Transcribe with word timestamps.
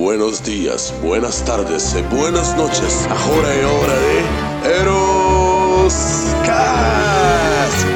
buenos 0.00 0.40
días, 0.40 0.94
buenas 1.02 1.42
tardes 1.42 1.92
e 1.92 2.00
buenas 2.04 2.54
noches. 2.54 3.04
Agora 3.04 3.48
é 3.48 3.66
hora 3.66 3.98
de 4.00 4.70
Eros 4.80 5.94
Cast. 6.42 7.86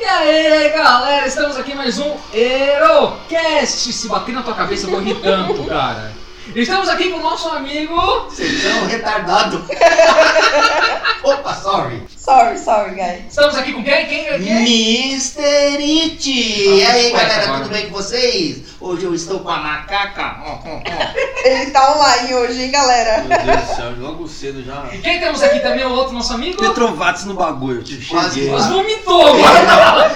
E 0.00 0.04
aí, 0.06 0.70
galera, 0.70 1.26
estamos 1.26 1.58
aqui 1.58 1.72
em 1.72 1.74
mais 1.74 1.98
um 1.98 2.16
Erocast. 2.32 3.92
Se 3.92 4.08
bater 4.08 4.34
na 4.34 4.42
tua 4.42 4.54
cabeça, 4.54 4.86
eu 4.86 4.90
vou 4.92 5.00
rir 5.00 5.16
tanto, 5.16 5.64
cara. 5.64 6.14
Estamos 6.56 6.88
aqui 6.88 7.10
com 7.10 7.18
o 7.18 7.22
nosso 7.22 7.50
amigo. 7.50 7.94
Vocês 8.24 8.62
são 8.62 8.86
retardados. 8.86 9.60
Opa, 11.22 11.54
sorry. 11.54 12.02
Sorry, 12.16 12.58
sorry, 12.58 12.94
guys. 12.94 13.24
Estamos 13.28 13.54
aqui 13.56 13.72
com 13.72 13.82
quem? 13.82 14.06
Quem? 14.06 14.24
quem? 14.24 15.12
Mr. 15.12 15.42
It. 15.78 16.30
E 16.30 16.82
aí, 16.82 17.12
galera, 17.12 17.42
agora. 17.44 17.58
tudo 17.60 17.72
bem 17.72 17.86
com 17.86 17.92
vocês? 17.92 18.62
Hoje 18.80 19.04
eu 19.04 19.14
estou 19.14 19.40
com 19.40 19.48
a 19.48 19.58
macaca. 19.58 20.36
Ó, 20.44 20.52
ó, 20.52 20.76
ó. 20.76 21.48
Ele 21.48 21.70
tá 21.70 21.94
online 21.94 22.34
hoje, 22.34 22.62
hein, 22.64 22.70
galera? 22.70 23.22
Meu 23.24 23.38
Deus 23.38 23.66
do 23.68 23.76
céu, 23.76 23.92
logo 23.98 24.28
cedo 24.28 24.62
já. 24.62 24.88
E 24.92 24.98
quem 24.98 25.20
temos 25.20 25.42
aqui 25.42 25.60
também? 25.60 25.84
O 25.84 25.92
outro 25.92 26.14
nosso 26.14 26.32
amigo? 26.34 26.60
Petrovates 26.60 27.24
no 27.24 27.34
bagulho, 27.34 27.80
eu 27.80 27.84
te 27.84 27.96
Quase 28.06 28.34
cheguei. 28.34 28.50
Mas 28.50 28.66
vomitou 28.68 29.26
agora. 29.26 30.10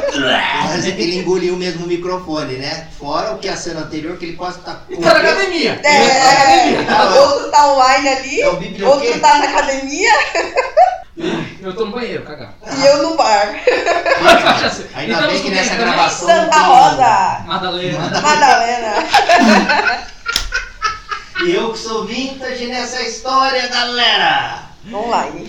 Quase 0.62 0.92
que 0.92 1.02
ele 1.02 1.18
engoliu 1.18 1.54
o 1.54 1.58
mesmo 1.58 1.86
microfone, 1.86 2.56
né? 2.56 2.88
Fora 2.98 3.32
o 3.32 3.38
que 3.38 3.48
a 3.48 3.56
cena 3.56 3.80
anterior, 3.80 4.16
que 4.18 4.26
ele 4.26 4.36
quase 4.36 4.58
tá 4.60 4.74
com. 4.86 5.00
Tá 5.00 5.14
na 5.14 5.20
academia. 5.20 5.76
Tá 5.82 5.88
na 5.88 5.94
É, 5.94 6.78
academia. 6.78 7.20
outro 7.22 7.50
tá 7.50 7.72
online 7.72 8.08
ali, 8.08 8.40
É 8.40 8.48
o 8.48 8.88
outro 8.88 9.20
tá 9.20 9.38
na 9.38 9.44
academia 9.44 10.12
Eu 11.60 11.74
tô 11.74 11.86
no 11.86 11.92
banheiro, 11.92 12.22
cagar. 12.24 12.54
e 12.76 12.86
eu 12.86 13.02
no 13.10 13.16
bar. 13.16 13.54
Ainda 14.94 15.12
Então, 15.14 15.26
bem 15.28 15.42
que 15.42 15.50
nessa 15.50 15.70
também? 15.70 15.86
gravação. 15.86 16.28
Santa 16.28 16.60
Rosa, 16.60 17.44
Madalena. 17.46 18.20
Madalena. 18.20 18.94
E 21.44 21.54
eu 21.54 21.70
que 21.72 21.78
sou 21.78 22.04
vintage 22.04 22.66
nessa 22.66 23.00
história, 23.02 23.68
galera. 23.68 24.62
Online. 24.92 25.48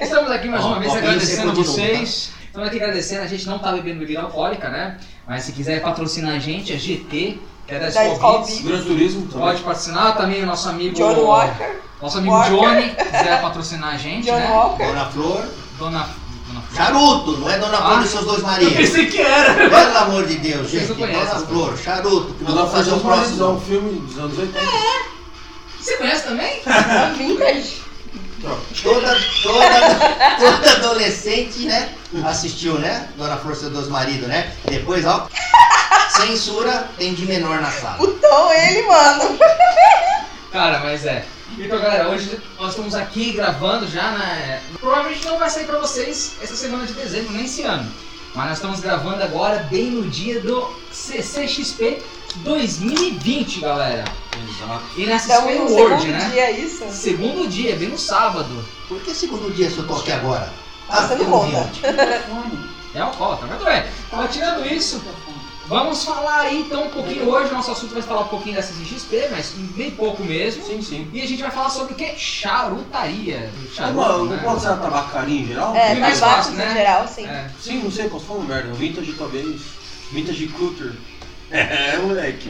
Estamos 0.00 0.28
aqui 0.32 0.48
mais 0.48 0.64
uma 0.64 0.80
vez 0.80 0.92
agradecendo 0.92 1.50
a 1.50 1.54
você 1.54 1.62
continua, 1.64 1.86
vocês. 1.96 2.32
Estamos 2.46 2.66
aqui 2.66 2.76
agradecendo. 2.78 3.22
A 3.22 3.26
gente 3.28 3.46
não 3.46 3.60
tá 3.60 3.70
bebendo 3.70 4.00
bebida 4.00 4.22
alcoólica, 4.22 4.68
né? 4.68 4.98
Mas 5.28 5.44
se 5.44 5.52
quiser 5.52 5.80
patrocinar 5.82 6.34
a 6.34 6.38
gente, 6.40 6.72
a 6.72 6.76
GT, 6.76 7.38
que 7.70 7.74
é 7.76 7.78
da 7.78 7.88
Da 7.88 8.08
Skull 8.08 8.38
Beats. 8.40 8.60
Gran 8.62 8.82
Turismo 8.82 9.26
também. 9.28 9.46
Pode 9.46 9.62
patrocinar 9.62 10.16
também 10.16 10.42
o 10.42 10.46
nosso 10.46 10.68
amigo. 10.68 10.94
John 10.96 11.14
Walker. 11.20 11.76
Nosso 12.02 12.18
amigo 12.18 12.34
Walker. 12.34 12.50
Johnny, 12.50 12.90
quiser 12.96 13.40
patrocinar 13.40 13.94
a 13.94 13.96
gente, 13.96 14.26
John 14.26 14.34
né? 14.38 14.50
Walker. 14.50 14.86
Dona 14.86 15.04
Flor. 15.06 15.44
Dona. 15.78 16.08
Dona 16.48 16.60
Flor. 16.62 16.76
Charuto, 16.76 17.32
não 17.38 17.50
é 17.50 17.58
Dona 17.58 17.76
Flor 17.78 17.98
Ah, 17.98 18.02
e 18.02 18.08
seus 18.08 18.24
dois 18.24 18.38
Eu 18.40 18.46
maridos. 18.46 18.74
pensei 18.74 19.06
que 19.06 19.20
era. 19.20 19.54
Pelo 19.54 19.98
amor 19.98 20.26
de 20.26 20.36
Deus, 20.38 20.68
gente. 20.70 20.92
Dona? 20.94 21.24
Flor, 21.46 21.78
charuto. 21.78 22.34
Que 22.34 22.44
nós 22.44 22.54
vamos 22.54 22.72
fazer 22.72 22.90
é 22.90 22.94
um 22.94 23.00
próximo. 23.00 23.60
filme 23.60 24.00
dos 24.00 24.18
anos 24.18 24.38
80. 24.38 24.58
Você 25.80 25.96
conhece 25.96 26.24
também? 26.24 26.60
Vintage. 27.16 27.80
Toda, 28.82 29.16
toda, 29.42 29.80
toda 30.38 30.70
adolescente, 30.72 31.60
né? 31.66 31.90
Assistiu, 32.24 32.78
né? 32.78 33.08
Dona 33.16 33.36
Flor, 33.36 33.54
seus 33.54 33.72
dois 33.72 33.88
maridos, 33.88 34.26
né? 34.26 34.52
Depois, 34.64 35.06
ó. 35.06 35.28
Censura 36.10 36.90
tem 36.98 37.14
de 37.14 37.24
menor 37.24 37.60
na 37.60 37.70
sala. 37.70 37.98
Então 38.00 38.52
ele, 38.52 38.82
mano. 38.82 39.38
Cara, 40.50 40.80
mas 40.80 41.06
é. 41.06 41.24
Então, 41.56 41.80
galera, 41.80 42.08
hoje 42.08 42.40
nós 42.58 42.70
estamos 42.70 42.94
aqui 42.94 43.32
gravando 43.32 43.86
já, 43.86 44.10
né? 44.12 44.62
Provavelmente 44.78 45.24
não 45.24 45.38
vai 45.38 45.48
sair 45.48 45.66
pra 45.66 45.78
vocês 45.78 46.36
essa 46.42 46.56
semana 46.56 46.86
de 46.86 46.92
dezembro, 46.92 47.32
nem 47.32 47.44
esse 47.44 47.62
ano. 47.62 47.90
Mas 48.34 48.48
nós 48.48 48.58
estamos 48.58 48.80
gravando 48.80 49.22
agora, 49.22 49.66
bem 49.70 49.90
no 49.90 50.08
dia 50.08 50.40
do 50.40 50.72
CCXP 50.92 52.02
2020, 52.36 53.60
galera. 53.60 54.04
Exato. 54.48 54.84
E 54.96 55.06
nessa 55.06 55.34
XP 55.34 55.54
no 55.54 55.70
World, 55.70 56.02
segundo 56.02 56.18
né? 56.18 56.30
dia, 56.30 56.42
é 56.42 56.50
isso? 56.52 56.84
Segundo 56.90 57.48
dia, 57.48 57.76
bem 57.76 57.88
no 57.88 57.98
sábado. 57.98 58.64
Por 58.88 59.00
que 59.00 59.14
segundo 59.14 59.52
dia 59.54 59.68
se 59.68 59.78
eu 59.78 59.86
tô 59.86 59.94
aqui 59.94 60.12
agora? 60.12 60.50
Você 60.90 61.14
não 61.16 61.30
conta. 61.30 61.70
É 62.92 62.98
alcoólatra, 62.98 63.46
mas 63.46 63.58
tudo 63.58 63.70
bem. 63.70 63.84
Mas 64.10 64.32
tirando 64.32 64.66
isso, 64.66 65.00
vamos 65.68 66.04
falar 66.04 66.40
aí 66.40 66.62
então 66.62 66.86
um 66.86 66.90
pouquinho 66.90 67.28
hoje. 67.30 67.52
Nosso 67.52 67.70
assunto 67.70 67.94
vai 67.94 68.02
falar 68.02 68.22
um 68.22 68.28
pouquinho 68.28 68.56
da 68.56 68.62
CCXP, 68.62 69.28
mas 69.30 69.50
bem 69.76 69.92
pouco 69.92 70.24
mesmo. 70.24 70.64
Sim, 70.64 70.82
sim. 70.82 71.08
E 71.12 71.22
a 71.22 71.26
gente 71.28 71.40
vai 71.40 71.52
falar 71.52 71.70
sobre 71.70 71.92
o 71.92 71.96
que? 71.96 72.18
Charutaria. 72.18 73.48
Ah, 73.54 73.68
Charuto, 73.72 74.24
né? 74.24 74.36
não 74.36 74.42
pode 74.42 74.62
ser 74.62 74.68
tabacaria 74.78 75.40
em 75.40 75.46
geral? 75.46 75.76
É, 75.76 75.90
Bem 75.92 76.00
mais 76.00 76.18
tabacos 76.18 76.46
fácil, 76.46 76.58
né? 76.58 76.68
em 76.68 76.74
geral, 76.74 77.06
sim. 77.06 77.26
É. 77.26 77.50
Sim, 77.60 77.78
não 77.84 77.92
sei, 77.92 78.08
posso 78.08 78.24
falar 78.24 78.40
merda. 78.40 78.72
Vintage 78.72 79.12
talvez. 79.12 79.60
Vintage 80.10 80.46
culture. 80.48 80.92
É, 81.52 81.96
moleque. 81.98 82.48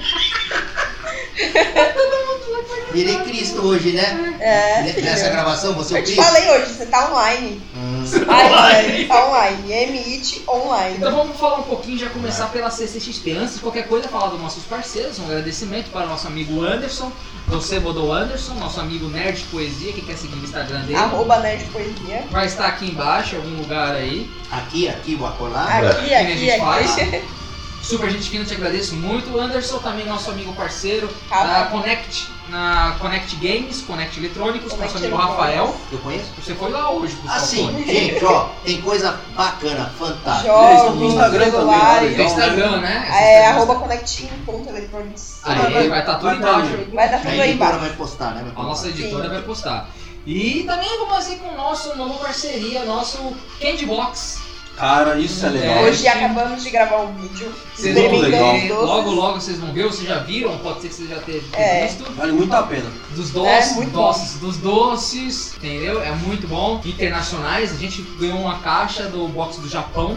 Virei 2.92 3.16
Cristo 3.20 3.62
hoje, 3.66 3.92
né? 3.92 4.36
É. 4.40 4.82
Ne- 4.82 5.00
Nessa 5.02 5.28
gravação, 5.30 5.74
você 5.74 5.94
é 5.94 5.98
Eu 5.98 6.02
o 6.02 6.04
te 6.04 6.12
Cristo? 6.12 6.24
falei 6.32 6.50
hoje, 6.50 6.72
você 6.74 6.86
tá 6.86 7.08
online. 7.10 7.62
Hum. 7.76 8.04
Ai, 8.28 8.82
velho, 8.86 9.08
tá 9.08 9.26
online. 9.28 9.72
M-IT 9.72 10.42
online. 10.48 10.96
Então 10.96 11.14
vamos 11.14 11.38
falar 11.38 11.58
um 11.58 11.62
pouquinho, 11.62 11.96
já 11.98 12.08
começar 12.10 12.46
pela 12.48 12.68
CCXP. 12.70 13.32
Antes 13.32 13.54
de 13.54 13.60
qualquer 13.60 13.86
coisa, 13.86 14.08
falar 14.08 14.28
dos 14.28 14.40
nossos 14.40 14.64
parceiros, 14.64 15.18
um 15.20 15.24
agradecimento 15.26 15.90
para 15.90 16.06
o 16.06 16.08
nosso 16.08 16.26
amigo 16.26 16.62
Anderson, 16.64 17.12
do 17.46 17.60
Cebodo 17.62 18.10
Anderson, 18.12 18.54
nosso 18.54 18.80
amigo 18.80 19.06
Nerd 19.08 19.40
Poesia, 19.52 19.92
que 19.92 20.02
quer 20.02 20.16
seguir 20.16 20.34
o 20.34 20.42
Instagram 20.44 20.80
dele. 20.80 20.96
Arroba 20.96 21.38
Nerd 21.38 21.64
Poesia. 21.66 22.24
Vai 22.30 22.46
estar 22.46 22.66
aqui 22.66 22.86
embaixo, 22.90 23.36
em 23.36 23.38
algum 23.38 23.56
lugar 23.58 23.94
aí. 23.94 24.28
Aqui, 24.50 24.88
aqui, 24.88 25.16
o 25.20 25.24
acolá. 25.26 25.64
Aqui, 25.64 26.12
aqui, 26.12 26.38
gente 26.38 26.58
faz. 26.58 26.98
aqui. 26.98 27.22
Super 27.90 28.08
gente 28.08 28.30
fina, 28.30 28.44
te 28.44 28.54
agradeço 28.54 28.94
muito. 28.94 29.36
Anderson, 29.36 29.78
também 29.78 30.06
nosso 30.06 30.30
amigo 30.30 30.52
parceiro 30.52 31.08
da 31.28 31.66
Connect, 31.72 32.28
na 32.48 32.94
Connect 33.00 33.34
Games, 33.36 33.82
Connect 33.82 34.16
Eletrônicos, 34.20 34.76
nosso 34.76 34.96
amigo. 34.96 35.16
Rafael. 35.16 35.74
Eu 35.90 35.98
conheço? 35.98 36.26
Você 36.40 36.54
foi 36.54 36.70
lá 36.70 36.88
hoje 36.92 37.16
o 37.24 37.28
Assim, 37.28 37.66
fone. 37.66 37.84
gente, 37.84 38.24
ó, 38.24 38.48
tem 38.64 38.80
coisa 38.80 39.18
bacana, 39.34 39.92
fantástica. 39.98 40.46
Jogos, 40.52 40.94
no 41.00 41.04
Instagram 41.06 41.50
também. 41.50 42.14
Tem 42.14 42.26
Instagram, 42.26 42.76
né? 42.80 43.06
Esse 43.08 43.18
É, 43.18 43.46
arroba 43.48 43.74
conectinho.eletronics. 43.74 45.40
Aí, 45.42 45.88
vai 45.88 45.98
estar 46.00 46.14
tudo 46.14 46.26
Vai 46.26 46.40
tá 46.40 46.48
embaixo. 46.60 46.90
Vai 46.92 47.14
A 47.14 47.18
tudo 47.18 47.40
aí 47.40 47.54
embaixo. 47.54 47.78
vai 47.80 47.90
postar, 47.90 48.34
né? 48.34 48.52
A 48.54 48.62
nossa 48.62 48.88
editora 48.88 49.28
vai 49.28 49.42
postar. 49.42 49.88
E 50.24 50.62
também 50.64 50.88
vamos 50.98 51.28
ir 51.28 51.36
com 51.38 51.48
o 51.48 51.56
nosso 51.56 51.96
novo 51.96 52.14
parceria, 52.20 52.84
nosso 52.84 53.18
Candy 53.60 53.86
Box. 53.86 54.49
Cara, 54.80 55.18
isso 55.18 55.44
é 55.44 55.50
legal. 55.50 55.82
Hoje 55.82 56.08
acabamos 56.08 56.62
de 56.62 56.70
gravar 56.70 57.02
um 57.02 57.12
vídeo 57.12 57.52
Vocês 57.74 57.94
vão 57.94 58.18
ver, 58.18 58.72
logo 58.72 59.10
logo 59.10 59.38
vocês 59.38 59.58
vão 59.58 59.70
ver, 59.74 59.84
ou 59.84 59.92
vocês 59.92 60.08
já 60.08 60.20
viram, 60.20 60.56
pode 60.56 60.80
ser 60.80 60.88
que 60.88 60.94
vocês 60.94 61.10
já 61.10 61.18
tenham 61.18 61.42
É. 61.52 61.86
visto. 61.86 62.10
Vale 62.12 62.32
muito 62.32 62.54
a 62.54 62.62
pena. 62.62 62.90
Dos 63.14 63.28
doces, 63.30 63.72
É, 63.72 63.74
muito 63.74 63.90
doces, 63.90 64.40
dos 64.40 64.56
doces, 64.56 65.54
entendeu? 65.58 66.02
É 66.02 66.12
muito 66.12 66.48
bom. 66.48 66.80
Internacionais, 66.82 67.72
a 67.72 67.76
gente 67.76 68.00
ganhou 68.18 68.38
uma 68.38 68.58
caixa 68.60 69.02
do 69.02 69.28
box 69.28 69.58
do 69.60 69.68
Japão, 69.68 70.16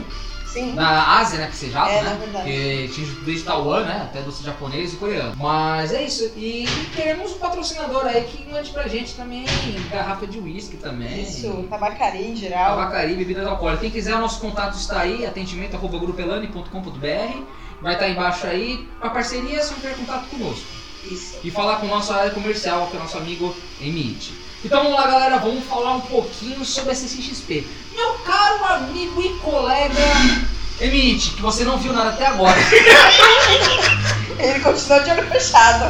Sim. 0.54 0.76
da 0.76 1.18
Ásia, 1.18 1.40
né? 1.40 1.48
Que 1.48 1.56
seja, 1.56 1.80
É, 1.90 2.04
né? 2.04 2.30
na. 2.32 2.42
Que 2.44 2.92
tinha 2.94 3.08
desde 3.26 3.44
Taiwan, 3.44 3.84
né? 3.86 4.02
Até 4.04 4.22
doce 4.22 4.44
japonês 4.44 4.94
e 4.94 4.98
coreano. 4.98 5.36
Mas 5.38 5.92
é 5.92 6.04
isso. 6.04 6.32
E 6.38 6.66
queremos 6.96 7.32
um 7.32 7.38
patrocinador 7.40 8.06
aí 8.06 8.24
que 8.24 8.50
mande 8.52 8.70
pra 8.70 8.88
gente 8.88 9.16
também 9.16 9.46
garrafa 9.92 10.28
de 10.28 10.40
uísque 10.40 10.78
também. 10.78 11.24
Isso, 11.24 11.66
tabacaria 11.70 12.28
em 12.28 12.36
geral. 12.36 12.78
Tabacaria, 12.78 13.16
bebidas 13.16 13.48
alcoólicas. 13.48 13.82
Quem 13.82 13.92
quiser, 13.92 14.16
o 14.16 14.20
nosso 14.20 14.40
contato 14.40 14.76
está 14.76 15.02
aí, 15.02 15.26
atendimento 15.26 15.76
arroba 15.76 15.98
grupelane.com.br. 15.98 17.42
Vai 17.82 17.94
estar 17.94 18.08
embaixo 18.10 18.48
aí. 18.48 18.88
Para 19.00 19.10
parceria, 19.10 19.58
é 19.58 19.62
só 19.62 19.74
entrar 19.76 19.92
em 19.92 19.96
contato 19.96 20.28
conosco. 20.30 20.66
Isso. 21.10 21.40
E 21.44 21.52
falar 21.52 21.78
com 21.78 21.88
a 21.88 21.90
nossa 21.90 22.16
área 22.16 22.32
comercial, 22.32 22.88
que 22.88 22.96
é 22.96 23.00
o 23.00 23.04
nosso 23.04 23.18
amigo 23.18 23.54
Emite. 23.82 24.34
Então 24.64 24.82
vamos 24.84 24.98
lá, 24.98 25.08
galera, 25.08 25.38
vamos 25.40 25.66
falar 25.66 25.96
um 25.96 26.00
pouquinho 26.02 26.64
sobre 26.64 26.92
a 26.92 26.96
CCXP. 26.96 27.68
Meu 27.94 28.14
caro 28.20 28.33
amigo 28.66 29.22
e 29.22 29.30
colega 29.40 30.54
Emite, 30.82 31.32
que 31.32 31.42
você 31.42 31.64
não 31.64 31.78
viu 31.78 31.94
nada 31.94 32.10
até 32.10 32.26
agora. 32.26 32.58
Ele 34.40 34.60
continua 34.60 35.00
de 35.00 35.12
olho 35.12 35.28
fechado. 35.30 35.86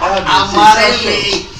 Amarelei! 0.00 1.50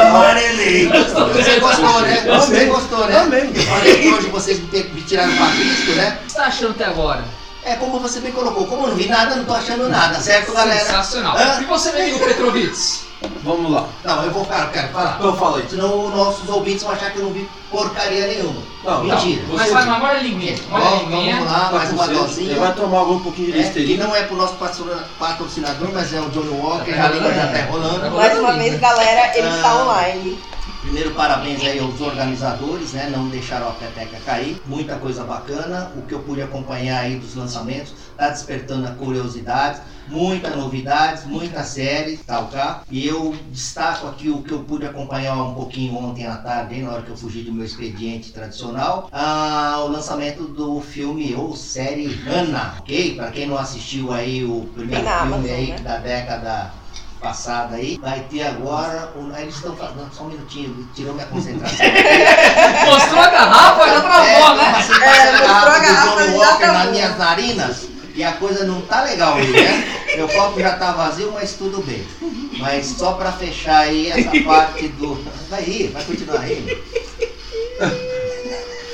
Amarelei! 0.00 0.88
Você 0.88 1.60
gostou, 1.60 2.00
né? 2.00 2.20
Você 2.22 2.64
gostou, 2.64 3.06
né? 3.06 3.18
Amei. 3.18 3.52
Falei 3.54 3.98
que 4.00 4.08
hoje 4.08 4.28
vocês 4.28 4.58
me 4.58 4.82
me 4.82 5.02
tiraram 5.02 5.36
pra 5.36 5.46
Cristo, 5.48 5.92
né? 5.92 6.18
O 6.22 6.24
que 6.24 6.32
você 6.32 6.38
tá 6.38 6.46
achando 6.46 6.70
até 6.70 6.86
agora? 6.86 7.24
É 7.62 7.76
como 7.76 8.00
você 8.00 8.18
bem 8.20 8.32
colocou. 8.32 8.66
Como 8.66 8.84
eu 8.84 8.88
não 8.88 8.96
vi 8.96 9.08
nada, 9.08 9.36
não 9.36 9.44
tô 9.44 9.52
achando 9.52 9.88
nada, 9.88 10.18
certo, 10.18 10.52
galera? 10.52 10.84
Sensacional. 10.84 11.36
Hã? 11.36 11.60
E 11.62 11.64
você, 11.66 11.92
meu 11.92 12.02
amigo 12.02 12.18
Petrovitz? 12.18 13.11
Vamos 13.44 13.70
lá. 13.72 13.86
Não, 14.04 14.22
eu 14.24 14.30
vou 14.30 14.44
falar, 14.44 14.70
quero 14.70 14.88
falar. 14.88 15.16
Então 15.18 15.36
fala 15.36 15.58
aí. 15.58 15.64
Senão 15.68 16.10
nossos 16.10 16.48
ouvintes 16.48 16.82
vão 16.82 16.92
achar 16.92 17.10
que 17.10 17.18
eu 17.18 17.24
não 17.24 17.32
vi 17.32 17.48
porcaria 17.70 18.26
nenhuma. 18.26 18.62
Não, 18.84 19.04
Mentira. 19.04 19.42
não. 19.48 19.56
Mas 19.56 19.66
Você- 19.68 19.74
vai, 19.74 19.84
mas 19.86 20.02
olha 20.02 20.10
a 20.18 20.22
linguinha. 20.22 20.58
Olha 20.70 20.84
a 20.84 20.88
Vamos, 20.90 21.02
linguinha. 21.10 21.36
vamos 21.36 21.52
lá, 21.52 21.58
Tá 21.68 21.72
mais 21.78 21.92
uma 21.92 22.06
dosinha. 22.08 22.58
Vai 22.60 22.74
tomar 22.74 23.02
um 23.02 23.18
pouquinho 23.20 23.52
de 23.52 23.60
É, 23.60 23.70
que 23.70 23.96
não 23.96 24.14
é 24.14 24.22
pro 24.22 24.36
nosso 24.36 24.54
patrocina- 24.54 25.04
patrocinador, 25.18 25.88
mas 25.92 26.12
é 26.12 26.20
o 26.20 26.28
Johnny 26.30 26.48
Walker, 26.50 26.92
Tá 26.94 27.04
a 27.06 27.08
língua 27.08 27.32
já 27.32 27.46
tá 27.48 27.64
rolando. 27.70 28.10
Mais 28.16 28.38
uma 28.38 28.52
vez, 28.54 28.78
galera, 28.80 29.36
ele 29.38 29.48
está 29.48 29.70
Ah. 29.70 29.82
online. 29.82 30.38
Primeiro, 30.82 31.12
parabéns 31.12 31.62
aí 31.62 31.78
aos 31.78 32.00
organizadores, 32.00 32.92
né? 32.92 33.08
Não 33.08 33.28
deixaram 33.28 33.68
a 33.68 33.72
peteca 33.72 34.18
cair. 34.26 34.60
Muita 34.66 34.96
coisa 34.96 35.22
bacana. 35.22 35.92
O 35.96 36.02
que 36.02 36.12
eu 36.12 36.18
pude 36.18 36.42
acompanhar 36.42 37.02
aí 37.02 37.16
dos 37.16 37.36
lançamentos, 37.36 37.94
tá 38.16 38.28
despertando 38.28 38.88
a 38.88 38.90
curiosidade. 38.90 39.80
Muita 40.08 40.50
novidades, 40.50 41.24
muita 41.24 41.62
série, 41.62 42.16
tal, 42.16 42.48
tá? 42.48 42.82
E 42.90 43.06
eu 43.06 43.34
destaco 43.52 44.08
aqui 44.08 44.28
o 44.28 44.42
que 44.42 44.50
eu 44.50 44.58
pude 44.64 44.84
acompanhar 44.84 45.36
um 45.36 45.54
pouquinho 45.54 45.96
ontem 45.96 46.26
à 46.26 46.36
tarde, 46.36 46.74
hein, 46.74 46.82
na 46.82 46.90
hora 46.90 47.02
que 47.02 47.10
eu 47.10 47.16
fugi 47.16 47.42
do 47.42 47.52
meu 47.52 47.64
expediente 47.64 48.32
tradicional, 48.32 49.08
ah, 49.12 49.80
o 49.84 49.88
lançamento 49.88 50.48
do 50.48 50.80
filme 50.80 51.32
ou 51.36 51.54
série 51.54 52.20
Ana, 52.26 52.74
ok? 52.80 53.14
Para 53.14 53.30
quem 53.30 53.46
não 53.46 53.56
assistiu 53.56 54.12
aí 54.12 54.44
o 54.44 54.68
primeiro 54.74 55.04
Tem 55.04 55.12
filme 55.12 55.34
Amazon, 55.34 55.54
aí 55.54 55.66
né? 55.68 55.78
da 55.78 55.96
década 55.98 56.81
passada 57.22 57.76
aí, 57.76 57.98
vai 58.02 58.20
ter 58.28 58.42
agora, 58.42 59.12
um- 59.16 59.32
aí 59.34 59.42
eles 59.44 59.54
estão 59.54 59.74
falando, 59.76 60.10
só 60.12 60.24
um 60.24 60.28
minutinho, 60.28 60.88
tirou 60.94 61.14
minha 61.14 61.26
concentração. 61.26 61.86
Mostrou 62.86 63.20
a 63.20 63.28
garrafa, 63.30 63.88
já 63.88 64.00
travou, 64.00 64.26
É, 64.26 64.56
né? 64.56 64.64
É, 64.68 64.76
mostrou 64.76 64.96
a 64.98 65.78
garrafa 65.78 66.10
do 66.26 66.26
já 66.32 66.36
Walker 66.36 66.66
nas 66.66 66.90
minhas 66.90 67.18
narinas 67.18 67.88
e 68.14 68.24
a 68.24 68.32
coisa 68.32 68.64
não 68.64 68.80
tá 68.82 69.02
legal 69.02 69.34
aí, 69.36 69.48
né? 69.50 69.98
Meu 70.16 70.28
copo 70.28 70.60
já 70.60 70.76
tá 70.76 70.92
vazio, 70.92 71.32
mas 71.32 71.52
tudo 71.54 71.80
bem. 71.82 72.06
Mas 72.58 72.84
só 72.86 73.12
pra 73.12 73.32
fechar 73.32 73.78
aí 73.78 74.10
essa 74.10 74.30
parte 74.44 74.88
do. 74.88 75.14
Vai 75.48 75.62
rir, 75.62 75.88
vai 75.88 76.04
continuar 76.04 76.40
rindo. 76.40 76.76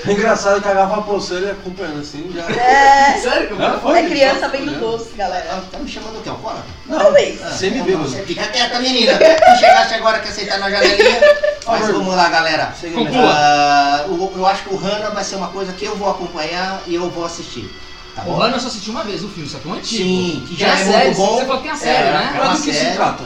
É 0.08 0.12
engraçado 0.12 0.62
que 0.62 0.68
a 0.68 0.72
garrafa 0.74 1.02
pulseira 1.02 1.42
ele 1.44 1.50
acompanhando 1.52 2.00
assim 2.00 2.30
já. 2.34 2.42
É, 2.50 3.18
Sério, 3.20 3.48
como 3.50 3.62
Ah, 3.62 3.78
foi? 3.82 3.98
é 3.98 4.08
criança 4.08 4.48
bem 4.48 4.64
do 4.64 4.78
doce, 4.80 5.10
galera. 5.16 5.46
Ah, 5.52 5.60
Tá 5.70 5.78
me 5.78 5.88
chamando 5.90 6.18
o 6.18 6.22
quê? 6.22 6.28
Alcoólatra? 6.30 6.64
Não, 6.86 6.98
Talvez. 6.98 7.42
Ah, 7.42 7.50
Semi 7.50 7.76
então 7.76 7.86
bêbado. 7.86 8.08
Você 8.08 8.22
fica 8.22 8.46
quieta, 8.46 8.78
menina. 8.80 9.18
Tu 9.18 9.58
chegaste 9.60 9.94
agora 9.94 10.20
que 10.20 10.28
aceitar 10.28 10.58
na 10.58 10.70
janelinha. 10.70 11.20
Mas 11.66 11.86
vamos 11.88 12.14
lá, 12.16 12.28
galera. 12.28 12.74
Mesmo. 12.82 13.08
Ah, 13.28 14.04
eu, 14.08 14.32
eu 14.36 14.46
acho 14.46 14.62
que 14.64 14.74
o 14.74 14.76
Hannah 14.76 15.10
vai 15.10 15.24
ser 15.24 15.36
uma 15.36 15.48
coisa 15.48 15.72
que 15.72 15.84
eu 15.84 15.94
vou 15.96 16.10
acompanhar 16.10 16.80
e 16.86 16.94
eu 16.94 17.10
vou 17.10 17.24
assistir. 17.26 17.68
Tá 18.16 18.22
O 18.24 18.42
eu 18.44 18.58
só 18.60 18.66
assisti 18.68 18.90
uma 18.90 19.04
vez 19.04 19.22
o 19.22 19.28
filme, 19.28 19.48
só 19.48 19.58
que 19.58 19.68
é 19.68 19.70
um 19.70 19.74
antigo. 19.74 20.02
Sim, 20.02 20.44
que 20.48 20.56
já 20.58 20.72
a 20.72 20.80
é 20.80 20.84
série, 20.84 21.04
muito 21.04 21.16
bom. 21.18 21.36
Você 21.36 21.44
falou 21.44 21.56
que 21.58 21.62
tem 21.64 21.72
a 21.72 21.76
série, 21.76 22.08
É, 22.08 22.12
né? 22.12 22.32
é 22.34 22.38
Mas 22.38 22.58
do 22.58 22.64
que 22.64 22.72
se 22.72 22.86
trata? 22.92 23.24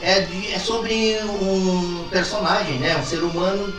É, 0.00 0.20
de- 0.20 0.52
é 0.54 0.58
sobre 0.58 1.18
um 1.24 2.06
personagem, 2.10 2.78
né? 2.78 2.96
Um 2.96 3.04
ser 3.04 3.22
humano 3.22 3.72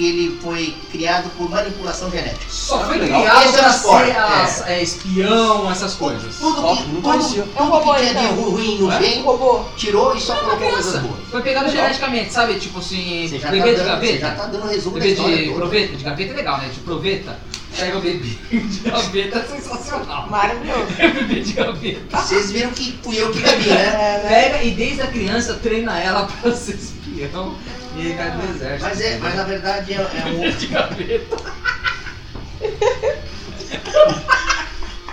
que 0.00 0.06
ele 0.08 0.38
foi 0.42 0.74
criado 0.90 1.28
por 1.36 1.50
manipulação 1.50 2.10
genética. 2.10 2.40
Só 2.48 2.82
foi 2.86 2.96
legal. 2.96 3.20
criado 3.20 3.44
Esse 3.50 3.60
é 3.60 3.68
esporte, 3.68 4.06
ser 4.06 4.16
as- 4.16 4.66
é, 4.66 4.82
espião, 4.82 5.70
essas 5.70 5.92
coisas. 5.94 6.36
Tudo 6.36 6.62
que, 6.74 6.82
tudo, 6.84 7.02
conhecia. 7.02 7.44
É 7.54 7.62
um 7.62 7.66
robô, 7.68 7.92
tudo 7.92 7.94
que 8.06 8.08
tinha 8.08 8.14
de 8.14 8.24
então. 8.32 8.50
ruim 8.50 8.78
no 8.78 8.90
É? 8.92 8.98
Bem, 8.98 9.22
robô. 9.22 9.60
tirou 9.76 10.16
e 10.16 10.20
só 10.20 10.34
É 10.34 10.38
colocou 10.38 10.70
coisas 10.70 10.86
criança. 10.92 11.06
boas. 11.06 11.28
Foi 11.30 11.42
pegado 11.42 11.66
Legal. 11.66 11.82
geneticamente, 11.82 12.32
sabe? 12.32 12.54
Tipo 12.58 12.78
assim, 12.78 13.28
já, 13.28 13.38
tá 13.40 13.50
bebê 13.50 13.70
de 13.70 13.76
dando, 13.76 13.84
você 13.84 13.88
gaveta. 13.90 14.18
já 14.20 14.34
tá 14.34 14.46
dando 14.46 14.66
resumo 14.68 14.94
da 14.98 15.00
Bebê 15.02 15.12
história 15.14 15.36
de 15.36 15.50
proveta, 15.52 15.96
de 15.98 16.04
gaveta 16.04 16.32
é 16.32 16.36
legal, 16.36 16.58
né? 16.58 16.68
De 16.72 16.80
proveta. 16.80 17.38
Pega 17.78 17.98
o 17.98 18.00
bebê 18.00 18.28
de 18.50 18.78
gaveta 18.90 19.38
é 19.38 19.42
sensacional. 19.44 20.28
Maravilhoso. 20.30 20.86
bebê 20.96 21.40
de 21.40 21.52
gaveta. 21.52 22.16
Vocês 22.16 22.50
viram 22.50 22.70
que 22.70 22.98
fui 23.02 23.16
eu 23.20 23.30
que 23.30 23.38
bebi, 23.40 23.68
né? 23.68 23.74
É, 23.84 24.22
né? 24.22 24.28
Pega 24.28 24.62
e 24.64 24.70
desde 24.70 25.02
a 25.02 25.06
criança 25.08 25.54
treina 25.62 25.98
ela 26.00 26.26
pra 26.40 26.52
ser 26.54 26.74
espião 26.76 27.54
e 27.94 28.00
ele 28.00 28.14
cai 28.14 28.30
no 28.30 28.44
exército. 28.54 28.82
Mas, 28.84 29.00
é, 29.00 29.18
mas 29.18 29.34
na 29.34 29.42
verdade 29.44 29.92
é, 29.94 29.96
é 29.96 30.24
um. 30.26 30.50
de 30.56 30.66
gaveta. 30.66 31.36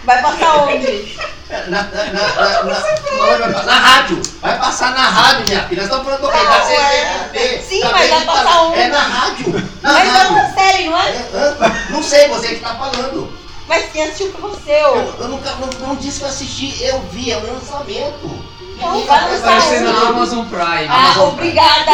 Vai 0.04 0.22
passar 0.22 0.64
onde? 0.64 1.18
Na, 1.50 1.62
na, 1.68 1.84
na, 1.84 2.64
na, 2.64 3.48
na- 3.48 3.64
na 3.64 3.74
rádio. 3.74 4.22
Vai 4.42 4.58
passar 4.60 4.92
na 4.92 5.02
rádio, 5.10 5.46
minha 5.48 5.64
filha. 5.68 5.82
Nós 5.84 5.92
estamos 5.92 6.06
falando 6.06 6.22
do 6.22 7.38
é- 7.38 7.62
Sim, 7.62 7.82
mas 7.92 8.10
vai 8.10 8.26
passar 8.26 8.62
onde? 8.64 8.80
É 8.80 8.88
na 8.88 9.00
rádio. 9.02 9.54
Na 9.82 9.94
Mas 9.94 10.08
é 10.08 10.12
rádio. 10.12 10.32
uma 10.32 10.54
série, 10.54 10.86
não 10.90 10.98
é? 11.02 11.10
É? 11.10 11.92
Não 11.92 12.04
sei, 12.04 12.28
você 12.30 12.48
que 12.56 12.60
tá 12.62 12.76
falando. 12.76 13.38
Mas 13.68 13.92
quem 13.92 14.04
assistiu 14.04 14.32
foi 14.32 14.50
você, 14.50 14.72
Eu, 14.72 15.16
eu 15.20 15.28
nunca 15.28 15.52
não, 15.56 15.68
não 15.88 15.96
disse 15.98 16.20
que 16.20 16.24
eu 16.26 16.30
assisti, 16.30 16.84
eu 16.84 17.02
vi, 17.12 17.32
é 17.32 17.38
o 17.38 17.54
lançamento. 17.54 18.57
Então 18.78 19.42
vai 19.42 19.62
ser 19.62 19.82
na. 19.82 20.08
Amazon 20.08 20.46
Prime. 20.46 20.88
Ah, 20.88 21.06
Amazon 21.06 21.30
obrigada. 21.30 21.92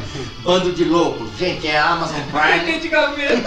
Bando 0.42 0.72
de 0.72 0.84
loucos. 0.84 1.28
Gente, 1.36 1.66
é 1.66 1.78
a 1.78 1.90
Amazon 1.90 2.20
Prime. 2.30 2.80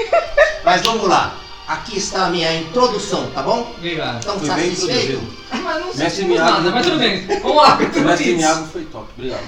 Mas 0.64 0.82
vamos 0.82 1.08
lá. 1.08 1.34
Aqui 1.66 1.98
está 1.98 2.26
a 2.26 2.30
minha 2.30 2.52
introdução, 2.52 3.30
tá 3.30 3.42
bom? 3.42 3.72
Obrigado. 3.78 4.18
Então, 4.18 4.40
Foi 4.40 4.50
bem 4.50 4.74
satisfeito? 4.74 5.12
introduzido. 5.12 5.62
Mas 5.62 6.18
não 6.18 6.28
Miyagi. 6.28 6.50
nada, 6.52 6.70
mas 6.70 6.86
tudo 6.86 6.98
bem. 6.98 7.26
Vamos 7.26 7.56
lá, 7.56 7.74
O 7.74 8.00
mestre. 8.00 8.34
Miyago 8.34 8.66
foi 8.66 8.82
top, 8.86 9.06
obrigado. 9.16 9.44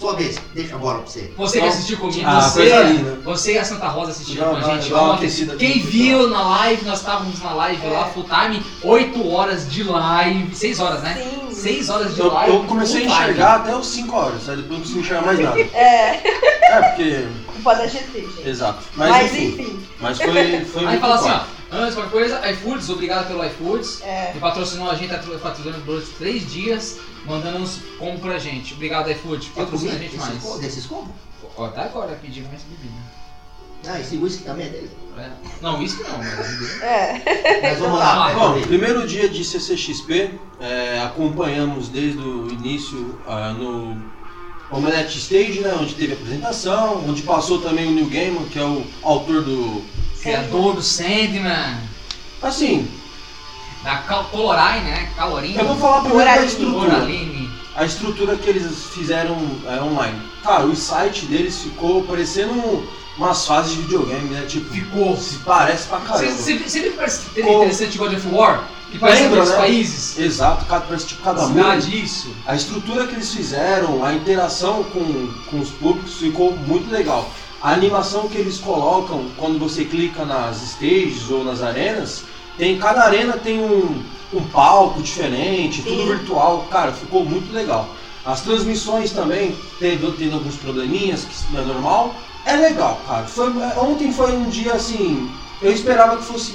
Sua 0.00 0.14
vez, 0.14 0.40
deixa 0.54 0.76
a 0.76 0.78
bola 0.78 1.00
pra 1.00 1.06
você. 1.06 1.30
Você 1.36 1.58
que 1.58 1.64
Não. 1.66 1.72
assistiu 1.72 1.98
comigo, 1.98 2.22
Ah, 2.26 2.40
você, 2.40 2.58
coisa 2.60 2.82
linda. 2.84 3.18
você 3.22 3.52
e 3.52 3.58
a 3.58 3.64
Santa 3.66 3.86
Rosa 3.88 4.12
assistiram 4.12 4.54
Dá 4.54 4.60
com 4.62 4.70
a 4.70 4.74
gente 4.78 4.88
dá 4.90 5.02
uma 5.02 5.12
ontem. 5.12 5.26
aqui 5.26 5.56
Quem 5.58 5.78
viu 5.80 6.30
na 6.30 6.42
live, 6.42 6.84
nós 6.86 7.00
estávamos 7.00 7.42
na 7.42 7.52
live 7.52 7.86
lá, 7.88 8.06
full 8.06 8.24
time, 8.24 8.64
8 8.82 9.28
horas 9.30 9.70
de 9.70 9.82
live, 9.82 10.54
6 10.54 10.80
horas, 10.80 11.02
né? 11.02 11.22
Sim. 11.50 11.54
6 11.54 11.90
horas 11.90 12.14
de 12.14 12.20
Eu, 12.20 12.32
live. 12.32 12.54
eu 12.54 12.64
comecei 12.64 13.02
a 13.04 13.08
full 13.08 13.10
time. 13.14 13.22
enxergar 13.30 13.54
até 13.56 13.76
os 13.76 13.86
5 13.88 14.16
horas, 14.16 14.48
aí 14.48 14.56
depois 14.56 14.70
não 14.72 14.78
consegui 14.80 15.00
enxergar 15.00 15.26
mais 15.26 15.38
nada. 15.44 15.60
É, 15.60 16.22
É, 16.62 16.82
porque. 16.82 17.26
Culpa 17.62 17.74
da 17.76 17.86
GT, 17.86 18.20
gente. 18.20 18.48
Exato. 18.48 18.82
Mas, 18.96 19.10
Mas 19.10 19.32
enfim. 19.32 19.46
enfim. 19.48 19.86
Mas 20.00 20.18
foi, 20.18 20.64
foi 20.64 20.80
Aí 20.82 20.86
muito 20.88 21.00
fala 21.00 21.14
assim, 21.16 21.28
ó, 21.72 21.76
antes 21.76 21.94
qualquer 21.94 22.10
coisa, 22.10 22.50
iFoods, 22.50 22.88
obrigado 22.90 23.26
pelo 23.28 23.44
iFoods. 23.44 24.02
É. 24.02 24.30
Que 24.32 24.38
patrocinou 24.38 24.90
a 24.90 24.94
gente, 24.94 25.10
tá 25.10 25.18
patrocinando 25.18 25.84
por 25.84 25.98
esses 25.98 26.14
3 26.16 26.50
dias, 26.50 26.98
mandando 27.26 27.58
uns 27.58 27.80
compras 27.98 28.20
pra 28.20 28.38
gente. 28.38 28.74
Obrigado, 28.74 29.10
iFood, 29.10 29.50
Eu 29.56 29.64
patrocina 29.64 29.92
a 29.92 29.98
gente 29.98 30.16
mais. 30.16 30.42
co- 30.42 30.58
desses 30.58 30.86
combos? 30.86 31.14
Ó, 31.56 31.68
tá 31.68 31.82
agora 31.82 32.18
pedindo 32.20 32.48
mais 32.48 32.62
bebida. 32.62 32.94
Ah, 33.88 33.98
esse 33.98 34.16
whisky 34.18 34.44
também 34.44 34.66
é 34.66 34.68
dele. 34.70 34.90
É. 35.18 35.30
Não, 35.62 35.82
isso 35.82 36.02
não, 36.02 36.18
mas 36.18 36.34
bebida. 36.36 36.84
É. 36.84 37.60
Mas 37.62 37.78
vamos 37.78 37.98
lá, 37.98 38.28
Ah, 38.28 38.34
Bom, 38.34 38.60
primeiro 38.62 39.06
dia 39.06 39.28
de 39.28 39.42
CCXP, 39.42 40.38
é, 40.60 41.00
acompanhamos 41.00 41.88
desde 41.88 42.18
o 42.18 42.50
início 42.50 43.18
ah, 43.26 43.52
no 43.54 44.00
Omelette 44.72 45.18
Stage, 45.18 45.60
né, 45.60 45.76
onde 45.80 45.94
teve 45.94 46.12
a 46.12 46.16
apresentação, 46.16 47.04
onde 47.08 47.22
passou 47.22 47.60
também 47.60 47.88
o 47.88 47.90
Neil 47.90 48.08
Gaiman, 48.08 48.44
que 48.46 48.58
é 48.58 48.64
o 48.64 48.84
autor 49.02 49.42
do... 49.42 49.82
Criador 50.22 50.74
do 50.74 50.82
Sandman, 50.82 51.78
Assim, 52.42 52.86
da 53.82 53.96
Cal 53.98 54.24
Colorai, 54.24 54.80
né? 54.82 55.10
Calorinho. 55.16 55.58
eu 55.58 55.66
vou 55.66 55.76
falar 55.76 56.02
primeiro 56.02 56.24
da 56.30 56.44
estrutura. 56.44 56.90
Coraline. 56.90 57.50
A 57.74 57.84
estrutura 57.84 58.36
que 58.36 58.48
eles 58.50 58.84
fizeram 58.94 59.36
é, 59.66 59.80
online. 59.82 60.20
Cara, 60.42 60.66
o 60.66 60.76
site 60.76 61.24
deles 61.26 61.62
ficou 61.62 62.02
parecendo 62.04 62.52
um- 62.52 62.86
umas 63.16 63.46
fases 63.46 63.72
de 63.72 63.80
videogame, 63.82 64.28
né? 64.30 64.44
Tipo, 64.46 64.72
Ficou. 64.72 65.16
se 65.16 65.36
parece 65.38 65.86
pra 65.88 66.00
caramba. 66.00 66.32
Sempre, 66.32 66.68
sempre 66.68 66.90
parece 66.90 67.20
ter 67.30 67.42
Ficou- 67.42 67.56
interessante 67.62 67.96
God 67.98 68.12
of 68.14 68.28
War, 68.28 68.64
que 68.90 68.98
parece 68.98 69.22
Lembra, 69.22 69.44
né? 69.44 69.56
países. 69.56 70.18
Exato, 70.18 70.64
cada, 70.66 70.84
parece 70.86 71.06
tipo 71.06 71.22
cada 71.22 71.42
mundo. 71.42 71.54
Cidade, 71.54 72.02
isso. 72.02 72.34
A 72.46 72.54
estrutura 72.54 73.06
que 73.06 73.14
eles 73.14 73.32
fizeram, 73.32 74.04
a 74.04 74.12
interação 74.14 74.82
com, 74.84 75.28
com 75.48 75.60
os 75.60 75.70
públicos 75.70 76.14
ficou 76.14 76.56
muito 76.56 76.90
legal. 76.90 77.30
A 77.62 77.72
animação 77.72 78.28
que 78.28 78.38
eles 78.38 78.58
colocam 78.58 79.26
quando 79.36 79.58
você 79.58 79.84
clica 79.84 80.24
nas 80.24 80.62
stages 80.62 81.30
ou 81.30 81.44
nas 81.44 81.62
arenas, 81.62 82.24
tem 82.58 82.78
cada 82.78 83.04
arena 83.04 83.34
tem 83.34 83.60
um, 83.60 84.02
um 84.32 84.42
palco 84.44 85.02
diferente, 85.02 85.82
tudo 85.82 86.02
Sim. 86.02 86.08
virtual. 86.08 86.66
Cara, 86.70 86.92
ficou 86.92 87.24
muito 87.24 87.52
legal. 87.52 87.88
As 88.24 88.40
transmissões 88.42 89.12
também 89.12 89.56
teve, 89.78 90.10
teve 90.12 90.32
alguns 90.32 90.56
probleminhas, 90.56 91.24
que 91.24 91.52
não 91.52 91.62
é 91.62 91.64
normal. 91.64 92.14
É 92.44 92.56
legal, 92.56 93.00
cara. 93.06 93.26
Foi, 93.26 93.50
ontem 93.76 94.12
foi 94.12 94.32
um 94.32 94.48
dia 94.48 94.74
assim, 94.74 95.30
eu 95.60 95.72
esperava 95.72 96.16
que 96.16 96.24
fosse 96.24 96.54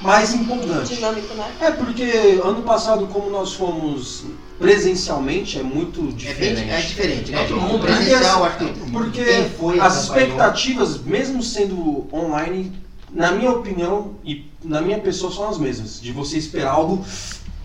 mais 0.00 0.34
empolgante. 0.34 0.94
Dinâmico, 0.94 1.34
né? 1.34 1.54
É 1.60 1.70
porque 1.70 2.40
ano 2.44 2.62
passado, 2.62 3.06
como 3.06 3.30
nós 3.30 3.54
fomos 3.54 4.24
presencialmente, 4.58 5.58
é 5.58 5.62
muito 5.62 6.00
É, 6.00 6.02
bem, 6.02 6.12
diferente. 6.14 6.70
é 6.70 6.80
diferente, 6.80 7.32
né? 7.32 7.44
Todo 7.44 7.60
mundo, 7.60 7.80
presencial, 7.80 8.44
acho 8.44 8.58
que 8.58 8.90
Porque 8.90 9.24
foi 9.58 9.80
as 9.80 10.02
expectativas, 10.04 11.00
mesmo 11.02 11.42
sendo 11.42 12.06
online, 12.12 12.72
na 13.10 13.32
minha 13.32 13.50
opinião 13.50 14.14
e 14.24 14.50
na 14.64 14.80
minha 14.80 14.98
pessoa, 14.98 15.32
são 15.32 15.48
as 15.48 15.58
mesmas. 15.58 16.00
De 16.00 16.12
você 16.12 16.36
esperar 16.36 16.72
algo, 16.72 17.04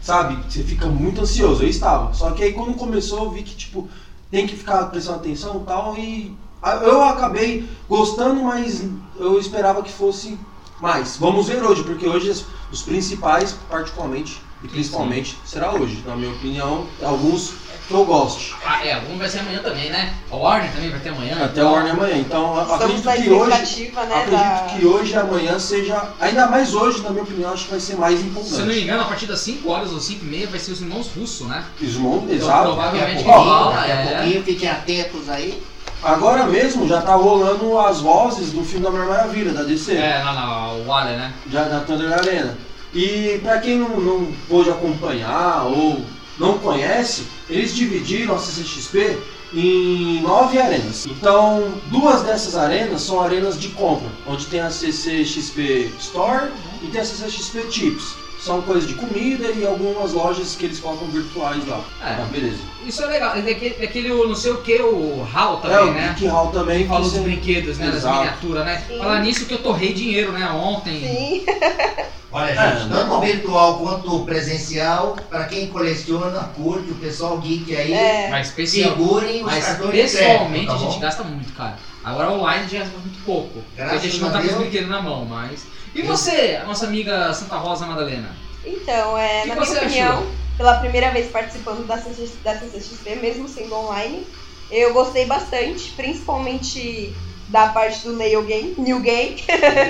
sabe? 0.02 0.38
Você 0.50 0.64
fica 0.64 0.88
muito 0.88 1.22
ansioso. 1.22 1.64
Eu 1.64 1.70
estava. 1.70 2.14
Só 2.14 2.32
que 2.32 2.44
aí 2.44 2.54
quando 2.54 2.76
começou, 2.76 3.26
eu 3.26 3.32
vi 3.32 3.44
que, 3.44 3.56
tipo, 3.56 3.88
tem 4.30 4.48
que 4.48 4.56
ficar 4.56 4.86
prestando 4.86 5.18
atenção 5.18 5.62
e 5.62 5.66
tal. 5.66 5.98
E 5.98 6.36
eu 6.84 7.04
acabei 7.04 7.68
gostando, 7.90 8.44
mas 8.44 8.84
eu 9.20 9.40
esperava 9.40 9.82
que 9.82 9.92
fosse 9.92 10.38
mais. 10.82 11.18
Vamos 11.18 11.48
ver 11.48 11.64
hoje, 11.64 11.84
porque 11.84 12.08
hoje 12.08 12.44
os 12.72 12.82
principais, 12.82 13.56
particularmente 13.70 14.42
e 14.64 14.68
principalmente, 14.68 15.38
será 15.46 15.72
hoje. 15.72 16.04
Na 16.06 16.16
minha 16.16 16.32
opinião, 16.32 16.86
alguns 17.02 17.54
que 17.88 17.94
eu 17.94 18.06
goste. 18.06 18.54
Ah, 18.66 18.86
é, 18.86 18.94
algum 18.94 19.18
vai 19.18 19.28
ser 19.28 19.40
amanhã 19.40 19.60
também, 19.62 19.90
né? 19.90 20.14
A 20.32 20.36
Warner 20.36 20.72
também 20.72 20.90
vai 20.92 21.00
ter 21.00 21.10
amanhã. 21.10 21.36
Até 21.44 21.60
então- 21.62 21.70
o 21.72 21.74
Warner 21.74 21.94
amanhã. 21.94 22.18
Então 22.18 22.56
eu 22.56 22.62
Estamos 22.74 23.08
acredito 23.08 23.24
que 23.24 23.30
hoje. 23.32 23.52
expectativa, 23.52 24.04
né? 24.06 24.16
Acredito 24.16 24.40
da... 24.40 24.76
que 24.80 24.86
hoje 24.86 25.12
e 25.14 25.16
amanhã 25.18 25.60
seja. 25.60 26.14
Ainda 26.20 26.48
mais 26.48 26.74
hoje, 26.76 27.02
na 27.02 27.10
minha 27.10 27.24
opinião, 27.24 27.52
acho 27.52 27.66
que 27.66 27.72
vai 27.72 27.80
ser 27.80 27.96
mais 27.98 28.20
Se 28.20 28.26
eu 28.26 28.32
não 28.32 28.34
me 28.36 28.48
empolgante. 28.50 28.80
engano, 28.82 29.02
a 29.02 29.06
partir 29.06 29.26
das 29.26 29.40
5 29.42 29.70
horas 29.70 29.92
ou 29.92 30.00
5 30.00 30.24
e 30.26 30.28
meia 30.28 30.48
vai 30.48 30.60
ser 30.60 30.72
os 30.72 30.82
irmãos 30.82 31.08
russos, 31.18 31.48
né? 31.48 31.66
Smon, 31.82 32.18
Então, 32.26 32.36
exato. 32.36 32.64
provavelmente 32.64 33.12
Daqui 33.14 33.24
que 33.24 33.30
a 33.32 33.36
rola, 33.36 33.76
daqui 33.76 33.92
a 33.92 33.96
é. 33.96 34.16
pouquinho, 34.16 34.44
fiquem 34.44 34.70
atentos 34.70 35.30
aí. 35.30 35.64
Agora 36.04 36.46
mesmo 36.46 36.88
já 36.88 37.02
tá 37.02 37.14
rolando 37.14 37.78
as 37.78 38.02
vozes 38.02 38.52
do 38.52 38.64
filme 38.64 38.84
da 38.84 38.92
Mulher 38.92 39.08
Maravilha, 39.08 39.54
da 39.54 39.64
DC. 39.64 39.94
É, 39.94 40.24
não, 40.24 40.34
não, 40.34 40.80
o 40.80 40.88
Waller, 40.88 41.18
né? 41.18 41.34
já 41.52 41.66
na 41.66 41.82
Thunder 41.82 42.12
Arena. 42.12 42.58
E 42.94 43.40
pra 43.44 43.60
quem 43.60 43.78
não, 43.78 44.00
não 44.00 44.32
pôde 44.50 44.70
acompanhar 44.70 45.66
ou 45.66 46.02
não 46.40 46.58
conhece, 46.58 47.28
eles 47.50 47.76
dividiram 47.76 48.36
a 48.36 48.40
CCXP 48.40 49.18
em 49.54 50.22
nove 50.22 50.60
arenas. 50.60 51.06
Então, 51.06 51.72
duas 51.88 52.24
dessas 52.24 52.56
arenas 52.56 53.02
são 53.02 53.22
arenas 53.22 53.60
de 53.60 53.70
compra, 53.70 54.10
onde 54.26 54.48
tem 54.48 54.60
a 54.60 54.72
CCXP 54.72 55.92
Store 56.00 56.50
e 56.82 56.88
tem 56.88 57.02
a 57.02 57.06
CCXP 57.06 57.72
Chips. 57.72 58.21
São 58.42 58.62
coisas 58.64 58.88
de 58.88 58.96
comida 58.96 59.48
e 59.52 59.66
algumas 59.66 60.14
lojas 60.14 60.56
que 60.56 60.66
eles 60.66 60.80
colocam 60.80 61.08
virtuais 61.10 61.66
lá. 61.68 61.80
É. 62.02 62.16
Tá, 62.16 62.24
beleza. 62.24 62.58
Isso 62.86 63.04
é 63.04 63.06
legal. 63.06 63.36
É 63.36 63.42
daquele, 63.42 63.76
daquele 63.76 64.12
o 64.12 64.28
não 64.28 64.36
sei 64.36 64.52
o 64.52 64.62
que, 64.64 64.82
o 64.82 65.24
HAL 65.32 65.58
é, 65.60 65.62
também, 65.62 65.90
o 65.90 65.94
né? 65.94 66.16
Geek 66.18 66.28
Hall 66.28 66.48
também. 66.48 66.82
Que 66.82 66.88
fala 66.90 67.02
dos 67.02 67.14
brinquedos, 67.20 67.78
né? 67.78 67.86
Das 67.88 67.96
Exato. 67.98 68.18
miniaturas, 68.18 68.66
né? 68.66 68.84
Sim. 68.88 68.98
Falar 68.98 69.20
nisso 69.20 69.46
que 69.46 69.54
eu 69.54 69.60
torrei 69.62 69.94
dinheiro, 69.94 70.32
né? 70.32 70.50
Ontem. 70.50 71.00
Sim. 71.00 71.46
Olha, 72.34 72.50
É, 72.52 72.56
gente, 72.78 72.90
tanto 72.90 72.96
normal. 73.08 73.22
virtual 73.22 73.78
quanto 73.80 74.20
presencial, 74.26 75.18
para 75.30 75.44
quem 75.44 75.68
coleciona, 75.68 76.40
curte, 76.56 76.90
o 76.92 76.96
pessoal 76.96 77.38
geek 77.40 77.76
aí, 77.76 77.94
É. 77.94 78.30
Mas 78.30 78.48
especial. 78.48 78.92
segurem 78.92 79.42
os 79.42 79.52
Mas 79.52 79.66
cartões 79.66 79.92
de 79.92 80.02
pessoalmente 80.02 80.66
tá 80.68 80.74
a 80.74 80.78
gente 80.78 81.00
gasta 81.00 81.24
muito, 81.24 81.54
cara. 81.54 81.78
Agora 82.04 82.32
online 82.32 82.60
a 82.60 82.68
gente 82.68 82.80
gasta 82.80 82.98
muito 82.98 83.24
pouco. 83.26 83.50
Porque 83.60 83.82
a 83.82 83.86
Graças 83.86 84.02
gente 84.02 84.20
não 84.22 84.32
tá 84.32 84.42
com 84.42 84.48
os 84.48 84.54
brinquedos 84.54 84.90
na 84.90 85.02
mão, 85.02 85.26
mas. 85.26 85.66
E 85.94 86.02
você, 86.04 86.60
a 86.62 86.66
nossa 86.66 86.86
amiga 86.86 87.34
Santa 87.34 87.58
Rosa 87.58 87.86
Madalena? 87.86 88.36
Então, 88.66 89.18
é, 89.18 89.42
que 89.42 89.48
na 89.50 89.56
minha 89.56 89.72
opinião, 89.72 90.14
achou? 90.20 90.32
pela 90.58 90.78
primeira 90.80 91.12
vez 91.12 91.30
participando 91.32 91.86
da, 91.86 91.98
CC, 91.98 92.32
da 92.44 92.58
CCXP, 92.58 93.16
mesmo 93.16 93.48
sendo 93.48 93.76
online, 93.76 94.26
eu 94.70 94.94
gostei 94.94 95.26
bastante, 95.26 95.92
principalmente 95.92 97.14
da 97.50 97.68
parte 97.68 98.04
do 98.04 98.16
Neil 98.16 98.44
Game, 98.44 98.76
New 98.78 99.02
Game, 99.02 99.36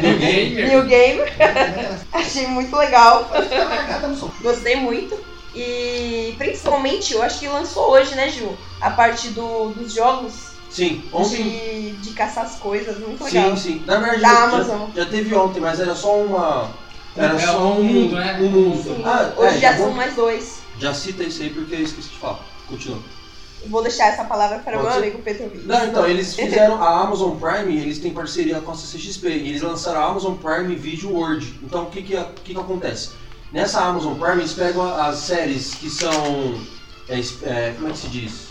New 0.01 0.17
Gamer? 0.17 0.65
New 0.69 0.85
Game, 0.85 1.21
achei 2.11 2.47
muito 2.47 2.75
legal, 2.75 3.29
gostei 4.41 4.75
muito. 4.77 5.31
E 5.53 6.33
principalmente, 6.37 7.13
eu 7.13 7.21
acho 7.21 7.39
que 7.39 7.47
lançou 7.47 7.91
hoje, 7.91 8.15
né, 8.15 8.29
Ju? 8.29 8.57
A 8.79 8.89
parte 8.89 9.27
do, 9.29 9.69
dos 9.69 9.93
jogos 9.93 10.50
Sim, 10.71 11.03
ontem. 11.11 11.43
de, 11.43 11.91
de 11.97 12.09
caçar 12.11 12.45
as 12.45 12.55
coisas, 12.55 12.97
muito 12.97 13.23
legal. 13.23 13.55
Sim, 13.57 13.61
sim. 13.79 13.83
Na 13.85 13.97
verdade, 13.97 14.21
Da 14.21 14.29
já, 14.29 14.43
Amazon. 14.43 14.89
já 14.95 15.05
teve 15.05 15.35
ontem, 15.35 15.59
mas 15.59 15.79
era 15.79 15.93
só 15.95 16.15
uma. 16.17 16.69
Era 17.15 17.33
É 17.35 17.39
só 17.45 17.71
um 17.73 17.83
mundo, 17.83 18.15
né? 18.15 18.37
Um 18.39 18.49
mundo. 18.49 18.83
Sim. 18.83 19.01
Ah, 19.05 19.33
hoje 19.35 19.57
é, 19.57 19.59
já 19.59 19.71
já 19.71 19.77
são 19.77 19.87
vou- 19.87 19.95
mais 19.95 20.15
dois. 20.15 20.59
Já 20.79 20.93
cita 20.93 21.23
isso 21.23 21.41
aí 21.43 21.49
porque 21.49 21.75
eu 21.75 21.81
esqueci 21.83 22.07
de 22.09 22.17
falar. 22.17 22.39
Continua. 22.67 22.99
Vou 23.67 23.83
deixar 23.83 24.05
essa 24.07 24.23
palavra 24.23 24.59
para 24.59 24.79
o 24.79 24.81
meu 24.81 24.91
amigo 24.91 25.19
Petrovic. 25.19 25.67
Não, 25.67 25.85
então, 25.85 26.07
eles 26.07 26.33
fizeram 26.33 26.81
a 26.81 27.01
Amazon 27.01 27.35
Prime, 27.37 27.77
eles 27.79 27.99
têm 27.99 28.11
parceria 28.13 28.59
com 28.61 28.71
a 28.71 28.75
CCXP 28.75 29.27
e 29.27 29.49
eles 29.49 29.61
lançaram 29.61 29.99
a 29.99 30.05
Amazon 30.05 30.35
Prime 30.35 30.73
Video 30.75 31.11
World. 31.11 31.59
Então, 31.61 31.83
o 31.83 31.85
que 31.87 32.01
que, 32.01 32.15
o 32.15 32.25
que 32.43 32.53
que 32.53 32.59
acontece? 32.59 33.09
Nessa 33.51 33.81
Amazon 33.81 34.15
Prime, 34.17 34.39
eles 34.41 34.53
pegam 34.53 34.81
as 34.95 35.17
séries 35.17 35.75
que 35.75 35.89
são. 35.89 36.59
é, 37.09 37.19
é, 37.43 37.73
como 37.75 37.89
é 37.89 37.91
que 37.91 37.97
se 37.97 38.07
diz? 38.07 38.47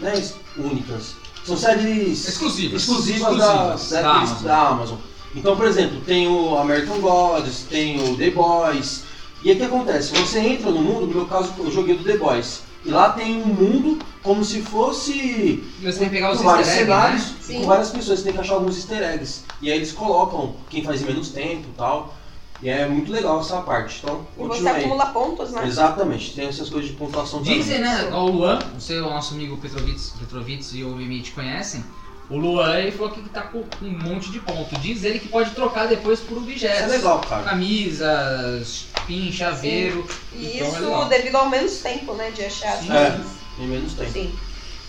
É 0.00 0.16
es- 0.16 0.34
únicas. 0.56 1.16
São 1.46 1.56
séries 1.56 2.28
Exclusivas. 2.28 2.82
exclusivas, 2.82 3.36
da, 3.38 3.74
Exclusivas 3.74 3.90
da, 3.90 4.02
da 4.02 4.10
Amazon. 4.10 4.42
da 4.42 4.68
Amazon. 4.68 4.98
Então, 5.34 5.56
por 5.56 5.66
exemplo, 5.66 6.00
tem 6.00 6.26
o 6.26 6.56
American 6.58 6.98
Gods, 7.00 7.66
tem 7.68 8.00
o 8.00 8.16
The 8.16 8.30
Boys. 8.30 9.04
E 9.44 9.50
aí 9.50 9.54
o 9.54 9.58
que 9.58 9.64
acontece? 9.64 10.12
Você 10.14 10.40
entra 10.40 10.70
no 10.70 10.80
mundo, 10.80 11.06
no 11.06 11.14
meu 11.14 11.26
caso 11.26 11.52
eu 11.58 11.70
joguei 11.70 11.96
do 11.96 12.02
The 12.02 12.16
Boys. 12.16 12.62
E 12.84 12.90
lá 12.90 13.10
tem 13.10 13.42
um 13.42 13.46
mundo 13.46 13.98
como 14.22 14.44
se 14.44 14.62
fosse 14.62 15.62
Você 15.82 15.98
tem 15.98 16.08
que 16.08 16.14
pegar 16.14 16.32
os 16.32 16.38
com 16.38 16.44
vários 16.44 16.68
cenários 16.68 17.22
né? 17.22 17.34
e 17.48 17.60
com 17.60 17.66
várias 17.66 17.90
pessoas. 17.90 18.18
Você 18.20 18.24
tem 18.24 18.32
que 18.32 18.40
achar 18.40 18.54
alguns 18.54 18.76
easter 18.76 19.02
eggs. 19.02 19.42
E 19.60 19.70
aí 19.70 19.76
eles 19.76 19.92
colocam 19.92 20.54
quem 20.70 20.82
faz 20.82 21.02
em 21.02 21.04
menos 21.04 21.28
tempo 21.28 21.64
e 21.68 21.76
tal. 21.76 22.14
E 22.62 22.68
é 22.70 22.86
muito 22.88 23.12
legal 23.12 23.40
essa 23.40 23.60
parte. 23.60 24.00
Então, 24.02 24.26
E 24.38 24.42
você 24.42 24.68
aí. 24.68 24.80
acumula 24.80 25.06
pontos, 25.06 25.52
né? 25.52 25.66
Exatamente, 25.66 26.32
tem 26.34 26.46
essas 26.46 26.70
coisas 26.70 26.90
de 26.90 26.96
pontuação 26.96 27.42
Dizem, 27.42 27.76
também. 27.78 27.80
né? 28.10 28.10
O 28.14 28.26
Luan, 28.30 28.58
o 28.76 28.80
seu 28.80 29.02
nosso 29.02 29.34
amigo 29.34 29.56
Petrovitz, 29.58 30.14
Petrovitz 30.18 30.72
e 30.72 30.82
o 30.82 30.96
te 31.22 31.32
conhecem. 31.32 31.84
O 32.28 32.36
Luan 32.38 32.76
ele 32.78 32.90
falou 32.90 33.12
que 33.12 33.20
tá 33.28 33.42
com 33.42 33.64
um 33.82 33.90
monte 33.90 34.32
de 34.32 34.40
ponto. 34.40 34.74
Diz 34.80 35.04
ele 35.04 35.20
que 35.20 35.28
pode 35.28 35.50
trocar 35.50 35.86
depois 35.86 36.18
por 36.18 36.38
objetos. 36.38 36.78
Isso 36.80 36.84
é 36.94 36.96
legal, 36.96 37.20
cara. 37.20 37.44
Camisas, 37.44 38.86
pin, 39.06 39.30
chaveiro. 39.30 40.04
E 40.32 40.56
Então 40.56 40.66
é 40.66 40.70
isso 40.70 40.80
legal. 40.80 41.04
devido 41.08 41.36
ao 41.36 41.48
menos 41.48 41.78
tempo, 41.78 42.14
né? 42.14 42.30
De 42.30 42.44
achar 42.44 42.76
Sim. 42.78 42.88
coisas. 42.88 43.26
Em 43.60 43.66
menos 43.68 43.92
tempo. 43.94 44.10
Sim. 44.10 44.34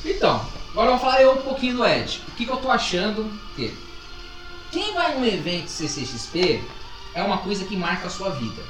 Então, 0.03 0.41
agora 0.71 0.87
vamos 0.87 1.01
falar 1.01 1.21
eu 1.21 1.33
um 1.33 1.41
pouquinho 1.41 1.75
do 1.77 1.85
Ed. 1.85 2.21
O 2.27 2.31
que, 2.31 2.45
que 2.45 2.51
eu 2.51 2.57
tô 2.57 2.71
achando? 2.71 3.31
Que 3.55 3.71
quem 4.71 4.93
vai 4.95 5.15
num 5.15 5.25
evento 5.25 5.67
CCXP 5.69 6.63
é 7.17 7.23
uma 7.23 7.39
coisa 7.39 7.65
que 7.65 7.75
marca 7.75 8.07
a 8.07 8.09
sua 8.11 8.29
vida. 8.29 8.61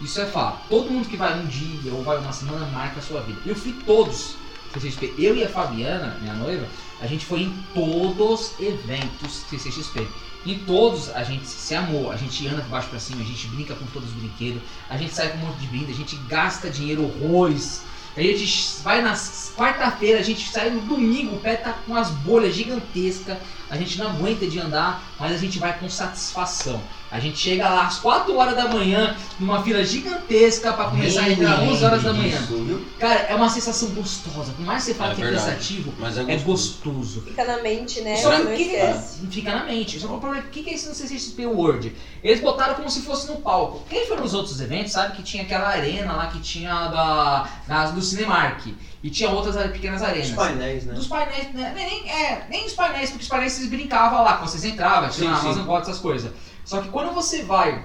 Isso 0.00 0.20
é 0.20 0.26
fato. 0.26 0.68
Todo 0.68 0.90
mundo 0.90 1.08
que 1.08 1.16
vai 1.16 1.38
um 1.38 1.46
dia 1.46 1.92
ou 1.92 2.02
vai 2.02 2.18
uma 2.18 2.32
semana 2.32 2.66
marca 2.66 2.98
a 2.98 3.02
sua 3.02 3.22
vida. 3.22 3.40
Eu 3.46 3.56
fui 3.56 3.72
todos 3.86 4.36
CCXP. 4.74 5.14
Eu 5.16 5.34
e 5.34 5.44
a 5.44 5.48
Fabiana, 5.48 6.18
minha 6.20 6.34
noiva, 6.34 6.66
a 7.00 7.06
gente 7.06 7.24
foi 7.24 7.40
em 7.42 7.64
todos 7.72 8.52
os 8.52 8.60
eventos 8.60 9.44
CCXP. 9.48 10.06
Em 10.44 10.58
todos 10.58 11.08
a 11.08 11.22
gente 11.22 11.46
se 11.46 11.74
amou, 11.74 12.12
a 12.12 12.16
gente 12.16 12.46
anda 12.46 12.60
de 12.60 12.68
baixo 12.68 12.88
pra 12.90 13.00
cima, 13.00 13.22
a 13.22 13.24
gente 13.24 13.46
brinca 13.46 13.74
com 13.74 13.86
todos 13.86 14.10
os 14.10 14.14
brinquedos, 14.14 14.60
a 14.90 14.98
gente 14.98 15.14
sai 15.14 15.30
com 15.30 15.38
um 15.38 15.46
monte 15.46 15.60
de 15.60 15.66
brinde, 15.68 15.90
a 15.90 15.94
gente 15.94 16.16
gasta 16.28 16.68
dinheiro 16.68 17.02
horrores. 17.02 17.82
A 18.16 18.20
gente 18.20 18.82
vai 18.82 19.00
na 19.00 19.14
quarta-feira, 19.56 20.20
a 20.20 20.22
gente 20.22 20.48
sai 20.48 20.70
no 20.70 20.82
domingo, 20.82 21.34
o 21.34 21.40
pé 21.40 21.56
tá 21.56 21.72
com 21.72 21.96
as 21.96 22.10
bolhas 22.10 22.54
gigantescas, 22.54 23.38
a 23.74 23.76
gente 23.78 23.98
não 23.98 24.06
aguenta 24.10 24.46
de 24.46 24.58
andar, 24.60 25.02
mas 25.18 25.32
a 25.32 25.36
gente 25.38 25.58
vai 25.58 25.76
com 25.78 25.88
satisfação. 25.88 26.80
A 27.10 27.20
gente 27.20 27.38
chega 27.38 27.68
lá 27.68 27.86
às 27.86 27.98
4 27.98 28.36
horas 28.36 28.56
da 28.56 28.66
manhã, 28.68 29.16
numa 29.38 29.62
fila 29.62 29.84
gigantesca 29.84 30.72
pra 30.72 30.86
começar 30.86 31.22
a 31.22 31.30
entrar 31.30 31.54
às 31.54 31.68
11 31.68 31.84
horas 31.84 32.02
da 32.02 32.12
manhã. 32.12 32.38
Isso? 32.40 32.84
Cara, 32.98 33.20
é 33.20 33.34
uma 33.36 33.48
sensação 33.48 33.90
gostosa. 33.90 34.52
Por 34.52 34.64
mais 34.66 34.82
que 34.84 34.90
você 34.90 34.94
fale 34.98 35.12
É 35.12 35.14
que 35.14 35.22
é 35.22 35.24
verdade. 35.26 35.46
cansativo, 35.46 35.94
Mas 35.98 36.18
é 36.18 36.22
é 36.32 36.36
gostoso. 36.38 37.20
Fica 37.22 37.44
na 37.44 37.62
mente, 37.62 38.00
né? 38.00 38.16
Só 38.16 38.30
que 38.32 38.42
Não 38.42 38.52
o 38.52 38.56
que 38.56 38.62
esquece. 38.62 39.26
fica 39.30 39.54
na 39.54 39.64
mente. 39.64 40.00
Só 40.00 40.08
que 40.08 40.12
o 40.14 40.18
problema 40.18 40.44
é 40.44 40.48
o 40.48 40.50
que 40.50 40.62
que 40.64 40.70
é 40.70 40.74
esse 40.74 40.88
no 40.88 40.94
CCXP 40.94 41.46
World? 41.46 41.94
Eles 42.22 42.40
botaram 42.40 42.74
como 42.74 42.90
se 42.90 43.02
fosse 43.02 43.28
no 43.28 43.36
palco. 43.36 43.84
Quem 43.88 44.06
foi 44.08 44.16
nos 44.16 44.34
outros 44.34 44.60
eventos 44.60 44.90
sabe 44.92 45.16
que 45.16 45.22
tinha 45.22 45.44
aquela 45.44 45.68
arena 45.68 46.14
lá 46.14 46.26
que 46.26 46.40
tinha 46.40 46.88
da, 46.88 47.48
da- 47.68 47.90
do 47.90 48.02
Cinemark. 48.02 48.74
E 49.04 49.10
tinha 49.10 49.28
outras 49.28 49.54
pequenas 49.70 50.02
arenas. 50.02 50.30
Os 50.30 50.34
painéis, 50.34 50.84
né? 50.86 50.94
Dos 50.94 51.06
painéis, 51.06 51.52
né? 51.52 51.72
Nem, 51.76 52.10
é, 52.10 52.46
nem 52.48 52.64
os 52.64 52.72
painéis, 52.72 53.10
porque 53.10 53.22
os 53.22 53.28
painéis 53.28 53.52
vocês 53.52 53.68
brincavam 53.68 54.24
lá, 54.24 54.38
quando 54.38 54.48
vocês 54.48 54.64
entravam, 54.64 55.10
tinha 55.10 55.36
sim. 55.36 55.40
Amazon 55.46 55.66
Gold, 55.66 55.82
essas 55.82 55.98
coisas. 55.98 56.32
Só 56.64 56.80
que 56.80 56.88
quando 56.88 57.12
você 57.12 57.42
vai 57.42 57.84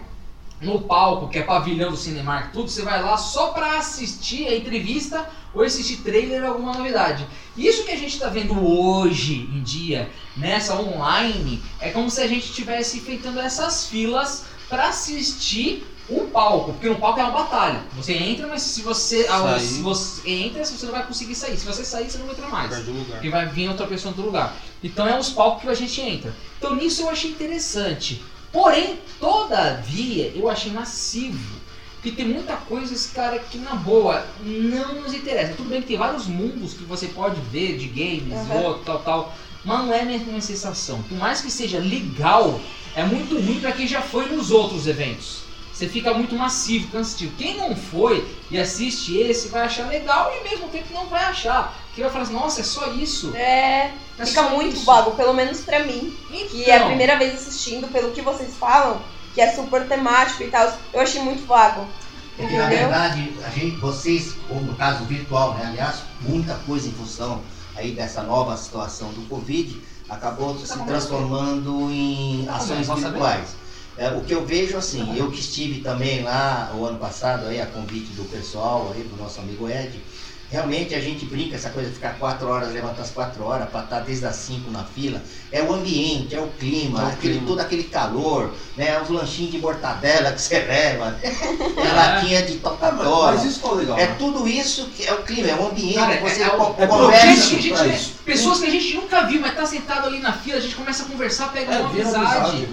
no 0.61 0.79
palco, 0.79 1.27
que 1.27 1.38
é 1.38 1.43
pavilhão 1.43 1.91
do 1.91 1.97
Cinemark, 1.97 2.53
tudo, 2.53 2.69
você 2.69 2.83
vai 2.83 3.03
lá 3.03 3.17
só 3.17 3.49
pra 3.49 3.79
assistir 3.79 4.47
a 4.47 4.55
entrevista 4.55 5.29
ou 5.53 5.61
assistir 5.61 5.97
trailer 5.97 6.45
alguma 6.45 6.71
novidade. 6.71 7.27
Isso 7.57 7.83
que 7.83 7.91
a 7.91 7.97
gente 7.97 8.17
tá 8.17 8.29
vendo 8.29 8.57
hoje 8.65 9.41
em 9.53 9.61
dia, 9.61 10.09
nessa 10.38 10.79
online, 10.79 11.61
é 11.81 11.89
como 11.89 12.09
se 12.09 12.21
a 12.21 12.27
gente 12.27 12.45
estivesse 12.45 12.99
enfrentando 12.99 13.41
essas 13.41 13.88
filas 13.88 14.45
pra 14.69 14.88
assistir 14.88 15.85
um 16.12 16.28
palco, 16.30 16.74
porque 16.74 16.89
no 16.89 16.96
palco 16.96 17.20
é 17.20 17.24
uma 17.24 17.32
batalha. 17.32 17.82
Você 17.96 18.13
entra, 18.13 18.48
mas 18.48 18.62
se 18.63 18.82
você, 18.82 19.25
Sair. 19.25 19.60
se 19.60 19.82
você 19.82 20.30
entra, 20.30 20.66
você 20.66 20.86
não 20.86 20.94
vai 20.94 21.06
conseguir 21.06 21.36
sair. 21.36 21.58
Se 21.58 21.66
você 21.66 21.86
sair, 21.86 22.10
você 22.10 22.18
não 22.18 22.25
vai 22.25 22.36
entrar 22.36 22.50
mais. 22.50 22.88
O. 22.88 22.92
Porque 23.06 23.30
vai 23.30 23.46
vir 23.48 23.70
outra 23.70 23.86
pessoa 23.86 24.13
do 24.13 24.22
lugar. 24.24 24.56
Então 24.84 25.08
é 25.08 25.18
os 25.20 25.30
palcos 25.30 25.62
que 25.63 25.70
a 25.70 25.74
gente 25.74 26.01
entra. 26.01 26.34
Então 26.58 26.75
nisso 26.75 27.04
eu 27.04 27.10
achei 27.10 27.30
interessante. 27.32 28.24
Porém, 28.51 28.98
todavia, 29.20 30.32
eu 30.36 30.50
achei 30.50 30.72
massivo. 30.72 31.60
Porque 31.96 32.12
tem 32.12 32.28
muita 32.30 32.56
coisa, 32.56 32.94
esse 32.94 33.10
cara, 33.10 33.38
que 33.39 33.58
na 33.58 33.75
boa 33.75 34.25
não 34.42 35.01
nos 35.01 35.13
interessa. 35.13 35.54
Tudo 35.56 35.70
bem 35.70 35.82
que 35.82 35.88
tem 35.89 35.98
vários 35.98 36.28
mundos 36.28 36.74
que 36.74 36.84
você 36.84 37.08
pode 37.08 37.39
ver 37.51 37.78
de 37.78 37.88
games, 37.88 38.48
Uhum. 38.48 38.63
outro, 38.63 38.84
tal, 38.86 39.00
tal. 39.00 39.36
Mas 39.66 39.80
não 39.86 39.94
é 39.94 40.01
a 40.01 40.06
mesma 40.06 40.39
sensação. 40.39 41.04
Por 41.04 41.18
mais 41.18 41.42
que 41.42 41.51
seja 41.51 41.78
legal, 41.80 42.60
é 42.96 43.04
muito 43.04 43.36
ruim 43.36 43.60
pra 43.60 43.74
quem 43.74 43.86
já 43.86 44.01
foi 44.01 44.28
nos 44.28 44.50
outros 44.50 44.88
eventos. 44.88 45.49
Você 45.79 45.88
fica 45.88 46.13
muito 46.13 46.36
massivo, 46.36 46.89
cansativo. 46.91 47.31
Quem 47.38 47.55
não 47.55 47.74
foi 47.74 48.27
e 48.51 48.59
assiste 48.59 49.15
esse 49.17 49.48
vai 49.48 49.62
achar 49.62 49.88
legal 49.88 50.29
e 50.29 50.39
ao 50.39 50.43
mesmo 50.43 50.67
tempo 50.67 50.93
não 50.93 51.05
vai 51.07 51.24
achar. 51.24 51.74
Que 51.95 52.01
vai 52.01 52.12
falar 52.12 52.24
assim, 52.25 52.33
nossa, 52.33 52.59
é 52.59 52.63
só 52.65 52.91
isso. 52.91 53.33
É, 53.33 53.93
É 54.17 54.25
fica 54.25 54.41
muito 54.50 54.75
isso. 54.75 54.83
vago, 54.83 55.12
pelo 55.12 55.33
menos 55.33 55.62
pra 55.62 55.86
mim. 55.86 56.13
Então, 56.29 56.48
Que 56.50 56.69
é 56.69 56.79
a 56.79 56.86
primeira 56.86 57.17
vez 57.17 57.33
assistindo, 57.33 57.88
pelo 57.88 58.12
que 58.12 58.21
vocês 58.21 58.55
falam, 58.57 59.01
que 59.33 59.39
é 59.39 59.53
super 59.55 59.88
temático 59.88 60.43
e 60.43 60.48
tal, 60.50 60.69
eu 60.93 61.00
achei 61.00 61.21
muito 61.21 61.48
vago. 61.48 61.88
Porque 62.36 62.57
na 62.57 62.65
Entendeu? 62.65 62.79
verdade, 62.89 63.33
a 63.45 63.50
gente, 63.50 63.77
vocês, 63.77 64.33
ou 64.50 64.59
no 64.59 64.75
caso 64.75 65.05
virtual, 65.05 65.53
né? 65.53 65.65
Aliás, 65.67 66.00
muita 66.19 66.55
coisa 66.65 66.89
em 66.89 66.91
função 66.91 67.41
aí 67.74 67.91
dessa 67.91 68.21
nova 68.21 68.57
situação 68.57 69.13
do 69.13 69.21
Covid 69.29 69.81
acabou 70.09 70.57
se 70.59 70.77
transformando 70.83 71.89
em 71.89 72.45
ações 72.50 72.86
Posso 72.86 73.01
saber? 73.01 73.13
virtuais. 73.13 73.55
É, 74.00 74.10
o 74.12 74.22
que 74.22 74.34
eu 74.34 74.46
vejo 74.46 74.77
assim, 74.77 75.13
eu 75.18 75.29
que 75.29 75.39
estive 75.39 75.82
também 75.82 76.24
lá 76.24 76.72
o 76.74 76.86
ano 76.86 76.98
passado, 76.98 77.48
aí, 77.48 77.60
a 77.62 77.65
convite 77.65 78.13
do 78.13 78.24
pessoal, 78.25 78.91
aí, 78.96 79.03
do 79.03 79.22
nosso 79.22 79.41
amigo 79.41 79.70
Ed, 79.70 80.01
realmente 80.50 80.96
a 80.96 81.01
gente 81.01 81.25
brinca 81.25 81.56
essa 81.58 81.70
coisa 81.70 81.89
de 81.89 81.96
ficar 81.96 82.18
quatro 82.18 82.48
horas, 82.48 82.72
levantar 82.74 83.01
às 83.01 83.12
quatro 83.12 83.44
horas, 83.44 83.70
para 83.70 83.84
estar 83.84 84.00
desde 84.00 84.25
as 84.25 84.36
cinco 84.38 84.72
na 84.72 84.84
fila. 84.86 85.22
É 85.51 85.62
o 85.62 85.74
ambiente, 85.74 86.34
é 86.34 86.39
o 86.39 86.48
clima, 86.48 87.01
É 87.01 87.03
o 87.03 87.08
aquele, 87.08 87.34
clima. 87.34 87.48
todo 87.48 87.60
aquele 87.60 87.84
calor, 87.84 88.53
né? 88.77 89.01
Os 89.01 89.10
lanchinhos 89.10 89.51
de 89.51 89.58
mortadela 89.60 90.32
que 90.32 90.41
você 90.41 90.60
leva, 90.63 91.12
né? 91.12 91.20
É 91.24 91.86
É. 91.88 91.91
latinha 91.91 92.41
de 92.44 92.60
Ah, 92.63 93.32
mas, 93.34 93.44
isso 93.44 93.60
é 93.68 93.72
legal. 93.75 93.98
É 94.00 94.08
né? 94.08 94.15
tudo 94.18 94.48
isso 94.48 94.86
que 94.96 95.06
é 95.06 95.13
o 95.13 95.24
clima, 95.24 95.50
é 95.50 95.56
o 95.56 95.68
ambiente, 95.68 95.96
Cara, 95.96 96.13
é- 96.13 96.22
você 96.22 96.41
é 96.41 96.48
o- 96.48 96.51
co- 96.58 96.75
é 96.82 96.88
conversa. 96.88 97.36
Gente, 97.36 97.74
a 97.74 97.84
gente, 97.84 97.96
isso. 97.96 98.13
pessoas 98.25 98.60
que 98.60 98.65
a 98.65 98.72
gente 98.72 98.94
nunca 98.96 99.24
viu, 99.27 99.41
mas 99.41 99.53
tá 99.56 99.65
sentado 99.65 100.08
ali 100.08 100.20
na 100.20 100.32
fila, 100.32 100.58
a 100.58 100.62
gente 100.62 100.75
começa 100.75 101.03
a 101.03 101.06
conversar, 101.06 101.51
pega 101.51 101.74
É, 101.74 101.79
uma 101.79 101.89
amizade. 101.89 102.68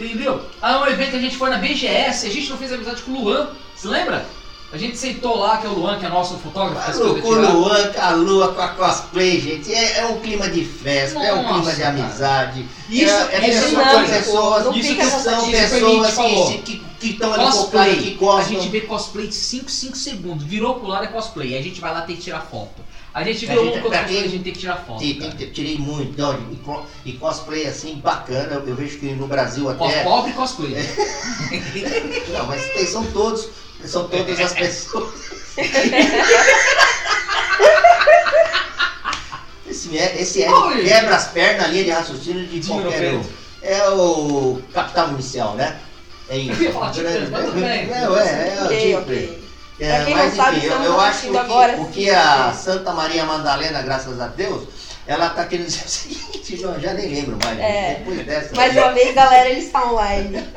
É. 0.00 0.04
Entendeu? 0.04 0.40
Ah, 0.60 0.80
um 0.80 0.86
evento 0.86 1.10
que 1.10 1.16
a 1.16 1.20
gente 1.20 1.36
foi 1.36 1.50
na 1.50 1.58
BGS, 1.58 2.26
a 2.26 2.30
gente 2.30 2.50
não 2.50 2.56
fez 2.58 2.72
amizade 2.72 3.02
com 3.02 3.12
o 3.12 3.24
Luan. 3.24 3.48
Você 3.74 3.88
lembra? 3.88 4.24
A 4.72 4.76
gente 4.76 4.96
sentou 4.98 5.38
lá, 5.38 5.58
que 5.58 5.66
é 5.66 5.70
o 5.70 5.74
Luan, 5.74 5.96
que 5.98 6.04
é 6.04 6.08
nosso 6.08 6.36
fotógrafo, 6.38 6.92
coisas 6.98 7.22
com 7.22 7.28
o. 7.28 7.34
Luan, 7.60 7.92
com 7.92 8.00
a 8.00 8.10
lua, 8.10 8.52
com 8.52 8.60
a 8.60 8.68
cosplay, 8.68 9.40
gente. 9.40 9.72
É, 9.72 9.98
é 10.00 10.06
um 10.06 10.18
clima 10.20 10.48
de 10.50 10.64
festa, 10.64 11.18
é 11.22 11.32
um 11.32 11.42
Nossa, 11.44 11.54
clima 11.54 11.72
de 11.72 11.80
cara. 11.82 11.88
amizade. 11.98 12.66
Isso, 12.90 13.14
é, 13.14 13.34
é 13.36 13.48
isso 13.48 13.62
pessoa- 13.64 13.82
é 13.82 13.94
coisa. 13.94 14.16
pessoas, 14.16 14.64
Não 14.64 14.72
isso 14.76 14.94
que 14.96 15.04
são 15.04 15.18
isso 15.20 15.22
que 15.50 15.56
a 15.56 15.60
gente 15.68 16.00
pessoas 16.00 16.48
que 16.50 16.58
que 16.58 16.86
que 16.98 17.10
estão 17.10 17.32
ali 17.32 17.44
Cosplay. 17.44 17.96
que 17.96 18.14
A 18.14 18.16
gostam. 18.18 18.54
gente 18.54 18.68
vê 18.70 18.80
cosplay 18.80 19.26
de 19.28 19.34
5, 19.34 19.70
5 19.70 19.96
segundos. 19.96 20.44
Virou 20.44 20.74
pro 20.76 20.88
lado 20.88 21.04
é 21.04 21.08
cosplay. 21.08 21.56
A 21.56 21.62
gente 21.62 21.78
vai 21.80 21.92
lá 21.92 22.00
tem 22.00 22.16
que 22.16 22.22
tirar 22.22 22.40
foto. 22.40 22.82
A 23.16 23.24
gente 23.24 23.46
vê 23.46 23.58
um 23.58 23.72
quem- 23.80 23.94
a 23.94 24.28
gente 24.28 24.40
tem 24.44 24.52
que 24.52 24.58
tirar 24.58 24.76
foto. 24.76 25.00
Sim, 25.00 25.14
que 25.38 25.46
tirei 25.46 25.78
muito. 25.78 26.20
Não, 26.20 26.38
e, 26.38 27.08
e 27.08 27.12
cosplay 27.14 27.66
assim, 27.66 27.94
bacana. 27.94 28.62
Eu 28.66 28.74
vejo 28.74 28.98
que 28.98 29.06
no 29.06 29.26
Brasil 29.26 29.70
até. 29.70 30.02
Pobre 30.02 30.34
cosplay. 30.34 30.74
Não, 32.28 32.46
mas 32.46 32.62
tem- 32.74 32.84
são 32.86 33.02
todos. 33.12 33.48
São 33.86 34.06
todas 34.06 34.38
as 34.38 34.52
pessoas. 34.52 35.14
Esse, 39.66 39.96
é- 39.98 40.20
esse 40.20 40.42
é 40.42 40.50
Oi. 40.52 40.84
quebra 40.84 41.16
as 41.16 41.28
pernas, 41.28 41.64
a 41.64 41.68
linha 41.68 41.84
de 41.84 41.90
raciocínio 41.90 42.46
de 42.46 42.60
De 42.60 42.68
qualquer 42.68 43.14
um. 43.14 43.24
É 43.62 43.88
o 43.88 44.60
capital 44.74 45.08
inicial, 45.10 45.54
né? 45.54 45.78
É 46.28 46.36
isso. 46.38 46.52
Eu 46.52 46.62
ia 46.64 46.72
falar 46.72 46.90
Tinder, 46.92 47.28
mas 47.30 47.44
tudo 47.46 47.60
bem. 47.60 47.86
Não, 47.86 48.16
é, 48.18 48.56
é 48.56 48.60
o 48.60 48.64
Ok, 48.66 48.78
Tinder. 48.80 48.98
ok. 48.98 49.16
É, 49.42 49.45
Pra 49.78 50.04
quem 50.04 50.14
mas 50.14 50.34
não 50.34 50.44
sabe, 50.44 50.56
enfim, 50.58 50.66
eu, 50.66 50.82
eu 50.82 51.00
acho 51.00 51.28
que, 51.28 51.36
agora 51.36 51.76
o 51.76 51.88
que 51.90 52.10
a. 52.10 52.52
Santa 52.52 52.92
Maria 52.92 53.24
Madalena, 53.24 53.82
graças 53.82 54.18
a 54.20 54.26
Deus, 54.28 54.68
ela 55.06 55.28
tá 55.30 55.44
querendo 55.44 55.66
dizer 55.66 55.84
o 55.84 55.88
seguinte, 55.88 56.62
não, 56.62 56.80
já 56.80 56.94
nem 56.94 57.08
lembro 57.08 57.38
mais. 57.44 57.58
É. 57.58 57.96
Depois 57.98 58.26
dessa. 58.26 58.56
Mais 58.56 58.74
uma 58.74 58.92
vez, 58.92 59.14
galera, 59.14 59.48
ele 59.50 59.60
está 59.60 59.90
online. 59.90 60.44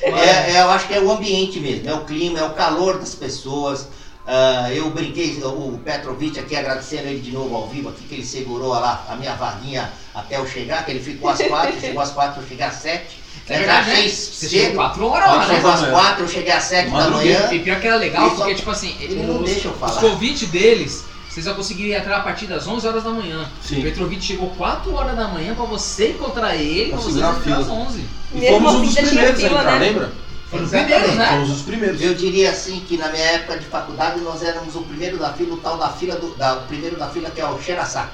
É, 0.00 0.52
é, 0.52 0.60
eu 0.62 0.70
acho 0.70 0.88
que 0.88 0.94
é 0.94 1.00
o 1.00 1.10
ambiente 1.10 1.60
mesmo, 1.60 1.88
é 1.88 1.94
o 1.94 2.04
clima, 2.04 2.38
é 2.38 2.42
o 2.42 2.54
calor 2.54 2.98
das 2.98 3.14
pessoas. 3.14 3.86
Ah, 4.30 4.70
eu 4.70 4.90
brinquei, 4.90 5.40
o 5.42 5.80
Petrovic 5.82 6.38
aqui 6.38 6.54
agradecendo 6.54 7.08
ele 7.08 7.20
de 7.20 7.32
novo 7.32 7.56
ao 7.56 7.66
vivo 7.66 7.88
aqui, 7.88 8.04
que 8.04 8.14
ele 8.14 8.24
segurou 8.24 8.68
lá 8.68 9.06
a 9.08 9.16
minha 9.16 9.34
vaguinha 9.34 9.90
até 10.14 10.36
eu 10.36 10.46
chegar, 10.46 10.84
que 10.84 10.90
ele 10.90 11.00
ficou 11.00 11.30
às 11.30 11.40
quatro, 11.40 11.72
chegou 11.80 12.02
às 12.02 12.10
quatro, 12.10 12.42
eu 12.42 12.46
cheguei 12.46 12.66
às 12.66 12.74
sete. 12.74 13.22
É 13.48 13.58
verdade, 13.58 13.90
né? 13.90 14.08
Você 14.08 14.48
chegou 14.48 14.66
cedo. 14.66 14.74
4 14.76 15.06
horas 15.06 15.28
lá, 15.30 15.46
né? 15.46 15.54
chegou 15.54 15.70
às 15.70 15.86
quatro, 15.88 16.24
eu 16.24 16.28
cheguei 16.28 16.52
às 16.52 16.64
sete 16.64 16.90
da 16.90 17.08
manhã. 17.10 17.48
E 17.52 17.58
pior 17.60 17.80
que 17.80 17.86
era 17.86 17.96
legal, 17.96 18.30
porque, 18.32 18.54
tipo 18.54 18.70
assim, 18.70 18.94
ele 19.00 19.22
não 19.22 19.40
os, 19.42 19.50
deixa 19.50 19.68
eu 19.68 19.72
falar. 19.74 19.92
os 19.92 19.98
convites 19.98 20.48
deles, 20.48 21.04
vocês 21.30 21.46
só 21.46 21.54
conseguiriam 21.54 21.98
entrar 21.98 22.18
a 22.18 22.20
partir 22.20 22.46
das 22.46 22.66
11 22.66 22.86
horas 22.86 23.04
da 23.04 23.10
manhã. 23.10 23.48
O 23.64 23.66
Sim. 23.66 23.80
Petrovic 23.82 24.22
chegou 24.22 24.50
4 24.50 24.94
horas 24.94 25.16
da 25.16 25.28
manhã 25.28 25.54
pra 25.54 25.64
você 25.64 26.10
encontrar 26.10 26.54
ele, 26.56 26.90
pra 26.90 26.98
Pra 26.98 27.04
você 27.04 27.10
segurar 27.12 27.28
a 27.28 27.38
entrar 27.38 27.56
às 27.58 27.64
fila. 27.66 27.78
11. 27.78 28.04
E 28.34 28.38
Mesmo 28.38 28.56
fomos 28.56 28.72
um 28.74 28.82
assim, 28.82 28.84
dos 29.00 29.08
primeiros 29.08 29.42
a 29.42 29.46
entrar, 29.46 29.64
né? 29.64 29.78
lembra? 29.78 30.12
Foram 30.50 30.64
os 30.64 30.72
Exatamente. 30.72 30.98
primeiros, 31.02 31.18
né? 31.18 31.28
Fomos 31.28 31.50
os 31.50 31.62
primeiros. 31.62 32.00
Eu 32.02 32.14
diria 32.14 32.50
assim 32.50 32.80
que 32.88 32.96
na 32.96 33.08
minha 33.08 33.24
época 33.24 33.58
de 33.58 33.64
faculdade 33.66 34.20
nós 34.20 34.42
éramos 34.42 34.74
o 34.76 34.82
primeiro 34.82 35.16
da 35.18 35.32
fila, 35.32 35.54
o 35.54 35.58
tal 35.58 35.76
da 35.78 35.88
fila 35.90 36.16
do. 36.16 36.34
Da, 36.36 36.54
o 36.54 36.62
primeiro 36.62 36.96
da 36.96 37.08
fila 37.08 37.30
que 37.30 37.40
é 37.40 37.46
o 37.46 37.58
cheira-saco. 37.62 38.12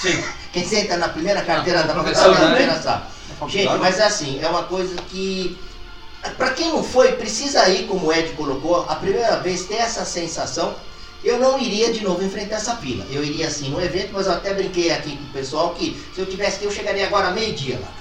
Sim. 0.00 0.22
Quem 0.52 0.64
senta 0.66 0.96
na 0.96 1.08
primeira 1.08 1.42
carteira 1.42 1.80
Ah, 1.80 1.82
da 1.82 1.92
professor, 1.94 2.34
faculdade 2.34 2.62
é 2.62 2.66
o 2.66 2.68
né? 2.68 3.02
Gente, 3.48 3.78
mas 3.78 3.98
é 3.98 4.04
assim, 4.04 4.40
é 4.40 4.48
uma 4.48 4.64
coisa 4.64 4.96
que. 5.10 5.58
Pra 6.36 6.50
quem 6.50 6.68
não 6.68 6.82
foi, 6.82 7.12
precisa 7.12 7.68
ir, 7.68 7.86
como 7.86 8.06
o 8.06 8.12
Ed 8.12 8.32
colocou, 8.32 8.84
a 8.88 8.96
primeira 8.96 9.36
vez 9.36 9.64
ter 9.66 9.76
essa 9.76 10.04
sensação. 10.04 10.74
Eu 11.22 11.38
não 11.38 11.58
iria 11.58 11.92
de 11.92 12.04
novo 12.04 12.22
enfrentar 12.22 12.56
essa 12.56 12.76
fila. 12.76 13.04
Eu 13.10 13.22
iria 13.24 13.48
assim 13.48 13.68
no 13.70 13.80
evento, 13.80 14.10
mas 14.12 14.26
eu 14.26 14.32
até 14.32 14.54
brinquei 14.54 14.92
aqui 14.92 15.16
com 15.16 15.24
o 15.24 15.32
pessoal 15.32 15.74
que 15.74 16.00
se 16.14 16.20
eu 16.20 16.26
tivesse 16.26 16.58
que 16.58 16.64
eu 16.64 16.70
chegaria 16.70 17.06
agora 17.06 17.30
meio-dia 17.30 17.78
lá. 17.80 17.92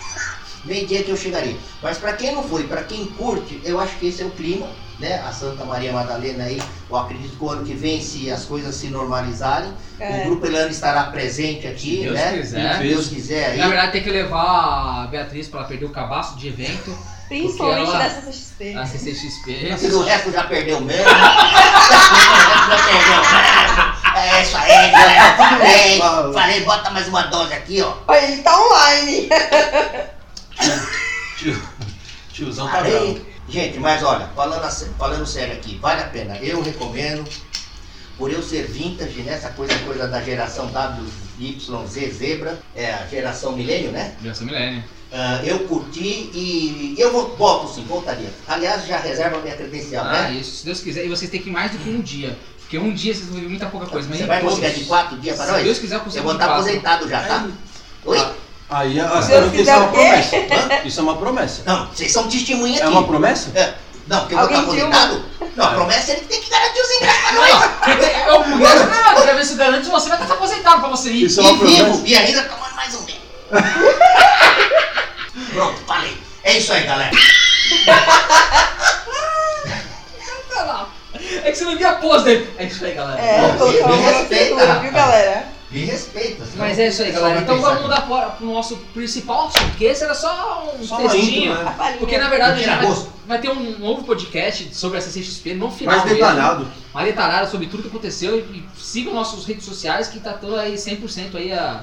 Meio-dia 0.65 1.03
que 1.03 1.11
eu 1.11 1.17
chegaria. 1.17 1.55
Mas 1.81 1.97
pra 1.97 2.13
quem 2.13 2.33
não 2.33 2.43
foi, 2.43 2.63
pra 2.63 2.83
quem 2.83 3.05
curte, 3.05 3.61
eu 3.63 3.79
acho 3.79 3.95
que 3.97 4.07
esse 4.07 4.21
é 4.23 4.25
o 4.25 4.31
clima, 4.31 4.67
né? 4.99 5.21
A 5.27 5.31
Santa 5.31 5.63
Maria 5.63 5.93
Madalena 5.93 6.43
aí, 6.45 6.61
eu 6.89 6.97
acredito 6.97 7.37
que 7.37 7.43
o 7.43 7.49
ano 7.49 7.63
que 7.65 7.73
vem, 7.73 8.01
se 8.01 8.31
as 8.31 8.45
coisas 8.45 8.73
se 8.73 8.87
normalizarem, 8.87 9.71
É. 9.99 10.21
o 10.21 10.25
Grupo 10.25 10.45
Elano 10.47 10.71
estará 10.71 11.03
presente 11.05 11.67
aqui, 11.67 11.97
Se 11.97 12.03
Deus 12.03 12.13
né? 12.15 12.31
quiser. 12.37 12.77
Se 12.77 12.83
Deus 12.83 13.07
quiser 13.07 13.45
aí. 13.51 13.57
Na 13.59 13.67
verdade, 13.67 13.91
tem 13.91 14.03
que 14.03 14.09
levar 14.09 15.03
a 15.03 15.07
Beatriz 15.07 15.47
pra 15.47 15.59
ela 15.59 15.67
perder 15.69 15.85
o 15.85 15.89
cabaço 15.89 16.35
de 16.37 16.47
evento, 16.47 16.97
Principalmente 17.27 17.89
ela- 17.89 17.99
dessa 18.03 18.21
CXP. 18.21 18.75
a 18.75 18.85
CCXP. 18.85 19.77
Se 19.77 19.87
o 19.87 20.03
resto 20.03 20.31
já 20.31 20.43
perdeu 20.45 20.79
mesmo. 20.81 21.03
o 21.03 21.13
resto 21.13 22.15
já 22.69 22.83
perdeu 22.85 23.17
mesmo. 23.17 23.95
É 24.15 24.41
isso 24.41 24.57
aí, 24.57 24.91
galera. 24.91 25.31
Tudo 25.37 25.59
bem. 25.61 25.99
Falei, 26.33 26.61
bota 26.63 26.89
mais 26.89 27.07
uma 27.07 27.23
dose 27.23 27.53
aqui, 27.53 27.81
ó. 27.81 28.13
Ele 28.13 28.41
tá 28.41 28.57
online. 28.59 29.29
Tio, 31.37 31.61
tiozão 32.31 32.65
tá. 32.67 32.73
Falei. 32.73 33.35
Gente, 33.47 33.77
mas 33.79 34.01
olha, 34.03 34.27
falando, 34.35 34.67
falando 34.97 35.25
sério 35.25 35.53
aqui, 35.53 35.77
vale 35.77 36.01
a 36.01 36.07
pena. 36.07 36.37
Eu 36.37 36.61
recomendo. 36.61 37.23
Por 38.17 38.31
eu 38.31 38.41
ser 38.41 38.65
vintage, 38.67 39.23
né? 39.23 39.33
Essa 39.33 39.49
coisa, 39.49 39.77
coisa 39.79 40.07
da 40.07 40.21
geração 40.21 40.71
WYZ 41.37 42.13
Zebra, 42.17 42.57
é 42.73 42.93
a 42.93 43.05
geração 43.07 43.51
milênio, 43.51 43.91
né? 43.91 44.15
Geração 44.21 44.47
Milênio. 44.47 44.81
Ah, 45.11 45.41
eu 45.43 45.59
curti 45.67 46.29
e 46.33 46.95
eu 46.97 47.11
vou, 47.11 47.35
volto 47.35 47.73
sim, 47.75 47.83
voltaria. 47.83 48.29
Aliás, 48.47 48.87
já 48.87 48.99
reserva 48.99 49.37
a 49.37 49.41
minha 49.41 49.55
credencial, 49.55 50.05
Ah, 50.05 50.29
né? 50.29 50.31
isso, 50.31 50.57
se 50.59 50.65
Deus 50.65 50.79
quiser. 50.79 51.05
E 51.05 51.09
vocês 51.09 51.29
têm 51.29 51.41
que 51.41 51.49
ir 51.49 51.51
mais 51.51 51.71
do 51.73 51.77
que 51.77 51.89
um 51.89 51.99
dia. 51.99 52.37
Porque 52.61 52.77
um 52.79 52.93
dia 52.93 53.13
vocês 53.13 53.27
vão 53.27 53.39
ver 53.41 53.49
muita 53.49 53.65
pouca 53.65 53.85
coisa. 53.85 54.07
Mas 54.07 54.17
Você 54.19 54.25
vai 54.25 54.39
todos, 54.39 54.59
conseguir 54.59 54.79
de 54.79 54.85
quatro 54.85 55.17
dias 55.19 55.37
Se 55.37 55.51
nós? 55.51 55.63
Deus 55.63 55.79
quiser, 55.79 55.95
eu 55.95 55.99
Eu 55.99 56.03
consigo 56.05 56.23
vou 56.23 56.33
de 56.33 56.37
estar 56.41 56.47
quatro. 56.53 56.63
aposentado 56.63 57.09
já, 57.09 57.21
tá? 57.23 57.47
Oi? 58.05 58.17
Ah, 58.17 58.33
Aí 58.69 58.99
a 58.99 59.03
não 59.05 59.21
Deus 59.27 59.43
quis 59.51 59.59
quiser 59.59 59.71
é 59.71 59.75
uma 59.77 59.85
o 59.87 59.91
promessa. 59.91 60.35
Hã? 60.37 60.81
Isso 60.85 60.99
é 60.99 61.03
uma 61.03 61.15
promessa. 61.17 61.61
Não, 61.65 61.87
vocês 61.87 62.11
são 62.11 62.27
testemunha 62.27 62.79
É 62.79 62.83
aqui. 62.83 62.91
uma 62.91 63.03
promessa? 63.03 63.51
É. 63.57 63.73
Não, 64.07 64.19
porque 64.21 64.33
eu 64.35 64.39
vou 64.39 64.47
estar 64.47 64.59
aposentado. 64.61 65.25
Não, 65.55 65.65
a 65.67 65.71
É. 65.71 65.75
promessa 65.75 66.11
é 66.11 66.13
ele 66.15 66.21
que 66.21 66.27
tem 66.27 66.41
que 66.41 66.49
garantir 66.49 66.79
os 66.81 66.91
ingressos 66.91 67.21
pra 67.21 67.31
nós. 67.33 67.63
Eu 67.87 67.97
quero 68.57 68.89
nada, 68.89 69.21
pra 69.21 69.33
ver 69.33 69.45
se 69.45 69.55
garante 69.55 69.87
você 69.89 70.09
vai 70.09 70.21
estar 70.21 70.33
aposentado 70.33 70.79
pra 70.79 70.89
você 70.89 71.09
ir. 71.11 71.25
Isso 71.25 71.39
é 71.41 71.43
uma 71.43 71.51
E 71.51 71.57
vivo, 71.67 71.83
promessa. 71.85 72.07
e 72.07 72.15
ainda 72.15 72.43
tomando 72.43 72.75
mais 72.75 72.95
um 72.95 73.01
bem. 73.03 73.21
Pronto, 75.53 75.79
falei. 75.87 76.17
É 76.43 76.57
isso 76.57 76.73
aí, 76.73 76.83
galera. 76.83 77.11
É 81.43 81.51
que 81.51 81.57
você 81.57 81.65
não 81.65 81.77
via 81.77 81.89
a 81.89 81.95
pose 81.95 82.23
dele. 82.25 82.53
É 82.57 82.65
isso 82.65 82.83
aí, 82.85 82.93
galera. 82.93 83.19
É, 83.21 83.41
Bom, 83.57 83.71
me 83.89 83.97
respeita, 84.01 84.79
viu, 84.79 84.91
galera? 84.91 85.47
Me 85.79 85.85
respeita. 85.85 86.43
Mas 86.55 86.79
é 86.79 86.87
isso 86.87 87.01
aí, 87.03 87.11
o 87.11 87.13
galera. 87.13 87.41
Então 87.41 87.59
vamos 87.59 87.81
mudar 87.81 88.01
para 88.07 88.29
pro 88.31 88.45
nosso 88.47 88.77
principal 88.93 89.47
assunto, 89.47 89.65
porque 89.69 89.85
esse 89.85 90.03
era 90.03 90.13
só 90.15 90.73
um 90.79 90.83
Só 90.83 90.99
uma 90.99 91.09
textinho. 91.09 91.53
né? 91.53 91.95
Porque 91.99 92.17
na 92.17 92.29
verdade 92.29 92.63
a 92.63 92.77
gente 92.79 92.85
vai, 92.85 93.05
vai 93.27 93.41
ter 93.41 93.49
um 93.49 93.79
novo 93.79 94.03
podcast 94.03 94.73
sobre 94.75 94.97
a 94.97 95.01
CCXP 95.01 95.53
no 95.55 95.69
final. 95.71 95.95
Mais 95.95 96.09
mesmo. 96.09 96.19
detalhado. 96.19 96.67
mais 96.93 97.07
detalhado 97.07 97.51
sobre 97.51 97.67
tudo 97.67 97.83
que 97.83 97.89
aconteceu 97.89 98.37
e, 98.37 98.41
e 98.41 98.63
sigam 98.81 99.13
nossas 99.13 99.45
redes 99.45 99.65
sociais 99.65 100.07
que 100.07 100.19
tá 100.19 100.33
tudo 100.33 100.55
aí 100.55 100.75
100% 100.75 101.35
aí 101.35 101.51
a, 101.51 101.81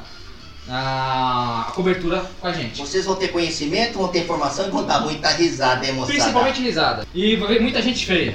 a, 0.68 1.66
a 1.68 1.72
cobertura 1.72 2.24
com 2.40 2.46
a 2.46 2.52
gente. 2.52 2.80
Vocês 2.80 3.04
vão 3.04 3.16
ter 3.16 3.28
conhecimento, 3.28 3.98
vão 3.98 4.08
ter 4.08 4.20
informação 4.20 4.66
e 4.66 4.70
vão 4.70 4.84
dar 4.84 5.00
muita 5.00 5.28
risada, 5.30 5.84
hein, 5.86 5.92
moçada? 5.92 6.12
Principalmente 6.12 6.62
risada. 6.62 7.06
E 7.14 7.36
vai 7.36 7.48
ver 7.48 7.60
muita 7.60 7.82
gente 7.82 8.06
feia. 8.06 8.34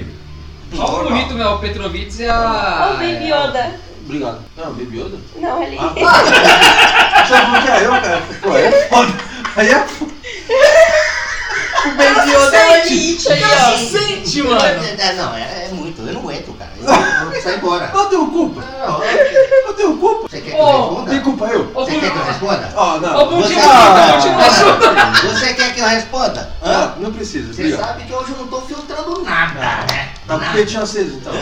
Só 0.74 1.00
o 1.00 1.04
bonito, 1.08 1.34
meu, 1.34 1.52
o 1.52 1.58
Petrovic 1.58 2.14
e 2.20 2.26
a. 2.28 2.90
Ô, 2.92 2.96
Baby 2.98 3.24
Yoda. 3.32 3.80
Obrigado. 4.08 4.38
Não, 4.56 4.72
Baby 4.72 5.00
Yoda? 5.00 5.18
Não, 5.36 5.62
ali. 5.62 5.76
Ah, 5.78 5.92
Só 7.28 7.34
falou 7.36 7.60
que 7.62 7.68
era 7.68 7.80
eu, 7.82 7.90
cara. 7.90 8.22
Pô, 8.40 8.52
aí 8.52 8.64
é 8.64 8.88
foda. 8.88 9.12
Aí 9.56 9.68
é 9.68 9.78
foda. 9.86 10.12
O 11.84 11.90
Baby 11.90 12.30
Yoda 12.30 12.56
é 12.56 12.70
o 12.70 12.86
Elite 12.86 13.32
aí, 13.32 13.42
ó. 13.44 13.76
sente, 13.76 14.42
mano. 14.42 14.60
É, 14.98 15.12
não, 15.12 15.36
é, 15.36 15.66
é 15.66 15.68
muito. 15.74 16.00
Eu 16.00 16.14
não 16.14 16.20
aguento, 16.22 16.56
cara. 16.58 16.70
Eu, 16.80 16.88
eu 16.88 17.30
vou 17.32 17.42
sair 17.42 17.56
embora. 17.58 17.90
Eu 17.92 18.06
tenho 18.06 18.26
culpa. 18.30 18.62
Não, 18.78 19.04
Eu 19.04 19.74
tenho 19.74 19.96
culpa. 19.98 20.28
Você 20.28 20.40
quer 20.40 20.50
que 20.52 20.56
eu 20.56 20.64
Ô, 20.64 20.66
Tem 21.04 21.14
responda? 21.14 21.20
culpa 21.20 21.44
eu? 21.46 21.64
Você 21.74 21.90
quer 22.00 22.10
que 22.10 22.16
eu 22.18 22.24
responda? 22.24 22.72
Ó, 22.76 22.98
não. 23.00 23.42
Você- 23.42 23.54
Ah. 23.60 25.54
quer 25.54 25.74
que 25.74 25.80
eu 25.80 25.86
responda? 25.86 26.50
Hã? 26.64 26.72
Ah, 26.72 26.94
não 26.98 27.12
precisa. 27.12 27.52
Você 27.52 27.76
sabe 27.76 28.04
que 28.04 28.12
hoje 28.14 28.32
eu 28.32 28.38
não 28.38 28.46
tô 28.46 28.60
filtrando 28.62 29.14
do 29.16 29.22
nada, 29.22 29.52
né? 29.92 30.08
Tá 30.26 30.38
com 30.38 30.44
o 30.46 30.52
peitinho 30.52 30.82
aceso, 30.82 31.16
então. 31.16 31.32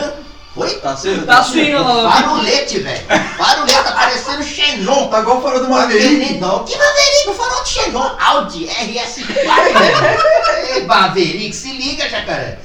Oi? 0.57 0.69
Tá 0.81 0.91
aceso? 0.91 1.25
Tá 1.25 1.39
assim, 1.39 1.73
ó. 1.75 2.11
Farolete, 2.11 2.79
velho. 2.79 3.05
Farolete, 3.37 3.83
tá 3.83 3.91
parecendo 3.91 4.43
Xenon. 4.43 5.07
Tá 5.07 5.19
igual 5.19 5.37
o 5.37 5.41
farol 5.41 5.59
do 5.61 5.69
Maverick. 5.69 6.33
Não, 6.39 6.63
que 6.63 6.75
Maverick? 6.77 7.29
O 7.29 7.33
farol 7.33 7.63
de 7.63 7.69
Xenon. 7.69 8.15
Audi 8.19 8.67
RS4, 8.67 9.27
velho. 9.27 10.73
Ei, 10.73 10.85
Maverick, 10.85 11.55
se 11.55 11.71
liga, 11.73 12.09
jacaré. 12.09 12.59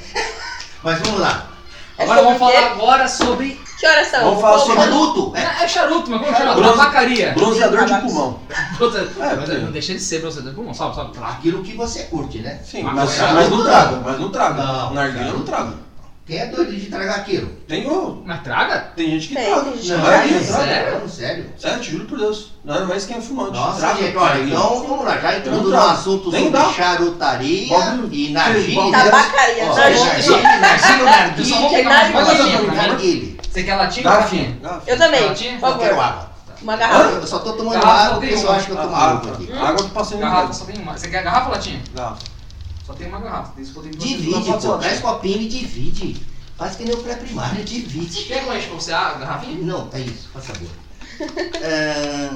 Mas 0.83 0.99
vamos 0.99 1.19
lá. 1.19 1.47
É 1.97 2.03
Agora 2.03 2.23
vamos 2.23 2.39
falar 2.39 2.71
agora 2.71 3.07
sobre. 3.07 3.61
Que 3.79 3.87
horas 3.87 4.07
são? 4.07 4.23
Vamos 4.23 4.41
falar 4.41 4.59
sobre- 4.59 4.75
Charuto. 4.81 5.33
É. 5.35 5.63
É 5.63 5.67
charuto, 5.67 6.09
mas 6.09 6.21
como 6.21 6.35
chama? 6.37 6.53
Bronze-. 6.55 7.31
Bronzeador 7.35 7.85
de 7.85 7.93
pulmão. 8.01 8.39
É, 8.49 9.35
mas 9.35 9.49
é. 9.49 9.57
não 9.59 9.71
deixa 9.71 9.93
de 9.93 9.99
ser 9.99 10.19
bronzeador 10.19 10.51
de 10.51 10.55
pulmão, 10.55 10.73
sabe? 10.73 10.95
sabe? 10.95 11.11
Aquilo 11.21 11.61
que 11.61 11.75
você 11.75 12.03
curte, 12.03 12.39
né? 12.39 12.59
Sim, 12.65 12.81
Mas 12.83 12.95
mas, 12.95 13.13
charuto 13.15 13.35
mas 13.35 13.49
não 13.49 13.63
traga, 13.63 14.01
mas 14.03 14.19
não 14.19 14.31
traga. 14.31 14.63
Não, 14.63 14.93
Narguilha 14.93 15.31
não 15.33 15.43
traga. 15.43 15.73
Quem 16.25 16.37
é 16.37 16.45
doido 16.45 16.71
de 16.71 16.85
tragar 16.85 17.15
aquilo? 17.17 17.49
Tem, 17.67 17.85
o- 17.85 18.23
Mas 18.25 18.41
traga? 18.43 18.79
tem 18.95 19.09
gente 19.11 19.27
que 19.27 19.35
Tem, 19.35 19.45
traga. 19.45 19.61
tem 19.63 19.73
gente 19.77 19.89
Não, 19.91 19.99
que 19.99 20.09
Narguilha 20.09 20.39
traga. 20.39 20.53
traga. 20.53 20.63
Sério? 20.69 20.91
Falando 20.93 21.09
sério. 21.09 21.45
Sério, 21.59 21.79
te 21.81 21.91
juro 21.91 22.05
por 22.05 22.17
Deus. 22.17 22.51
Nada 22.63 22.85
mais 22.85 23.05
quem 23.05 23.17
é 23.17 23.21
fumante. 23.21 23.51
Nossa, 23.51 23.79
Traga 23.79 24.01
gente, 24.01 24.15
olha, 24.17 24.39
então 24.41 24.87
vamos 24.87 25.05
lá, 25.05 25.17
já 25.17 25.37
entrando 25.37 25.63
Não 25.63 25.69
no 25.69 25.77
assunto 25.89 26.31
Nem 26.31 26.45
sobre 26.45 26.59
dá. 26.59 26.69
charutaria 26.71 27.67
Bagulho- 27.77 28.09
e 28.13 28.33
bagulho- 28.33 28.91
Tabacaria. 28.91 29.65
Ó, 29.65 29.75
narguilha. 29.75 30.01
narguilha, 30.13 30.59
narguilha, 30.59 31.35
Eu 31.37 31.45
só 31.45 31.55
vou 31.55 31.61
narguilha, 31.61 31.69
pegar 31.77 31.89
mais 31.89 32.09
uma 32.09 32.21
Narguilha. 32.21 32.43
latinha, 32.43 32.57
por 32.57 32.65
favor. 32.67 32.87
narguilha. 32.87 33.33
Você 33.51 33.63
quer 33.63 33.75
latinha 33.75 34.05
ou 34.07 34.13
garrafinha? 34.15 34.57
garrafinha. 34.61 34.93
Eu 34.93 34.97
também, 34.97 35.25
Latinha? 35.27 35.59
por 35.59 35.69
Eu 35.69 35.77
quero 35.77 35.95
favor. 35.95 36.03
água. 36.05 36.33
Uma 36.61 36.77
garrafa. 36.77 37.09
Eu 37.09 37.27
só 37.27 37.39
tô 37.39 37.53
tomando 37.53 37.73
Garrafa 37.73 37.99
água 38.05 38.13
porque 38.13 38.27
tem 38.27 38.41
eu 38.41 38.47
uma. 38.49 38.55
acho 38.55 38.65
que 38.67 38.71
eu 38.71 38.77
tomo 38.77 38.95
A- 38.95 38.99
água 39.11 39.31
aqui. 39.33 39.51
Água 39.51 39.83
que 39.83 39.89
passei 39.91 40.17
no 40.17 40.23
Garrafa 40.23 40.53
só 40.53 40.63
tem 40.65 40.77
uma. 40.81 40.97
Você 40.97 41.07
quer 41.09 41.21
garrafa 41.23 41.47
ou 41.47 41.51
latinha? 41.55 41.81
Garrafa. 41.93 42.17
Só 42.85 42.93
tem 42.93 43.07
uma 43.07 43.19
garrafa. 43.19 43.53
Tem 43.53 43.63
isso 43.63 43.71
que 43.73 43.79
eu 43.79 43.83
tenho 43.83 43.97
que 43.97 44.07
Divide, 44.07 44.51
pô. 44.61 44.77
Traz 44.77 44.99
copinho 44.99 45.41
e 45.41 45.47
divide. 45.47 46.25
Faz 46.57 46.75
que 46.75 46.83
nem 46.83 46.93
o 46.93 46.97
pré-primário, 46.97 47.63
divide. 47.63 48.23
Quer 48.23 48.43
enche 48.55 48.67
pra 48.67 48.75
você 48.75 48.91
a 48.93 49.13
garrafinha? 49.13 49.57
Não, 49.65 49.89
é 49.91 49.99
isso, 50.01 50.29
faz 50.33 50.45
favor. 50.45 50.67
É, 51.61 52.29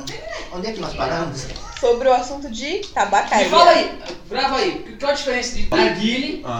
onde 0.53 0.67
é 0.67 0.71
que 0.71 0.79
nós 0.79 0.93
paramos? 0.93 1.47
Sobre 1.79 2.07
o 2.07 2.13
assunto 2.13 2.49
de 2.49 2.79
tabacaria. 2.93 3.45
Me 3.45 3.49
fala 3.51 3.71
aí, 3.71 3.99
grava 4.29 4.55
aí, 4.57 4.95
qual 4.99 5.11
a 5.11 5.15
diferença 5.15 5.55
de 5.55 5.67
narguile 5.69 6.37
pra 6.41 6.51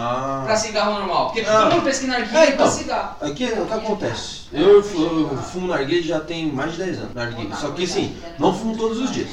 Ah. 0.52 0.56
cigarro 0.56 0.94
normal? 0.98 1.26
Porque 1.26 1.40
Ah. 1.48 1.62
todo 1.62 1.72
mundo 1.74 1.84
pensa 1.84 2.00
que 2.00 2.06
narguile 2.08 2.36
É, 2.36 2.42
é 2.42 2.46
pra 2.46 2.54
então. 2.66 2.70
cigarro. 2.70 3.16
Aqui 3.20 3.44
o 3.44 3.66
que 3.66 3.72
acontece? 3.72 4.40
Eu, 4.52 4.76
eu 4.76 4.82
fumo 4.82 5.68
narguilha 5.68 6.02
já 6.02 6.20
tem 6.20 6.50
mais 6.52 6.72
de 6.72 6.78
10 6.78 6.98
anos. 6.98 7.14
Narguilha. 7.14 7.54
Só 7.56 7.70
que 7.70 7.84
assim, 7.84 8.16
não 8.38 8.52
fumo 8.52 8.76
todos 8.76 8.98
os 8.98 9.12
dias. 9.12 9.30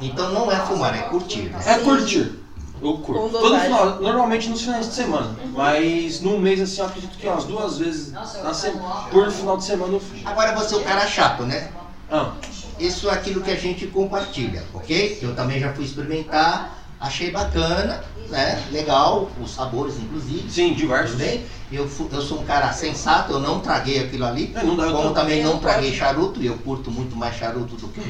Então 0.00 0.30
não 0.32 0.50
é 0.52 0.56
fumar, 0.60 0.94
é 0.94 1.02
curtir. 1.02 1.42
né? 1.44 1.58
É 1.66 1.78
curtir. 1.78 2.43
Eu 2.84 2.98
curto. 2.98 3.22
Com 3.22 3.30
Todo 3.30 3.42
dosagem. 3.42 3.64
final, 3.66 4.00
normalmente 4.00 4.50
nos 4.50 4.60
finais 4.60 4.88
de 4.88 4.94
semana. 4.94 5.34
Mas 5.54 6.20
num 6.20 6.38
mês 6.38 6.60
assim, 6.60 6.80
eu 6.80 6.86
acredito 6.86 7.16
que 7.16 7.26
umas 7.26 7.44
duas 7.44 7.78
vezes 7.78 8.12
na 8.12 8.52
semana. 8.52 9.06
Por 9.10 9.30
final 9.30 9.56
de 9.56 9.64
semana 9.64 9.94
eu 9.94 10.00
fumo. 10.00 10.20
Agora 10.24 10.54
você 10.54 10.74
é 10.74 10.78
o 10.78 10.84
cara 10.84 11.06
chato, 11.06 11.44
né? 11.44 11.70
Ah, 12.10 12.32
Isso 12.78 13.08
é 13.08 13.12
aquilo 13.14 13.40
que 13.40 13.50
a 13.50 13.56
gente 13.56 13.86
compartilha, 13.86 14.62
ok? 14.74 15.18
Eu 15.22 15.34
também 15.34 15.58
já 15.58 15.72
fui 15.72 15.84
experimentar, 15.84 16.76
achei 17.00 17.30
bacana, 17.30 18.04
né? 18.28 18.62
Legal, 18.70 19.30
os 19.40 19.54
sabores 19.54 19.96
inclusive. 19.96 20.50
sim, 20.50 20.68
Tudo 20.68 20.76
diversos. 20.76 21.16
bem? 21.16 21.42
Eu, 21.72 21.88
eu 22.12 22.20
sou 22.20 22.40
um 22.40 22.44
cara 22.44 22.70
sensato, 22.72 23.32
eu 23.32 23.40
não 23.40 23.60
traguei 23.60 23.98
aquilo 24.00 24.26
ali. 24.26 24.52
É, 24.54 24.62
não 24.62 24.76
dá, 24.76 24.92
Como 24.92 25.14
também 25.14 25.42
não 25.42 25.58
traguei 25.58 25.92
charuto, 25.94 26.42
e 26.42 26.46
eu 26.46 26.58
curto 26.58 26.90
muito 26.90 27.16
mais 27.16 27.34
charuto 27.36 27.76
do 27.76 27.88
que 27.88 28.00
o 28.00 28.04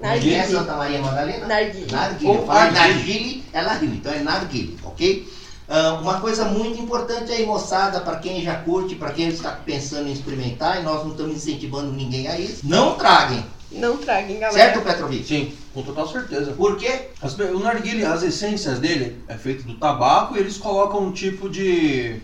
nar. 0.00 0.10
Narguilha. 0.12 0.42
Quem 0.44 0.54
é 0.54 0.58
Santa 0.58 0.76
Maria 0.76 1.00
Madalena? 1.00 1.38
Eu 1.38 1.46
falei 1.46 2.70
narguilha. 2.70 2.72
narguile, 2.72 3.44
ela 3.52 3.72
riu, 3.74 3.90
então 3.94 4.12
é 4.12 4.20
narguile, 4.20 4.76
ok? 4.84 5.28
Ah, 5.68 5.98
uma 6.00 6.20
coisa 6.20 6.44
muito 6.44 6.80
importante 6.80 7.32
aí, 7.32 7.44
moçada, 7.44 8.00
para 8.00 8.16
quem 8.16 8.42
já 8.42 8.54
curte, 8.56 8.94
para 8.94 9.10
quem 9.10 9.28
está 9.28 9.50
pensando 9.50 10.08
em 10.08 10.12
experimentar, 10.12 10.80
e 10.80 10.82
nós 10.84 11.02
não 11.02 11.10
estamos 11.10 11.36
incentivando 11.36 11.90
ninguém 11.92 12.28
a 12.28 12.38
isso, 12.38 12.60
não 12.64 12.94
traguem, 12.94 13.44
Não 13.72 13.96
traguem, 13.96 14.38
galera. 14.38 14.52
certo, 14.62 14.80
Petrovic? 14.84 15.26
Sim, 15.26 15.52
com 15.74 15.82
total 15.82 16.08
certeza. 16.08 16.52
Por 16.52 16.76
quê? 16.76 17.08
As 17.20 17.36
o 17.36 17.58
narguilha, 17.58 18.12
as 18.12 18.22
essências 18.22 18.78
dele 18.78 19.20
é 19.26 19.34
feito 19.34 19.64
do 19.64 19.74
tabaco 19.74 20.36
e 20.36 20.40
eles 20.40 20.56
colocam 20.56 21.02
um 21.02 21.12
tipo 21.12 21.48
de. 21.48 22.20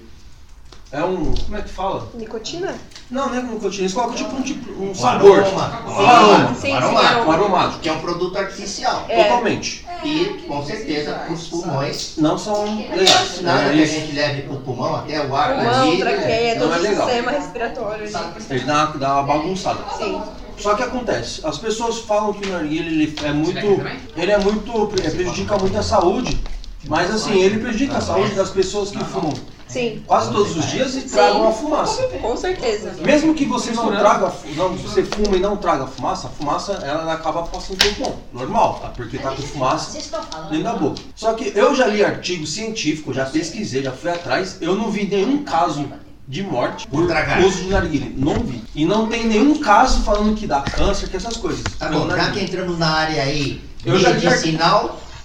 É 0.92 1.02
um. 1.02 1.32
Como 1.34 1.56
é 1.56 1.62
que 1.62 1.70
fala? 1.70 2.06
Nicotina? 2.14 2.74
Não, 3.10 3.28
não 3.30 3.38
é 3.38 3.40
com 3.40 3.54
nicotina, 3.54 3.82
eles 3.84 3.94
colocam 3.94 4.14
tipo 4.14 4.36
um, 4.36 4.42
tipo, 4.42 4.70
um 4.82 4.90
Um 4.90 4.94
sabor. 4.94 5.38
aroma. 5.40 5.82
Um 5.86 6.06
aroma. 6.06 6.54
Sim, 6.54 6.60
sim, 6.60 6.72
aromático. 6.72 7.20
Um 7.22 7.30
aromático. 7.32 7.80
Que 7.80 7.88
é 7.88 7.92
um 7.92 8.00
produto 8.00 8.38
artificial. 8.38 9.06
É. 9.08 9.22
Totalmente. 9.24 9.86
E, 10.04 10.44
com 10.46 10.64
certeza, 10.64 11.26
os 11.30 11.46
pulmões, 11.48 12.14
Não 12.18 12.36
são 12.36 12.64
legais. 12.90 13.40
nada 13.40 13.62
É, 13.70 13.72
que 13.72 13.82
a 13.82 13.86
gente 13.86 14.12
leve 14.14 14.42
pro 14.42 14.56
pulmão, 14.56 14.96
até 14.96 15.24
o 15.26 15.34
ar 15.34 15.54
Pulmão, 15.54 15.82
ali, 15.90 15.98
traqueia, 15.98 16.54
não 16.56 16.60
todo 16.68 16.74
é 16.74 16.78
o 16.78 16.82
legal. 16.82 17.06
sistema 17.06 17.30
respiratório. 17.30 18.02
eles 18.02 18.12
dão, 18.66 18.74
uma- 18.74 18.86
dão 18.98 19.12
uma 19.12 19.22
bagunçada. 19.22 19.80
Sim. 19.96 20.20
Só 20.58 20.74
que 20.74 20.82
acontece, 20.82 21.40
as 21.46 21.56
pessoas 21.58 22.00
falam 22.00 22.34
que 22.34 22.46
o 22.48 22.52
narguilha 22.52 22.86
ele 22.90 23.16
é 23.24 23.32
muito. 23.32 23.58
Ele 24.16 24.30
é 24.30 24.38
muito. 24.38 24.86
pre- 24.88 25.10
prejudica 25.10 25.56
muito 25.56 25.78
a 25.78 25.82
saúde. 25.82 26.38
Mas 26.86 27.10
assim, 27.14 27.40
ele 27.40 27.60
prejudica 27.60 27.96
a 27.98 28.00
saúde 28.00 28.34
das 28.34 28.50
pessoas 28.50 28.90
que 28.90 29.02
fumam 29.04 29.32
Sim, 29.72 30.02
quase 30.06 30.30
todos 30.30 30.54
os 30.54 30.70
dias 30.70 30.94
e 30.96 31.02
tragam 31.02 31.48
a 31.48 31.52
fumaça. 31.52 32.02
com 32.20 32.36
certeza. 32.36 32.92
Mesmo 33.00 33.34
que 33.34 33.46
você 33.46 33.70
não 33.70 33.88
traga, 33.90 34.30
não, 34.54 34.76
você 34.76 35.02
fuma 35.02 35.36
e 35.36 35.40
não 35.40 35.56
traga 35.56 35.86
fumaça, 35.86 36.26
a 36.26 36.30
fumaça 36.30 36.72
ela 36.72 37.10
acaba 37.12 37.44
passando 37.44 37.78
pelo 37.78 37.94
pulmão, 37.94 38.18
normal, 38.32 38.78
tá? 38.82 38.88
Porque 38.88 39.18
tá 39.18 39.30
com 39.30 39.42
fumaça 39.42 39.98
dentro 40.50 40.64
da 40.64 40.74
boca. 40.74 41.00
Só 41.14 41.32
que 41.32 41.52
eu 41.56 41.74
já 41.74 41.86
li 41.86 42.04
artigo 42.04 42.46
científico, 42.46 43.14
já 43.14 43.24
pesquisei, 43.24 43.82
já 43.82 43.92
fui 43.92 44.10
atrás, 44.10 44.58
eu 44.60 44.74
não 44.74 44.90
vi 44.90 45.06
nenhum 45.06 45.42
caso 45.42 45.86
de 46.28 46.42
morte 46.42 46.86
Por 46.86 47.06
tragar. 47.06 47.42
uso 47.42 47.64
de 47.64 47.68
narguilha. 47.70 48.12
Não 48.14 48.34
vi. 48.34 48.62
E 48.74 48.84
não 48.84 49.06
tem 49.06 49.26
nenhum 49.26 49.58
caso 49.58 50.02
falando 50.02 50.34
que 50.36 50.46
dá 50.46 50.60
câncer, 50.60 51.08
que 51.08 51.16
essas 51.16 51.36
coisas. 51.36 51.62
Tá 51.78 51.88
bom, 51.88 52.08
já 52.08 52.30
que 52.30 52.40
entramos 52.40 52.78
na 52.78 52.90
área 52.90 53.22
aí 53.22 53.60
Eu 53.84 53.98
já 53.98 54.10
li 54.10 54.26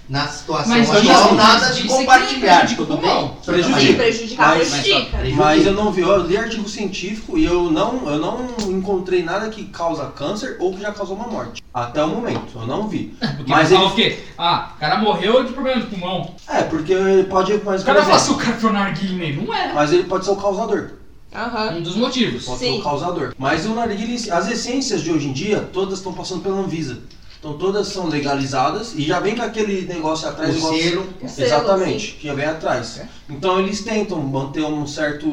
na 0.10 0.28
situação 0.28 0.78
Mas 0.78 0.90
atual, 0.90 1.34
nada 1.36 1.70
de 1.74 1.82
que 1.82 1.88
compartilhar, 1.90 2.60
prejudica 2.60 2.82
o 2.82 2.86
tudo 2.86 2.98
pulmão. 2.98 3.28
bem? 3.28 3.38
Prejudica. 3.46 3.80
Sim, 3.82 3.94
prejudicar, 3.96 4.58
Mas- 4.58 4.70
prejudica. 4.70 5.18
Mas 5.36 5.66
eu 5.66 5.74
não 5.74 5.92
vi, 5.92 6.02
eu 6.02 6.18
li 6.26 6.38
artigo 6.38 6.70
científico 6.70 7.38
e 7.38 7.44
eu 7.44 7.70
não, 7.70 8.10
eu 8.10 8.18
não 8.18 8.48
encontrei 8.72 9.22
nada 9.24 9.50
que 9.50 9.66
causa 9.66 10.06
câncer 10.08 10.56
ou 10.60 10.74
que 10.74 10.82
já 10.82 10.92
causou 10.94 11.16
uma 11.16 11.28
morte. 11.28 11.62
Até 11.74 12.04
o 12.04 12.08
momento, 12.08 12.48
eu 12.56 12.66
não 12.66 12.88
vi. 12.88 13.14
Porque 13.38 13.52
Mas 13.52 13.72
ele... 13.72 13.82
ele- 13.82 13.92
o 13.92 13.96
quê? 13.96 14.20
Ah, 14.38 14.72
o 14.76 14.80
cara 14.80 14.98
morreu 14.98 15.44
de 15.44 15.52
problema 15.52 15.82
de 15.82 15.88
pulmão. 15.88 16.32
É, 16.48 16.64
porque 16.64 16.96
pode. 17.30 17.60
Mas, 17.66 17.82
O 17.82 17.86
cara 17.86 18.02
fala 18.04 18.16
assim, 18.16 18.32
o 18.32 18.38
cara 18.38 18.54
foi 18.58 18.72
narguile 18.72 19.16
nele. 19.16 19.46
Não 19.46 19.54
é. 19.54 19.74
mas 19.74 19.92
ele 19.92 20.04
pode 20.04 20.24
ser 20.26 20.32
o 20.32 20.36
causador. 20.38 20.92
Aham. 21.36 21.76
Um 21.78 21.82
dos 21.82 21.96
motivos. 21.98 22.46
Pode 22.46 22.60
Sim. 22.60 22.74
ser 22.76 22.80
o 22.80 22.84
causador. 22.84 23.34
Mas 23.38 23.66
o 23.66 23.74
narguilha, 23.76 24.14
em 24.14 24.18
si- 24.18 24.32
as 24.32 24.50
essências 24.50 25.02
de 25.02 25.12
hoje 25.12 25.28
em 25.28 25.34
dia, 25.34 25.60
todas 25.74 25.98
estão 26.00 26.14
passando 26.14 26.42
pela 26.42 26.56
Anvisa. 26.58 27.00
Então 27.40 27.56
todas 27.58 27.88
são 27.88 28.08
legalizadas 28.08 28.94
e 28.96 29.04
já 29.04 29.20
vem 29.20 29.36
com 29.36 29.44
aquele 29.44 29.82
negócio 29.88 30.28
atrás 30.28 30.56
O 30.56 30.58
igual- 30.58 30.74
selo, 30.76 31.08
Exatamente, 31.38 32.14
que 32.20 32.28
já 32.28 32.34
vem 32.34 32.46
atrás. 32.46 33.02
Então 33.30 33.60
eles 33.60 33.82
tentam 33.84 34.20
manter 34.22 34.64
um 34.64 34.88
certo 34.88 35.28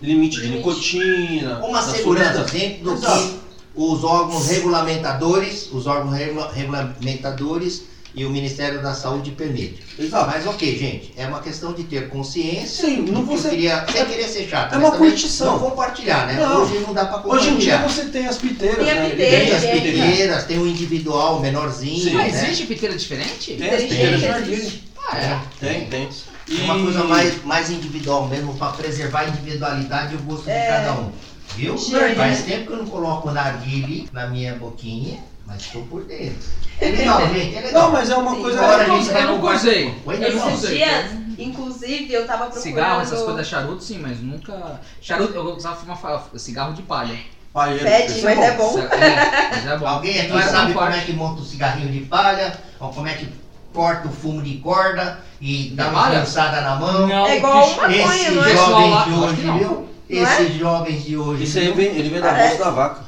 limite 0.00 0.40
de 0.40 0.48
nicotina. 0.48 1.58
uma 1.62 1.82
das 1.82 1.96
segurança 1.96 2.44
dentro 2.44 2.84
do 2.84 2.92
Exato. 2.94 3.20
que 3.28 3.40
os 3.74 4.02
órgãos 4.04 4.46
regulamentadores, 4.48 5.68
os 5.70 5.86
órgãos 5.86 6.14
regula- 6.16 6.50
regulamentadores 6.52 7.82
e 8.14 8.24
o 8.24 8.30
Ministério 8.30 8.82
da 8.82 8.92
Saúde 8.94 9.30
permite. 9.30 9.82
Exato. 9.98 10.30
Mas 10.30 10.46
ok, 10.46 10.78
gente, 10.78 11.12
é 11.16 11.26
uma 11.26 11.40
questão 11.40 11.72
de 11.72 11.84
ter 11.84 12.08
consciência. 12.08 12.86
Sim, 12.86 13.02
não 13.02 13.20
Eu 13.20 13.26
você. 13.26 13.50
queria, 13.50 13.86
sem 13.90 14.04
querer 14.06 14.28
ser 14.28 14.48
chato, 14.48 14.74
É 14.74 14.78
mas 14.78 14.88
uma 14.88 14.96
curtição. 14.98 15.52
Não 15.52 15.70
compartilhar, 15.70 16.26
né? 16.26 16.34
Não. 16.34 16.62
Hoje 16.62 16.78
não 16.80 16.92
dá 16.92 17.04
pra 17.06 17.18
compartilhar. 17.18 17.52
Hoje 17.52 17.54
em 17.54 17.58
dia 17.58 17.78
você 17.78 18.04
tem 18.06 18.26
as 18.26 18.38
piteiras, 18.38 18.76
Tem 18.78 18.90
a 18.90 18.94
né? 18.94 19.10
piteira, 19.10 19.38
Tem 19.46 19.52
as 19.54 19.64
piteiras, 19.80 20.44
tem 20.44 20.58
o 20.58 20.66
individual, 20.66 21.36
o 21.38 21.40
menorzinho, 21.40 22.10
Sim. 22.10 22.14
Ah, 22.16 22.18
né? 22.18 22.28
existe 22.28 22.66
piteira 22.66 22.96
diferente? 22.96 23.54
Tem 23.54 23.88
Tem, 23.88 24.18
narguilha. 24.28 24.72
Ah, 25.08 25.18
é. 25.18 25.40
Tem, 25.60 25.86
tem. 25.86 26.08
É 26.50 26.62
uma 26.64 26.80
coisa 26.82 27.04
mais, 27.04 27.44
mais 27.44 27.70
individual 27.70 28.26
mesmo, 28.26 28.54
pra 28.54 28.68
preservar 28.68 29.20
a 29.20 29.28
individualidade 29.28 30.14
e 30.14 30.16
o 30.16 30.20
gosto 30.22 30.44
de 30.44 30.50
cada 30.50 30.94
um. 30.94 31.12
Viu? 31.56 31.76
Gente. 31.76 32.14
Faz 32.16 32.42
tempo 32.42 32.66
que 32.66 32.72
eu 32.72 32.76
não 32.78 32.86
coloco 32.86 33.30
narguile 33.30 34.08
na 34.12 34.26
minha 34.28 34.54
boquinha, 34.54 35.18
mas 35.50 35.62
estou 35.62 35.82
por 35.86 36.04
dentro. 36.04 36.60
É 36.80 36.88
legal, 36.88 37.20
gente, 37.28 37.56
é 37.56 37.60
legal. 37.60 37.82
Não, 37.82 37.92
mas 37.92 38.08
é 38.08 38.16
uma 38.16 38.34
Sim. 38.34 38.40
coisa. 38.40 38.58
Agora 38.64 38.84
a 38.84 38.86
Eu 38.88 38.96
gente 38.96 39.06
não- 39.08 39.12
vai 39.12 39.22
eu 39.52 39.54
usei. 39.54 39.94
Oi? 40.06 40.24
Eu 40.24 40.34
não 40.34 40.56
dias, 40.56 41.10
inclusive, 41.38 42.10
eu 42.10 42.26
tava 42.26 42.44
procurando... 42.44 42.62
Cigarro, 42.62 43.00
essas 43.02 43.22
coisas, 43.22 43.46
charuto 43.46 43.84
sim, 43.84 43.98
mas 43.98 44.18
nunca. 44.22 44.80
Charuto, 44.98 45.34
eu 45.34 45.42
usava 45.54 45.76
fumar 45.76 45.98
cigarro 46.38 46.72
de 46.72 46.80
palha. 46.80 47.18
Paeiro, 47.52 47.80
Fede, 47.80 48.22
mas 48.22 48.38
é 48.38 48.52
bom. 48.52 48.78
É, 48.78 49.50
mas 49.50 49.66
é 49.66 49.76
bom. 49.76 49.86
Alguém 49.86 50.20
aqui 50.20 50.28
Não 50.32 50.40
tão 50.40 50.48
sabe 50.50 50.72
como 50.72 50.88
é 50.88 51.00
que 51.00 51.12
monta 51.12 51.42
o 51.42 51.44
cigarrinho 51.44 51.92
de 51.92 52.00
palha, 52.06 52.58
ou 52.78 52.88
como 52.94 53.06
é 53.08 53.12
que 53.14 53.28
corta 53.74 54.08
o 54.08 54.10
fumo 54.10 54.40
de 54.40 54.56
corda 54.56 55.20
e 55.38 55.72
dá 55.74 55.84
De 55.84 55.90
uma 55.90 56.02
palha? 56.04 56.18
lançada 56.20 56.62
na 56.62 56.76
mão. 56.76 57.06
Não, 57.06 57.26
É 57.26 57.36
igual 57.36 57.60
bicho, 57.62 57.76
maconha, 57.76 57.96
Esses 58.06 58.34
não 58.36 58.44
é? 58.44 58.56
Jovens 58.56 59.04
de 59.04 59.12
hoje, 59.20 59.42
não. 59.42 59.58
viu? 59.58 59.88
Não 60.08 60.16
é? 60.16 60.22
Esses 60.22 60.54
jovens 60.56 61.04
de 61.04 61.16
hoje. 61.18 61.42
Isso 61.44 61.58
aí 61.58 61.72
vem, 61.72 61.86
ele 61.88 62.08
vem 62.08 62.20
da 62.22 62.32
bosta 62.32 62.64
da 62.64 62.70
vaca. 62.70 63.04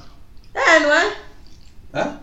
É, 0.54 0.78
não 0.80 0.92
é? 0.92 1.12
É? 1.94 2.21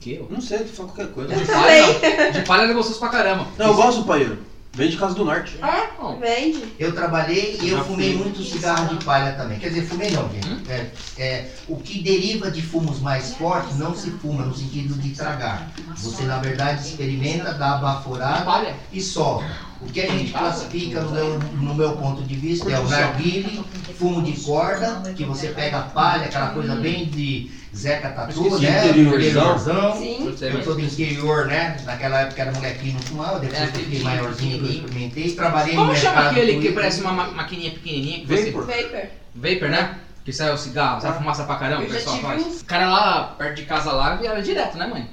Quê? 0.00 0.22
Não 0.28 0.40
sei, 0.40 0.58
tu 0.60 0.72
fala 0.72 0.88
qualquer 0.88 1.12
coisa. 1.12 1.34
De 1.34 1.44
palha 1.44 1.86
não. 1.86 2.30
De 2.32 2.42
palha 2.42 2.62
era 2.62 2.72
gostoso 2.72 2.98
pra 2.98 3.08
caramba. 3.08 3.46
Não, 3.58 3.66
eu 3.66 3.74
gosto 3.74 4.00
do 4.00 4.06
paeiro. 4.06 4.38
Vem 4.76 4.90
de 4.90 4.98
Casa 4.98 5.14
do 5.14 5.24
Norte. 5.24 5.58
Bom. 5.98 6.18
Vende. 6.20 6.62
Eu 6.78 6.92
trabalhei 6.92 7.58
e 7.62 7.70
eu 7.70 7.82
fumei 7.82 8.12
fui. 8.12 8.24
muito 8.24 8.42
cigarro 8.44 8.94
de 8.94 9.02
palha 9.02 9.32
também. 9.32 9.58
Quer 9.58 9.70
dizer, 9.70 9.86
fumei 9.86 10.10
não, 10.10 10.28
gente. 10.30 10.46
Hum? 10.48 10.60
É, 10.68 10.90
é, 11.16 11.50
o 11.66 11.76
que 11.78 12.02
deriva 12.02 12.50
de 12.50 12.60
fumos 12.60 13.00
mais 13.00 13.34
fortes 13.36 13.78
não 13.78 13.94
se 13.94 14.10
fuma, 14.10 14.44
no 14.44 14.54
sentido 14.54 14.92
de 15.00 15.14
tragar. 15.14 15.72
Você, 15.96 16.24
na 16.24 16.36
verdade, 16.38 16.86
experimenta, 16.86 17.54
dá 17.54 17.76
a 17.76 17.78
baforada 17.78 18.44
Palha. 18.44 18.74
e 18.92 19.00
solta. 19.00 19.46
O 19.80 19.86
que 19.86 20.00
a 20.00 20.10
gente 20.10 20.32
classifica, 20.32 21.00
no 21.00 21.10
meu, 21.10 21.38
no 21.38 21.74
meu 21.74 21.92
ponto 21.96 22.22
de 22.22 22.34
vista, 22.34 22.70
é 22.70 22.78
o 22.78 22.86
narguile, 22.86 23.64
fumo 23.98 24.22
de 24.22 24.32
corda, 24.42 25.12
que 25.16 25.24
você 25.24 25.48
pega 25.48 25.78
a 25.78 25.82
palha, 25.82 26.26
aquela 26.26 26.50
coisa 26.50 26.74
bem 26.76 27.06
de 27.06 27.50
Zeca 27.76 28.08
Tatu, 28.10 28.46
Esqueci, 28.46 28.62
né? 28.62 28.86
interiorzão. 28.98 29.96
Sim. 29.98 30.34
Eu 30.40 30.62
sou 30.62 30.74
do 30.74 30.80
interior, 30.80 31.46
né? 31.46 31.76
Naquela 31.84 32.20
época 32.22 32.42
era 32.42 32.52
molequinho, 32.52 32.94
não 32.94 33.00
fumava, 33.02 33.38
depois 33.38 33.60
É, 33.60 33.64
eu 33.64 33.66
fiquei 33.68 33.84
aquele 33.84 34.02
maiorzinho 34.04 34.58
que 34.58 34.64
eu 34.64 34.70
experimentei, 34.70 35.32
trabalhei 35.32 35.74
Como 35.74 35.86
no 35.88 35.94
chama 35.96 36.14
mercado 36.16 36.30
aquele 36.32 36.60
que 36.60 36.72
parece 36.72 37.00
uma 37.02 37.12
ma- 37.12 37.30
maquininha 37.32 37.70
pequenininha 37.72 38.20
que 38.20 38.26
você... 38.26 38.50
Vapor. 38.50 38.66
Vapor. 38.66 39.06
Vapor, 39.34 39.68
né? 39.68 39.98
Que 40.24 40.32
sai 40.32 40.52
o 40.52 40.56
cigarro, 40.58 41.00
sai 41.00 41.10
Ah. 41.10 41.14
fumaça 41.14 41.44
pra 41.44 41.56
caramba, 41.56 41.84
o 41.84 41.86
pessoal 41.86 42.16
faz. 42.18 42.46
uns- 42.46 42.60
O 42.62 42.64
cara 42.64 42.88
lá, 42.90 43.24
perto 43.38 43.56
de 43.56 43.64
casa 43.66 43.92
lá, 43.92 44.18
era 44.22 44.42
direto, 44.42 44.76
né, 44.78 44.86
mãe? 44.86 45.10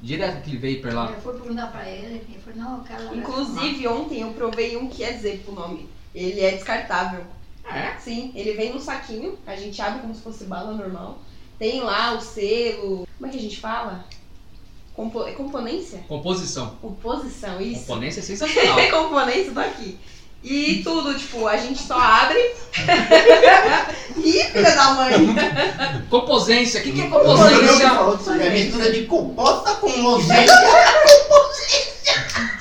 Direto 0.00 0.38
aquele 0.38 0.76
vapor 0.76 0.94
lá. 0.94 1.10
Eu 1.14 1.20
fui 1.20 1.34
perguntar 1.34 1.66
pra 1.66 1.88
ele, 1.88 2.06
ele 2.28 2.40
falou, 2.44 2.58
não, 2.70 2.78
o 2.78 2.84
cara 2.84 3.04
Inclusive, 3.14 3.86
ontem 3.88 4.20
eu 4.22 4.28
provei 4.30 4.76
um 4.76 4.88
que 4.88 5.04
é 5.04 5.12
Zepo 5.12 5.52
o 5.52 5.54
nome. 5.54 5.88
Ele 6.14 6.40
é 6.40 6.52
descartável. 6.52 7.20
É? 7.70 7.92
Sim, 8.00 8.32
ele 8.34 8.54
vem 8.54 8.72
num 8.72 8.80
saquinho, 8.80 9.38
a 9.46 9.54
gente 9.54 9.80
abre 9.82 10.00
como 10.00 10.14
se 10.14 10.22
fosse 10.22 10.44
bala 10.44 10.72
normal. 10.72 11.18
Tem 11.58 11.80
lá 11.80 12.14
o 12.14 12.20
selo. 12.20 13.06
Como 13.18 13.28
é 13.28 13.32
que 13.32 13.38
a 13.38 13.42
gente 13.42 13.60
fala? 13.60 14.04
Compo 14.94 15.24
é 15.26 15.32
componência? 15.32 16.04
Composição. 16.08 16.76
Composição, 16.80 17.60
isso. 17.60 17.80
Componência 17.80 18.20
é 18.20 18.22
sensacional. 18.26 18.90
componência, 18.90 19.52
tô 19.52 19.60
aqui. 19.60 19.98
E 20.42 20.82
tudo, 20.84 21.18
tipo, 21.18 21.46
a 21.48 21.56
gente 21.56 21.82
só 21.82 21.98
abre. 21.98 22.38
Ih, 24.18 24.44
filha 24.44 24.70
da 24.74 24.90
mãe! 24.94 25.12
Composência. 26.08 26.80
O 26.80 26.84
que, 26.84 26.92
que 26.92 27.00
é 27.00 27.08
Você 27.08 27.18
composência? 27.18 28.44
é 28.44 28.50
mistura 28.50 28.92
de 28.92 29.04
compota 29.06 29.74
com 29.76 29.88
lozenge. 30.00 30.52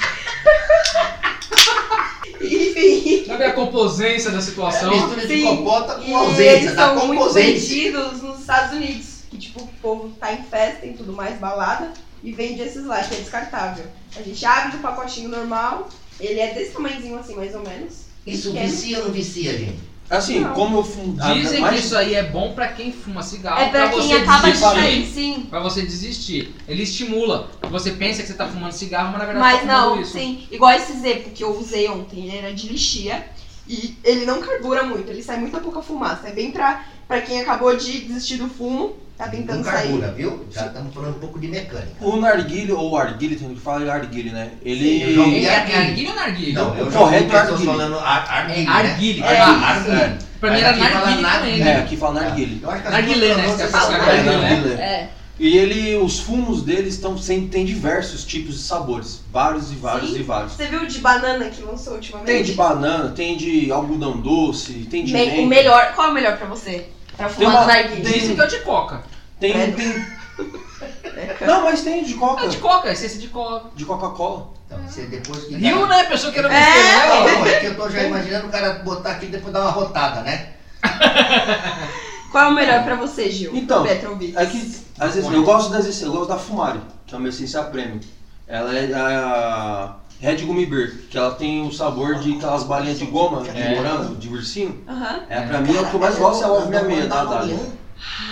Enfim. 2.56 3.26
Sabe 3.26 3.44
a 3.44 3.54
composência 3.54 4.32
da 4.32 4.38
É 4.38 4.42
situação? 4.42 4.92
mistura 4.92 5.28
de 5.28 5.42
compota 5.42 5.96
com 5.96 6.02
E 6.10 6.14
ausência, 6.14 6.44
eles 6.52 6.74
são 6.74 6.96
muito 7.08 7.20
composência. 7.20 7.54
vendidos 7.84 8.22
nos 8.22 8.40
Estados 8.40 8.76
Unidos. 8.76 9.06
Que 9.30 9.38
tipo, 9.38 9.62
o 9.62 9.68
povo 9.82 10.10
tá 10.20 10.32
em 10.34 10.44
festa 10.44 10.86
e 10.86 10.94
tudo 10.94 11.12
mais, 11.14 11.38
balada, 11.38 11.92
e 12.24 12.32
vende 12.32 12.62
esses 12.62 12.86
lá, 12.86 13.02
que 13.04 13.14
é 13.14 13.18
descartável. 13.18 13.86
A 14.16 14.22
gente 14.22 14.46
abre 14.46 14.72
do 14.72 14.78
pacotinho 14.82 15.30
normal, 15.30 15.90
ele 16.20 16.40
é 16.40 16.54
desse 16.54 16.72
tamanhozinho 16.72 17.18
assim, 17.20 17.36
mais 17.36 17.54
ou 17.54 17.62
menos. 17.62 18.08
Isso 18.26 18.52
Pequeno. 18.52 18.70
vicia 18.70 18.98
ou 19.00 19.06
não 19.06 19.12
vicia, 19.12 19.58
gente? 19.58 19.80
Assim, 20.10 20.40
Não. 20.40 20.54
como 20.54 20.78
eu 20.78 20.84
fumo. 20.86 21.18
Dizem 21.34 21.56
que 21.56 21.62
mais- 21.62 21.84
isso 21.84 21.98
aí 21.98 22.16
é 22.16 22.24
bom 22.24 22.54
pra 22.54 22.70
quem 22.70 22.92
fuma 22.94 23.22
cigarro, 23.22 23.60
É 23.62 23.70
pra 23.70 23.90
quem 23.90 24.02
você 24.08 24.14
acaba 24.14 24.48
de 24.48 24.54
desistir. 24.54 24.76
sair, 24.76 25.06
sim. 25.06 25.48
Pra 25.50 25.60
você 25.60 25.82
desistir. 25.82 26.56
Ele 26.68 26.84
estimula. 26.84 27.50
Você 27.70 27.92
pensa 27.92 28.22
que 28.22 28.28
você 28.30 28.34
tá 28.34 28.48
fumando 28.48 28.72
cigarro, 28.72 29.10
mas 29.12 29.20
na 29.20 29.26
verdade 29.26 29.40
Mas 29.40 29.62
tá 29.62 29.68
não, 29.68 30.02
isso. 30.02 30.14
sim. 30.14 30.48
Igual 30.50 30.72
esse 30.72 30.94
Zepo 31.00 31.32
que 31.32 31.44
eu 31.44 31.58
usei 31.60 31.90
ontem, 31.90 32.26
ele 32.28 32.38
era 32.38 32.54
de 32.54 32.68
lixia. 32.70 33.28
E 33.68 33.98
ele 34.02 34.26
não 34.26 34.40
carbura 34.40 34.84
muito, 34.84 35.10
ele 35.12 35.22
sai 35.22 35.38
muita 35.38 35.60
pouca 35.60 35.82
fumaça. 35.82 36.30
É 36.30 36.32
bem 36.32 36.52
pra, 36.52 36.86
pra 37.06 37.20
quem 37.20 37.42
acabou 37.42 37.76
de 37.76 38.00
desistir 38.00 38.38
do 38.38 38.48
fumo, 38.48 38.96
tá 39.18 39.28
tentando 39.28 39.58
Não 39.58 39.64
sair. 39.64 39.84
carbura, 39.88 40.12
viu? 40.12 40.46
Já 40.52 40.68
estamos 40.68 40.94
falando 40.94 41.16
um 41.16 41.20
pouco 41.20 41.40
de 41.40 41.48
mecânica. 41.48 41.92
O 42.02 42.18
narguile, 42.18 42.72
ou 42.72 42.96
arguile, 42.98 43.36
tem 43.36 43.50
que 43.54 43.60
falar 43.60 43.92
arguile, 43.92 44.30
né? 44.30 44.52
Ele. 44.64 45.04
Eu 45.04 45.14
já 45.16 45.22
ouvi 45.22 45.36
Ele 45.38 45.46
é 45.46 45.56
arguilho 45.56 46.10
ou 46.10 46.16
narguilho? 46.16 46.54
Não, 46.54 46.78
eu 46.78 46.86
correto 46.92 47.36
é 47.36 47.40
arguile. 47.40 47.66
falando 47.66 48.00
ar- 48.00 48.30
arguile, 48.30 48.62
É 48.62 48.66
né? 48.66 48.72
arguile. 48.90 49.22
É, 49.24 49.40
arguile. 49.40 50.18
Pra 50.40 50.52
mim 50.52 50.60
era 50.60 50.76
narguilho 50.78 51.28
também. 51.30 51.62
É, 51.62 51.76
aqui 51.78 51.98
fala 51.98 52.22
narguile. 52.22 52.60
Eu 52.62 52.70
acho 52.70 52.82
que 52.82 52.88
as 52.88 52.94
Narguilé, 52.94 53.28
né? 53.30 53.34
pronúncias 53.44 53.72
Você 53.72 53.78
fala 53.78 53.92
são 53.92 53.98
narguilé. 54.06 54.38
narguilé. 54.50 54.74
É. 54.76 55.10
E 55.40 55.56
ele, 55.56 55.96
os 55.98 56.20
fumos 56.20 56.64
deles 56.64 56.96
estão 56.96 57.16
sempre 57.16 57.48
tem 57.50 57.64
diversos 57.64 58.24
tipos 58.26 58.56
de 58.56 58.62
sabores, 58.62 59.22
vários 59.32 59.72
e 59.72 59.76
vários 59.76 60.12
Sim. 60.12 60.20
e 60.20 60.24
vários. 60.24 60.54
Você 60.54 60.66
viu 60.66 60.86
de 60.88 60.98
banana 60.98 61.46
que 61.46 61.62
lançou 61.62 61.94
ultimamente? 61.94 62.28
Tem 62.28 62.44
de 62.44 62.54
banana, 62.54 63.10
tem 63.10 63.38
de 63.38 63.72
algodão 63.72 64.18
doce, 64.20 64.74
tem 64.90 65.06
de 65.06 65.14
Me- 65.14 65.26
menta. 65.28 65.42
o 65.42 65.46
melhor, 65.46 65.94
qual 65.94 66.08
é 66.08 66.12
o 66.12 66.14
melhor 66.16 66.38
pra 66.38 66.48
você? 66.48 66.88
Pra 67.18 67.28
Tem 67.28 67.36
fumar 67.48 67.52
uma- 67.54 67.62
do 67.62 67.68
narguilé. 67.68 68.02
Dizem 68.12 68.36
que 68.36 68.42
é 68.42 68.46
o 68.46 68.48
de 68.48 68.60
coca. 68.62 69.02
Tem, 69.40 69.52
Credo. 69.54 69.76
tem. 69.76 70.18
Não, 71.48 71.64
mas 71.64 71.82
tem 71.82 72.04
de 72.04 72.14
coca, 72.14 72.46
É 72.46 72.48
de 72.48 72.58
coca, 72.58 72.92
essência 72.92 73.20
de 73.20 73.28
coca. 73.28 73.70
de 73.76 73.86
Coca-Cola. 73.86 74.50
Então, 74.68 74.78
você 74.88 75.02
depois 75.04 75.46
que 75.46 75.56
Viu, 75.56 75.88
né? 75.88 76.02
A 76.02 76.06
pessoa 76.06 76.32
que 76.32 76.38
era 76.40 76.48
É. 76.48 76.52
né? 76.52 77.32
Não, 77.34 77.46
é 77.46 77.60
que 77.60 77.66
eu 77.68 77.76
tô 77.76 77.90
já 77.90 78.04
imaginando 78.04 78.48
o 78.48 78.50
cara 78.52 78.74
botar 78.84 79.12
aqui 79.12 79.26
e 79.26 79.30
depois 79.30 79.52
dar 79.54 79.62
uma 79.62 79.72
rotada, 79.72 80.22
né? 80.22 80.50
Qual 82.32 82.44
é 82.44 82.48
o 82.50 82.54
melhor 82.54 82.84
pra 82.84 82.96
você, 82.96 83.30
Gil? 83.32 83.56
Então. 83.56 83.86
É 83.86 83.96
que, 83.96 84.76
às 85.00 85.16
vezes, 85.16 85.32
eu 85.32 85.44
gosto 85.44 85.70
das 85.72 85.82
essências, 85.86 86.04
eu 86.04 86.12
gosto 86.12 86.28
da 86.30 86.38
Fumari, 86.38 86.82
que 87.08 87.16
é 87.16 87.18
uma 87.18 87.30
essência 87.30 87.64
premium. 87.64 88.00
Ela 88.48 88.78
é 88.78 88.94
a 88.94 89.96
Red 90.20 90.38
Gummy 90.38 90.66
Beer, 90.66 90.94
que 91.10 91.18
ela 91.18 91.32
tem 91.32 91.66
o 91.68 91.72
sabor 91.72 92.16
de 92.16 92.36
aquelas 92.36 92.64
balinhas 92.64 92.98
de 92.98 93.06
goma, 93.06 93.44
de 93.44 93.50
É. 93.50 93.76
morango, 93.76 94.16
de 94.16 94.30
ursinho. 94.30 94.82
Aham. 94.88 95.22
É, 95.30 95.42
pra 95.42 95.62
mim, 95.62 95.76
é 95.76 95.80
o 95.82 95.86
que 95.90 95.94
eu 95.96 96.00
mais 96.00 96.18
gosto 96.18 96.42
é 96.42 96.46
a 96.46 96.50
966 96.50 97.08
da 97.08 97.24
Dália. 97.26 97.60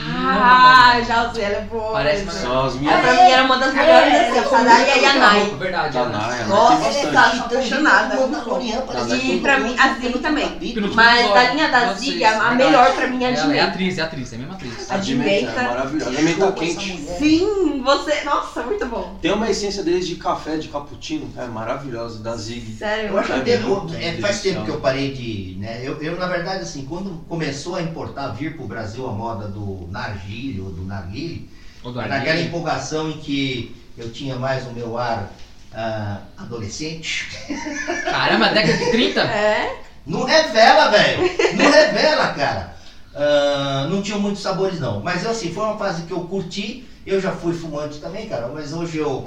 Ah, 0.07 1.01
já 1.05 1.29
usei, 1.29 1.43
ela 1.43 1.57
é 1.57 1.61
boa. 1.61 1.91
Parece 1.93 2.29
São 2.31 2.65
as 2.65 2.75
É, 2.75 2.79
minhas 2.79 3.01
pra 3.01 3.13
mim 3.13 3.31
era 3.31 3.43
uma 3.43 3.57
das 3.57 3.73
melhores 3.73 4.13
É, 4.13 4.39
assim, 4.39 4.55
a 4.55 4.63
Dália 4.63 4.97
e 4.97 5.05
a 5.05 5.13
Nai. 5.15 5.55
Verdade. 5.57 5.93
da 5.93 6.05
né? 6.05 6.17
Naya, 6.17 6.45
Nossa, 6.45 6.75
bastante. 6.75 7.13
tá 7.13 7.27
apaixonada. 7.45 8.15
é 8.15 9.15
E 9.15 9.39
pra 9.39 9.59
mim, 9.59 9.75
a 9.77 9.93
Zig 9.93 10.19
também. 10.19 10.75
Mas 10.93 11.33
da 11.33 11.53
linha 11.53 11.67
da 11.69 11.93
Zig, 11.93 12.23
a 12.23 12.51
melhor 12.51 12.93
pra 12.95 13.07
mim 13.07 13.23
é 13.23 13.27
a 13.27 13.31
de 13.31 13.39
Ela 13.39 13.55
é 13.55 13.61
atriz, 13.61 13.97
é 13.97 14.01
atriz, 14.01 14.31
é 14.31 14.35
a 14.35 14.39
mesma 14.39 14.53
atriz. 14.55 14.91
A. 14.91 14.95
É 14.95 15.67
maravilhosa. 15.67 16.09
A 16.09 16.51
quente. 16.51 16.97
Sim, 17.19 17.81
você. 17.83 18.23
Nossa, 18.23 18.63
muito 18.63 18.85
bom. 18.85 19.17
Tem 19.21 19.31
uma 19.31 19.49
essência 19.49 19.83
deles 19.83 20.07
de 20.07 20.15
café, 20.15 20.57
de 20.57 20.67
cappuccino, 20.67 21.31
é 21.37 21.45
maravilhosa, 21.45 22.21
da 22.21 22.35
Zig. 22.35 22.75
Sério. 22.77 23.09
Eu 23.09 23.19
acho 23.19 23.33
que 23.33 23.51
É 23.51 23.55
eu- 23.55 23.89
é, 23.99 24.13
faz 24.21 24.41
tempo 24.41 24.63
que 24.63 24.71
eu 24.71 24.79
parei 24.79 25.13
de. 25.13 25.55
Né, 25.59 25.81
eu, 25.83 26.01
eu, 26.01 26.17
na 26.17 26.27
verdade, 26.27 26.61
assim, 26.61 26.85
quando 26.85 27.23
começou 27.27 27.75
a 27.75 27.81
importar, 27.81 28.27
vir 28.29 28.55
pro 28.55 28.67
Brasil 28.67 29.07
a 29.07 29.11
moda 29.11 29.47
do 29.55 29.87
narguile 29.89 30.59
ou 30.59 30.69
do 30.69 30.83
narguile, 30.83 31.49
naquela 31.83 32.41
empolgação 32.41 33.09
em 33.09 33.17
que 33.17 33.75
eu 33.97 34.11
tinha 34.11 34.35
mais 34.35 34.67
o 34.67 34.71
meu 34.71 34.97
ar 34.97 35.31
ah, 35.73 36.19
adolescente. 36.37 37.27
Caramba, 38.03 38.49
década 38.49 38.77
de 38.77 38.91
30? 38.91 39.21
É. 39.21 39.81
Não 40.05 40.23
revela, 40.23 40.91
velho! 40.91 41.23
Não 41.55 41.71
revela, 41.71 42.27
cara! 42.33 42.75
Ah, 43.15 43.87
não 43.89 44.01
tinha 44.01 44.17
muitos 44.17 44.41
sabores, 44.41 44.79
não. 44.79 44.99
Mas 45.01 45.23
eu, 45.23 45.31
assim, 45.31 45.53
foi 45.53 45.63
uma 45.63 45.77
fase 45.77 46.03
que 46.03 46.11
eu 46.11 46.21
curti. 46.21 46.85
Eu 47.05 47.21
já 47.21 47.31
fui 47.31 47.53
fumante 47.53 47.99
também, 47.99 48.27
cara, 48.27 48.47
mas 48.47 48.73
hoje 48.73 48.97
eu, 48.97 49.23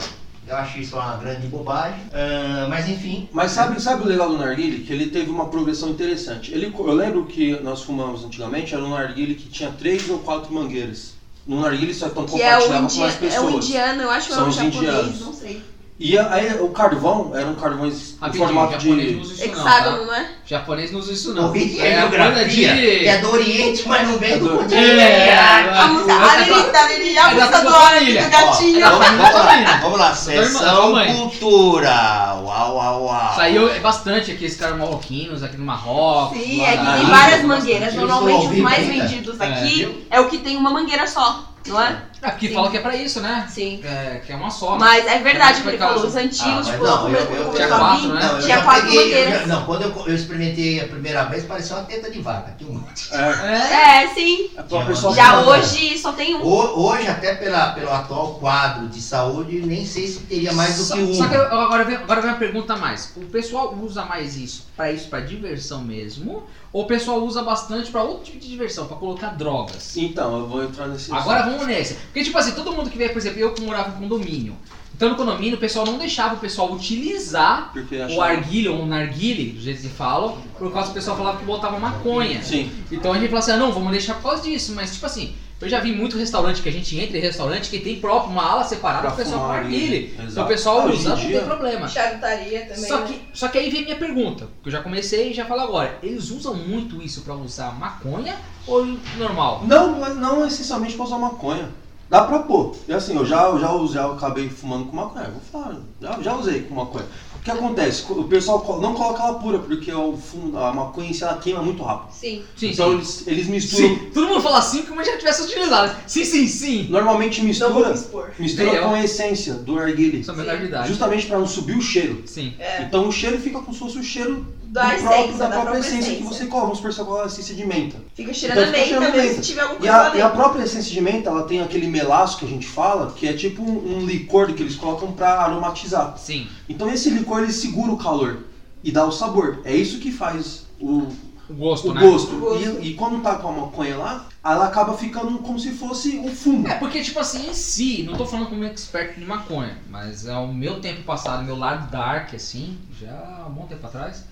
eu 0.48 0.56
acho 0.56 0.78
isso 0.78 0.96
uma 0.96 1.16
grande 1.16 1.46
bobagem. 1.46 2.00
Ah, 2.12 2.66
mas 2.68 2.88
enfim. 2.88 3.28
Mas 3.32 3.50
sabe, 3.52 3.80
sabe 3.80 4.02
o 4.02 4.06
legal 4.06 4.30
do 4.30 4.38
narguile? 4.38 4.80
Que 4.80 4.92
ele 4.92 5.10
teve 5.10 5.30
uma 5.30 5.48
progressão 5.48 5.90
interessante. 5.90 6.52
Ele, 6.52 6.72
eu 6.76 6.94
lembro 6.94 7.26
que 7.26 7.52
nós 7.60 7.82
fumamos 7.82 8.24
antigamente, 8.24 8.74
era 8.74 8.82
um 8.82 8.90
narguile 8.90 9.34
que 9.34 9.48
tinha 9.48 9.70
três 9.70 10.08
ou 10.08 10.18
quatro 10.18 10.52
mangueiras. 10.52 11.14
No 11.46 11.60
narguile 11.60 11.94
só 11.94 12.08
então 12.08 12.22
é 12.22 12.26
o, 12.26 12.28
compartilhava 12.28 12.78
com 12.78 12.84
indi 12.84 12.98
mais 12.98 13.14
é 13.14 13.16
o 13.16 13.20
pessoas. 13.20 13.64
indiano, 13.64 14.02
eu 14.02 14.10
acho 14.10 14.26
que 14.28 14.32
é 14.32 14.36
o 14.36 14.50
japonês, 14.50 14.74
indianos. 14.74 15.20
não 15.20 15.32
sei. 15.32 15.62
E 16.00 16.16
aí, 16.16 16.54
o 16.60 16.68
carvão 16.68 17.32
eram 17.34 17.56
carvões 17.56 18.12
em 18.12 18.20
Rapidinho, 18.20 18.44
formato 18.46 18.72
não 18.72 18.78
de... 18.78 19.16
usa 19.16 19.34
isso 19.34 19.46
não, 19.48 19.52
Hexágono, 19.66 19.98
tá? 19.98 20.04
não 20.06 20.14
é? 20.14 20.30
Japonês 20.46 20.92
não 20.92 21.00
usa 21.00 21.12
isso 21.12 21.34
não. 21.34 21.46
Ouvi 21.46 21.80
É 21.80 21.98
a 22.00 22.06
de... 22.44 22.50
que 22.54 22.64
é 23.08 23.18
do 23.18 23.32
Oriente, 23.32 23.88
mas 23.88 24.06
não 24.08 24.16
vem 24.16 24.38
do 24.38 24.46
É 24.46 24.48
do- 24.48 24.56
continente. 24.58 25.00
É, 25.00 25.38
A 25.38 25.86
música, 25.88 26.12
é, 26.12 26.16
a 26.16 26.36
Lili, 26.36 26.76
a 26.76 26.88
Lili, 26.88 27.18
a 27.18 27.30
é 27.30 27.34
da 27.34 27.34
música 27.34 27.58
do 27.58 27.68
do 27.68 28.30
gatinho. 28.30 28.86
Ó, 28.86 29.02
é 29.02 29.08
Vamos, 29.08 29.32
lá, 29.34 29.78
vamos 29.82 29.98
lá. 29.98 30.14
Sessão 30.14 30.92
mãe. 30.92 31.12
Cultura. 31.16 32.34
Uau, 32.44 32.76
uau, 32.76 33.04
uau. 33.04 33.34
Saiu 33.34 33.80
bastante 33.80 34.30
aqui, 34.30 34.44
esses 34.44 34.58
caras 34.58 34.78
marroquinos 34.78 35.42
aqui 35.42 35.56
no 35.56 35.64
Marrocos. 35.64 36.38
Sim, 36.38 36.62
lá 36.62 36.68
é 36.68 36.76
que 36.76 36.92
tem 36.98 37.06
várias 37.06 37.42
mangueiras. 37.42 37.94
Normalmente 37.94 38.46
os 38.46 38.58
mais 38.58 38.86
vendidos 38.86 39.40
É, 39.40 39.44
aqui 39.44 40.06
é 40.10 40.20
o 40.20 40.28
que 40.28 40.38
tem 40.38 40.56
uma 40.56 40.70
mangueira 40.70 41.06
só, 41.08 41.44
não 41.66 41.80
é? 41.82 42.02
É 42.20 42.30
porque 42.30 42.48
Sim. 42.48 42.54
fala 42.54 42.70
que 42.70 42.76
é 42.76 42.80
pra 42.80 42.96
isso, 42.96 43.20
né? 43.20 43.46
Sim. 43.48 43.80
É, 43.84 44.20
que 44.26 44.32
é 44.32 44.36
uma 44.36 44.50
só. 44.50 44.72
né? 44.72 44.78
Mas 44.80 45.06
é 45.06 45.18
verdade 45.20 45.60
o 45.60 45.62
que 45.62 45.68
ele 45.68 45.78
falou. 45.78 46.04
Os 46.04 46.16
antigos, 46.16 46.68
Ah, 46.68 46.72
tipo, 46.72 46.84
não, 46.84 46.98
como 46.98 47.16
eu- 47.16 47.20
eu, 47.34 47.52
Tinha 47.54 47.68
quatro, 47.68 48.08
né? 48.14 48.20
Não, 48.32 48.40
tinha 48.40 48.62
quatro 48.62 48.82
peguei, 48.82 48.98
eu 48.98 49.04
mangueiras. 49.06 49.40
já- 49.40 49.46
não, 49.46 49.64
quando 49.66 49.82
eu, 49.82 50.04
eu 50.06 50.14
experimentei 50.14 50.80
a 50.80 50.88
primeira 50.88 51.24
vez, 51.24 51.44
parecia 51.44 51.76
uma 51.76 51.84
teta 51.84 52.10
de 52.10 52.20
vaca. 52.20 52.54
Tinha 52.58 52.70
um 52.70 52.74
monte. 52.74 53.08
É, 53.14 54.02
É, 54.04 54.08
sim. 54.14 54.50
é 54.56 55.14
Já 55.14 55.40
hoje 55.42 55.96
só 55.98 56.12
tem 56.12 56.34
um. 56.34 56.44
Ho- 56.44 56.88
Hoje, 56.88 57.06
até 57.06 57.34
pela, 57.36 57.70
pelo 57.72 57.92
atual 57.92 58.34
quadro 58.34 58.88
de 58.88 59.00
saúde, 59.00 59.60
nem 59.60 59.86
sei 59.86 60.06
se 60.08 60.20
teria 60.20 60.52
mais 60.52 60.76
do 60.76 60.82
só, 60.82 60.94
que 60.96 61.02
um. 61.02 61.14
Só 61.14 61.28
que 61.28 61.34
eu- 61.36 61.42
agora 61.42 61.84
vem, 61.84 61.96
agora 61.96 62.20
vem 62.20 62.30
uma 62.30 62.36
pergunta 62.38 62.76
mais. 62.76 63.12
O 63.16 63.20
pessoal 63.26 63.74
usa 63.80 64.04
mais 64.04 64.36
isso 64.36 64.66
pra 64.76 64.90
isso 64.90 65.08
pra 65.08 65.20
diversão 65.20 65.82
mesmo? 65.82 66.42
Ou 66.70 66.82
o 66.82 66.86
pessoal 66.86 67.20
usa 67.20 67.42
bastante 67.42 67.90
pra 67.90 68.02
outro 68.02 68.24
tipo 68.24 68.38
de 68.38 68.46
diversão, 68.46 68.86
pra 68.86 68.96
colocar 68.98 69.28
drogas? 69.28 69.96
Então, 69.96 70.38
eu 70.40 70.46
vou 70.46 70.62
entrar 70.62 70.86
nesse... 70.86 71.10
Agora 71.10 71.42
vamos 71.44 71.66
nessa. 71.66 71.96
Porque, 72.08 72.24
tipo 72.24 72.36
assim, 72.36 72.52
todo 72.52 72.72
mundo 72.72 72.90
que 72.90 72.98
vê, 72.98 73.08
por 73.08 73.18
exemplo, 73.18 73.38
eu 73.38 73.52
que 73.52 73.62
morava 73.62 73.90
em 73.90 74.00
condomínio. 74.00 74.56
Então 74.98 75.10
no 75.10 75.14
condomínio 75.14 75.54
o 75.54 75.60
pessoal 75.60 75.86
não 75.86 75.96
deixava 75.96 76.34
o 76.34 76.38
pessoal 76.38 76.72
utilizar 76.72 77.72
o 78.16 78.20
arguilho 78.20 78.74
ou 78.74 78.82
o 78.82 78.86
narguile, 78.86 79.52
do 79.52 79.60
jeito 79.60 79.82
que 79.82 79.88
falam, 79.88 80.38
por 80.58 80.72
causa 80.72 80.86
que 80.86 80.90
o 80.90 80.94
pessoal 80.94 81.16
falava 81.16 81.38
que 81.38 81.44
botava 81.44 81.78
maconha. 81.78 82.42
Sim. 82.42 82.68
Então 82.90 83.12
a 83.12 83.14
gente 83.16 83.28
falou 83.28 83.38
assim, 83.38 83.52
ah, 83.52 83.56
não, 83.58 83.70
vamos 83.70 83.92
deixar 83.92 84.14
por 84.14 84.24
causa 84.24 84.42
disso, 84.42 84.72
mas 84.74 84.92
tipo 84.94 85.06
assim, 85.06 85.36
eu 85.60 85.68
já 85.68 85.78
vi 85.78 85.92
muito 85.92 86.16
restaurante 86.18 86.62
que 86.62 86.68
a 86.68 86.72
gente 86.72 86.98
entra 86.98 87.16
em 87.16 87.20
restaurante 87.20 87.70
que 87.70 87.78
tem 87.78 88.00
próprio 88.00 88.32
uma 88.32 88.42
ala 88.42 88.64
separada 88.64 89.02
Pra 89.02 89.10
pro 89.12 89.24
pessoal 89.24 89.46
com 89.46 89.52
ali. 89.52 90.16
Então 90.18 90.44
o 90.44 90.48
pessoal 90.48 90.80
Ah, 90.80 90.86
usa, 90.86 91.10
não 91.10 91.16
tem 91.16 91.44
problema. 91.44 91.86
Charutaria 91.88 92.60
também. 92.62 92.88
Só 92.88 92.98
né? 92.98 93.06
que, 93.06 93.38
só 93.38 93.46
que 93.46 93.58
aí 93.58 93.70
vem 93.70 93.84
minha 93.84 93.96
pergunta, 93.96 94.48
que 94.62 94.68
eu 94.68 94.72
já 94.72 94.82
comecei 94.82 95.30
e 95.30 95.34
já 95.34 95.44
falo 95.44 95.60
agora. 95.60 95.98
Eles 96.02 96.30
usam 96.30 96.54
muito 96.54 97.00
isso 97.00 97.22
pra 97.22 97.34
usar 97.34 97.72
maconha 97.78 98.36
ou 98.66 98.84
normal? 99.16 99.62
Não, 99.64 100.00
mas 100.00 100.16
não 100.16 100.44
essencialmente 100.44 100.94
pra 100.96 101.04
usar 101.04 101.18
maconha. 101.18 101.68
Dá 102.10 102.22
pra 102.22 102.38
pôr. 102.40 102.74
E 102.88 102.92
assim, 102.92 103.14
eu 103.16 103.24
já, 103.26 103.44
eu 103.48 103.60
já, 103.60 103.70
usei- 103.72 103.94
já 104.00 104.10
acabei 104.10 104.48
fumando 104.48 104.86
com 104.86 104.96
maconha. 104.96 105.30
Vou 105.30 105.40
falar, 105.52 105.76
já, 106.00 106.18
já 106.22 106.36
usei 106.36 106.62
com 106.62 106.74
maconha. 106.74 107.04
O 107.36 107.40
que 107.40 107.50
acontece? 107.50 108.04
O 108.10 108.24
pessoal 108.24 108.80
não 108.80 108.94
coloca 108.94 109.22
ela 109.22 109.34
pura, 109.38 109.58
porque 109.58 109.92
o 109.92 110.16
fumo, 110.16 110.58
a 110.58 110.72
maconha 110.72 111.10
em 111.10 111.12
si 111.12 111.22
ela 111.22 111.36
queima 111.36 111.62
muito 111.62 111.82
rápido. 111.82 112.12
Sim. 112.12 112.42
Sim, 112.56 112.70
então 112.70 112.88
sim. 112.90 112.94
Eles, 112.96 113.26
eles 113.26 113.46
misturam. 113.46 113.88
Sim, 113.88 114.10
todo 114.12 114.26
mundo 114.26 114.40
fala 114.40 114.58
assim 114.58 114.82
como 114.82 115.00
se 115.00 115.10
já 115.10 115.18
tivesse 115.18 115.42
utilizado. 115.42 115.94
Sim, 116.06 116.24
sim, 116.24 116.46
sim. 116.46 116.86
Normalmente 116.88 117.42
mistura, 117.42 117.94
mistura 118.38 118.80
com 118.82 118.94
a 118.94 119.04
essência 119.04 119.54
do 119.54 119.78
de 119.94 120.64
idade. 120.64 120.88
Justamente 120.88 121.26
pra 121.26 121.38
não 121.38 121.46
subir 121.46 121.76
o 121.76 121.82
cheiro. 121.82 122.22
Sim. 122.26 122.54
É. 122.58 122.82
Então 122.82 123.06
o 123.06 123.12
cheiro 123.12 123.38
fica 123.38 123.58
como 123.60 123.72
se 123.72 123.78
fosse 123.78 123.98
o 123.98 124.02
cheiro 124.02 124.46
Da 124.70 124.84
do 124.84 124.92
essência, 124.94 125.38
da 125.38 125.48
da 125.48 125.60
própria 125.60 125.78
essência 125.78 126.14
que 126.16 126.22
você 126.22 126.46
coloca. 126.46 126.66
Vamos 126.66 126.78
supor, 126.78 126.92
você 126.92 127.04
coloca 127.04 127.24
a 127.24 127.26
essência 127.26 127.54
de 127.54 127.66
menta. 127.66 127.96
Fica 128.14 128.32
cheirando 128.34 128.58
Então 128.58 128.62
a 128.62 128.66
fica 128.66 128.78
menta 128.78 128.88
cheirando 128.88 129.12
mesmo 129.16 129.28
menta. 129.30 129.42
se 129.42 129.48
tiver 129.48 129.60
alguma 129.62 129.76
E 129.76 129.78
coisa 129.80 129.94
a, 129.96 130.08
lá 130.08 130.16
e 130.16 130.20
a 130.22 130.28
própria 130.30 130.62
essência 130.64 130.92
de 130.92 131.00
menta, 131.00 131.30
ela 131.30 131.42
tem 131.44 131.60
aquele 131.60 131.86
melaço 131.86 132.38
que 132.38 132.44
a 132.44 132.48
gente 132.48 132.66
fala, 132.68 133.12
que 133.12 133.26
é 133.26 133.32
tipo 133.32 133.62
um, 133.62 133.96
um 133.98 134.06
licor 134.06 134.52
que 134.52 134.62
eles 134.62 134.76
colocam 134.76 135.12
pra 135.12 135.40
aromatizar. 135.40 136.16
Sim. 136.18 136.46
Então 136.68 136.90
esse 136.90 137.10
licor 137.10 137.42
ele 137.42 137.52
segura 137.52 137.92
o 137.92 137.96
calor 137.96 138.44
e 138.84 138.92
dá 138.92 139.04
o 139.06 139.12
sabor. 139.12 139.60
É 139.64 139.74
isso 139.74 139.98
que 139.98 140.12
faz 140.12 140.66
o, 140.80 141.08
O 141.48 141.54
gosto, 141.54 141.90
o 141.90 141.94
né? 141.94 142.00
gosto. 142.00 142.36
O 142.36 142.40
gosto. 142.40 142.80
E, 142.82 142.90
e 142.90 142.94
quando 142.94 143.22
tá 143.22 143.36
com 143.36 143.48
a 143.48 143.52
maconha 143.52 143.96
lá, 143.96 144.26
ela 144.44 144.66
acaba 144.66 144.96
ficando 144.96 145.38
como 145.38 145.58
se 145.58 145.72
fosse 145.72 146.18
um 146.18 146.28
fumo. 146.34 146.68
É, 146.68 146.74
porque, 146.74 147.02
tipo 147.02 147.18
assim, 147.18 147.48
em 147.50 147.54
si, 147.54 148.02
não 148.02 148.16
tô 148.16 148.24
falando 148.26 148.48
como 148.48 148.64
expert 148.64 149.14
de 149.18 149.24
maconha, 149.24 149.76
mas 149.90 150.26
ao 150.28 150.46
meu 150.46 150.80
tempo 150.80 151.02
passado, 151.02 151.42
meu 151.44 151.56
lado 151.56 151.90
dark, 151.90 152.34
assim, 152.34 152.78
já 153.00 153.10
há 153.10 153.46
um 153.48 153.52
bom 153.52 153.66
tempo 153.66 153.86
atrás, 153.86 154.24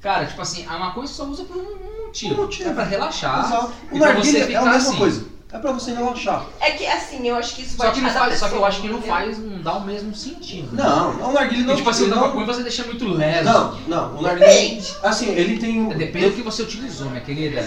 cara, 0.00 0.26
tipo 0.26 0.40
assim, 0.40 0.64
a 0.68 0.78
maconha 0.78 1.06
você 1.06 1.14
só 1.14 1.24
usa 1.24 1.44
por 1.44 1.56
um 1.56 2.06
motivo. 2.06 2.34
Um 2.34 2.44
motivo. 2.44 2.70
É 2.70 2.72
pra 2.72 2.84
relaxar. 2.84 3.46
Exato. 3.46 3.72
O 3.92 3.98
narguilé 3.98 4.44
você 4.46 4.52
é 4.52 4.56
a 4.56 4.62
mesma 4.64 4.76
assim. 4.76 4.96
coisa. 4.96 5.38
É 5.50 5.58
pra 5.58 5.72
você 5.72 5.92
relaxar. 5.94 6.44
É 6.60 6.72
que 6.72 6.86
assim, 6.86 7.26
eu 7.26 7.34
acho 7.34 7.54
que 7.54 7.62
isso 7.62 7.76
Só 7.78 7.84
vai 7.84 7.92
que, 7.94 8.00
não 8.02 8.08
cada 8.10 8.20
faz, 8.26 8.38
só 8.38 8.48
que 8.50 8.54
eu 8.54 8.64
acho 8.66 8.80
que 8.82 8.88
não 8.88 8.98
entendeu? 8.98 9.14
faz, 9.16 9.38
não 9.38 9.62
dá 9.62 9.74
o 9.76 9.84
mesmo 9.84 10.14
sentido. 10.14 10.68
Não, 10.76 11.10
o 11.30 11.32
narguilé 11.32 11.62
não... 11.64 11.72
E, 11.72 11.76
tipo 11.78 11.88
assim, 11.88 12.04
o 12.04 12.10
da 12.10 12.16
maconha 12.16 12.44
você 12.44 12.62
deixa 12.62 12.84
muito 12.84 13.08
leve. 13.08 13.44
não, 13.44 13.74
não, 13.88 14.18
o 14.18 14.22
narguilé... 14.22 14.46
Depende. 14.52 14.94
Assim, 15.02 15.30
ele 15.30 15.56
tem... 15.58 15.80
um- 15.80 15.88
Depende 15.88 16.28
do 16.30 16.36
que 16.36 16.42
você 16.42 16.60
utilizou, 16.62 17.08
minha 17.08 17.22
querida. 17.22 17.66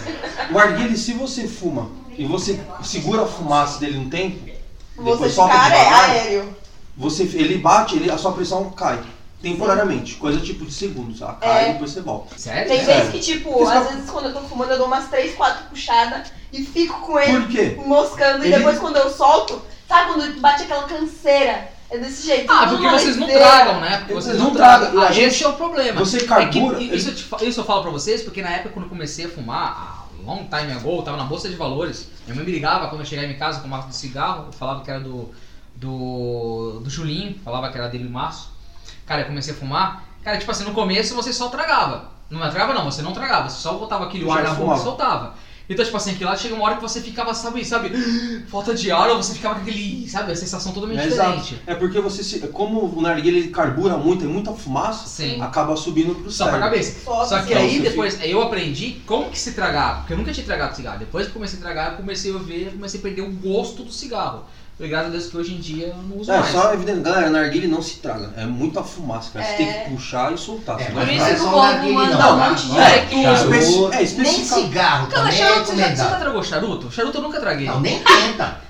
O 0.53 0.59
arguile, 0.59 0.95
se 0.95 1.13
você 1.13 1.47
fuma 1.47 1.89
e 2.15 2.23
você 2.23 2.59
segura 2.83 3.23
a 3.23 3.25
fumaça 3.25 3.79
dele 3.79 3.97
um 3.97 4.07
tempo, 4.11 4.37
Você 4.97 5.11
depois 5.13 5.33
solta 5.33 5.55
é 5.55 5.57
devagar, 5.63 6.09
aéreo. 6.11 6.55
você, 6.95 7.23
ele 7.23 7.57
bate, 7.57 7.95
ele, 7.95 8.11
a 8.11 8.17
sua 8.19 8.31
pressão 8.33 8.69
cai. 8.69 8.99
Temporariamente, 9.41 10.15
coisa 10.15 10.39
tipo 10.39 10.65
de 10.65 10.71
segundos. 10.73 11.21
Ela 11.21 11.33
cai 11.33 11.65
É. 11.65 11.69
e 11.69 11.73
depois 11.73 11.91
você 11.91 12.01
volta. 12.01 12.37
Sério? 12.37 12.67
Tem 12.67 12.79
É. 12.79 12.83
vezes 12.83 13.11
que, 13.11 13.19
tipo, 13.19 13.67
às 13.67 13.89
vezes 13.89 14.09
quando 14.09 14.25
eu 14.25 14.33
tô 14.33 14.41
fumando, 14.41 14.71
eu 14.71 14.77
dou 14.77 14.87
umas 14.87 15.07
3, 15.09 15.33
4 15.35 15.65
puxadas 15.69 16.31
e 16.53 16.63
fico 16.63 16.99
com 17.01 17.19
ele 17.19 17.39
Por 17.41 17.47
quê? 17.49 17.77
moscando. 17.85 18.43
Ele- 18.43 18.53
E 18.53 18.57
depois 18.57 18.77
quando 18.79 18.97
eu 18.97 19.09
solto, 19.09 19.61
sabe 19.87 20.13
quando 20.13 20.39
bate 20.39 20.63
aquela 20.63 20.83
canseira? 20.83 21.69
É 21.89 21.97
desse 21.97 22.25
jeito. 22.25 22.49
Ah, 22.49 22.67
porque 22.67 22.85
uma 22.85 22.97
vocês 22.97 23.17
não 23.17 23.27
tragam, 23.27 23.81
né? 23.81 23.97
Porque 23.97 24.13
Vocês 24.13 24.37
não 24.37 24.45
não 24.45 24.53
tragam. 24.53 24.91
tragam. 24.91 25.01
Ah, 25.03 25.07
A 25.09 25.11
gente- 25.11 25.25
esse 25.27 25.43
é 25.43 25.47
o 25.49 25.53
problema. 25.53 25.99
Você 25.99 26.17
É 26.19 26.23
carbura. 26.25 26.77
que, 26.77 26.83
isso, 26.85 27.09
eu 27.09 27.15
te 27.15 27.23
fa- 27.23 27.43
isso 27.43 27.59
eu 27.59 27.65
falo 27.65 27.81
pra 27.81 27.91
vocês, 27.91 28.21
porque 28.21 28.41
na 28.41 28.49
época 28.49 28.69
quando 28.69 28.85
eu 28.85 28.89
comecei 28.89 29.25
a 29.25 29.29
fumar, 29.29 30.07
há 30.17 30.23
long 30.25 30.45
time 30.47 30.71
ago, 30.71 30.89
eu 30.97 31.01
tava 31.01 31.17
na 31.17 31.25
bolsa 31.25 31.49
de 31.49 31.55
valores. 31.55 32.07
Minha 32.25 32.35
mãe 32.37 32.45
me 32.45 32.51
ligava 32.53 32.87
quando 32.87 33.01
eu 33.01 33.05
chegava 33.05 33.27
em 33.27 33.37
casa 33.37 33.59
com 33.59 33.67
maço 33.67 33.89
de 33.89 33.95
cigarro, 33.97 34.45
eu 34.47 34.53
falava 34.53 34.85
que 34.85 34.89
era 34.89 35.01
do, 35.01 35.31
do, 35.75 36.79
do 36.81 36.89
Julinho, 36.89 37.35
falava 37.43 37.69
que 37.69 37.77
era 37.77 37.89
dele 37.89 38.07
o 38.07 38.09
maço. 38.11 38.50
Cara, 39.11 39.23
eu 39.23 39.27
comecei 39.27 39.53
a 39.53 39.57
fumar. 39.57 40.05
Cara, 40.23 40.37
tipo 40.37 40.49
assim, 40.49 40.63
no 40.63 40.71
começo 40.71 41.13
você 41.13 41.33
só 41.33 41.49
tragava. 41.49 42.11
Não 42.29 42.39
tragava 42.39 42.73
não, 42.73 42.89
você 42.89 43.01
não 43.01 43.11
tragava, 43.11 43.49
você 43.49 43.57
só 43.57 43.73
botava 43.73 44.05
aquele 44.05 44.29
ar 44.31 44.41
na 44.41 44.53
boca 44.53 44.77
e 44.77 44.79
soltava. 44.79 45.35
Então, 45.69 45.83
tipo 45.83 45.97
assim, 45.97 46.11
aquilo 46.11 46.29
lá 46.29 46.35
chega 46.37 46.55
uma 46.55 46.63
hora 46.63 46.75
que 46.75 46.81
você 46.81 47.01
ficava, 47.01 47.33
sabe, 47.33 47.63
sabe, 47.65 47.91
falta 48.47 48.73
de 48.73 48.89
ar, 48.89 49.09
ou 49.09 49.17
você 49.21 49.33
ficava 49.33 49.55
com 49.55 49.61
aquele, 49.61 50.07
sabe, 50.07 50.31
a 50.31 50.35
sensação 50.35 50.71
totalmente 50.71 51.01
É, 51.01 51.05
exato. 51.07 51.39
diferente. 51.39 51.63
É 51.67 51.75
porque 51.75 51.99
você, 51.99 52.23
se, 52.23 52.39
como 52.47 52.85
o 52.85 53.01
narguilé 53.01 53.37
ele 53.39 53.47
carbura 53.49 53.97
muito, 53.97 54.23
é 54.23 54.27
muita 54.29 54.53
fumaça, 54.53 55.07
Sim. 55.07 55.41
acaba 55.41 55.75
subindo 55.75 56.15
pro 56.15 56.31
Só 56.31 56.47
pra 56.47 56.59
cabeça. 56.59 56.93
Foda-se. 57.03 57.29
Só 57.29 57.41
que 57.41 57.53
aí 57.53 57.79
depois 57.79 58.17
eu 58.21 58.41
aprendi 58.41 59.01
como 59.05 59.29
que 59.29 59.37
se 59.37 59.51
tragava, 59.51 59.99
porque 59.99 60.13
eu 60.13 60.17
nunca 60.17 60.31
tinha 60.31 60.45
tragado 60.45 60.73
cigarro. 60.73 60.99
Depois 60.99 61.25
que 61.25 61.31
eu 61.31 61.33
comecei 61.33 61.59
a 61.59 61.61
tragar, 61.61 61.91
eu 61.91 61.97
comecei 61.97 62.33
a 62.33 62.37
ver, 62.37 62.67
eu 62.67 62.71
comecei 62.71 62.99
a 62.99 63.03
perder 63.03 63.21
o 63.23 63.29
gosto 63.29 63.83
do 63.83 63.91
cigarro. 63.91 64.45
Graças 64.87 65.07
a 65.07 65.09
Deus 65.11 65.27
que 65.27 65.37
hoje 65.37 65.53
em 65.53 65.57
dia 65.59 65.87
eu 65.87 65.95
não 65.95 66.17
uso 66.17 66.31
É, 66.31 66.39
mais. 66.39 66.51
só 66.51 66.73
evidente, 66.73 67.01
galera, 67.01 67.29
narguilé 67.29 67.67
não 67.67 67.81
se 67.81 67.97
traga. 67.97 68.31
É 68.35 68.45
muita 68.45 68.81
fumaça, 68.83 69.29
cara. 69.31 69.45
Você 69.45 69.51
É. 69.51 69.55
tem 69.57 69.67
que 69.83 69.89
puxar 69.91 70.33
e 70.33 70.37
soltar. 70.37 70.79
É, 70.79 70.85
senão 70.85 70.95
vai- 71.05 71.09
é 71.09 71.17
isso 71.17 71.25
que 71.25 71.33
o 71.41 71.43
povo 71.51 71.61
narguilé, 71.61 71.93
manda 71.93 72.17
não. 72.17 72.33
um 72.35 72.49
monte 72.49 72.65
de 72.67 72.77
É, 72.79 72.83
recurso. 72.83 73.15
é, 73.15 73.33
especi- 73.33 73.71
charuto, 73.73 73.93
é, 73.93 73.95
nem 73.95 74.03
especifica- 74.05 74.55
cigarro 74.55 75.07
Cara, 75.07 75.21
também 75.23 75.33
é 75.33 75.37
charuto, 75.37 75.59
você 75.59 75.65
já, 75.65 75.75
você 75.75 75.77
já 75.81 75.87
recomendado. 75.87 76.19
tragou 76.21 76.43
charuto? 76.43 76.91
Charuto 76.91 77.17
eu 77.17 77.21
nunca 77.21 77.39
traguei. 77.39 77.67
Não, 77.67 77.79
nem 77.79 77.99
tenta. 77.99 78.60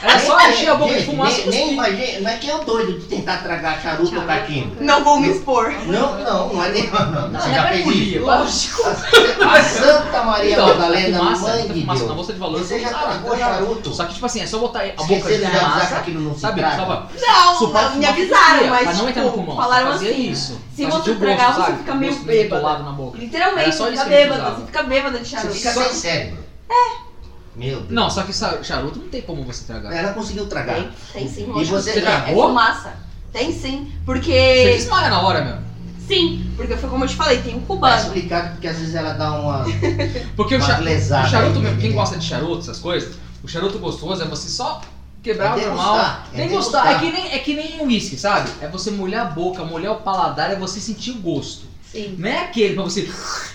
Era 0.00 0.18
só 0.20 0.40
encher 0.48 0.68
a 0.70 0.74
boca 0.76 0.94
de 0.94 1.04
fumaça 1.04 1.38
nem, 1.38 1.48
nem 1.50 1.72
imagina, 1.72 2.20
mas 2.22 2.38
quem 2.40 2.50
é 2.50 2.54
o 2.54 2.64
doido 2.64 2.98
de 3.00 3.06
tentar 3.06 3.38
tragar 3.38 3.80
charuto 3.80 4.14
ou 4.16 4.22
cachimbo? 4.22 4.76
Não 4.80 5.02
vou 5.02 5.20
me 5.20 5.28
expor. 5.30 5.72
Não, 5.86 6.18
não, 6.18 6.52
não 6.52 6.64
é 6.64 6.68
nem. 6.70 6.86
Não, 6.88 7.10
Não, 7.28 7.40
você 7.40 7.48
não 7.48 7.54
já 7.54 7.64
é 7.68 7.82
fez 7.82 7.86
isso? 7.96 8.20
lógico. 8.24 8.82
A 8.86 9.62
Santa 9.62 10.22
Maria 10.22 10.52
Então, 10.52 10.66
Madalena, 10.68 11.18
fumaça, 11.18 11.42
mãe 11.42 11.66
de 11.68 11.80
fumaça 11.80 11.98
Deus. 11.98 12.08
na 12.08 12.14
bolsa 12.14 12.32
de 12.32 12.38
valores. 12.38 12.66
Você 12.66 12.80
já 12.80 12.88
tragou 12.90 13.30
tragava. 13.30 13.54
charuto? 13.54 13.94
Só 13.94 14.04
que, 14.04 14.14
tipo 14.14 14.26
assim, 14.26 14.40
é 14.40 14.46
só 14.46 14.58
botar 14.58 14.82
a 14.84 15.02
boca 15.02 15.36
de 15.36 15.46
fumaça, 15.46 15.96
aquilo 15.96 16.20
não 16.20 16.34
se 16.34 16.40
sabe? 16.40 16.60
traga. 16.60 16.76
Só 16.76 16.84
pra- 16.86 17.06
Não, 17.20 17.72
não, 17.72 17.94
me 17.96 18.06
avisaram, 18.06 18.66
mas 18.68 18.98
não 18.98 19.08
entrar 19.08 19.22
no 19.22 19.30
tipo, 19.30 19.42
pulmão. 19.44 19.56
falaram 19.56 19.90
assim. 19.92 20.30
isso. 20.30 20.60
Se 20.76 20.86
você 20.86 21.14
tragar, 21.16 21.54
você 21.54 21.72
fica 21.76 21.94
meio 21.94 22.14
boca. 22.14 23.18
Literalmente, 23.18 23.76
você 23.76 23.90
fica 23.90 24.04
bêbada, 24.04 24.50
você 24.50 24.66
fica 24.66 24.82
bêbada 24.84 25.18
de 25.18 25.24
Você 25.28 25.36
charuto. 25.36 25.54
fica 25.54 25.72
Só- 25.72 25.82
sem 25.82 25.92
cérebro. 25.92 26.44
É. 26.70 27.07
Meu 27.58 27.80
Deus. 27.80 27.90
Não, 27.90 28.08
só 28.08 28.22
que 28.22 28.32
charuto 28.32 28.98
não 29.00 29.08
tem 29.08 29.22
como 29.22 29.42
você 29.42 29.64
tragar. 29.64 29.92
Ela 29.92 30.12
conseguiu 30.12 30.46
tragar. 30.46 30.76
Tem, 30.76 30.90
tem 31.12 31.28
sim, 31.28 31.50
E 31.56 31.64
você 31.64 31.92
Você 31.92 31.98
É 31.98 32.02
tragou? 32.02 32.48
fumaça. 32.48 32.92
Tem 33.32 33.52
sim, 33.52 33.84
Você 33.86 33.92
porque... 34.06 34.72
desmaia 34.76 35.10
na 35.10 35.20
hora, 35.20 35.44
meu. 35.44 35.56
Sim, 36.06 36.50
porque 36.56 36.74
foi 36.76 36.88
como 36.88 37.04
eu 37.04 37.08
te 37.08 37.14
falei, 37.16 37.42
tem 37.42 37.54
um 37.54 37.60
cubano. 37.60 37.94
explicado 38.00 38.52
porque 38.52 38.66
às 38.66 38.78
vezes 38.78 38.94
ela 38.94 39.12
dá 39.12 39.32
uma. 39.32 39.64
Porque 40.34 40.54
o, 40.54 40.58
Uma 40.58 40.66
cha- 40.66 40.78
lesada 40.78 41.26
o 41.26 41.30
charuto 41.30 41.60
mesmo, 41.60 41.78
quem 41.78 41.92
gosta 41.92 42.16
de 42.16 42.24
charuto, 42.24 42.60
essas 42.60 42.78
coisas, 42.78 43.14
o 43.42 43.48
charuto 43.48 43.78
gostoso 43.78 44.22
é 44.22 44.24
você 44.24 44.48
só 44.48 44.80
quebrar 45.22 45.58
É 45.58 45.64
o 45.64 45.74
normal. 45.74 46.22
é 46.32 46.38
nem 46.38 46.48
gostar. 46.48 46.84
degustar. 46.84 46.86
É 46.86 46.98
que 46.98 47.12
nem, 47.12 47.32
é 47.32 47.38
que 47.40 47.54
nem 47.54 47.82
uísque, 47.86 48.16
sabe? 48.16 48.48
É 48.62 48.68
você 48.68 48.90
molhar 48.90 49.26
a 49.26 49.30
boca, 49.30 49.62
molhar 49.64 49.92
o 49.92 49.96
paladar, 49.96 50.50
é 50.50 50.56
você 50.56 50.80
sentir 50.80 51.10
o 51.10 51.18
gosto. 51.18 51.66
Sim. 51.92 52.14
Não 52.18 52.26
é 52.28 52.44
aquele 52.44 52.72
pra 52.74 52.84
você 52.84 53.06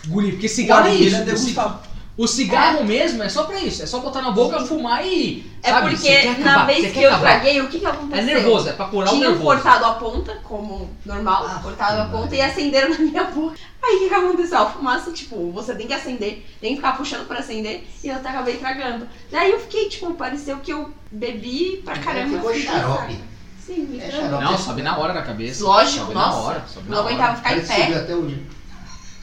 engolir, 0.06 0.34
porque 0.34 0.48
cigarro 0.48 0.82
é 0.86 0.90
Narguilé 0.90 1.08
isso. 1.08 1.16
é 1.16 1.22
O 1.22 1.26
degustar. 1.26 1.82
O 2.16 2.28
cigarro 2.28 2.84
mesmo 2.84 3.24
é 3.24 3.30
só 3.30 3.44
pra 3.46 3.60
isso, 3.60 3.82
é 3.82 3.88
só 3.88 3.98
botar 4.00 4.22
na 4.22 4.30
boca, 4.30 4.60
fumar 4.60 5.04
e. 5.04 5.52
É 5.64 5.72
sabe, 5.72 5.90
porque 5.90 6.24
na 6.44 6.64
vez 6.66 6.92
que 6.94 7.02
eu 7.02 7.10
acabar. 7.10 7.22
traguei, 7.32 7.60
o 7.60 7.68
que 7.68 7.80
que 7.80 7.86
aconteceu? 7.88 8.18
É 8.18 8.22
nervoso, 8.22 8.70
é 8.70 8.74
pra 8.74 8.86
curar 8.86 9.08
o 9.12 9.16
Tinham 9.16 9.32
nervoso. 9.32 9.44
cortado 9.62 9.86
a 9.86 9.94
ponta, 9.94 10.38
como 10.44 10.90
normal, 11.04 11.46
Ah, 11.50 11.60
cortado 11.64 12.02
a 12.02 12.06
sim, 12.06 12.12
ponta 12.12 12.36
e 12.36 12.42
acenderam 12.42 12.90
na 12.92 13.00
minha 13.00 13.24
boca. 13.24 13.58
Aí 13.84 13.96
o 13.96 14.00
que, 14.00 14.10
que 14.10 14.14
aconteceu? 14.14 14.58
A 14.60 14.66
fumaça, 14.70 15.12
tipo, 15.12 15.52
você 15.52 15.74
tem 15.74 15.88
que 15.88 15.94
acender, 15.94 16.46
tem 16.62 16.70
que 16.72 16.76
ficar 16.76 16.96
puxando 16.96 17.26
pra 17.28 17.40
acender 17.40 17.84
e 18.04 18.08
eu 18.08 18.16
acabei 18.16 18.58
tragando. 18.58 19.08
Daí 19.32 19.50
eu 19.52 19.60
fiquei, 19.62 19.90
tipo, 19.90 20.14
pareceu 20.14 20.58
que 20.60 20.72
eu 20.72 20.94
bebi 21.12 21.82
pra 21.84 21.98
caramba. 21.98 22.36
Ficou 22.38 22.52
assim, 22.52 22.62
xarope. 22.62 22.98
sabe? 23.00 23.20
Sim, 23.66 23.82
me 23.86 24.00
É 24.00 24.12
xarope. 24.12 24.44
Não, 24.44 24.58
sobe 24.58 24.82
na 24.84 24.98
hora 25.00 25.14
na 25.14 25.22
cabeça. 25.24 25.64
Lógico, 25.64 26.00
sobe 26.06 26.14
nossa. 26.14 26.30
Na 26.38 26.44
hora, 26.44 26.64
sobe 26.72 26.90
Não 26.90 26.96
na 26.98 27.04
aguentava 27.10 27.30
hora. 27.30 27.38
ficar 27.38 27.58
em 27.58 27.62
pé. 27.92 27.98
até 27.98 28.16
hoje. 28.16 28.46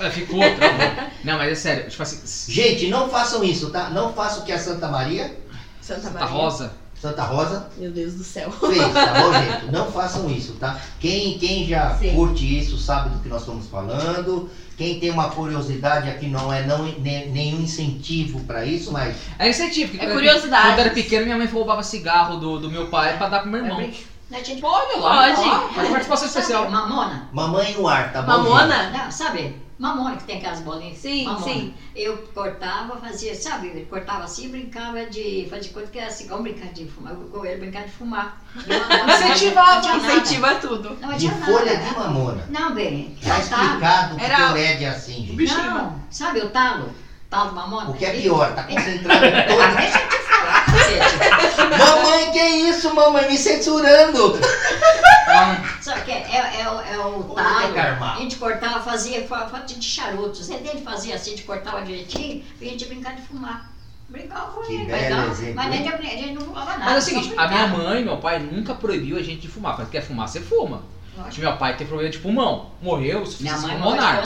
É, 0.00 0.10
ficou, 0.10 0.40
travou. 0.40 1.04
Não, 1.24 1.36
mas 1.38 1.52
é 1.52 1.54
sério, 1.54 1.90
tipo 1.90 2.02
assim, 2.02 2.20
Gente, 2.52 2.88
não 2.88 3.08
façam 3.08 3.44
isso, 3.44 3.70
tá? 3.70 3.90
Não 3.90 4.12
façam 4.12 4.42
o 4.42 4.46
que 4.46 4.52
a 4.52 4.58
Santa 4.58 4.88
Maria, 4.88 5.36
Santa 5.80 6.08
tá 6.08 6.10
Maria. 6.10 6.26
rosa. 6.28 6.72
Santa 7.00 7.22
Rosa, 7.22 7.66
Meu 7.78 7.90
Deus 7.90 8.12
do 8.12 8.22
céu. 8.22 8.50
fez, 8.52 8.76
tá 8.92 9.14
bom, 9.22 9.32
gente? 9.62 9.72
Não 9.72 9.90
façam 9.90 10.28
isso, 10.30 10.52
tá? 10.60 10.78
Quem, 11.00 11.38
quem 11.38 11.66
já 11.66 11.94
Sim. 11.94 12.12
curte 12.14 12.58
isso 12.58 12.76
sabe 12.76 13.08
do 13.08 13.20
que 13.20 13.28
nós 13.30 13.40
estamos 13.40 13.66
falando. 13.68 14.50
Quem 14.76 15.00
tem 15.00 15.10
uma 15.10 15.30
curiosidade 15.30 16.10
aqui 16.10 16.26
não 16.28 16.52
é 16.52 16.66
não, 16.66 16.84
ne- 16.84 17.24
nenhum 17.26 17.62
incentivo 17.62 18.40
pra 18.40 18.66
isso, 18.66 18.92
mas 18.92 19.16
É 19.38 19.48
incentivo. 19.48 19.92
porque 19.92 20.04
É 20.04 20.10
curiosidade. 20.12 20.66
Quando 20.68 20.78
eu 20.78 20.84
era 20.84 20.90
pequeno, 20.94 21.24
minha 21.24 21.38
mãe 21.38 21.46
roubava 21.46 21.82
cigarro 21.82 22.36
do, 22.38 22.58
do 22.60 22.70
meu 22.70 22.88
pai 22.88 23.16
pra 23.16 23.28
dar 23.30 23.40
pro 23.40 23.50
meu 23.50 23.64
irmão. 23.64 23.90
Né, 24.30 24.44
gente? 24.44 24.64
Olha 24.64 24.96
lá, 24.98 25.34
Pode. 25.34 25.48
lá, 25.48 25.68
faz 25.74 25.88
participação 25.88 26.28
Sabe, 26.28 26.40
especial. 26.40 26.70
mamona. 26.70 27.28
mamãe 27.32 27.74
no 27.76 27.88
ar, 27.88 28.12
tá 28.12 28.22
bom? 28.22 28.28
Mamona? 28.28 28.90
Não, 28.90 29.10
sabe? 29.10 29.60
Mamona, 29.76 30.14
que 30.16 30.24
tem 30.24 30.36
aquelas 30.38 30.60
bolinhas. 30.60 30.98
Sim, 30.98 31.24
mamona. 31.24 31.42
sim. 31.44 31.74
Eu 31.96 32.16
cortava, 32.34 32.96
fazia, 32.98 33.34
sabe, 33.34 33.86
cortava 33.88 34.24
assim 34.24 34.44
e 34.44 34.48
brincava 34.50 35.06
de. 35.06 35.46
Fazia 35.50 35.72
conta 35.72 35.86
que 35.86 35.98
era 35.98 36.08
assim, 36.08 36.24
igual 36.26 36.42
brincar 36.42 36.68
de 36.72 36.84
fumar. 36.86 37.14
Eu 37.32 37.44
ele 37.46 37.56
brincar 37.60 37.84
de 37.84 37.90
fumar. 37.90 38.40
Incentivava, 38.54 39.80
nada. 39.80 39.96
Incentiva 39.96 40.54
tudo. 40.56 40.96
Não 41.00 41.08
De 41.12 41.18
tinha 41.18 41.32
folha 41.32 41.72
nada. 41.78 41.84
de 41.88 41.98
mamona. 41.98 42.46
Não, 42.50 42.74
bem. 42.74 43.16
Tá 43.24 43.38
explicado 43.38 44.16
o 44.16 44.20
Era- 44.20 44.36
que 44.36 44.42
o 44.52 44.56
Ed 44.58 44.84
é 44.84 44.88
assim, 44.90 45.14
gente. 45.14 45.32
bicho 45.32 45.58
é 45.58 45.62
bom. 45.64 45.70
Não, 45.70 46.00
sabe 46.10 46.40
o 46.40 46.50
talo? 46.50 46.94
Talo 47.30 47.48
de 47.48 47.54
mamona? 47.54 47.90
O 47.90 47.94
que 47.94 48.04
é 48.04 48.10
pior, 48.12 48.54
tá 48.54 48.64
concentrado 48.64 49.24
em 49.24 49.30
Ah, 49.32 50.19
cacete. 50.98 51.78
Mamãe, 51.78 52.30
que 52.32 52.38
isso, 52.42 52.94
mamãe? 52.94 53.28
Me 53.28 53.36
censurando. 53.38 54.38
Sabe 55.80 56.02
que 56.02 56.10
é, 56.10 56.16
é, 56.30 56.60
é, 56.62 56.68
o- 56.68 56.80
é 56.80 57.34
talo. 57.34 57.74
Karma. 57.74 58.14
A 58.14 58.18
gente 58.18 58.36
cortava, 58.36 58.80
fazia 58.80 59.26
fa- 59.26 59.48
foto 59.48 59.74
de 59.74 59.84
charutos. 59.84 60.48
Ele 60.50 60.60
dele 60.60 60.82
fazia 60.82 61.14
assim, 61.14 61.30
a 61.32 61.34
gente 61.36 61.44
cortava 61.44 61.82
direitinho 61.82 62.42
e 62.60 62.66
a 62.68 62.70
gente 62.70 62.84
brincar 62.86 63.14
de 63.14 63.22
fumar. 63.22 63.70
Brincava 64.08 64.50
com 64.50 64.64
ele, 64.64 64.90
mas 64.90 65.08
não, 65.08 65.54
mas 65.54 65.70
nem 65.70 65.88
a 65.88 65.96
gente 66.16 66.32
não 66.34 66.40
fumava 66.40 66.72
nada. 66.78 66.84
Mas 66.86 66.94
é 66.94 66.98
o 66.98 67.00
só 67.00 67.20
seguinte, 67.20 67.34
a 67.38 67.46
minha 67.48 67.66
brincava. 67.68 67.82
mãe 67.90 68.00
e 68.00 68.04
meu 68.04 68.16
pai 68.16 68.38
nunca 68.40 68.74
proibiu 68.74 69.16
a 69.16 69.22
gente 69.22 69.42
de 69.42 69.48
fumar. 69.48 69.78
Mas 69.78 69.88
quer 69.88 70.02
fumar, 70.02 70.26
você 70.28 70.40
fuma. 70.40 70.82
Lógico. 71.16 71.34
Que 71.36 71.40
meu 71.42 71.56
pai 71.56 71.76
tem 71.76 71.86
problema 71.86 72.10
de 72.10 72.18
pulmão. 72.18 72.70
Morreu, 72.82 73.22
de 73.22 73.36
pulmonar. 73.36 74.22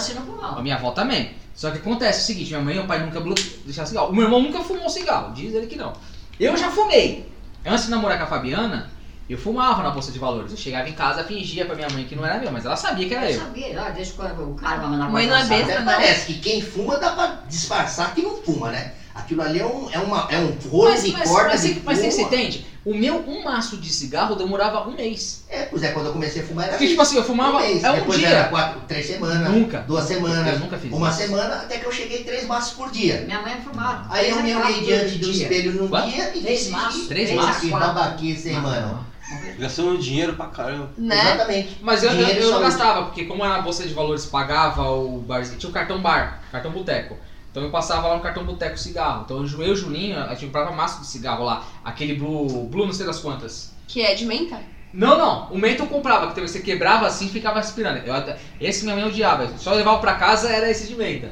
A 0.57 0.62
minha 0.62 0.77
avó 0.77 0.91
também. 0.93 1.35
Só 1.55 1.71
que 1.71 1.79
acontece 1.79 2.23
o 2.23 2.25
seguinte, 2.25 2.49
minha 2.51 2.61
mãe 2.62 2.75
e 2.75 2.79
meu 2.79 2.87
pai 2.87 2.99
nunca 3.01 3.21
deixaram 3.65 3.87
cigarro. 3.87 4.09
O 4.09 4.12
meu 4.15 4.25
irmão 4.25 4.41
nunca 4.43 4.61
fumou 4.61 4.89
cigarro, 4.89 5.33
diz 5.35 5.55
ele 5.55 5.67
que 5.67 5.77
não. 5.77 5.93
Eu 6.39 6.57
já 6.57 6.70
fumei. 6.70 7.30
Antes 7.64 7.85
de 7.87 7.91
namorar 7.91 8.18
com 8.18 8.24
a 8.24 8.26
Fabiana, 8.26 8.91
eu 9.28 9.39
fumava 9.39 9.82
na 9.82 9.91
bolsa 9.91 10.12
de 10.12 10.18
valores. 10.18 10.51
Eu 10.53 10.59
chegava 10.59 10.89
em 10.89 10.93
casa, 10.93 11.24
fingia 11.24 11.64
pra 11.64 11.74
minha 11.74 11.89
mãe 11.91 12.05
que 12.05 12.14
não 12.14 12.26
era 12.26 12.39
meu, 12.39 12.53
mas 12.53 12.64
ela 12.66 12.76
sabia 12.76 13.09
que 13.09 13.14
era 13.14 13.30
Eu 13.30 13.35
eu. 13.37 13.41
sabia, 13.41 13.91
desde 13.95 14.12
quando 14.14 14.51
o 14.51 14.55
cara 14.55 14.76
vai 14.78 14.91
mandar 14.91 15.09
Mãe 15.11 15.26
não 15.26 15.37
é 15.37 15.45
besta, 15.45 15.72
Até 15.72 15.78
não. 15.78 15.87
parece 15.93 16.26
que 16.32 16.39
quem 16.41 16.61
fuma 16.61 16.99
dá 16.99 17.12
pra 17.12 17.39
disfarçar 17.49 18.14
que 18.14 18.22
não 18.22 18.37
fuma, 18.37 18.70
né? 18.70 18.93
Aquilo 19.15 19.43
ali 19.43 19.61
é 19.61 19.65
um, 19.65 19.89
é 19.91 19.99
uma, 20.01 20.27
é 20.29 20.39
um 20.39 20.53
rolo 20.69 20.91
Mas, 20.91 21.03
de 21.05 21.12
mas, 21.12 21.29
corda 21.29 21.51
mas, 21.51 21.62
de 21.62 21.69
você- 21.75 21.81
mas 21.85 21.99
você 21.99 22.23
entende? 22.23 22.65
O 22.85 22.93
meu, 22.93 23.23
um 23.27 23.45
maço 23.45 23.77
de 23.79 23.89
cigarro 23.89 24.35
demorava 24.35 24.87
um 24.89 24.93
mês. 24.93 25.45
É, 25.49 25.62
pois 25.62 25.83
é, 25.85 25.91
quando 25.91 26.07
eu 26.07 26.12
comecei 26.12 26.43
a 26.43 26.45
fumar 26.45 26.65
era 26.67 26.73
Porque, 26.75 26.89
tipo 26.89 27.01
assim, 27.01 27.17
eu 27.17 27.23
fumava 27.23 27.59
um 27.59 27.61
mês. 27.61 27.85
é 27.85 27.91
um 27.93 27.95
Depois 27.95 28.19
dia. 28.19 28.29
era 28.29 28.49
quatro, 28.49 28.81
três 28.89 29.07
semanas, 29.07 29.49
Nunca. 29.53 29.79
duas 29.87 30.05
semanas, 30.05 30.55
Eu 30.55 30.59
nunca 30.59 30.77
fiz 30.77 30.93
uma 30.93 31.09
isso. 31.11 31.19
semana, 31.19 31.55
até 31.55 31.79
que 31.79 31.87
eu 31.87 31.93
cheguei 31.93 32.25
três 32.25 32.45
maços 32.45 32.73
por 32.73 32.91
dia. 32.91 33.23
Minha 33.25 33.41
mãe 33.41 33.57
fumava. 33.62 34.05
Aí 34.11 34.29
eu 34.31 34.43
me 34.43 34.53
olhei 34.55 34.81
diante 34.83 35.19
do 35.19 35.31
dia. 35.31 35.43
espelho 35.45 35.73
num 35.75 35.89
Quanto? 35.89 36.09
dia 36.11 36.31
e 36.37 36.41
Três 36.43 36.69
maços, 36.69 37.07
Três 37.07 37.31
"Pô, 37.31 37.37
maços? 37.37 37.61
Que 37.62 37.71
babaquice, 37.71 38.49
hein, 38.51 38.61
mano? 38.61 39.07
Gastando 39.59 39.97
dinheiro 39.97 40.35
pra 40.35 40.47
caramba. 40.47 40.91
Né? 40.99 41.21
Exatamente. 41.21 41.79
Mas 41.81 42.03
eu, 42.03 42.11
eu, 42.11 42.29
eu 42.29 42.51
não 42.51 42.61
gastava, 42.61 43.05
porque 43.05 43.25
como 43.25 43.43
a 43.45 43.59
bolsa 43.61 43.87
de 43.87 43.95
valores 43.95 44.27
pagava 44.27 44.91
o 44.91 45.21
barzinho, 45.21 45.59
tinha 45.59 45.71
o 45.71 45.73
cartão 45.73 46.03
bar, 46.03 46.41
cartão 46.51 46.71
boteco. 46.73 47.17
Então 47.55 47.63
eu 47.63 47.71
passava 47.71 48.09
lá 48.09 48.17
no 48.17 48.21
cartão 48.21 48.45
boteco 48.45 48.77
cigarro. 48.77 49.23
Então 49.25 49.37
eu 49.37 49.45
eu 49.63 49.69
e 49.69 49.71
o 49.71 49.77
Juninho, 49.77 50.19
a 50.19 50.31
gente 50.31 50.47
comprava 50.47 50.73
maço 50.73 51.01
de 51.01 51.07
cigarro 51.07 51.45
lá. 51.45 51.63
Aquele 51.85 52.17
blue, 52.17 52.65
blue 52.65 52.85
não 52.85 52.93
sei 52.93 53.07
das 53.07 53.21
quantas. 53.21 53.73
Que 53.87 54.03
é 54.03 54.13
de 54.13 54.25
menta? 54.25 54.61
Não, 54.93 55.17
não. 55.17 55.53
O 55.53 55.57
mento 55.57 55.85
eu 55.85 55.87
comprava, 55.87 56.33
que 56.33 56.41
você 56.41 56.59
quebrava 56.59 57.07
assim 57.07 57.27
e 57.27 57.29
ficava 57.29 57.61
respirando. 57.61 57.99
Eu 58.05 58.13
até- 58.13 58.37
esse 58.61 58.83
minha 58.83 58.97
mãe 58.97 59.05
odiava. 59.07 59.57
Só 59.57 59.73
levava 59.73 60.01
pra 60.01 60.15
casa 60.15 60.49
era 60.51 60.69
esse 60.69 60.89
de 60.89 60.97
menta. 60.97 61.31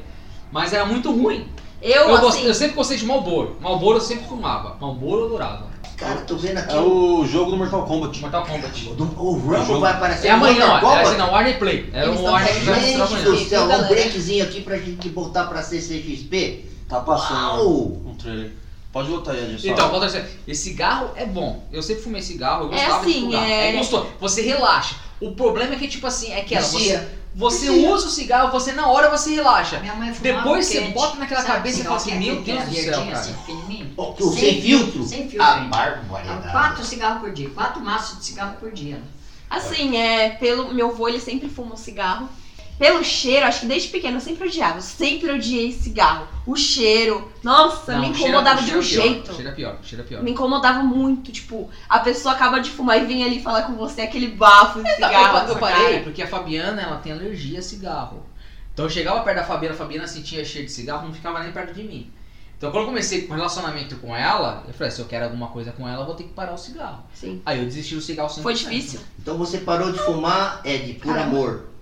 Mas 0.49 0.71
era 0.71 0.85
muito 0.85 1.11
ruim. 1.11 1.45
Eu, 1.81 2.03
Eu, 2.07 2.15
assim, 2.15 2.21
gost- 2.21 2.43
eu 2.45 2.53
sempre 2.53 2.75
gostei 2.77 2.95
de 2.97 3.05
Malboro. 3.05 3.57
Malboro 3.59 3.97
eu 3.97 4.01
sempre 4.01 4.25
fumava. 4.25 4.77
Malboro 4.79 5.23
eu 5.23 5.25
adorava. 5.25 5.72
Cara, 5.97 6.21
tô 6.21 6.35
vendo 6.35 6.57
aqui 6.57 6.73
É 6.75 6.79
o, 6.79 7.19
o 7.19 7.27
jogo 7.27 7.51
do 7.51 7.57
Mortal 7.57 7.85
Kombat. 7.85 8.19
Mortal 8.19 8.45
Kombat. 8.45 8.83
do- 8.95 9.03
o 9.03 9.33
Rumble 9.37 9.65
jogo. 9.65 9.79
vai 9.79 9.91
aparecer 9.93 10.27
É 10.27 10.31
amanhã, 10.31 10.67
Mortal 10.67 10.73
ó. 10.73 10.77
É 10.77 10.81
Kombat. 10.81 11.07
assim, 11.07 11.17
na 11.17 11.25
Warner 11.31 11.59
Play. 11.59 11.89
Era 11.93 12.07
Eles 12.07 12.19
um 12.19 12.23
Warner 12.23 12.53
que 12.53 12.59
vai 12.65 12.75
fazendo 12.79 12.97
mostrar 12.99 13.17
Gente 13.17 13.27
amanhã. 13.27 13.43
do 13.43 13.49
céu, 13.49 13.63
um 13.85 13.87
breakzinho 13.87 14.43
aqui 14.43 14.61
pra 14.61 14.77
gente 14.77 15.09
voltar 15.09 15.43
pra 15.47 15.61
CCXP. 15.61 16.65
Tá 16.89 16.99
passando 16.99 17.39
Uau! 17.63 18.01
um 18.05 18.15
trailer. 18.15 18.51
Pode 18.93 19.09
voltar 19.09 19.31
aí, 19.31 19.57
só. 19.59 19.67
Então, 19.67 19.89
volta 19.89 20.05
a 20.05 20.07
dizer, 20.07 20.39
esse 20.47 20.63
cigarro 20.65 21.09
é 21.15 21.25
bom. 21.25 21.67
Eu 21.71 21.81
sempre 21.81 22.03
fumei 22.03 22.21
cigarro, 22.21 22.65
eu 22.65 22.73
É 22.73 22.77
gostava 22.85 23.05
de 23.05 23.11
assim, 23.11 23.21
fumar. 23.25 23.49
é- 23.49 23.69
É 23.69 23.77
gostoso. 23.77 24.07
Você 24.19 24.41
relaxa. 24.43 24.95
O 25.19 25.31
problema 25.33 25.73
é 25.73 25.77
que, 25.77 25.87
tipo 25.87 26.05
assim, 26.05 26.31
é 26.31 26.41
que 26.43 26.53
ela, 26.53 26.63
você, 26.67 27.07
você 27.33 27.69
usa 27.71 28.05
o 28.05 28.09
cigarro, 28.09 28.51
você 28.51 28.71
na 28.73 28.87
hora 28.87 29.09
você 29.09 29.33
relaxa. 29.33 29.79
Minha 29.79 29.95
mãe 29.95 30.13
fumava 30.13 30.37
Depois 30.43 30.67
você 30.67 30.79
quente. 30.81 30.93
bota 30.93 31.17
naquela 31.17 31.41
Sabe, 31.41 31.53
cabeça 31.55 31.79
e 31.79 31.83
fala 31.83 31.95
assim, 31.95 32.15
meu 32.19 32.41
Deus 32.43 32.63
do 32.65 32.75
céu, 32.75 32.99
cara. 33.05 33.11
assim, 33.19 33.33
pequenininho. 33.33 33.93
Ó, 33.97 34.13
o 34.19 34.31
sem 34.31 34.61
filtro? 34.61 35.03
Sem 35.03 35.27
filtro. 35.27 35.41
A 35.41 35.59
hein? 35.59 35.69
barbaridade. 35.69 36.51
Quatro 36.51 36.85
cigarros 36.85 37.19
por 37.21 37.31
dia, 37.31 37.49
quatro 37.49 37.81
maços 37.81 38.19
de 38.19 38.25
cigarro 38.25 38.57
por 38.59 38.71
dia. 38.71 39.01
Assim, 39.49 39.97
é, 39.97 40.29
pelo 40.31 40.71
meu 40.73 40.89
avô, 40.89 41.07
ele 41.07 41.19
sempre 41.19 41.49
fuma 41.49 41.73
um 41.73 41.77
cigarro. 41.77 42.29
Pelo 42.77 43.03
cheiro, 43.03 43.45
acho 43.45 43.61
que 43.61 43.65
desde 43.67 43.89
pequeno 43.89 44.17
eu 44.17 44.21
sempre 44.21 44.47
odiava. 44.47 44.77
Eu 44.77 44.81
sempre 44.81 45.31
odiei 45.31 45.71
cigarro. 45.71 46.27
O 46.45 46.55
cheiro, 46.55 47.31
nossa, 47.43 47.93
Não, 47.93 47.99
me 48.01 48.05
cheiro- 48.13 48.29
incomodava 48.31 48.61
de 48.61 48.65
um 48.65 48.67
é 48.67 48.71
pior, 48.71 48.81
jeito. 48.81 49.31
O 49.31 49.35
cheiro 49.35 49.49
é 49.49 49.53
pior, 49.53 49.77
é 49.93 50.03
pior. 50.03 50.23
Me 50.23 50.31
incomodava 50.31 50.83
muito, 50.83 51.31
tipo, 51.31 51.69
a 51.87 51.99
pessoa 51.99 52.33
acaba 52.33 52.59
de 52.59 52.69
fumar 52.71 53.01
e 53.01 53.05
vem 53.05 53.23
ali 53.23 53.41
falar 53.41 53.63
com 53.63 53.73
você 53.75 54.01
aquele 54.01 54.27
bafo 54.27 54.79
de 54.79 54.89
Não, 54.89 54.95
cigarro. 54.95 55.49
eu, 55.49 55.55
parei 55.57 55.99
porque 56.01 56.21
a 56.21 56.27
Fabiana, 56.27 56.81
ela 56.81 56.97
tem 56.97 57.11
alergia 57.13 57.59
a 57.59 57.61
cigarro. 57.61 58.25
Então 58.73 58.85
eu 58.85 58.89
chegava 58.89 59.21
perto 59.21 59.37
da 59.37 59.43
Fabiana, 59.43 59.75
a 59.75 59.77
Fabiana 59.77 60.07
sentia 60.07 60.43
cheiro 60.43 60.67
de 60.67 60.73
cigarro, 60.73 61.05
não 61.05 61.13
ficava 61.13 61.41
nem 61.43 61.51
perto 61.51 61.73
de 61.73 61.83
mim. 61.83 62.11
Então 62.57 62.71
quando 62.71 62.83
eu 62.83 62.87
comecei 62.87 63.27
com 63.27 63.33
relacionamento 63.35 63.95
com 63.97 64.15
ela, 64.15 64.63
eu 64.67 64.73
falei, 64.73 64.89
se 64.89 64.99
eu 64.99 65.05
quero 65.05 65.25
alguma 65.25 65.47
coisa 65.49 65.71
com 65.71 65.87
ela, 65.87 66.01
eu 66.01 66.05
vou 66.07 66.15
ter 66.15 66.23
que 66.23 66.33
parar 66.33 66.53
o 66.53 66.57
cigarro. 66.57 67.03
Sim. 67.13 67.41
Aí 67.45 67.59
eu 67.59 67.65
desisti 67.65 67.93
do 67.93 68.01
cigarro 68.01 68.29
100%. 68.29 68.41
Foi 68.41 68.53
difícil. 68.53 68.99
Então 69.19 69.37
você 69.37 69.59
parou 69.59 69.91
de 69.91 69.99
fumar, 69.99 70.61
Ed, 70.65 70.93
por 70.95 71.13
Caramba. 71.13 71.25
amor. 71.37 71.72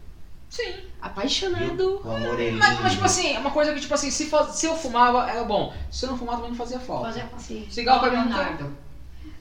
Sim. 0.52 0.74
Apaixonado. 1.02 2.02
O 2.06 2.12
amor 2.12 2.40
é 2.40 2.50
lindo. 2.50 2.60
Mas, 2.60 2.80
mas, 2.82 2.92
tipo 2.92 3.06
assim, 3.06 3.34
é 3.34 3.40
uma 3.40 3.52
coisa 3.52 3.74
que, 3.74 3.80
tipo 3.80 3.94
assim, 3.94 4.12
se, 4.12 4.26
faz- 4.26 4.56
se 4.58 4.66
eu 4.66 4.76
fumava, 4.76 5.28
era 5.32 5.44
bom. 5.46 5.74
Se 5.90 6.06
eu 6.06 6.10
não 6.12 6.18
fumava, 6.18 6.38
também 6.38 6.52
não 6.52 6.58
fazia 6.58 6.80
falta. 6.80 7.08
Fazer 7.08 7.26
Sim. 7.40 7.66
Cigarro 7.72 8.02
pra 8.02 8.12
mim 8.12 8.18
não 8.18 8.24
tem. 8.26 8.36
Leonardo. 8.36 8.78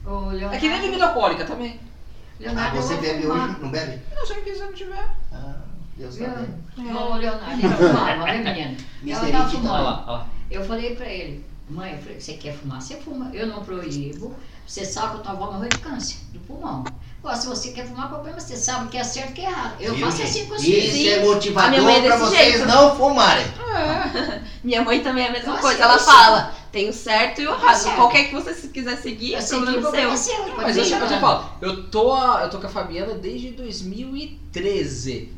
O 0.05 0.09
Leonardo. 0.29 0.55
É 0.55 0.59
que 0.59 0.69
nem 0.69 0.81
bebida 0.81 1.05
alcoólica 1.07 1.45
também. 1.45 1.79
Ah, 1.83 2.35
Leonardo, 2.39 2.77
eu 2.77 2.81
você 2.81 2.95
bebe 2.95 3.21
fumar. 3.23 3.49
hoje? 3.49 3.59
Não 3.61 3.69
bebe? 3.69 4.01
Não, 4.15 4.25
se 4.25 4.31
eu 4.31 4.37
não 4.37 4.43
quiser, 4.43 4.65
não 4.65 4.73
tiver. 4.73 5.09
Ah, 5.33 5.55
Deus 5.97 6.15
Viu? 6.15 6.25
sabe. 6.27 6.47
Ô, 6.77 7.15
Leonardo, 7.15 7.51
ele 7.51 7.75
fumava, 7.75 8.25
viu, 8.25 8.43
menina? 8.43 8.77
Ela 9.05 9.31
tava 9.31 9.43
It 9.43 9.51
fumando. 9.57 10.25
Eu 10.49 10.65
falei 10.65 10.95
pra 10.95 11.05
ele, 11.05 11.45
mãe, 11.69 11.91
eu 11.91 11.97
falei, 11.99 12.19
você 12.19 12.33
quer 12.33 12.55
fumar? 12.55 12.81
Você 12.81 12.95
fuma. 12.95 13.29
Eu 13.33 13.47
não 13.47 13.63
proíbo. 13.63 14.33
Você 14.65 14.85
sabe 14.85 15.11
que 15.11 15.17
a 15.17 15.19
tua 15.23 15.31
avó 15.33 15.51
morreu 15.51 15.69
de 15.69 15.79
câncer 15.79 16.17
do 16.31 16.39
pulmão. 16.39 16.93
Agora, 17.23 17.35
se 17.37 17.45
você 17.47 17.71
quer 17.71 17.85
fumar, 17.85 18.09
problema, 18.09 18.39
você 18.39 18.57
sabe 18.57 18.89
que 18.89 18.97
é 18.97 19.03
certo 19.03 19.29
e 19.29 19.33
que 19.33 19.41
é 19.41 19.49
errado. 19.49 19.75
Eu 19.79 19.93
Viu, 19.93 20.05
faço 20.07 20.17
gente? 20.17 20.29
assim 20.29 20.45
com 20.47 20.55
os 20.55 20.63
Isso 20.63 20.71
filhos. 20.91 21.07
é 21.07 21.13
A 21.13 21.19
minha 21.19 21.33
motivador 21.33 21.89
é 21.89 22.01
pra 22.01 22.17
vocês 22.17 22.53
jeito. 22.53 22.65
não 22.67 22.95
fumarem. 22.97 23.45
Minha 24.63 24.83
mãe 24.83 25.01
também 25.03 25.25
é 25.25 25.29
a 25.29 25.31
mesma 25.31 25.49
Nossa, 25.49 25.61
coisa. 25.61 25.81
Ela 25.83 25.97
sei. 25.99 26.13
fala, 26.13 26.53
tem 26.71 26.89
o 26.89 26.93
certo 26.93 27.41
e 27.41 27.47
o 27.47 27.51
errado. 27.51 27.75
certo. 27.77 27.95
Qualquer 27.95 28.23
que 28.25 28.33
você 28.35 28.67
quiser 28.67 28.97
seguir, 28.97 29.35
é 29.35 29.37
Eu 29.37 29.41
sei 29.41 29.59
que 29.61 29.69
o 29.69 29.81
problema 29.81 30.13
é 30.13 30.17
seu. 30.17 30.35
seu. 30.35 30.55
Mas 30.55 30.75
pode 30.77 30.91
eu, 30.91 30.97
eu 30.97 31.09
lá. 31.09 31.19
falo, 31.19 31.49
eu 31.61 31.83
tô, 31.89 32.17
eu 32.39 32.49
tô 32.49 32.59
com 32.59 32.67
a 32.67 32.69
Fabiana 32.69 33.13
desde 33.15 33.51
2013. 33.51 35.31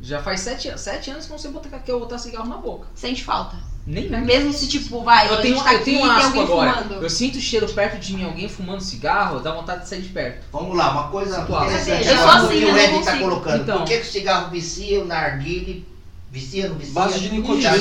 Já 0.00 0.22
faz 0.22 0.40
sete, 0.40 0.78
sete 0.78 1.10
anos 1.10 1.24
que 1.26 1.30
eu 1.32 1.34
não 1.36 1.38
sei 1.42 1.50
botar, 1.50 1.78
que 1.78 1.90
eu 1.90 2.00
botar 2.00 2.18
cigarro 2.18 2.48
na 2.48 2.56
boca. 2.56 2.86
Sente 2.94 3.22
falta. 3.24 3.56
Nem 3.84 4.08
Mesmo 4.08 4.52
se, 4.52 4.68
tipo, 4.68 5.02
vai, 5.02 5.28
Eu 5.28 5.34
a 5.34 5.42
tenho, 5.42 5.56
gente 5.56 5.64
tá 5.64 5.74
eu 5.74 5.82
tenho 5.82 6.00
um 6.00 6.04
asco 6.04 6.26
alguém 6.26 6.42
agora. 6.42 6.72
fumando. 6.74 7.02
Eu 7.02 7.10
sinto 7.10 7.38
o 7.38 7.40
cheiro 7.40 7.68
perto 7.72 7.98
de 7.98 8.14
mim, 8.14 8.24
alguém 8.24 8.48
fumando 8.48 8.80
cigarro, 8.80 9.40
dá 9.40 9.52
vontade 9.52 9.82
de 9.82 9.88
sair 9.88 10.02
de 10.02 10.08
perto. 10.10 10.44
Vamos 10.52 10.76
lá, 10.76 10.92
uma 10.92 11.08
coisa 11.08 11.40
interessante 11.40 12.06
Eu 12.06 12.16
sou 12.16 12.28
agora 12.28 12.46
assim, 12.46 12.58
que 12.58 12.64
o 12.64 12.68
não 12.68 12.78
Ed 12.78 13.04
tá 13.04 13.18
colocando. 13.18 13.62
Então. 13.62 13.78
Por 13.78 13.86
que, 13.86 13.98
que 13.98 14.06
o 14.06 14.10
cigarro 14.12 14.50
vicia, 14.50 15.00
o 15.02 15.04
narguile 15.04 15.84
vicia, 16.30 16.68
não 16.68 16.76
vicia? 16.76 16.94
Base 16.94 17.18
de 17.18 17.28
nicotina. 17.30 17.72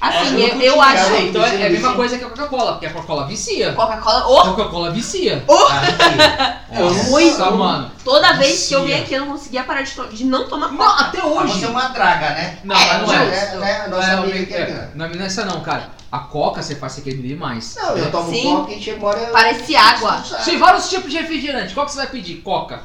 Assim, 0.00 0.42
É, 0.42 0.54
eu 0.54 0.60
eu, 0.60 0.76
não 0.76 0.82
acho. 0.82 1.04
cara. 1.04 1.20
então 1.20 1.44
é, 1.44 1.62
é 1.62 1.66
a 1.66 1.70
mesma 1.70 1.92
coisa 1.94 2.16
que 2.18 2.24
a 2.24 2.28
Coca-Cola, 2.30 2.72
porque 2.72 2.86
a 2.86 2.90
Coca-Cola 2.92 3.26
vicia. 3.26 3.72
Coca-Cola. 3.72 4.20
A 4.20 4.28
Oh, 4.28 4.42
Coca-Cola 4.54 4.90
vicia. 4.92 5.44
Ah, 5.48 5.80
vicia. 5.80 6.60
Nossa, 6.80 7.10
muito. 7.10 7.56
mano. 7.56 7.90
toda 8.04 8.32
vez 8.34 8.66
que 8.68 8.74
eu 8.74 8.80
vim 8.80 8.86
Vicia. 8.88 9.02
aqui, 9.02 9.14
eu 9.14 9.20
não 9.26 9.32
conseguia 9.32 9.62
parar 9.64 9.82
de, 9.82 9.90
to- 9.92 10.06
de 10.08 10.24
não 10.24 10.48
tomar 10.48 10.68
Não, 10.72 10.78
Coca. 10.78 11.02
até 11.04 11.20
Ah, 11.20 11.26
hoje. 11.26 11.58
Você 11.58 11.64
é 11.66 11.68
uma 11.68 11.88
draga, 11.88 12.30
né? 12.30 12.58
Não, 12.64 12.74
mas 12.76 13.02
não 13.02 13.12
é. 13.12 13.26
Né, 13.26 13.54
né, 13.56 13.86
nossa 13.88 14.06
Não 14.06 14.12
é, 14.12 14.14
amiga 14.22 14.40
aqui 14.40 14.54
é 14.54 14.60
é, 14.60 14.88
não 14.94 15.04
é 15.04 15.08
não 15.08 15.22
é 15.22 15.26
essa 15.26 15.44
não, 15.44 15.60
cara. 15.60 15.90
A 16.10 16.18
Coca 16.20 16.62
você 16.62 16.74
faz 16.76 16.92
você 16.94 17.02
querer 17.02 17.16
beber 17.18 17.36
mais. 17.36 17.76
Não, 17.76 17.96
eu 17.96 18.10
tomo 18.10 18.30
Sim. 18.32 18.42
coca 18.56 18.72
e 18.72 18.98
hora 19.02 19.18
eu... 19.20 19.32
Parece 19.32 19.76
água. 19.76 20.22
Tem 20.44 20.58
vários 20.58 20.88
tipos 20.88 21.10
de 21.10 21.18
refrigerante. 21.18 21.74
Qual 21.74 21.84
que 21.86 21.92
você 21.92 21.98
vai 21.98 22.06
pedir? 22.08 22.36
Coca. 22.36 22.80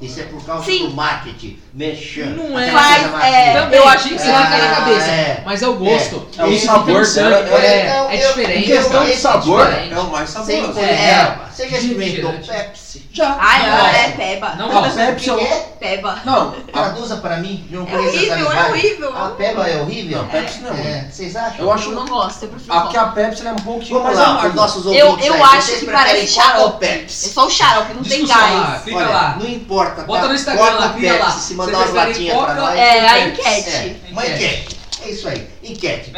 Isso 0.00 0.20
é 0.20 0.22
por 0.24 0.40
causa 0.44 0.64
Sim. 0.64 0.88
do 0.88 0.94
marketing. 0.94 1.58
Mexendo. 1.74 2.36
Não 2.36 2.58
é. 2.58 2.70
Faz, 2.70 3.24
é, 3.24 3.52
Também, 3.60 3.78
eu 3.80 3.88
acho 3.88 4.08
que 4.08 4.18
você 4.18 4.30
vai 4.30 4.44
ficar 4.44 4.58
na 4.58 4.64
é, 4.64 4.74
cabeça. 4.76 5.10
é. 5.10 5.42
Mas 5.44 5.62
é 5.62 5.68
o 5.68 5.74
gosto. 5.74 6.28
É 6.38 6.44
o 6.44 6.52
Isso 6.52 6.66
sabor? 6.66 7.02
É, 7.02 7.88
Não, 7.92 8.10
é 8.10 8.14
eu- 8.24 8.28
diferente. 8.28 8.58
Em 8.58 8.62
questão 8.62 9.04
de 9.04 9.10
esse 9.10 9.20
sabor, 9.22 9.66
é 9.66 9.98
o 9.98 10.04
mais 10.10 10.30
saboroso. 10.30 10.78
É. 10.78 11.47
Você 11.58 11.68
já 11.68 11.78
experimentou. 11.78 12.32
Pepsi? 12.34 13.08
Já. 13.12 13.36
Ai, 13.40 13.68
Não. 13.68 13.86
é 13.88 14.08
peba. 14.12 14.54
Não 14.54 14.70
A 14.70 14.80
gosto. 14.80 14.94
Pepsi 14.94 15.28
é 15.28 15.32
O 15.32 15.38
que 15.38 15.44
é? 15.44 15.56
Peba. 15.80 16.18
Não, 16.24 16.52
Traduza 16.72 17.16
pra 17.16 17.38
mim, 17.38 17.66
eu 17.72 17.80
não 17.80 17.88
É 17.88 17.98
horrível, 17.98 18.52
é 18.52 18.68
horrível. 18.70 19.16
A 19.16 19.30
Peba 19.30 19.68
é 19.68 19.80
horrível? 19.82 20.18
Não, 20.18 20.28
Pepsi 20.28 20.60
não 20.60 20.72
é. 20.72 20.80
É, 20.80 21.08
vocês 21.10 21.34
acham? 21.34 21.58
Eu 21.58 21.72
acho 21.72 21.88
Eu 21.90 21.94
não 21.96 22.06
gosto, 22.06 22.44
eu 22.44 22.48
prefiro 22.50 22.72
Aqui 22.72 22.96
a 22.96 23.06
Pepsi 23.06 23.44
é 23.44 23.50
um 23.52 23.56
pouquinho 23.56 24.00
mais 24.04 24.16
para 24.16 24.26
amarga. 24.28 24.54
nossos 24.54 24.86
Eu- 24.86 25.06
ouvintes 25.08 25.26
eu 25.26 25.34
aí, 25.34 25.42
acho 25.42 25.72
que 25.80 25.86
parece 25.86 26.26
xarope. 26.28 26.86
É 26.86 27.04
só 27.08 27.46
o 27.46 27.50
xarope, 27.50 27.94
não 27.94 28.02
tem 28.04 28.24
gás. 28.24 28.82
fica 28.84 28.96
lá. 29.08 29.36
não 29.40 29.48
importa, 29.50 30.02
Bota 30.02 30.22
tá? 30.22 30.28
no 30.28 30.34
Instagram 30.34 30.62
lá, 30.62 30.88
Pepsi, 30.90 31.18
lá. 31.18 31.30
se 31.32 31.54
mandar 31.54 31.78
umas 31.78 31.92
latinhas 31.92 32.36
pra 32.36 32.46
Coca 32.46 32.60
nós. 32.60 32.78
É, 32.78 33.08
a 33.08 33.26
enquete. 33.26 33.68
É, 33.70 33.96
uma 34.12 34.24
enquete. 34.24 34.78
É 35.02 35.10
isso 35.10 35.28
aí, 35.28 35.48
enquete. 35.64 36.12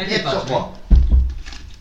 Pó? 0.47 0.71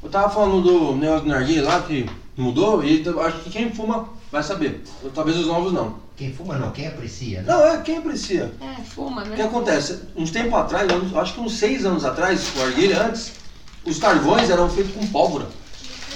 Eu 0.03 0.09
tava 0.09 0.31
falando 0.31 0.63
do 0.63 0.97
negócio 0.97 1.25
do 1.25 1.29
narguilha 1.29 1.63
lá 1.63 1.81
que 1.83 2.09
mudou 2.41 2.83
e 2.83 3.05
acho 3.27 3.39
que 3.41 3.51
quem 3.51 3.71
fuma 3.71 4.09
vai 4.33 4.43
saber. 4.43 4.83
Talvez 5.15 5.37
os 5.37 5.47
novos 5.47 5.73
não. 5.73 5.97
Quem 6.17 6.33
fuma 6.33 6.57
não, 6.59 6.71
quem 6.71 6.87
aprecia, 6.87 7.43
né? 7.43 7.53
Não, 7.53 7.67
é 7.67 7.79
quem 7.81 7.99
aprecia. 7.99 8.53
É, 8.61 8.83
fuma, 8.83 9.23
O 9.23 9.25
que 9.25 9.31
né? 9.31 9.45
acontece? 9.45 10.01
Uns 10.17 10.31
tempo 10.31 10.55
atrás, 10.57 10.87
acho 11.17 11.35
que 11.35 11.41
uns 11.41 11.55
seis 11.55 11.87
anos 11.87 12.05
atrás, 12.05 12.53
o 12.57 12.63
arguilha 12.63 13.05
antes, 13.07 13.33
os 13.87 13.99
carvões 13.99 14.51
eram 14.51 14.69
feitos 14.69 14.93
com 14.95 15.07
pólvora. 15.07 15.47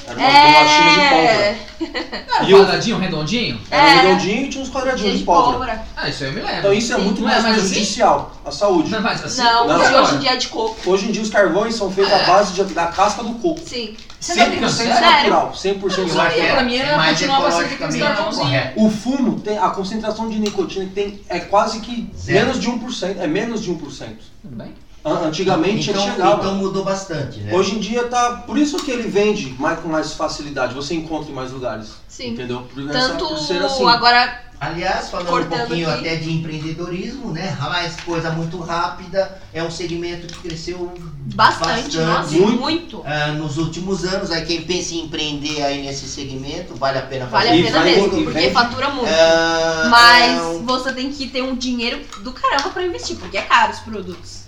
Era 0.07 0.19
uma 0.19 0.29
bolachinha 0.29 0.91
de 0.91 1.09
pólvora. 1.11 1.57
É, 1.85 2.25
Ah, 2.39 2.43
E 2.45 2.51
eu- 2.51 2.59
quadradinho, 2.59 2.99
redondinho? 2.99 3.61
Era 3.71 3.87
É. 3.91 3.95
redondinho 4.03 4.47
e 4.47 4.49
tinha 4.49 4.63
uns 4.63 4.71
quadradinhos 4.71 5.13
de 5.13 5.19
de 5.19 5.25
pólvora. 5.25 5.53
pólvora. 5.59 5.83
Ah, 5.97 6.09
isso 6.09 6.25
aí 6.25 6.31
eu 6.31 6.35
me 6.35 6.41
lembro. 6.41 6.59
Então 6.59 6.73
isso 6.73 6.93
é 6.93 6.97
Sim. 6.97 7.03
muito 7.03 7.21
é 7.21 7.25
mais 7.25 7.43
mais 7.43 7.57
assim? 7.59 7.69
prejudicial 7.69 8.33
à 8.45 8.51
saúde. 8.51 8.91
Não, 8.91 9.01
mas 9.03 9.25
assim? 9.25 9.43
Não, 9.43 9.67
Não. 9.67 9.75
porque 9.75 9.89
hoje 9.89 9.97
Agora. 9.97 10.15
em 10.15 10.19
dia 10.19 10.31
é 10.33 10.37
de 10.37 10.49
coco. 10.49 10.91
Hoje 10.91 11.09
em 11.09 11.13
dia 11.13 11.23
os 11.23 11.31
carvões 11.31 11.75
são 11.75 11.91
feitos 11.93 12.13
à 12.13 12.19
base 12.21 12.53
de- 12.55 12.65
da 12.75 12.87
casca 12.87 13.23
do 13.23 13.35
coco. 13.35 13.61
Sim. 13.67 13.97
Você 14.19 14.35
tá 14.37 14.47
brincando 14.47 14.73
100% 14.73 14.77
sério? 14.95 15.11
natural, 15.11 15.53
100% 15.55 16.09
Eu 16.09 16.15
natural. 16.17 16.49
pra 16.55 16.63
mim 16.63 16.77
era 16.77 16.97
mais 16.97 17.11
continuava 17.19 17.43
sendo 17.51 17.53
ecologicamente 17.61 17.85
aquele 18.03 18.15
carvãozinho. 18.17 18.45
correto. 18.47 18.85
O 18.85 18.91
fumo 18.91 19.41
tem 19.41 19.59
a 19.59 19.69
concentração 19.71 20.29
de 20.31 20.39
nicotina 20.39 20.85
que 20.87 20.93
tem 20.93 21.21
é 21.29 21.41
quase 21.41 21.81
que 21.81 22.09
Zero. 22.17 22.39
menos 22.47 22.61
de 22.61 22.69
1%, 22.71 23.21
é 23.21 23.27
menos 23.27 23.63
de 23.63 23.71
1%. 23.71 24.17
Tudo 24.43 24.57
bem. 24.57 24.73
An- 25.05 25.27
Antigamente 25.27 25.91
então, 25.91 26.03
ele 26.03 26.13
chegava. 26.13 26.41
então 26.41 26.55
mudou 26.57 26.83
bastante, 26.85 27.41
né? 27.41 27.53
Hoje 27.55 27.75
em 27.75 27.79
dia 27.79 28.05
tá. 28.05 28.43
Por 28.47 28.57
isso 28.57 28.77
que 28.79 28.91
ele 28.91 29.09
vende 29.09 29.55
mais, 29.59 29.79
com 29.81 29.89
mais 29.89 30.13
facilidade, 30.15 30.75
você 30.75 30.95
encontra 30.95 31.31
em 31.31 31.35
mais 31.35 31.51
lugares. 31.53 31.89
Sim. 32.09 32.29
Entendeu? 32.31 32.63
Por, 32.73 32.89
Tanto 32.91 33.27
por 33.29 33.39
ser 33.39 33.63
assim. 33.63 33.87
agora. 33.87 34.43
Aliás, 34.61 35.11
falando 35.11 35.29
um 35.45 35.45
pouquinho 35.59 35.91
aqui. 35.91 36.09
até 36.09 36.17
de 36.17 36.33
empreendedorismo, 36.33 37.33
né? 37.33 37.55
Mais 37.61 37.97
coisa 38.01 38.31
muito 38.31 38.59
rápida, 38.61 39.37
é 39.53 39.63
um 39.63 39.71
segmento 39.71 40.27
que 40.33 40.49
cresceu 40.49 40.95
Bastante, 41.35 41.99
nossa, 41.99 42.31
Muito. 42.33 42.61
muito. 42.61 43.03
ah, 43.05 43.29
nos 43.33 43.57
últimos 43.59 44.05
anos. 44.05 44.31
Aí 44.31 44.45
quem 44.45 44.63
pensa 44.63 44.95
em 44.95 45.01
empreender 45.07 45.63
aí 45.63 45.83
nesse 45.83 46.07
segmento, 46.07 46.75
vale 46.77 46.99
a 46.99 47.03
pena 47.03 47.27
Vale 47.27 47.49
fazer. 47.49 47.57
a 47.57 47.61
E 47.61 47.65
pena 47.65 47.81
mesmo, 47.85 48.11
porque 48.11 48.25
vende. 48.31 48.53
fatura 48.53 48.91
muito. 48.91 49.09
Ah, 49.11 49.89
Mas 49.91 50.39
é 50.39 50.43
um- 50.43 50.65
você 50.65 50.93
tem 50.93 51.11
que 51.11 51.27
ter 51.29 51.43
um 51.43 51.57
dinheiro 51.57 52.01
do 52.21 52.33
caramba 52.33 52.71
pra 52.71 52.85
investir, 52.85 53.17
porque 53.17 53.37
é 53.39 53.43
caro 53.43 53.73
os 53.73 53.81
produtos. 53.81 54.44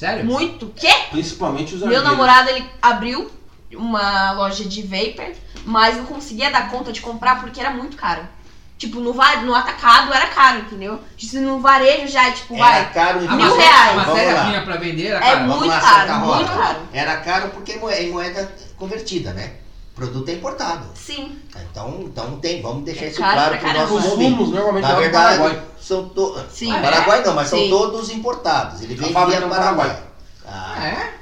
Sério? 0.00 0.24
Muito. 0.24 0.72
Quê? 0.74 0.90
Principalmente 1.10 1.74
os 1.74 1.82
Meu 1.82 2.02
namorado, 2.02 2.48
ele 2.48 2.66
abriu 2.80 3.30
uma 3.74 4.32
loja 4.32 4.64
de 4.64 4.80
vapor, 4.80 5.30
mas 5.66 5.98
não 5.98 6.06
conseguia 6.06 6.50
dar 6.50 6.70
conta 6.70 6.90
de 6.90 7.02
comprar 7.02 7.38
porque 7.42 7.60
era 7.60 7.68
muito 7.68 7.98
caro. 7.98 8.26
Tipo, 8.78 8.98
no, 8.98 9.12
no 9.12 9.54
atacado 9.54 10.10
era 10.10 10.28
caro, 10.28 10.60
entendeu? 10.60 10.98
Se 11.18 11.38
no 11.38 11.60
varejo 11.60 12.08
já 12.08 12.28
é 12.28 12.30
tipo, 12.30 12.54
era 12.54 12.64
vai. 12.64 12.92
caro 12.94 13.20
A 13.20 13.24
em 13.24 13.36
Mil 13.36 13.54
reais. 13.54 13.90
A 13.90 13.92
Vamos 13.92 14.06
matéria-prima 14.06 14.56
lá. 14.56 14.62
pra 14.62 14.76
vender 14.76 15.06
era 15.08 15.16
É 15.18 15.20
cara. 15.20 15.38
Vamos 15.40 15.56
muito 15.58 15.70
lá, 15.70 15.80
caro, 15.80 16.26
muito 16.26 16.52
caro. 16.52 16.78
Era 16.94 17.16
caro 17.18 17.48
porque 17.50 17.72
é 17.72 17.76
é 17.76 18.08
moeda 18.08 18.54
convertida, 18.78 19.34
né? 19.34 19.52
O 20.00 20.04
produto 20.04 20.28
é 20.30 20.32
importado. 20.32 20.86
Sim. 20.94 21.36
Então, 21.70 22.00
então 22.06 22.36
tem, 22.40 22.62
vamos 22.62 22.84
deixar 22.84 23.04
É 23.04 23.08
isso 23.08 23.18
claro 23.18 23.36
para 23.38 23.56
os 23.56 23.60
caramba. 23.62 23.92
nossos 23.92 24.12
Os 24.12 24.48
normalmente 24.48 24.82
Na 24.82 24.90
é 24.92 24.94
do 24.94 25.00
verdade, 25.00 25.38
Paraguai. 25.38 25.62
são 25.78 26.08
todos. 26.08 26.42
Sim. 26.50 26.72
Paraguai 26.72 27.22
não, 27.22 27.34
mas 27.34 27.48
são 27.48 27.58
Sim. 27.58 27.68
todos 27.68 28.10
importados. 28.10 28.80
Ele 28.80 28.94
vem 28.94 29.08
via 29.12 29.36
é 29.36 29.40
no 29.40 29.48
Paraguai. 29.50 29.50
Paraguai. 29.90 30.02
Ah, 30.46 30.86
É? 30.86 31.20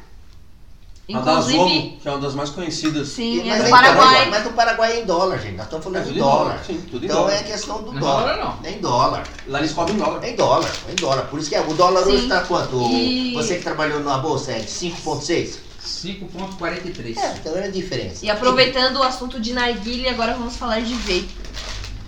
A 1.11 1.20
da 1.20 1.43
que 1.43 1.99
é 2.05 2.11
uma 2.11 2.18
das 2.20 2.35
mais 2.35 2.51
conhecidas. 2.51 3.09
sim, 3.09 3.37
E- 3.37 3.41
é 3.41 3.45
mas, 3.49 3.59
do 3.61 3.64
é 3.64 3.68
em 3.68 3.70
Paraguai. 3.70 4.14
dólar, 4.14 4.26
mas 4.31 4.47
o 4.47 4.51
Paraguai 4.51 4.93
é 4.93 5.01
em 5.01 5.07
dólar, 5.07 5.39
gente. 5.39 5.57
Nós 5.57 5.64
estamos 5.66 5.87
É 5.87 5.89
falando 5.89 6.03
tudo 6.05 6.12
de 6.12 6.18
em 6.18 6.22
dólar. 6.22 6.64
Sim, 6.66 6.81
tudo 6.83 7.03
em 7.03 7.07
Então 7.07 7.16
dólar. 7.22 7.33
é 7.35 7.43
questão 7.43 7.83
do 7.83 7.91
Não 7.93 7.97
é 7.97 8.01
dólar. 8.01 8.37
dólar, 8.37 8.37
não. 8.62 8.68
É 8.68 8.72
em 8.74 8.79
dólar. 8.81 9.29
Lá 9.49 9.59
eles 9.59 9.72
cobram 9.72 9.95
em 9.95 9.99
dólar. 9.99 10.22
É 10.24 10.31
em 10.31 10.37
dólar, 10.37 10.70
é 10.87 10.93
em 10.93 10.95
dólar. 10.97 11.22
Por 11.29 11.41
isso 11.41 11.49
que 11.49 11.57
é, 11.57 11.62
o 11.62 11.72
dólar 11.74 12.05
Sim. 12.05 12.12
hoje 12.12 12.22
está 12.24 12.41
quanto? 12.43 12.76
E- 12.93 13.33
Você 13.35 13.57
que 13.57 13.62
trabalhou 13.64 14.01
na 14.01 14.18
bolsa 14.18 14.53
é 14.53 14.59
de 14.59 14.70
5,6? 14.70 15.59
5.43. 15.89 17.16
É, 17.16 17.34
então 17.41 17.57
é 17.57 17.64
a 17.64 17.70
diferença. 17.70 18.24
E 18.24 18.30
aproveitando 18.30 18.97
o 18.97 19.03
assunto 19.03 19.41
de 19.41 19.53
narguilha, 19.53 20.11
agora 20.11 20.34
vamos 20.34 20.57
falar 20.57 20.80
de 20.80 20.95
vape. 20.95 21.28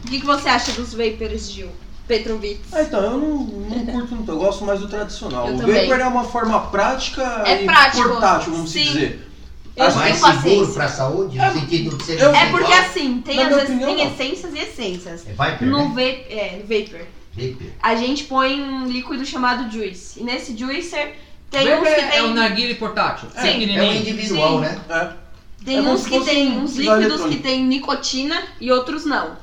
O 0.04 0.08
que, 0.10 0.20
que 0.20 0.26
você 0.26 0.48
acha 0.48 0.72
dos 0.72 0.92
vapers, 0.94 1.50
Gil? 1.50 1.68
Petrovic. 2.06 2.58
Ah, 2.72 2.82
então, 2.82 3.00
eu 3.02 3.10
não, 3.18 3.36
não 3.44 3.86
curto 3.86 4.14
muito, 4.16 4.30
eu 4.32 4.38
gosto 4.38 4.64
mais 4.64 4.80
do 4.80 4.88
tradicional. 4.88 5.46
Eu 5.48 5.54
o 5.54 5.58
também. 5.58 5.86
Vapor 5.88 6.00
é 6.00 6.08
uma 6.08 6.24
forma 6.24 6.60
prática 6.66 7.22
É 7.46 7.62
e 7.62 7.64
prático, 7.64 8.08
portátil, 8.08 8.52
vamos 8.52 8.70
sim. 8.72 8.82
dizer. 8.84 9.26
Eu 9.76 9.84
Mas 9.84 9.94
não 9.94 10.02
mais 10.20 10.40
seguro 10.42 10.72
para 10.74 10.84
a 10.86 10.88
saúde, 10.88 11.38
no 11.38 11.44
É, 11.44 11.52
sentido 11.52 11.96
de 11.96 12.04
ser 12.04 12.12
É 12.20 12.28
igual. 12.28 12.48
porque 12.50 12.72
assim, 12.72 13.20
tem, 13.24 13.40
às 13.40 13.48
vezes, 13.48 13.62
opinião, 13.70 13.94
tem 13.94 14.04
não. 14.04 14.12
essências 14.12 14.52
e 14.54 14.58
essências. 14.58 15.24
É 15.26 15.30
Viper, 15.30 15.68
No 15.68 15.78
né? 15.78 15.84
vape, 15.88 16.34
é, 16.34 16.62
vapor, 16.68 17.06
Vapor. 17.32 17.66
a 17.80 17.94
gente 17.94 18.24
põe 18.24 18.60
um 18.60 18.86
líquido 18.88 19.24
chamado 19.24 19.70
juice. 19.72 20.18
E 20.20 20.24
nesse 20.24 20.56
juicer 20.56 21.14
tem 21.51 21.74
uns 21.74 21.82
que 21.82 21.88
é, 21.88 22.01
é 22.01 22.11
tem. 22.11 22.22
o 22.22 22.34
narguile 22.34 22.74
portátil. 22.76 23.28
Sim. 23.40 23.76
É 23.76 23.82
um 23.82 23.92
individual, 23.94 24.55
Sim. 24.55 24.61
né? 24.61 24.80
É. 24.88 25.12
Tem 25.64 25.76
É 25.76 25.80
uns 25.82 26.07
que 26.07 26.20
tem 26.24 26.53
um 26.53 26.62
uns 26.62 26.76
líquidos 26.76 27.22
que 27.26 27.36
tem 27.38 27.64
nicotina 27.66 28.42
e 28.61 28.70
outros 28.70 29.05
não. 29.05 29.36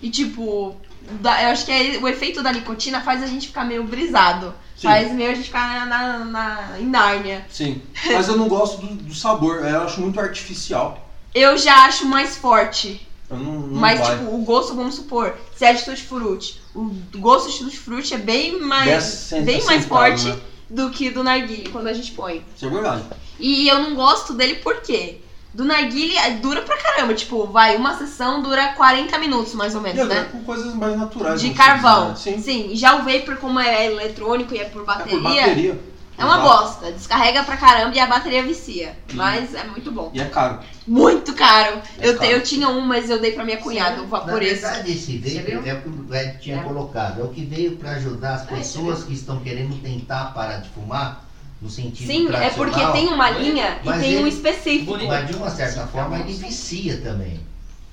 E 0.00 0.08
tipo, 0.10 0.76
da- 1.20 1.42
eu 1.42 1.48
acho 1.50 1.66
que 1.66 1.72
é- 1.72 1.98
o 1.98 2.08
efeito 2.08 2.42
da 2.42 2.52
nicotina 2.52 3.00
faz 3.00 3.22
a 3.22 3.26
gente 3.26 3.48
ficar 3.48 3.64
meio 3.64 3.84
brisado. 3.84 4.54
Sim. 4.76 4.86
Faz 4.86 5.12
meio 5.12 5.30
a 5.32 5.34
gente 5.34 5.46
ficar 5.46 5.86
na, 5.86 6.18
na, 6.18 6.24
na- 6.24 6.80
em 6.80 6.86
Nárnia. 6.86 7.44
Sim. 7.50 7.82
Mas 8.12 8.28
eu 8.28 8.36
não 8.36 8.48
gosto 8.48 8.78
do, 8.80 8.94
do 8.94 9.14
sabor, 9.14 9.56
eu 9.66 9.82
acho 9.82 10.00
muito 10.00 10.18
artificial. 10.20 11.04
Eu 11.34 11.58
já 11.58 11.84
acho 11.86 12.06
mais 12.06 12.36
forte. 12.36 13.06
Eu 13.28 13.36
não, 13.36 13.52
não 13.60 13.78
Mas, 13.80 14.00
vai. 14.00 14.16
tipo, 14.16 14.34
o 14.34 14.38
gosto, 14.38 14.74
vamos 14.74 14.94
supor, 14.94 15.36
se 15.54 15.64
é 15.66 15.74
de 15.74 15.84
tutti 15.84 16.02
frutti, 16.02 16.58
o 16.74 16.90
gosto 17.16 17.50
de 17.52 17.58
tutti 17.58 17.76
frutti 17.76 18.14
é 18.14 18.18
bem 18.18 18.58
mais, 18.58 19.28
Dez 19.30 19.44
bem 19.44 19.62
mais 19.64 19.84
forte 19.84 20.28
né? 20.30 20.38
Do 20.68 20.90
que 20.90 21.10
do 21.10 21.22
narguilé, 21.24 21.70
quando 21.70 21.86
a 21.88 21.92
gente 21.92 22.12
põe. 22.12 22.44
Isso 22.56 22.66
é 22.66 22.68
verdade. 22.70 23.02
E 23.38 23.68
eu 23.68 23.78
não 23.80 23.94
gosto 23.94 24.34
dele 24.34 24.56
por 24.56 24.80
quê? 24.82 25.18
Do 25.54 25.64
narguilé 25.64 26.14
eh, 26.26 26.30
dura 26.42 26.60
pra 26.62 26.76
caramba, 26.76 27.14
tipo, 27.14 27.46
vai, 27.46 27.74
uma 27.76 27.96
sessão 27.96 28.42
dura 28.42 28.68
40 28.74 29.18
minutos, 29.18 29.54
mais 29.54 29.74
ou 29.74 29.80
E 29.80 29.84
menos, 29.84 30.00
agora 30.02 30.20
né? 30.22 30.28
com 30.30 30.42
coisas 30.44 30.74
mais 30.74 30.96
naturais. 30.96 31.40
De 31.40 31.48
dizer, 31.48 31.56
carvão. 31.58 32.10
né? 32.10 32.16
Sim. 32.16 32.38
Sim, 32.40 32.70
já 32.74 32.96
o 32.96 33.04
vapor, 33.04 33.36
como 33.38 33.58
é 33.58 33.86
eletrônico 33.86 34.54
e 34.54 34.58
é 34.58 34.64
por 34.64 34.82
É 34.82 34.84
bateria, 34.84 35.18
por 35.18 35.22
bateria. 35.22 35.80
É 36.18 36.24
uma 36.24 36.38
Exato. 36.38 36.48
bosta. 36.48 36.92
Descarrega 36.92 37.44
pra 37.44 37.56
caramba 37.56 37.94
e 37.94 38.00
a 38.00 38.06
bateria 38.06 38.42
vicia. 38.42 38.96
Mas 39.14 39.54
é 39.54 39.64
muito 39.64 39.90
bom. 39.92 40.10
E 40.12 40.20
é 40.20 40.24
caro. 40.24 40.58
Muito 40.86 41.32
caro. 41.34 41.80
É 41.98 42.08
eu, 42.08 42.14
te- 42.14 42.18
caro. 42.20 42.30
eu 42.32 42.42
tinha 42.42 42.68
um, 42.68 42.80
mas 42.80 43.08
eu 43.08 43.20
dei 43.20 43.32
pra 43.32 43.44
minha 43.44 43.58
cunhada, 43.58 44.00
o 44.00 44.04
Na 44.04 44.08
vaporês. 44.08 44.60
verdade, 44.60 44.92
esse 44.92 45.16
veio 45.18 45.62
é 45.66 45.74
o 45.74 45.80
que 45.82 45.88
o 45.88 46.14
Ed 46.14 46.38
tinha 46.40 46.56
É. 46.56 46.62
colocado. 46.62 47.20
É 47.20 47.24
o 47.24 47.28
que 47.28 47.44
veio 47.44 47.76
para 47.76 47.92
ajudar 47.92 48.34
as 48.34 48.42
você 48.42 48.54
pessoas 48.56 49.04
que 49.04 49.12
estão 49.14 49.38
querendo 49.40 49.80
tentar 49.82 50.32
parar 50.34 50.56
de 50.58 50.68
fumar, 50.70 51.24
no 51.60 51.68
sentido 51.68 52.06
Sim, 52.06 52.28
é 52.32 52.50
porque 52.50 52.84
tem 52.92 53.08
uma 53.08 53.30
linha 53.30 53.78
e 53.82 53.92
tem 54.00 54.16
um 54.18 54.20
ele- 54.20 54.28
específico. 54.28 54.92
Bonito. 54.92 55.08
Mas 55.08 55.26
de 55.28 55.34
uma 55.36 55.50
certa 55.50 55.86
forma 55.88 56.18
ele 56.18 56.32
vicia 56.32 56.98
também. 56.98 57.40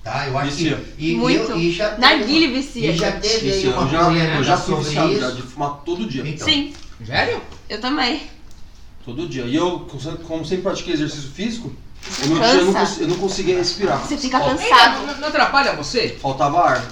Tá? 0.03 0.28
Eu 0.28 0.38
acho 0.38 0.51
Vicia. 0.51 0.76
que. 0.78 1.13
E, 1.13 1.15
Muito. 1.15 1.49
eu- 1.51 1.57
e 1.57 1.71
já 1.71 1.89
teve 1.89 2.01
Narguile 2.01 2.47
vicia. 2.53 2.91
E 2.91 2.95
já 2.95 3.11
teve 3.13 3.51
aí 3.51 3.59
Isso, 3.59 3.71
uma 3.71 3.82
eu 3.82 3.89
já, 3.89 4.11
eu 4.36 4.43
já 4.43 4.55
fui 4.57 4.84
sobre 4.84 5.13
isso. 5.15 5.32
de 5.36 5.41
fumar 5.41 5.71
todo 5.84 6.05
dia. 6.05 6.21
Então, 6.28 6.47
Sim, 6.47 6.73
Sério? 7.05 7.41
eu 7.69 7.79
também. 7.81 8.21
Todo 9.03 9.27
dia. 9.27 9.43
E 9.43 9.55
eu, 9.55 9.87
como 10.27 10.45
sempre 10.45 10.63
pratiquei 10.63 10.93
exercício 10.93 11.29
físico, 11.31 11.71
eu 12.23 12.29
não, 12.29 12.35
tinha, 12.37 12.47
eu 12.53 12.65
não, 12.65 12.73
cons- 12.73 12.99
eu 12.99 13.07
não 13.07 13.17
conseguia 13.17 13.57
respirar. 13.57 13.99
Você 13.99 14.17
fica 14.17 14.39
Fal- 14.39 14.49
cansado. 14.49 15.05
Não, 15.07 15.17
não 15.17 15.27
atrapalha 15.27 15.73
você? 15.73 16.17
Faltava 16.21 16.59
ar. 16.61 16.83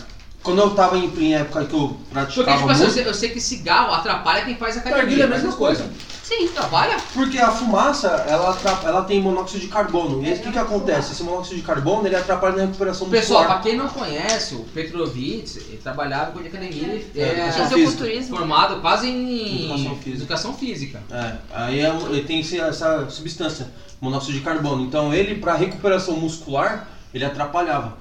Quando 0.44 0.60
eu 0.60 0.72
tava 0.72 0.98
em, 0.98 1.06
em 1.20 1.36
época 1.36 1.66
que 1.66 1.74
eu 1.74 1.88
Porque, 1.90 2.04
praticava 2.14 2.58
tipo 2.58 2.70
assim, 2.72 2.82
eu 2.82 2.88
muito, 2.88 2.94
sei, 2.94 3.08
eu 3.08 3.14
sei 3.14 3.30
que 3.30 3.40
cigarro 3.40 3.94
atrapalha 3.94 4.44
quem 4.44 4.58
faz 4.58 4.78
academia. 4.78 5.24
é 5.24 5.26
a 5.26 5.30
mesma 5.30 5.54
coisa. 5.54 5.90
Sim. 6.24 6.48
Atrapalha? 6.48 6.98
porque 7.14 7.38
a 7.38 7.52
fumaça, 7.52 8.08
ela, 8.08 8.58
ela 8.86 9.04
tem 9.04 9.22
monóxido 9.22 9.60
de 9.60 9.68
carbono. 9.68 10.24
E 10.24 10.28
aí 10.30 10.40
o 10.40 10.42
que 10.42 10.52
que 10.52 10.58
acontece? 10.58 11.12
Esse 11.12 11.22
monóxido 11.22 11.58
de 11.58 11.62
carbono, 11.62 12.08
ele 12.08 12.16
atrapalha 12.16 12.56
na 12.56 12.62
recuperação 12.66 13.10
Pessoal, 13.10 13.44
pra 13.44 13.56
muscular. 13.58 13.64
quem 13.64 13.78
não 13.78 13.90
conhece, 13.90 14.56
o 14.56 14.60
Petrovitz 14.74 15.58
ele 15.58 15.78
trabalhava 15.84 16.32
com 16.32 16.42
de 16.42 16.48
academia, 16.48 17.06
É, 17.16 17.22
é, 17.22 17.52
Fisiculturismo. 17.52 18.38
formado 18.38 18.80
quase 18.80 19.10
em 19.10 19.66
Educação 19.66 19.96
física. 19.98 20.10
educação 20.24 20.54
física. 20.54 21.04
É, 21.12 21.34
aí 21.54 21.80
é 21.82 21.90
ele 22.10 22.24
tem 22.24 22.40
essa 22.40 23.10
substância, 23.10 23.68
monóxido 24.00 24.34
de 24.34 24.40
carbono. 24.42 24.82
Então 24.84 25.14
ele, 25.14 25.36
para 25.36 25.56
recuperação 25.56 26.16
muscular, 26.16 26.88
ele 27.14 27.26
atrapalhava. 27.26 27.98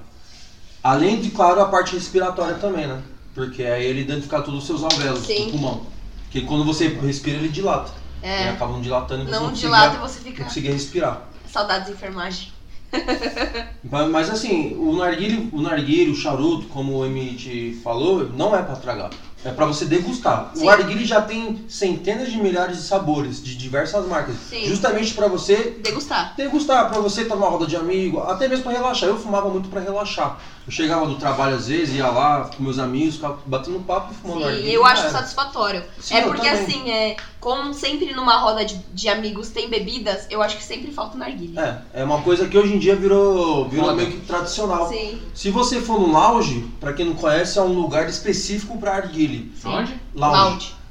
Além 0.81 1.19
de, 1.19 1.29
claro, 1.29 1.61
a 1.61 1.65
parte 1.65 1.93
respiratória 1.95 2.55
também, 2.55 2.87
né? 2.87 3.01
Porque 3.35 3.63
aí 3.63 3.85
ele 3.85 4.03
danifica 4.05 4.41
todos 4.41 4.61
os 4.61 4.65
seus 4.67 4.83
alvéolos 4.83 5.25
Sim. 5.25 5.45
do 5.45 5.51
pulmão. 5.51 5.81
Porque 6.23 6.41
quando 6.41 6.63
você 6.63 6.87
respira, 6.87 7.37
ele 7.37 7.49
dilata. 7.49 7.91
E 8.23 8.27
É. 8.27 8.49
acabam 8.49 8.79
dilatando 8.81 9.23
e 9.23 9.25
você 9.25 9.31
Não 9.31 9.43
não 9.47 9.51
dilata 9.53 9.95
e 9.97 9.99
você 9.99 10.19
não 10.19 10.25
fica. 10.25 10.43
conseguia 10.45 10.71
respirar. 10.71 11.23
Saudades 11.51 11.87
de 11.87 11.91
enfermagem. 11.93 12.51
Mas, 13.83 14.09
mas, 14.11 14.29
assim, 14.29 14.75
o 14.77 14.95
narguilho, 14.95 15.49
o 15.51 15.61
narguilho, 15.61 16.13
o 16.13 16.15
charuto, 16.15 16.67
como 16.67 16.93
o 16.97 17.05
Emit 17.05 17.79
falou, 17.83 18.29
não 18.29 18.55
é 18.55 18.61
pra 18.61 18.75
tragar. 18.75 19.09
É 19.43 19.49
pra 19.51 19.65
você 19.65 19.83
degustar. 19.85 20.51
Sim. 20.53 20.65
O 20.65 20.69
arguile 20.69 21.03
já 21.03 21.21
tem 21.21 21.65
centenas 21.67 22.31
de 22.31 22.37
milhares 22.37 22.77
de 22.77 22.83
sabores 22.83 23.43
de 23.43 23.57
diversas 23.57 24.07
marcas. 24.07 24.35
Sim. 24.49 24.65
Justamente 24.67 25.13
pra 25.13 25.27
você 25.27 25.77
Degustar. 25.83 26.33
degustar, 26.37 26.89
pra 26.89 27.01
você 27.01 27.25
tomar 27.25 27.47
uma 27.47 27.51
roda 27.51 27.65
de 27.67 27.75
amigo, 27.75 28.19
até 28.21 28.47
mesmo 28.47 28.63
pra 28.63 28.71
relaxar. 28.73 29.09
Eu 29.09 29.17
fumava 29.19 29.49
muito 29.49 29.67
pra 29.69 29.81
relaxar. 29.81 30.39
Eu 30.65 30.71
chegava 30.71 31.05
do 31.05 31.15
trabalho 31.15 31.55
às 31.55 31.67
vezes, 31.67 31.95
ia 31.95 32.07
lá 32.07 32.49
com 32.55 32.63
meus 32.63 32.79
amigos, 32.79 33.15
ficava 33.15 33.37
batendo 33.45 33.79
papo 33.81 34.13
e 34.13 34.15
fumando 34.15 34.55
Sim, 34.55 34.69
eu 34.69 34.85
acho 34.85 35.01
Era. 35.01 35.11
satisfatório. 35.11 35.83
Sim, 35.99 36.15
é 36.15 36.21
porque 36.21 36.47
assim, 36.47 36.89
é, 36.89 37.17
como 37.39 37.73
sempre 37.73 38.13
numa 38.13 38.37
roda 38.37 38.63
de, 38.63 38.77
de 38.93 39.09
amigos 39.09 39.49
tem 39.49 39.69
bebidas, 39.69 40.25
eu 40.29 40.41
acho 40.41 40.55
que 40.55 40.63
sempre 40.63 40.91
falta 40.91 41.15
o 41.15 41.19
narguilha. 41.19 41.83
É, 41.93 42.01
é 42.01 42.03
uma 42.03 42.21
coisa 42.21 42.47
que 42.47 42.57
hoje 42.57 42.73
em 42.73 42.79
dia 42.79 42.95
virou, 42.95 43.67
virou 43.67 43.93
meio 43.93 44.11
que 44.11 44.21
tradicional. 44.21 44.87
Sim. 44.87 45.21
Se 45.33 45.49
você 45.51 45.81
for 45.81 45.99
no 45.99 46.11
lounge, 46.11 46.65
pra 46.79 46.93
quem 46.93 47.05
não 47.05 47.15
conhece, 47.15 47.59
é 47.59 47.61
um 47.61 47.73
lugar 47.73 48.07
específico 48.07 48.77
pra 48.77 48.95
arguile. 48.95 49.53
Onde? 49.65 49.99
Lounge. 50.15 50.37
Lounge. 50.37 50.82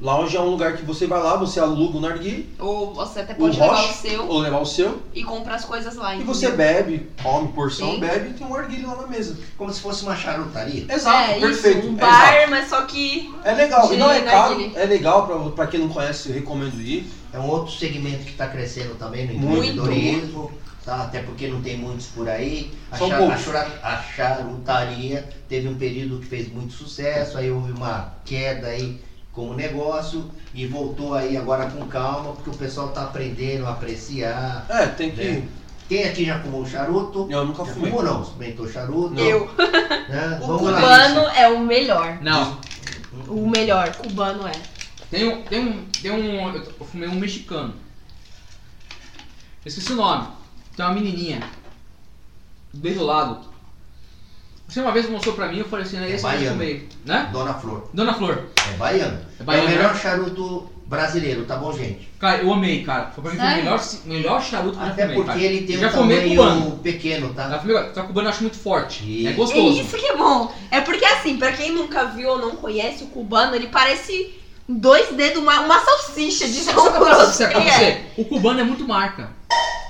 Lounge 0.00 0.36
é 0.36 0.40
um 0.40 0.50
lugar 0.50 0.76
que 0.76 0.84
você 0.84 1.06
vai 1.08 1.20
lá, 1.20 1.34
você 1.36 1.58
aluga 1.58 1.96
o 1.98 2.00
narguile, 2.00 2.48
Ou 2.58 2.94
você 2.94 3.18
até 3.20 3.32
o 3.32 3.36
pode 3.36 3.58
levar 3.58 3.72
o 3.72 3.76
roche, 3.76 3.92
seu 3.94 4.26
ou 4.28 4.38
levar 4.38 4.60
o 4.60 4.64
seu, 4.66 5.02
e 5.12 5.24
comprar 5.24 5.56
as 5.56 5.64
coisas 5.64 5.96
lá. 5.96 6.12
e 6.12 6.16
entendeu? 6.18 6.34
você 6.34 6.50
bebe, 6.52 7.10
come 7.20 7.48
porção, 7.48 7.92
Sim. 7.94 8.00
bebe 8.00 8.30
e 8.30 8.32
tem 8.34 8.46
um 8.46 8.50
narguile 8.50 8.86
lá 8.86 8.94
na 8.96 9.06
mesa. 9.08 9.36
Como 9.56 9.72
se 9.72 9.80
fosse 9.80 10.04
uma 10.04 10.14
charutaria. 10.14 10.86
Exato, 10.88 11.30
É 11.32 11.40
perfeito. 11.40 11.78
isso, 11.80 11.88
um 11.88 11.96
é 11.96 12.00
bar, 12.00 12.34
exato. 12.36 12.50
mas 12.50 12.68
só 12.68 12.82
que. 12.82 13.34
É 13.42 13.52
legal, 13.52 13.92
e 13.92 13.96
não 13.96 14.10
é 14.10 14.20
caro, 14.20 14.50
narguilé. 14.58 14.82
é 14.82 14.86
legal 14.86 15.26
pra, 15.26 15.38
pra 15.50 15.66
quem 15.66 15.80
não 15.80 15.88
conhece, 15.88 16.28
eu 16.28 16.34
recomendo 16.36 16.80
ir. 16.80 17.04
É 17.32 17.38
um 17.38 17.48
outro 17.48 17.72
segmento 17.74 18.24
que 18.24 18.30
está 18.30 18.46
crescendo 18.46 18.94
também 18.94 19.26
no 19.26 19.32
empreendedorismo, 19.56 20.50
tá? 20.84 21.02
até 21.02 21.20
porque 21.22 21.48
não 21.48 21.60
tem 21.60 21.76
muitos 21.76 22.06
por 22.06 22.28
aí. 22.28 22.70
A, 22.90 22.96
São 22.96 23.08
cha- 23.08 23.18
a 23.18 23.36
chura- 23.36 23.80
a 23.82 23.96
charutaria 23.96 25.28
teve 25.48 25.68
um 25.68 25.74
período 25.74 26.18
que 26.20 26.26
fez 26.26 26.50
muito 26.52 26.72
sucesso, 26.72 27.36
aí 27.36 27.50
houve 27.50 27.72
uma 27.72 28.12
queda 28.24 28.68
aí 28.68 29.00
como 29.32 29.54
negócio 29.54 30.30
e 30.54 30.66
voltou 30.66 31.14
aí 31.14 31.36
agora 31.36 31.70
com 31.70 31.86
calma, 31.86 32.32
porque 32.32 32.50
o 32.50 32.54
pessoal 32.56 32.88
está 32.88 33.04
aprendendo 33.04 33.66
a 33.66 33.70
apreciar. 33.70 34.66
É, 34.68 34.86
tem 34.86 35.10
que. 35.10 35.20
É. 35.20 35.42
Quem 35.88 36.04
aqui 36.04 36.24
já 36.26 36.38
fumou 36.40 36.66
charuto? 36.66 37.26
Eu 37.30 37.46
nunca 37.46 37.64
Já 37.64 37.72
fumei. 37.72 37.90
fumou 37.90 38.04
não? 38.04 38.22
Experimentou 38.22 38.68
charuto? 38.68 39.14
Não. 39.14 39.22
Eu. 39.22 39.48
Né? 40.08 40.38
O 40.42 40.46
Vamos 40.46 40.70
lá. 40.72 40.80
cubano 40.80 41.20
é 41.28 41.48
o 41.48 41.60
melhor. 41.60 42.18
Não. 42.22 42.58
O 43.26 43.48
melhor, 43.48 43.94
cubano 43.96 44.46
é. 44.46 44.52
Tem 45.10 45.28
um. 45.28 45.42
Tem 45.42 45.60
um. 45.60 45.84
Tem 45.86 46.10
um. 46.10 46.54
Eu 46.54 46.84
fumei 46.86 47.08
um 47.08 47.14
mexicano. 47.14 47.74
Eu 49.64 49.68
esqueci 49.68 49.92
o 49.92 49.96
nome. 49.96 50.28
Tem 50.76 50.84
uma 50.84 50.94
menininha. 50.94 51.42
Bem 52.72 52.94
do 52.94 53.04
lado. 53.04 53.47
Você 54.68 54.80
uma 54.80 54.92
vez 54.92 55.08
mostrou 55.08 55.34
pra 55.34 55.48
mim, 55.48 55.58
eu 55.60 55.64
falei 55.64 55.86
assim, 55.86 55.96
é 55.98 56.10
esse 56.10 56.18
que 56.22 56.26
eu 56.26 56.30
baiano. 56.30 56.50
fumei. 56.58 56.88
Né? 57.06 57.28
Dona 57.32 57.54
Flor. 57.54 57.88
Dona 57.94 58.12
Flor. 58.14 58.44
É 58.70 58.76
baiano. 58.76 59.18
É 59.40 59.42
baiano, 59.42 59.64
é 59.64 59.66
o 59.66 59.74
melhor 59.76 59.94
né? 59.94 60.00
charuto 60.00 60.70
brasileiro, 60.84 61.44
tá 61.46 61.56
bom, 61.56 61.72
gente? 61.72 62.06
Cara, 62.20 62.42
eu 62.42 62.52
amei, 62.52 62.82
cara. 62.84 63.10
Foi 63.14 63.22
pra 63.24 63.32
mim 63.32 63.38
foi 63.38 63.46
o 63.46 63.56
melhor, 63.56 63.80
melhor 64.04 64.42
charuto 64.42 64.76
que 64.76 64.82
eu 64.82 64.86
já 64.86 64.92
Até 64.92 65.02
fumei, 65.02 65.16
porque 65.16 65.30
cara. 65.32 65.42
ele 65.42 65.66
tem 65.66 65.78
já 65.78 65.88
um 65.88 65.90
fumei 65.92 66.28
cubano. 66.28 66.70
pequeno, 66.82 67.32
tá? 67.34 67.48
Já 67.48 67.58
fumei, 67.60 67.76
só 67.94 68.02
cubano 68.02 68.26
eu 68.26 68.30
acho 68.30 68.42
muito 68.42 68.58
forte. 68.58 69.04
Isso. 69.20 69.28
É 69.28 69.30
É 69.30 69.34
gostoso. 69.34 69.80
isso 69.80 69.96
que 69.96 70.06
é 70.06 70.16
bom. 70.16 70.52
É 70.70 70.80
porque 70.82 71.04
assim, 71.04 71.38
pra 71.38 71.52
quem 71.52 71.72
nunca 71.72 72.04
viu 72.04 72.28
ou 72.30 72.38
não 72.38 72.56
conhece 72.56 73.04
o 73.04 73.08
cubano, 73.08 73.54
ele 73.54 73.68
parece 73.68 74.34
dois 74.68 75.08
dedos, 75.14 75.42
uma, 75.42 75.60
uma 75.60 75.80
salsicha 75.80 76.46
de 76.46 76.60
tão 76.66 76.92
grosso 76.92 77.42
é. 77.42 77.48
você? 77.54 78.00
O 78.18 78.24
cubano 78.26 78.60
é 78.60 78.64
muito 78.64 78.86
marca. 78.86 79.30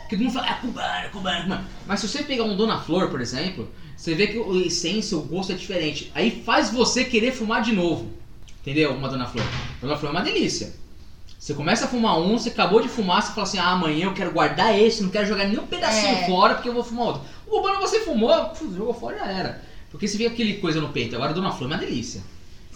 Porque 0.02 0.16
todo 0.16 0.24
mundo 0.24 0.34
fala, 0.34 0.46
ah, 0.50 0.54
cubano, 0.54 1.10
cubano, 1.10 1.42
cubano. 1.42 1.64
Mas 1.86 2.00
se 2.00 2.08
você 2.08 2.22
pegar 2.22 2.44
um 2.44 2.56
Dona 2.56 2.78
Flor, 2.78 3.08
por 3.08 3.20
exemplo, 3.20 3.68
você 3.98 4.14
vê 4.14 4.28
que 4.28 4.38
a 4.38 4.66
essência, 4.66 5.18
o 5.18 5.22
gosto 5.22 5.50
é 5.50 5.56
diferente. 5.56 6.10
Aí 6.14 6.42
faz 6.46 6.70
você 6.70 7.04
querer 7.04 7.32
fumar 7.32 7.62
de 7.62 7.72
novo. 7.72 8.08
Entendeu? 8.60 8.92
Uma 8.92 9.08
Dona 9.08 9.26
Flor. 9.26 9.44
Dona 9.82 9.96
Flor 9.96 10.10
é 10.10 10.16
uma 10.16 10.22
delícia. 10.24 10.72
Você 11.36 11.52
começa 11.52 11.84
a 11.86 11.88
fumar 11.88 12.16
um, 12.18 12.38
você 12.38 12.48
acabou 12.48 12.80
de 12.80 12.88
fumar, 12.88 13.22
você 13.22 13.32
fala 13.32 13.42
assim, 13.42 13.58
ah, 13.58 13.70
amanhã 13.70 14.06
eu 14.06 14.14
quero 14.14 14.30
guardar 14.30 14.78
esse, 14.78 15.02
não 15.02 15.10
quero 15.10 15.26
jogar 15.26 15.46
nenhum 15.46 15.66
pedacinho 15.66 16.16
É. 16.16 16.26
fora 16.26 16.54
porque 16.54 16.68
eu 16.68 16.74
vou 16.74 16.84
fumar 16.84 17.06
outro. 17.08 17.22
O 17.46 17.50
cubano 17.50 17.80
você 17.80 18.00
fumou, 18.00 18.30
jogou 18.76 18.94
fora 18.94 19.18
já 19.18 19.26
era. 19.26 19.64
Porque 19.90 20.06
você 20.06 20.16
vê 20.16 20.26
aquele 20.26 20.54
coisa 20.54 20.80
no 20.80 20.90
peito. 20.90 21.16
Agora 21.16 21.34
Dona 21.34 21.50
Flor 21.50 21.70
é 21.70 21.74
uma 21.74 21.80
delícia. 21.80 22.22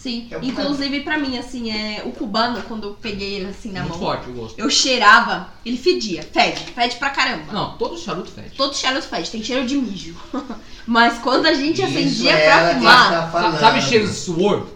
Sim, 0.03 0.27
É 0.31 0.37
inclusive 0.45 0.99
pra 0.99 1.17
mim, 1.17 1.37
assim, 1.37 1.71
é 1.71 2.01
o 2.05 2.11
cubano, 2.11 2.61
quando 2.63 2.89
eu 2.89 2.93
peguei 2.95 3.35
ele 3.35 3.45
assim 3.47 3.71
na 3.71 3.79
muito 3.83 3.91
mão, 3.93 3.99
forte 3.99 4.29
o 4.29 4.33
gosto. 4.33 4.59
eu 4.59 4.69
cheirava, 4.69 5.47
ele 5.65 5.77
fedia, 5.77 6.21
fede, 6.23 6.59
fede 6.75 6.97
pra 6.97 7.09
caramba. 7.09 7.53
Não, 7.53 7.77
todo 7.77 7.97
charuto 7.97 8.29
fede. 8.29 8.51
Todo 8.57 8.75
cheiro 8.75 9.01
fede, 9.01 9.31
tem 9.31 9.41
cheiro 9.41 9.65
de 9.65 9.77
mijo. 9.77 10.13
Mas 10.85 11.19
quando 11.19 11.45
a 11.45 11.53
gente 11.53 11.81
Isso 11.81 11.85
acendia 11.85 12.31
é 12.31 12.35
pra 12.45 12.59
ela 12.59 12.69
que 12.73 12.79
fumar. 12.79 13.09
Sa- 13.11 13.27
falando. 13.31 13.59
Sabe 13.61 13.81
cheiro 13.81 14.05
de 14.05 14.13
suor? 14.13 14.67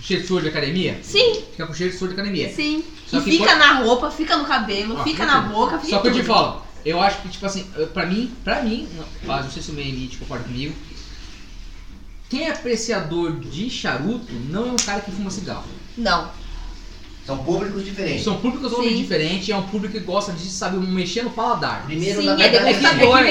Cheiro 0.00 0.22
de 0.22 0.28
suor 0.28 0.42
de 0.42 0.48
academia? 0.48 1.00
Sim, 1.02 1.42
Fica 1.50 1.66
com 1.66 1.74
cheiro 1.74 1.92
de 1.92 1.98
suor 1.98 2.08
de 2.10 2.14
academia. 2.14 2.48
sim. 2.54 2.84
Só 3.08 3.18
e 3.18 3.22
que 3.22 3.30
fica 3.32 3.44
quando- 3.46 3.58
na 3.58 3.72
roupa, 3.80 4.10
fica 4.12 4.36
no 4.36 4.44
cabelo, 4.44 4.94
Ah, 4.94 5.02
fica 5.02 5.10
fica 5.22 5.26
na 5.26 5.42
tudo. 5.42 5.54
boca, 5.54 5.78
fica 5.78 5.90
Só 5.90 5.98
que 6.00 6.06
eu 6.08 6.12
te 6.12 6.20
tudo. 6.20 6.26
falo, 6.32 6.62
eu 6.86 7.00
acho 7.02 7.20
que, 7.20 7.28
tipo 7.30 7.44
assim, 7.44 7.64
pra 7.92 8.06
mim, 8.06 8.32
pra 8.44 8.62
mim, 8.62 8.88
não, 8.96 9.04
mas 9.24 9.44
não 9.44 9.50
sei 9.50 9.60
se 9.60 9.70
o 9.72 9.74
meio 9.74 9.88
elite 9.88 10.16
concorda 10.18 10.44
comigo, 10.44 10.72
quem 12.32 12.44
é 12.44 12.50
apreciador 12.50 13.38
de 13.40 13.68
charuto 13.68 14.32
não 14.48 14.70
é 14.70 14.72
um 14.72 14.76
cara 14.76 15.02
que 15.02 15.12
fuma 15.12 15.28
cigarro. 15.28 15.66
Não. 15.98 16.30
São 17.24 17.38
públicos 17.38 17.84
diferentes. 17.84 18.24
São 18.24 18.36
públicos 18.36 18.68
totalmente 18.68 18.96
diferentes, 18.96 19.48
é 19.48 19.56
um 19.56 19.62
público 19.62 19.94
que 19.94 20.00
gosta 20.00 20.32
de, 20.32 20.44
sabe, 20.50 20.76
mexer 20.78 21.22
no 21.22 21.30
paladar. 21.30 21.84
Primeiro, 21.86 22.20
Sim, 22.20 22.26
na 22.26 22.32
é 22.32 22.48
verdade, 22.48 22.68
É 22.68 22.72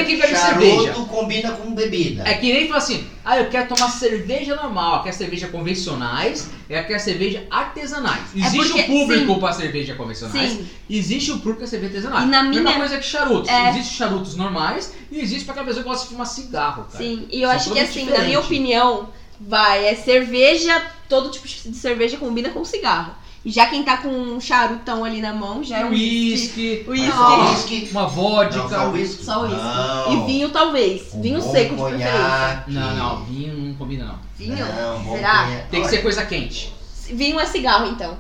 que, 0.06 0.14
é 0.14 0.28
que 0.28 0.36
charuto 0.36 0.66
cerveja. 0.66 0.94
combina 1.10 1.52
com 1.52 1.76
bebida. 1.76 2.24
É 2.26 2.36
que 2.36 2.54
nem 2.54 2.68
fala 2.68 2.78
assim, 2.78 3.06
ah, 3.26 3.38
eu 3.38 3.50
quero 3.50 3.68
tomar 3.68 3.90
cerveja 3.90 4.56
normal, 4.56 4.98
eu 4.98 5.04
quero 5.04 5.16
cerveja 5.18 5.48
convencionais, 5.50 6.50
eu 6.70 6.84
quero 6.86 7.00
cerveja 7.02 7.44
artesanais. 7.52 8.24
Existe 8.34 8.58
É 8.58 8.62
porque- 8.64 8.82
um 8.94 9.00
público 9.00 9.40
para 9.42 9.54
cerveja 9.54 9.94
convencionais, 9.96 10.52
Sim. 10.52 10.68
existe 10.90 11.32
o 11.32 11.38
público 11.40 11.58
para 11.60 11.68
cerveja 11.68 11.94
artesanal. 11.98 12.24
E 12.24 12.30
na 12.30 12.44
Mesma 12.44 12.62
minha- 12.62 12.76
coisa 12.78 12.98
que 12.98 13.06
charutos. 13.06 13.50
É. 13.50 13.70
Existe 13.72 13.94
charutos 13.96 14.36
normais 14.38 14.94
e 15.12 15.20
existe 15.20 15.44
para 15.44 15.52
aquela 15.52 15.68
pessoa 15.68 15.84
que 15.84 15.90
gosta 15.90 16.06
de 16.06 16.12
fumar 16.12 16.28
cigarro, 16.28 16.86
cara. 16.90 17.04
Sim, 17.04 17.28
e 17.30 17.42
eu 17.42 17.50
São 17.50 17.58
acho 17.58 17.72
que 17.74 17.80
assim, 17.80 18.00
na 18.06 18.06
minha 18.06 18.22
diferentes. 18.40 18.46
opinião, 18.46 19.10
vai, 19.40 19.86
é 19.88 19.96
cerveja, 19.96 20.82
todo 21.10 21.30
tipo 21.30 21.46
de 21.46 21.76
cerveja 21.76 22.16
combina 22.18 22.50
com 22.52 22.64
cigarro. 22.64 23.20
E 23.44 23.50
já 23.52 23.66
quem 23.66 23.84
tá 23.84 23.98
com 23.98 24.10
um 24.10 24.40
charutão 24.40 25.04
ali 25.04 25.20
na 25.20 25.34
mão 25.34 25.64
já 25.64 25.80
é 25.80 25.86
um 25.86 25.90
Whisky, 25.90 26.86
Whisky. 26.88 27.12
Só 27.12 27.50
whisky. 27.52 27.88
uma 27.92 28.02
Não, 28.02 28.10
vodka. 28.10 28.70
só 28.70 28.90
whisky. 28.92 29.24
Só 29.26 29.42
uísque. 29.44 29.58
Não. 29.58 30.14
E 30.24 30.26
vinho 30.28 30.50
talvez. 30.52 31.14
Um 31.14 31.22
vinho 31.22 31.42
seco 31.42 31.76
de 31.76 31.82
preferência. 31.82 32.64
Não, 32.68 32.96
não, 32.96 33.26
vinho 33.26 33.54
não 33.58 33.74
combina 33.74 34.06
não. 34.06 34.20
Vinho? 34.38 34.58
Não, 34.58 35.04
Será? 35.16 35.46
conhaque. 35.46 35.70
Tem 35.72 35.82
que 35.82 35.88
ser 35.90 35.98
coisa 36.04 36.24
quente. 36.26 36.72
Vinho 37.10 37.40
é 37.40 37.46
cigarro, 37.48 37.88
então. 37.92 38.16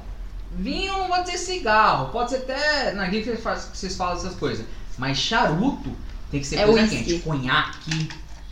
Vinho 0.53 0.97
não 0.97 1.07
pode 1.07 1.29
ser 1.29 1.37
cigarro, 1.37 2.09
pode 2.09 2.31
ser 2.31 2.37
até 2.37 2.91
na 2.93 3.07
que 3.07 3.21
vocês 3.73 3.95
falam 3.95 4.15
essas 4.17 4.33
coisas. 4.35 4.65
Mas 4.97 5.17
charuto 5.19 5.91
tem 6.31 6.39
que 6.39 6.47
ser 6.47 6.57
É 6.57 6.65
coisa 6.65 6.81
whisky. 6.81 6.97
quente. 7.03 7.19
Conhaque, 7.19 8.09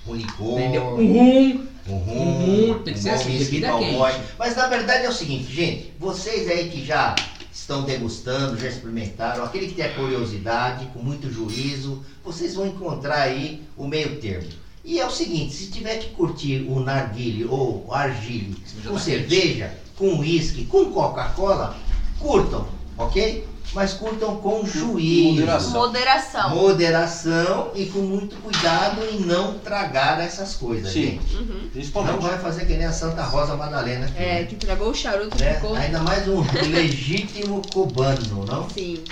Um 0.07 0.13
licor. 0.15 0.59
entendeu? 0.59 0.83
Um 0.83 1.13
rum. 1.13 1.67
Um 1.89 1.97
rum, 1.97 2.21
Um 2.21 2.73
rum, 2.73 2.83
tem 2.83 2.93
que 2.93 2.99
ser 2.99 3.09
bom 3.09 3.15
assim, 3.15 3.37
bebida 3.37 3.77
quente. 3.77 4.21
Mas 4.37 4.55
na 4.55 4.67
verdade 4.67 5.05
é 5.05 5.09
o 5.09 5.13
seguinte, 5.13 5.51
gente, 5.51 5.93
vocês 5.99 6.47
aí 6.47 6.69
que 6.69 6.85
já 6.85 7.15
estão 7.51 7.83
degustando, 7.83 8.59
já 8.59 8.67
experimentaram, 8.67 9.43
aquele 9.43 9.67
que 9.67 9.73
tem 9.73 9.85
a 9.85 9.93
curiosidade, 9.93 10.85
com 10.93 10.99
muito 10.99 11.31
juízo, 11.31 12.03
vocês 12.23 12.55
vão 12.55 12.67
encontrar 12.67 13.21
aí 13.21 13.63
o 13.75 13.87
meio 13.87 14.19
termo. 14.19 14.47
E 14.83 14.99
é 14.99 15.05
o 15.05 15.11
seguinte, 15.11 15.53
se 15.53 15.69
tiver 15.69 15.97
que 15.97 16.09
curtir 16.11 16.65
o 16.67 16.79
narguile 16.79 17.45
ou 17.45 17.85
o 17.87 17.93
argile 17.93 18.55
com 18.87 18.97
cerveja, 18.97 19.73
com 19.97 20.19
uísque, 20.19 20.65
com 20.65 20.91
Coca-Cola, 20.91 21.75
curtam, 22.17 22.67
ok? 22.97 23.45
Mas 23.73 23.93
curtam 23.93 24.37
com 24.37 24.65
juízo. 24.65 25.29
Moderação. 25.31 25.71
Moderação. 25.71 26.49
Moderação 26.55 27.71
e 27.75 27.85
com 27.85 27.99
muito 27.99 28.35
cuidado 28.37 29.01
em 29.11 29.19
não 29.19 29.59
tragar 29.59 30.19
essas 30.19 30.55
coisas, 30.55 30.91
Sim. 30.91 31.01
gente. 31.21 31.35
Uhum. 31.35 31.45
Não 31.63 31.69
Principalmente. 31.69 32.21
vai 32.21 32.39
fazer 32.39 32.65
que 32.65 32.73
nem 32.73 32.85
a 32.87 32.91
Santa 32.91 33.21
Rosa 33.23 33.55
Madalena 33.55 34.07
aqui. 34.07 34.17
É, 34.23 34.39
né? 34.39 34.43
que 34.45 34.55
tragou 34.55 34.89
o 34.89 34.95
charuto, 34.95 35.37
Né? 35.39 35.53
ficou. 35.53 35.75
Ainda 35.75 35.99
mais 35.99 36.27
um 36.27 36.41
legítimo 36.67 37.61
cubano, 37.71 38.43
não? 38.45 38.67
Sim, 38.71 39.03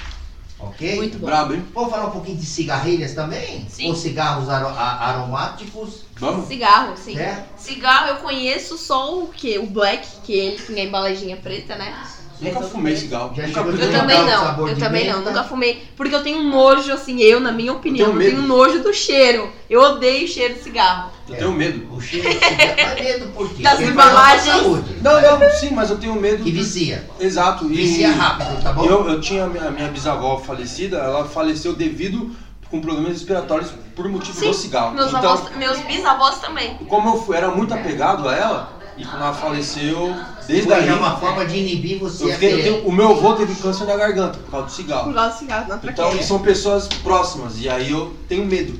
Ok? 0.59 0.95
muito 0.95 1.19
bom. 1.19 1.27
Brabo, 1.27 1.53
hein? 1.53 1.63
Vamos 1.71 1.91
falar 1.91 2.07
um 2.07 2.11
pouquinho 2.11 2.37
de 2.37 2.45
cigarrilhas 2.47 3.13
também? 3.13 3.63
Sim. 3.69 3.89
Ou 3.89 3.95
cigarros 3.95 4.49
aro- 4.49 4.69
a- 4.69 5.05
aromáticos, 5.09 6.01
Vamos? 6.15 6.47
Cigarro, 6.47 6.97
sim. 6.97 7.13
né? 7.13 7.45
Cigarro 7.55 8.07
eu 8.07 8.15
conheço 8.15 8.75
só 8.75 9.19
o 9.19 9.27
que? 9.27 9.59
O 9.59 9.67
black, 9.67 10.07
que 10.23 10.33
é 10.39 10.45
ele 10.45 10.57
tem 10.63 10.79
a 10.81 10.85
embalejinha 10.85 11.37
preta, 11.37 11.75
né? 11.75 11.93
Nunca 12.39 12.61
fumei 12.61 12.95
cigarro. 12.95 13.33
Já 13.35 13.47
Nunca 13.47 13.59
Eu 13.61 13.91
também 13.91 14.19
não, 14.25 14.39
sabor 14.43 14.69
eu 14.69 14.75
de 14.75 14.79
também 14.79 15.07
não, 15.09 15.21
nunca 15.21 15.43
fumei. 15.43 15.83
Porque 15.95 16.13
eu 16.13 16.21
tenho 16.21 16.37
um 16.37 16.49
nojo, 16.49 16.91
assim, 16.93 17.19
eu, 17.21 17.39
na 17.39 17.51
minha 17.51 17.73
opinião, 17.73 18.09
eu 18.11 18.17
tenho 18.17 18.29
tenho, 18.29 18.41
medo. 18.43 18.47
nojo 18.47 18.83
do 18.83 18.93
cheiro. 18.93 19.49
Eu 19.69 19.81
odeio 19.81 20.25
o 20.25 20.27
cheiro 20.27 20.53
de 20.53 20.61
cigarro. 20.61 21.09
Eu 21.27 21.35
tenho 21.35 21.51
medo. 21.51 21.91
O 21.95 21.99
cheiro 21.99 22.29
de 22.29 22.35
cigarro. 22.35 23.03
Medo 23.03 23.27
por 23.33 23.49
quê? 23.49 23.63
Das 23.63 23.73
Porque 23.77 23.91
pra 23.91 24.05
embalagens. 24.05 24.45
saúde. 24.61 24.95
Não, 25.01 25.21
não, 25.39 25.49
sim, 25.49 25.71
mas 25.71 25.89
eu 25.89 25.97
tenho 25.97 26.13
medo. 26.15 26.43
Que 26.43 26.51
do- 26.51 26.57
vicia. 26.57 27.09
Exato. 27.19 27.65
E 27.65 27.75
Vicia 27.75 28.11
rápido, 28.11 28.61
tá 28.61 28.71
bom? 28.71 28.85
Eu, 28.85 29.09
eu 29.09 29.19
tinha 29.19 29.45
a 29.45 29.47
minha, 29.47 29.71
minha 29.71 29.87
bisavó 29.87 30.37
falecida, 30.37 30.97
ela 30.97 31.25
faleceu 31.25 31.73
devido 31.73 32.35
com 32.69 32.81
problemas 32.81 33.13
respiratórios 33.13 33.71
por 33.95 34.07
motivo 34.09 34.37
Sim, 34.37 34.47
do 34.49 34.53
cigarro. 34.53 34.93
Meus, 34.93 35.07
então, 35.07 35.19
avós, 35.33 35.55
meus 35.57 35.79
bisavós 35.79 36.37
também. 36.39 36.75
como 36.87 37.09
eu 37.15 37.21
fui- 37.23 37.35
era 37.37 37.49
muito 37.49 37.73
apegado 37.73 38.27
a 38.27 38.35
ela, 38.35 38.76
e 38.97 39.05
quando 39.05 39.21
ela 39.21 39.33
faleceu, 39.33 40.15
desde 40.47 40.65
Foi 40.67 40.75
aí. 40.75 40.87
já 40.87 40.95
uma 40.95 41.17
forma 41.17 41.45
de 41.45 41.57
inibir 41.57 41.99
você 41.99 42.23
eu 42.23 42.29
a 42.29 42.33
fiquei- 42.33 42.53
eu 42.53 42.63
tenho- 42.63 42.87
o 42.87 42.91
meu 42.91 43.11
avô 43.11 43.33
teve 43.33 43.53
câncer 43.55 43.85
na 43.85 43.95
garganta 43.95 44.37
por 44.39 44.51
causa 44.51 44.65
do 44.65 44.69
Por 44.69 44.75
cigarro. 44.75 45.13
causa 45.13 45.29
do 45.35 45.39
cigarro 45.39 45.67
na 45.69 45.79
Então, 45.91 46.15
e 46.17 46.23
são 46.23 46.39
pessoas 46.39 46.87
próximas, 46.87 47.59
e 47.59 47.69
aí 47.69 47.91
eu 47.91 48.15
tenho 48.27 48.45
medo. 48.45 48.79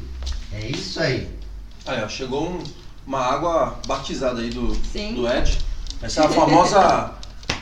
É 0.54 0.66
isso 0.68 1.00
aí. 1.00 1.30
Aí, 1.86 2.04
ó, 2.04 2.08
chegou 2.10 2.48
um- 2.50 2.64
uma 3.06 3.20
água 3.22 3.80
batizada 3.88 4.42
aí 4.42 4.50
do, 4.50 4.76
Sim. 4.92 5.14
do 5.14 5.28
Ed. 5.28 5.58
Essa 6.02 6.22
é 6.22 6.26
a 6.26 6.30
famosa. 6.30 7.12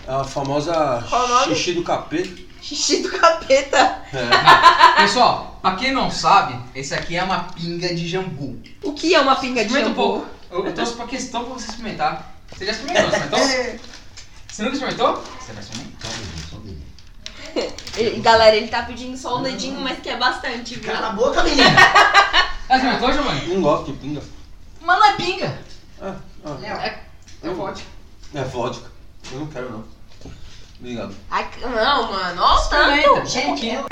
A 0.08 0.24
famosa 0.24 1.04
Qual 1.10 1.26
o 1.26 1.28
nome? 1.28 1.56
xixi 1.56 1.74
do 1.74 1.84
capeta. 1.84 2.30
Xixi 2.62 3.02
do 3.02 3.10
capeta. 3.10 4.02
É. 4.14 5.02
Pessoal, 5.02 5.60
pra 5.62 5.76
quem 5.76 5.92
não 5.92 6.10
sabe, 6.12 6.56
esse 6.76 6.94
aqui 6.94 7.16
é 7.16 7.24
uma 7.24 7.40
pinga 7.56 7.94
de 7.94 8.08
jambu. 8.08 8.58
O 8.84 8.94
que 8.94 9.14
é 9.16 9.20
uma 9.20 9.36
pinga 9.36 9.62
de 9.62 9.68
Experimenta 9.68 10.00
um 10.00 10.04
jambu? 10.04 10.20
pouco. 10.20 10.28
Eu, 10.52 10.66
eu 10.66 10.74
trouxe 10.74 10.94
pra 10.94 11.06
questão 11.08 11.44
pra 11.44 11.54
você 11.56 11.70
experimentar. 11.70 12.35
Você 12.52 12.66
já 12.66 12.72
experimentou, 12.72 13.10
você 13.10 13.18
experimentou? 13.18 13.40
É. 13.40 13.80
Você 14.48 14.64
nunca 14.64 14.76
experimentou? 14.76 15.24
Você 15.40 15.54
vai 15.54 15.64
experimentar. 15.64 16.12
Só 16.12 16.18
um 16.18 16.20
dedinho, 16.22 16.48
só 16.50 16.56
um 16.56 16.60
dedinho. 16.62 16.86
E, 17.98 18.20
galera, 18.22 18.56
ele 18.56 18.68
tá 18.68 18.84
pedindo 18.84 19.18
só 19.18 19.38
um 19.38 19.44
dedinho, 19.44 19.80
mas 19.82 20.00
que 20.00 20.10
é 20.10 20.18
bastante, 20.18 20.76
viu? 20.76 20.92
Cala 20.94 21.08
a 21.08 21.12
boca, 21.12 21.44
menina! 21.44 21.70
Já 22.70 22.76
experimentou, 22.78 23.14
Giovanni? 23.14 23.48
Não 23.54 23.62
gosto 23.62 23.92
de 23.92 23.94
pinga. 24.00 24.22
Mas 24.82 25.00
não 25.00 25.06
é 25.06 25.14
pinga. 25.16 25.60
Ah, 26.02 26.16
ah, 26.46 26.58
É, 26.84 27.00
é 27.48 27.50
vodka. 27.52 27.86
é 28.34 28.44
vodka. 28.44 28.92
Eu 29.32 29.40
não 29.40 29.48
quero 29.48 29.72
não. 29.72 29.84
Obrigado. 30.80 31.16
Ai, 31.32 31.48
não, 31.62 32.12
mano. 32.12 32.42
Olha 32.42 32.60
o 32.60 32.70
tanto. 32.70 33.26
Gente, 33.30 33.66
eu. 33.68 33.86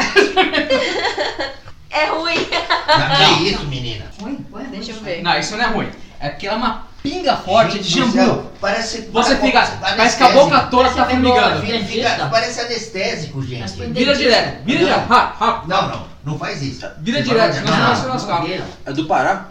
É 1.90 2.06
ruim. 2.08 2.48
Ah, 2.88 3.38
que 3.38 3.50
isso, 3.50 3.66
menina? 3.66 4.12
Põe, 4.20 4.36
põe, 4.36 4.66
Deixa 4.66 4.92
eu 4.92 5.00
ver. 5.02 5.22
Não, 5.24 5.38
isso 5.40 5.56
não 5.56 5.64
é 5.64 5.68
ruim. 5.68 5.92
É 6.20 6.30
porque 6.30 6.48
ela 6.48 6.58
é 6.58 6.60
uma 6.60 6.88
pinga 7.04 7.36
forte 7.36 7.78
de 7.80 7.90
Gente 7.90 8.12
do 8.12 8.18
jambu. 8.18 8.34
céu, 8.34 8.52
Parece. 8.62 9.02
Você 9.12 9.36
fica. 9.38 9.62
Parece 9.62 10.18
que 10.18 10.24
a 10.24 10.30
boca 10.30 10.60
toda 10.72 10.90
tá 10.90 11.06
formigando. 11.06 11.62
Fica- 11.62 12.30
Parece 12.32 12.62
anestésico, 12.62 13.44
gente. 13.44 13.72
Vira 13.92 14.16
direto, 14.16 14.64
vira 14.66 14.80
direto. 14.80 15.08
Rápido, 15.08 15.40
rápido. 15.40 15.70
Não, 15.70 15.88
não, 15.90 16.08
não 16.24 16.40
faz 16.40 16.62
isso. 16.64 16.88
Vira 17.00 17.18
Você 17.22 17.30
direto, 17.30 17.54
senão 17.56 17.96
você 17.96 18.08
não. 18.28 18.66
É 18.86 18.94
do 18.94 19.06
Pará? 19.06 19.48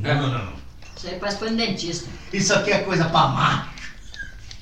não, 0.00 0.14
não, 0.16 0.28
não, 0.28 0.44
não. 0.46 0.52
Isso 0.96 1.06
aí 1.06 1.14
parece 1.18 1.38
põe 1.38 1.50
no 1.50 1.56
dentista. 1.56 2.10
Isso 2.32 2.52
aqui 2.54 2.72
é 2.72 2.78
coisa 2.80 3.04
pra 3.06 3.28
macho. 3.28 3.70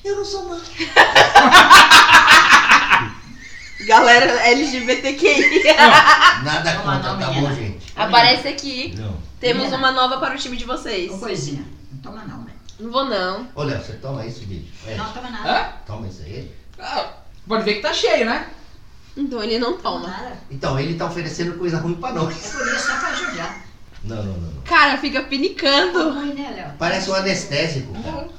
Eu 0.05 0.15
não 0.15 0.23
sou 0.23 0.47
macho. 0.47 0.71
Galera 3.85 4.47
LGBTQI. 4.49 5.63
Nada 6.43 6.73
contra, 6.75 7.13
não, 7.13 7.19
tá 7.19 7.27
bom, 7.31 7.53
gente? 7.55 7.79
Aparece 7.95 8.47
aqui. 8.47 8.93
Não. 8.97 9.17
Temos 9.39 9.63
Menina. 9.63 9.77
uma 9.77 9.91
nova 9.91 10.17
para 10.19 10.35
o 10.35 10.37
time 10.37 10.57
de 10.57 10.65
vocês. 10.65 11.09
Uma 11.09 11.19
coisinha. 11.19 11.63
Não 12.03 12.11
toma 12.11 12.23
não, 12.25 12.37
né? 12.43 12.51
Não 12.79 12.91
vou 12.91 13.05
não. 13.05 13.47
Ô, 13.55 13.63
Léo, 13.63 13.81
você 13.83 13.93
toma 13.93 14.25
isso, 14.25 14.45
bicho? 14.45 14.71
É, 14.87 14.95
Não 14.95 15.11
toma 15.11 15.29
nada. 15.29 15.49
Hã? 15.51 15.73
Toma 15.85 16.07
isso 16.07 16.21
aí. 16.21 16.51
Ah, 16.79 17.11
Pode 17.47 17.63
ver 17.63 17.75
que 17.75 17.81
tá 17.81 17.93
cheio, 17.93 18.25
né? 18.25 18.47
Então 19.17 19.43
ele 19.43 19.59
não 19.59 19.77
Toma 19.77 20.01
toma. 20.01 20.07
nada. 20.07 20.37
Então, 20.49 20.79
ele 20.79 20.93
tá 20.95 21.05
oferecendo 21.07 21.57
coisa 21.57 21.77
ruim 21.79 21.95
pra 21.95 22.09
É 22.09 22.13
nós. 22.13 22.33
por 22.33 22.67
isso 22.67 22.87
só 22.87 22.97
pra 22.99 23.13
judiar. 23.13 23.65
Não, 24.03 24.15
não, 24.17 24.33
não, 24.33 24.51
não. 24.53 24.61
Cara, 24.61 24.97
fica 24.97 25.21
Tá 25.21 25.27
pinicando. 25.27 26.13
ruim, 26.13 26.33
né, 26.35 26.53
Léo? 26.55 26.77
Parece 26.77 27.09
um 27.09 27.15
anestésico, 27.15 27.91
cara. 28.01 28.29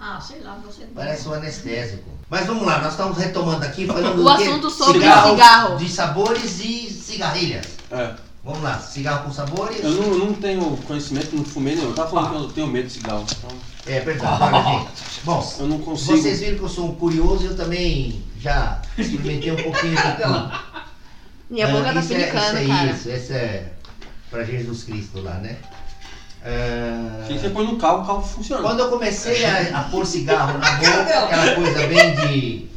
Ah, 0.00 0.20
sei 0.20 0.40
lá, 0.40 0.58
você. 0.64 0.86
Parece 0.92 1.28
um 1.28 1.34
anestésico. 1.34 2.10
Mas 2.28 2.46
vamos 2.46 2.66
lá, 2.66 2.80
nós 2.80 2.92
estamos 2.92 3.16
retomando 3.16 3.64
aqui 3.64 3.86
falando 3.86 4.20
O 4.20 4.24
do 4.24 4.36
quê? 4.36 4.42
assunto 4.42 4.70
sobre 4.70 5.00
cigarro. 5.02 5.76
De 5.76 5.88
sabores 5.88 6.58
e 6.60 6.90
cigarrilhas. 6.90 7.66
É. 7.92 8.14
Vamos 8.44 8.62
lá, 8.62 8.78
cigarro 8.78 9.24
com 9.24 9.32
sabores. 9.32 9.82
Eu 9.82 9.90
não, 9.92 10.18
não 10.26 10.32
tenho 10.34 10.76
conhecimento, 10.86 11.34
não 11.34 11.44
fumei 11.44 11.74
nenhum. 11.76 11.88
Eu 11.88 11.94
tava 11.94 12.10
falando 12.10 12.30
que 12.30 12.36
eu 12.36 12.52
tenho 12.52 12.66
medo 12.66 12.86
de 12.88 12.92
cigarro. 12.92 13.24
Então 13.38 13.56
É 13.86 14.00
verdade, 14.00 14.68
gente. 14.70 15.20
Bom, 15.24 15.54
eu 15.60 15.66
não 15.66 15.78
consigo. 15.78 16.18
vocês 16.18 16.40
viram 16.40 16.58
que 16.58 16.62
eu 16.64 16.68
sou 16.68 16.90
um 16.90 16.94
curioso 16.94 17.42
e 17.44 17.46
eu 17.46 17.56
também 17.56 18.22
já 18.38 18.82
experimentei 18.98 19.50
um 19.52 19.56
pouquinho 19.62 19.96
de 19.96 20.02
tudo. 20.02 20.52
Minha 21.48 21.68
Ah, 21.68 21.70
boca 21.70 21.92
tá 21.94 22.00
isso 22.00 22.12
é- 22.12 22.16
pinicando, 22.16 22.46
isso 22.46 22.56
é 22.72 22.76
cara. 22.76 22.90
Isso, 22.90 23.08
esse 23.10 23.32
é 23.32 23.72
pra 24.30 24.44
Jesus 24.44 24.84
Cristo 24.84 25.20
lá, 25.22 25.34
né? 25.34 25.56
Ah, 26.44 27.24
que 27.26 27.38
você 27.38 27.48
põe 27.48 27.64
no 27.66 27.78
carro, 27.78 28.02
o 28.02 28.06
carro 28.06 28.22
funciona. 28.22 28.60
Quando 28.62 28.80
eu 28.80 28.90
comecei 28.90 29.42
a, 29.46 29.78
a 29.78 29.82
pôr 29.84 30.04
cigarro 30.04 30.58
na 30.58 30.72
boca, 30.72 31.18
aquela 31.24 31.54
coisa 31.54 31.86
bem 31.86 32.14
de 32.16 32.68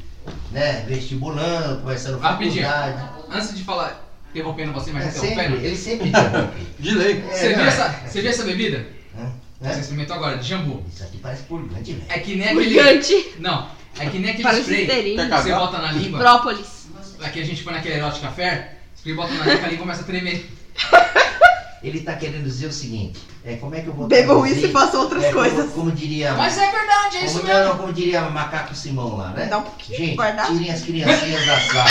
né, 0.52 0.86
vestibulando, 0.88 1.82
começando 1.82 2.18
Rapidinho. 2.20 2.66
faculdade. 2.66 3.10
Antes 3.30 3.54
de 3.58 3.64
falar, 3.66 4.07
interrompendo 4.38 4.72
você, 4.74 4.92
mas 4.92 5.08
É 5.08 5.12
sempre, 5.12 5.34
interrompendo. 5.34 5.66
ele 5.66 5.76
sempre 5.78 6.10
interrompe. 6.10 6.68
De 6.80 6.92
lei. 6.96 7.24
É, 7.30 7.34
Você 7.34 7.50
viu, 7.50 7.64
é. 7.64 7.68
essa, 7.68 7.96
você 8.08 8.22
viu 8.22 8.30
essa 8.30 8.44
bebida? 8.44 8.88
Hã? 9.20 9.32
Você 9.62 9.80
experimentou 9.80 10.16
agora, 10.16 10.38
de 10.38 10.48
jambu. 10.48 10.84
Isso 10.94 11.04
aqui 11.04 11.18
parece 11.18 11.44
purgante, 11.44 11.94
velho. 11.94 12.06
É 12.10 12.20
que 12.20 12.36
nem 12.36 12.48
aquele. 12.50 12.76
Purgante. 12.76 13.30
Não, 13.40 13.68
é 14.00 14.06
que 14.06 14.20
nem 14.20 14.30
aquele 14.30 14.44
Parece 14.44 14.62
spray 14.62 14.82
esterinho. 14.84 15.18
que 15.30 15.36
você 15.36 15.52
bota 15.52 15.78
na 15.80 15.92
língua. 15.92 16.20
Própolis. 16.20 16.88
Aqui 17.22 17.42
a 17.42 17.46
gente 17.46 17.64
põe 17.64 17.74
naquele 17.74 17.96
erótico 17.96 18.22
café, 18.28 18.76
spray 18.96 19.16
bota 19.16 19.34
na 19.34 19.46
língua, 19.46 19.68
língua 19.70 19.78
começa 19.80 20.02
a 20.02 20.04
tremer. 20.06 20.48
Ele 21.84 22.02
tá 22.02 22.14
querendo 22.16 22.44
dizer 22.44 22.68
o 22.68 22.74
seguinte, 22.74 23.20
é, 23.46 23.56
como 23.56 23.76
é 23.76 23.82
que 23.82 23.88
eu 23.88 23.94
vou 23.94 24.08
Bebam 24.08 24.46
isso 24.48 24.66
e 24.66 24.72
façam 24.72 25.02
outras 25.02 25.24
É, 25.24 25.32
como- 25.32 25.40
coisas. 25.48 25.72
Como, 25.74 25.92
diria... 25.92 26.34
Mas 26.34 26.58
é 26.58 26.72
verdade, 26.72 27.18
é 27.18 27.26
isso 27.26 27.36
como, 27.40 27.48
mesmo. 27.48 27.64
não, 27.66 27.78
como 27.78 27.94
diria 27.94 28.22
Macaco 28.30 28.74
Simão 28.76 29.16
lá, 29.16 29.30
né? 29.30 29.46
Dá 29.46 29.60
um 29.60 29.62
pouquinho, 29.62 29.98
Gente, 29.98 30.16
guardar. 30.16 30.48
tirem 30.48 30.72
as 30.72 30.82
criancinhas 30.82 31.46
da 31.46 31.60
sala. 31.60 31.90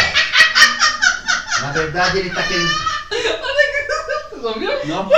Na 1.62 1.70
verdade, 1.72 2.18
ele 2.18 2.30
tá 2.30 2.42
querendo... 2.42 2.68
Vocês 4.30 4.44
ouviram? 4.44 4.84
Não. 4.86 5.08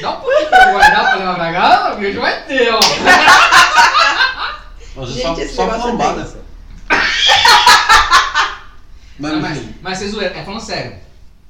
Dá 0.00 0.10
um 0.10 0.20
pouquinho 0.20 0.48
pra 0.48 0.64
eu 0.66 0.72
guardar 0.72 1.04
pra 1.04 1.14
levar 1.16 1.34
pra 1.34 1.52
casa, 1.52 1.90
porque 1.90 2.06
hoje 2.06 2.18
vai 2.18 2.42
ter, 2.44 2.70
ó. 2.72 2.80
Mas 4.96 5.08
Gente, 5.10 5.48
só, 5.48 5.66
só 5.68 5.74
é 5.76 5.80
flambada. 5.80 6.36
Mas, 9.18 9.32
Não, 9.32 9.40
mas, 9.40 9.62
mas 9.82 9.98
vocês 9.98 10.10
zoeira, 10.10 10.34
é 10.36 10.44
falando 10.44 10.60
sério. 10.60 10.94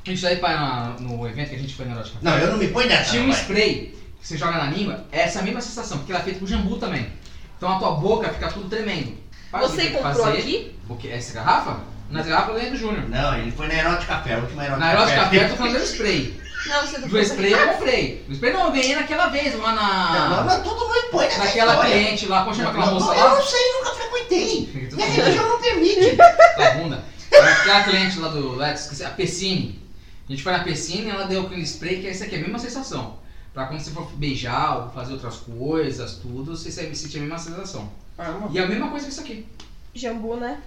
A 0.07 0.11
gente 0.11 0.25
aí 0.27 0.37
para 0.37 0.55
na- 0.57 0.97
no 1.01 1.27
evento 1.27 1.49
que 1.51 1.57
a 1.57 1.59
gente 1.59 1.75
foi 1.75 1.85
na 1.87 1.95
erótica 1.95 2.19
Não, 2.23 2.39
eu 2.39 2.53
não 2.53 2.59
me 2.59 2.69
ponho 2.69 2.89
nessa. 2.89 3.11
Tinha 3.11 3.23
um 3.25 3.31
spray 3.33 3.97
que 4.21 4.27
você 4.27 4.37
joga 4.39 4.53
na 4.59 4.71
língua, 4.71 5.05
é 5.11 5.23
essa 5.23 5.43
mesma 5.43 5.61
sensação, 5.61 5.99
porque 5.99 6.13
ela 6.13 6.21
é 6.21 6.25
feita 6.25 6.39
com 6.39 6.47
jambu 6.47 6.77
também. 6.79 7.11
Então 7.57 7.73
a 7.75 7.79
tua 7.79 7.93
boca 7.93 8.29
fica 8.29 8.49
tudo 8.49 8.69
tremendo. 8.69 9.17
Você 9.53 9.91
comprou 9.91 10.25
fazer. 10.27 10.39
aqui? 10.39 10.79
O 10.89 10.97
que? 10.97 11.11
Essa 11.11 11.35
garrafa? 11.35 11.79
Nas 12.11 12.27
garrafas 12.27 12.49
eu 12.51 12.55
ganhei 12.55 12.71
do 12.71 12.77
Júnior. 12.77 13.09
Não, 13.09 13.39
ele 13.39 13.51
foi 13.53 13.67
na 13.69 13.75
Erótica 13.75 14.15
Café, 14.15 14.35
a 14.35 14.39
última 14.39 14.65
Erótica 14.65 14.85
Na 14.87 14.93
Erótica 14.93 15.21
Café 15.21 15.45
eu 15.45 15.49
tô 15.51 15.57
falando 15.57 15.79
do 15.79 15.85
spray. 15.85 16.41
Não, 16.67 16.81
você 16.87 17.01
tá 17.01 17.07
Do 17.07 17.19
spray 17.21 17.53
eu 17.53 17.69
comprei. 17.69 18.25
Do 18.27 18.33
spray 18.35 18.53
não, 18.53 18.67
eu 18.67 18.73
ganhei 18.73 18.95
naquela 18.97 19.27
vez, 19.29 19.55
lá 19.59 19.73
não, 19.75 20.45
na. 20.45 20.45
não, 20.57 20.63
todo 20.63 20.81
mundo 20.89 21.09
põe 21.11 21.27
nessa 21.27 21.45
Naquela 21.45 21.73
história. 21.75 21.93
cliente 21.93 22.27
lá, 22.27 22.43
como 22.45 22.57
chama 22.57 22.71
aquela 22.71 22.87
moça 22.93 23.07
não, 23.07 23.15
Eu 23.15 23.25
lá? 23.25 23.35
não 23.37 23.43
sei, 23.47 23.73
nunca 23.73 23.91
frequentei. 23.95 24.67
Tudo 24.91 24.97
Minha 24.97 25.07
bem. 25.09 25.17
religião 25.17 25.49
não 25.49 25.61
permite. 25.61 26.17
Da 26.17 26.71
bunda. 26.79 27.05
Aquela 27.33 27.85
cliente 27.85 28.19
lá 28.19 28.29
do 28.29 28.55
Lex, 28.57 28.81
esqueci, 28.83 29.05
a 29.05 29.11
Pessine. 29.11 29.81
A 30.29 30.33
gente 30.33 30.43
foi 30.43 30.53
na 30.53 30.61
Pessine 30.65 31.07
e 31.07 31.11
ela 31.11 31.27
deu 31.27 31.43
aquele 31.43 31.63
spray 31.63 32.01
que 32.01 32.07
é 32.09 32.11
esse 32.11 32.25
aqui, 32.25 32.35
a 32.35 32.39
mesma 32.39 32.59
sensação. 32.59 33.19
Pra 33.55 33.67
quando 33.67 33.81
você 33.81 33.91
for 33.91 34.11
beijar 34.13 34.79
ou 34.79 34.91
fazer 34.91 35.13
outras 35.13 35.37
coisas, 35.37 36.15
tudo, 36.17 36.57
você 36.57 36.71
sentir 36.71 37.19
a 37.19 37.21
mesma 37.21 37.39
sensação. 37.39 37.91
caramba. 38.17 38.49
E 38.53 38.59
é 38.59 38.63
a 38.63 38.67
mesma 38.67 38.89
coisa 38.91 39.07
que 39.07 39.13
isso 39.13 39.21
aqui. 39.21 39.47
Jambu, 39.95 40.37
né? 40.37 40.59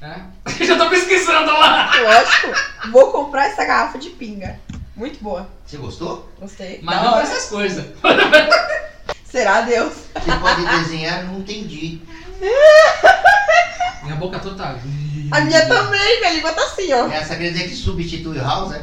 É. 0.00 0.20
Já 0.64 0.76
tô 0.76 0.88
pesquisando 0.88 1.50
lá. 1.52 1.90
Lógico. 2.00 2.48
Vou 2.92 3.10
comprar 3.10 3.46
essa 3.48 3.64
garrafa 3.64 3.98
de 3.98 4.10
pinga. 4.10 4.58
Muito 4.96 5.22
boa. 5.22 5.48
Você 5.66 5.76
gostou? 5.76 6.30
Gostei. 6.40 6.80
Mas 6.82 6.96
Da 6.96 7.02
não 7.02 7.10
pra 7.12 7.20
hora. 7.20 7.28
essas 7.28 7.48
coisas. 7.50 7.86
Será 9.24 9.60
Deus? 9.62 9.92
Você 10.14 10.36
pode 10.40 10.64
desenhar, 10.66 11.24
não 11.24 11.38
entendi. 11.40 12.00
Minha 14.02 14.16
boca 14.16 14.38
toda 14.38 14.56
tá. 14.56 14.76
A 15.30 15.40
minha 15.42 15.66
também, 15.66 16.20
minha 16.20 16.32
língua 16.32 16.52
tá 16.52 16.62
assim, 16.62 16.90
ó. 16.94 17.06
Essa 17.08 17.36
quer 17.36 17.50
dizer 17.52 17.68
que 17.68 17.76
substitui 17.76 18.38
o 18.38 18.42
House, 18.42 18.72
é? 18.74 18.82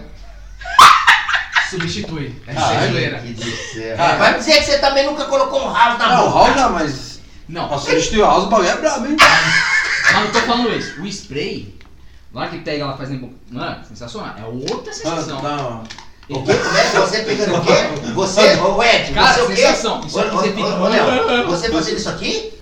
Substitui. 1.69 2.39
É 2.45 2.53
Ah, 2.55 2.73
é? 2.75 2.87
zoeira. 2.91 3.23
Ah, 3.97 4.15
Vai 4.17 4.37
dizer 4.37 4.57
que 4.59 4.65
você 4.65 4.77
também 4.79 5.05
nunca 5.05 5.25
colocou 5.25 5.67
um 5.67 5.73
House 5.73 5.97
na 5.97 6.09
Não, 6.09 6.27
o 6.27 6.31
boca. 6.31 6.43
Raul 6.45 6.53
já, 6.57 6.69
mas. 6.69 7.19
Não, 7.49 7.67
Pra 7.67 7.77
substituir 7.79 8.21
o 8.21 8.25
House, 8.25 8.43
o 8.43 8.47
bagulho 8.47 8.69
é 8.69 8.75
brabo, 8.77 9.07
hein? 9.07 9.17
Mas 10.13 10.23
não 10.25 10.31
tô 10.31 10.39
falando 10.41 10.73
isso. 10.75 11.01
O 11.01 11.07
spray, 11.07 11.77
na 12.31 12.41
hora 12.41 12.49
que 12.49 12.59
pega 12.59 12.83
ela 12.83 12.97
faz 12.97 13.09
na 13.09 13.17
boca. 13.17 13.35
Mano, 13.49 13.85
sensacional. 13.85 14.35
É 14.37 14.45
outra 14.45 14.93
sensação. 14.93 15.39
Ah, 15.39 15.41
não. 15.41 15.83
O 16.27 16.39
é 16.51 16.57
que 16.89 16.97
você 16.97 17.21
pegando 17.23 17.55
o 17.55 17.61
quê? 17.61 17.71
Você, 18.13 18.55
ô 18.55 18.83
Ed, 18.83 19.13
Cara, 19.13 19.33
você 19.33 19.41
o 19.41 19.47
quê? 19.47 19.55
sensação. 19.57 20.01
Isso 20.05 20.19
aqui 20.19 20.35
você 20.35 20.53
fica. 20.53 20.67
ô, 20.67 20.87
Léo, 20.87 21.47
você 21.47 21.71
fazendo 21.71 21.97
isso 21.97 22.09
aqui? 22.09 22.53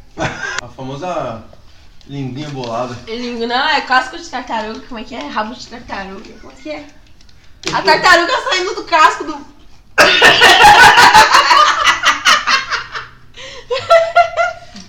A 0.62 0.68
famosa 0.68 1.44
linguinha 2.08 2.50
bolada. 2.50 2.98
Não, 3.48 3.70
é 3.70 3.82
casco 3.82 4.18
de 4.18 4.28
tartaruga. 4.28 4.82
Como 4.82 5.00
é 5.00 5.04
que 5.04 5.16
é? 5.16 5.28
Rabo 5.28 5.56
de 5.56 5.66
tartaruga. 5.68 6.34
Como 6.42 6.52
é 6.52 6.56
que 6.62 6.70
é? 6.70 6.86
A 7.72 7.82
tartaruga 7.82 8.34
saindo 8.50 8.76
do 8.76 8.84
casco 8.84 9.24
do. 9.24 9.54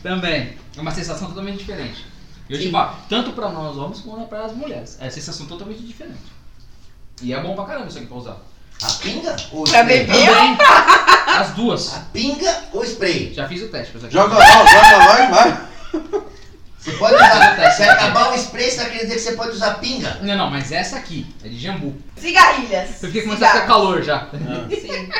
Também. 0.03 0.59
É 0.77 0.81
uma 0.81 0.91
sensação 0.91 1.29
totalmente 1.29 1.59
diferente. 1.59 2.05
Eu 2.49 2.59
te 2.61 2.71
falo, 2.71 2.97
tanto 3.09 3.33
pra 3.33 3.49
nós 3.49 3.77
homens 3.77 4.01
quanto 4.01 4.27
para 4.29 4.45
as 4.45 4.53
mulheres. 4.55 4.99
É 5.01 5.09
sensação 5.11 5.47
totalmente 5.47 5.83
diferente. 5.83 6.21
E 7.23 7.33
é 7.33 7.41
bom 7.41 7.55
pra 7.55 7.65
caramba 7.65 7.87
isso 7.89 7.99
aqui 7.99 8.07
pra 8.07 8.17
usar. 8.17 8.37
A 8.83 8.91
pinga 9.01 9.37
ou 9.53 9.61
o 9.63 9.65
Pra 9.65 9.81
spray? 9.81 10.05
beber? 10.05 10.27
Também. 10.27 10.57
As 11.39 11.51
duas. 11.53 11.95
A 11.95 12.01
pinga 12.13 12.65
ou 12.73 12.85
spray? 12.85 13.33
Já 13.33 13.49
fiz 13.49 13.63
o 13.63 13.69
teste, 13.69 13.93
pessoal. 13.93 14.11
Joga 14.13 14.35
lá, 14.37 14.45
joga 14.67 14.97
lá 14.97 15.25
e 15.25 15.31
vai. 15.31 15.61
Você 16.81 16.93
pode 16.93 17.15
usar. 17.15 17.71
Se 17.73 17.83
acabar 17.85 18.33
o 18.33 18.35
spray, 18.35 18.71
você 18.71 18.77
tá 18.77 18.85
querendo 18.85 19.03
dizer 19.03 19.15
que 19.15 19.21
você 19.21 19.33
pode 19.33 19.51
usar 19.53 19.75
pinga? 19.75 20.19
Não, 20.23 20.37
não, 20.37 20.51
mas 20.51 20.71
essa 20.71 20.97
aqui 20.97 21.25
é 21.45 21.49
de 21.49 21.59
jambu. 21.59 21.97
Cigarrilhas. 22.17 23.03
Eu 23.03 23.09
fiquei 23.09 23.23
começando 23.23 23.45
a 23.45 23.53
ficar 23.53 23.63
Cigarros. 23.63 23.85
calor 23.85 24.03
já. 24.03 24.29
Sim. 24.69 25.09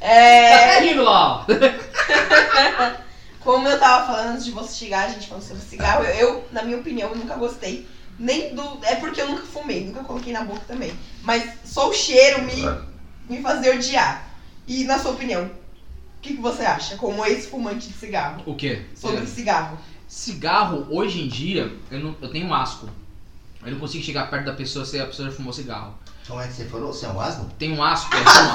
Tá 0.00 0.06
É, 0.06 0.54
até 0.76 0.80
rindo 0.80 1.02
lá, 1.04 1.40
ó. 1.40 1.44
como 3.40 3.66
eu 3.66 3.78
tava 3.78 4.06
falando 4.06 4.34
antes 4.34 4.44
de 4.44 4.50
você 4.50 4.84
chegar, 4.84 5.06
a 5.06 5.08
gente 5.08 5.26
falando 5.26 5.44
sobre 5.44 5.62
cigarro, 5.62 6.04
eu, 6.04 6.14
eu, 6.14 6.48
na 6.52 6.62
minha 6.62 6.78
opinião, 6.78 7.10
eu 7.10 7.16
nunca 7.16 7.34
gostei. 7.36 7.88
Nem 8.18 8.54
do. 8.54 8.78
É 8.84 8.96
porque 8.96 9.20
eu 9.20 9.28
nunca 9.28 9.42
fumei, 9.42 9.86
nunca 9.86 10.04
coloquei 10.04 10.32
na 10.32 10.44
boca 10.44 10.60
também. 10.68 10.92
Mas 11.22 11.54
só 11.64 11.88
o 11.88 11.94
cheiro 11.94 12.42
me, 12.42 12.62
me 13.28 13.42
fazia 13.42 13.74
odiar. 13.74 14.30
E 14.66 14.84
na 14.84 14.98
sua 14.98 15.12
opinião, 15.12 15.46
o 15.46 16.20
que, 16.20 16.34
que 16.34 16.40
você 16.40 16.62
acha, 16.62 16.96
como 16.96 17.24
ex-fumante 17.24 17.88
de 17.88 17.94
cigarro? 17.94 18.42
O 18.44 18.54
quê? 18.54 18.82
Sobre 18.94 19.26
cigarro. 19.26 19.78
Cigarro, 20.06 20.86
hoje 20.90 21.22
em 21.22 21.28
dia, 21.28 21.74
eu, 21.90 21.98
não, 21.98 22.14
eu 22.20 22.30
tenho 22.30 22.52
asco. 22.52 22.90
Eu 23.64 23.72
não 23.72 23.78
consigo 23.78 24.04
chegar 24.04 24.28
perto 24.28 24.44
da 24.44 24.52
pessoa 24.52 24.84
se 24.84 25.00
a 25.00 25.06
pessoa 25.06 25.30
já 25.30 25.34
fumou 25.34 25.52
cigarro. 25.52 25.94
Como 26.28 26.40
é 26.40 26.46
que 26.46 26.52
você 26.52 26.64
falou? 26.66 26.92
Você 26.92 27.06
é 27.06 27.08
um 27.08 27.20
asno? 27.20 27.50
Tenho 27.58 27.74
um 27.76 27.82
asco. 27.82 28.08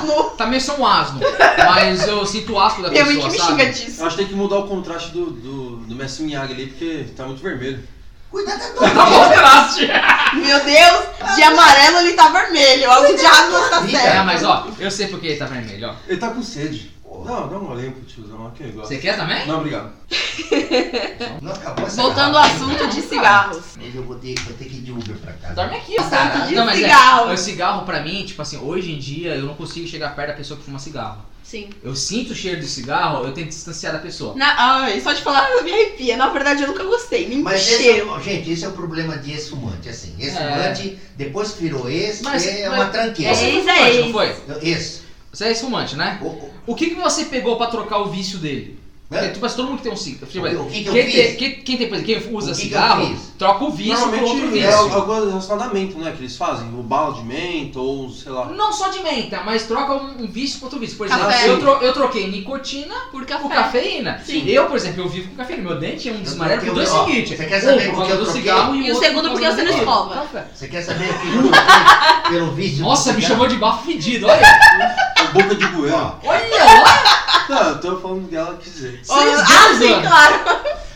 um- 0.05 0.30
Também 0.38 0.59
sou 0.59 0.80
um 0.80 0.86
asno. 0.88 1.20
Mas 1.57 2.07
eu 2.07 2.26
sinto 2.26 2.53
o 2.53 2.59
asco 2.59 2.82
da 2.82 2.89
Minha 2.89 3.03
pessoa, 3.05 3.22
mãe 3.24 3.32
que 3.32 3.38
me 3.38 3.43
sabe? 3.43 3.51
xinga 3.63 3.74
disso. 3.74 4.01
Eu 4.01 4.07
acho 4.07 4.16
que 4.16 4.22
tem 4.24 4.32
que 4.32 4.36
mudar 4.38 4.59
o 4.59 4.68
contraste 4.68 5.11
do, 5.11 5.26
do, 5.32 5.76
do 5.78 5.95
Messi 5.95 6.24
Miyagi 6.24 6.53
ali, 6.53 6.68
porque 6.68 7.05
tá 7.18 7.26
muito 7.26 7.41
vermelho. 7.43 7.84
Cuidado 8.32 8.59
da 8.59 8.66
Tá 8.66 8.74
tua 8.74 9.05
bom, 9.05 9.24
contraste. 9.30 9.88
Meu 10.36 10.63
Deus, 10.63 11.36
de 11.36 11.43
amarelo 11.43 11.97
ele 11.99 12.13
tá 12.13 12.30
vermelho. 12.30 12.89
Algo 12.91 13.13
de 13.16 13.24
errado 13.24 13.51
não 13.51 13.63
está 13.66 13.82
Fica. 13.82 13.97
É, 13.97 14.01
certo. 14.01 14.26
mas 14.26 14.43
ó, 14.43 14.68
eu 14.80 14.91
sei 14.91 15.07
porque 15.07 15.28
ele 15.28 15.38
tá 15.38 15.45
vermelho, 15.45 15.89
ó. 15.89 15.95
Ele 16.07 16.18
tá 16.20 16.30
com 16.30 16.41
sede. 16.43 16.95
Não, 17.26 17.47
dá 17.49 17.57
um 17.57 17.65
golinho 17.65 17.91
pro 17.91 18.03
tiozão 18.03 18.47
aqui, 18.47 18.63
gosta. 18.71 18.88
Você 18.88 18.97
quer 19.01 19.17
também? 19.17 19.45
Não, 19.47 19.57
obrigado. 19.59 19.91
Não 21.41 21.51
acabou 21.51 21.86
essa 21.88 22.01
Voltando 22.01 22.38
ao 22.38 22.43
garrafa. 22.43 22.55
assunto 22.65 22.88
de 22.89 23.01
cigarros. 23.01 23.57
Hoje 23.78 23.91
eu 23.95 24.03
vou 24.03 24.15
ter, 24.17 24.36
vou 24.41 24.53
ter 24.53 24.65
que 24.65 24.76
ir 24.76 24.82
de 24.82 24.91
Uber 24.91 25.15
pra 25.17 25.34
casa. 25.34 25.53
Dorme 25.55 25.76
aqui, 25.78 25.95
ó. 25.99 26.01
Assunto 26.03 26.47
de 26.47 26.55
Não, 26.55 26.65
mas 26.65 26.76
cigarro. 26.80 27.30
é, 27.30 27.34
o 27.34 27.38
cigarro 27.38 27.86
pra 27.86 28.01
mim, 28.01 28.26
tipo 28.26 28.41
assim, 28.41 28.57
hoje 28.57 28.91
em 28.91 28.97
dia 28.99 29.36
eu 29.36 29.45
não 29.45 29.55
consigo 29.55 29.88
chegar 29.88 30.15
perto 30.15 30.30
da 30.30 30.34
pessoa 30.36 30.57
que 30.59 30.65
fuma 30.65 30.80
cigarro. 30.80 31.23
Sim. 31.43 31.69
Eu 31.84 31.95
sinto 31.95 32.32
o 32.32 32.36
cheiro 32.36 32.59
de 32.59 32.65
cigarro, 32.67 33.23
eu 33.23 33.32
tento 33.32 33.49
distanciar 33.49 33.93
da 33.93 33.99
pessoa. 33.99 34.34
Na, 34.36 34.55
ai, 34.82 34.99
só 34.99 35.13
de 35.13 35.21
falar 35.21 35.47
eu 35.51 35.63
me 35.63 35.71
arrepia. 35.71 36.17
Na 36.17 36.30
verdade, 36.30 36.63
eu 36.63 36.67
nunca 36.67 36.84
gostei. 36.84 37.28
Nem 37.30 37.43
Mas 37.43 37.61
esse, 37.61 37.84
cheiro. 37.84 38.15
é- 38.15 38.19
gente, 38.23 38.49
esse 38.51 38.65
é 38.65 38.67
o 38.67 38.71
problema 38.71 39.15
de 39.17 39.32
ex-fumante, 39.32 39.88
assim. 39.88 40.15
Ex-fumante, 40.19 40.97
depois 41.15 41.51
que 41.51 41.61
virou 41.63 41.88
ex, 41.88 42.21
Mas- 42.21 42.47
é 42.47 42.67
mas- 42.67 42.80
uma 42.80 42.86
tranqueira. 42.88 43.32
É 43.32 43.43
ex, 43.49 43.59
Fumante, 43.63 43.80
é 43.80 43.84
não 43.99 44.05
ex. 44.05 44.11
foi? 44.11 44.36
Ex. 44.67 45.05
Você 45.36 45.45
é 45.45 45.51
esse-fumante, 45.51 45.95
né? 45.97 46.17
O- 46.21 46.73
que, 46.75 46.91
que 46.91 46.95
você 46.95 47.25
pegou 47.25 47.57
pra 47.57 47.67
trocar 47.67 47.97
o 47.99 48.05
vício 48.05 48.38
dele? 48.39 48.79
Hã? 49.11 49.17
Porque, 49.19 49.33
tipo, 49.33 49.45
assim, 49.45 49.55
todo 49.57 49.67
mundo 49.67 49.77
que 49.77 49.83
tem 49.83 49.91
um 49.91 49.95
cigarro. 49.97 50.25
Tipo, 50.31 50.47
O 50.47 50.65
que 50.65 50.83
que 50.83 50.89
quem, 50.91 51.11
tem- 51.11 51.36
quem, 51.36 51.55
quem 51.61 51.77
tem, 51.77 51.89
por 51.89 52.01
quem 52.03 52.33
usa 52.36 52.51
que 52.53 52.57
cigarro, 52.61 53.15
troca 53.38 53.63
o 53.65 53.69
vício 53.69 53.93
por 53.97 54.03
outro 54.05 54.17
Normalmente 54.21 54.51
vício. 54.53 54.69
é 54.69 54.73
algo 54.73 55.13
relacionamento, 55.27 55.99
né? 55.99 56.11
Que 56.11 56.23
eles 56.23 56.36
fazem. 56.36 56.67
O 56.69 56.81
bala 56.81 57.13
de 57.13 57.21
menta 57.23 57.79
ou 57.79 58.09
sei 58.09 58.31
lá. 58.31 58.45
Não 58.47 58.73
só 58.73 58.88
de 58.88 59.03
menta, 59.03 59.43
mas 59.45 59.63
troca 59.67 59.93
um, 59.93 60.23
um 60.23 60.27
vício 60.27 60.57
por 60.59 60.65
outro 60.65 60.79
vício. 60.79 60.97
Por 60.97 61.05
exemplo, 61.05 61.31
eu, 61.45 61.59
tro- 61.59 61.86
eu 61.86 61.93
troquei 61.93 62.31
nicotina 62.31 62.95
Por 63.11 63.23
por 63.23 63.25
café. 63.27 63.53
cafeína. 63.55 64.19
Sim. 64.25 64.43
Eu, 64.47 64.65
por 64.65 64.75
exemplo, 64.75 65.03
eu 65.03 65.07
vivo 65.09 65.29
com 65.29 65.36
cafeína. 65.36 65.61
Meu 65.69 65.79
dente 65.79 66.09
é 66.09 66.11
um 66.11 66.21
desmarelo 66.23 66.61
por 66.65 66.73
dois 66.73 66.89
seguintes. 66.89 67.38
você 67.38 67.45
quer 67.45 67.57
Um 67.57 67.61
saber 67.61 67.86
por 67.86 67.91
por 67.91 67.97
causa 67.97 68.05
que 68.07 68.11
eu 68.11 68.17
do 68.17 68.23
troquei? 68.23 68.41
cigarro 68.41 68.75
e, 68.75 68.77
E 68.79 68.81
o 68.91 68.93
outro 68.95 69.07
segundo 69.07 69.23
por 69.29 69.31
porque 69.33 69.51
você 69.51 69.63
não 69.63 69.77
escova. 69.77 70.27
Você 70.55 70.67
quer 70.67 70.81
saber 70.81 71.09
o 71.13 71.19
que 71.19 71.27
eu 71.27 71.43
troquei 71.43 72.31
pelo 72.31 72.51
vício? 72.53 72.77
do 72.77 72.83
Nossa, 72.86 73.13
me 73.13 73.21
chamou 73.21 73.47
de 73.47 73.57
bafo 73.57 73.86
fedido, 73.86 74.25
olha. 74.25 74.41
Boca 75.36 75.55
de. 75.55 75.65
Ó, 75.65 76.15
Olha 76.23 76.63
lá. 76.63 77.45
Não, 77.49 77.69
eu 77.69 77.81
tô 77.81 77.99
falando 77.99 78.29
dela 78.29 78.57
quis 78.61 78.73
dizer. 78.73 79.01
Ah, 79.09 79.45
Seis 79.77 79.77
sim, 79.77 80.01
claro. 80.01 80.36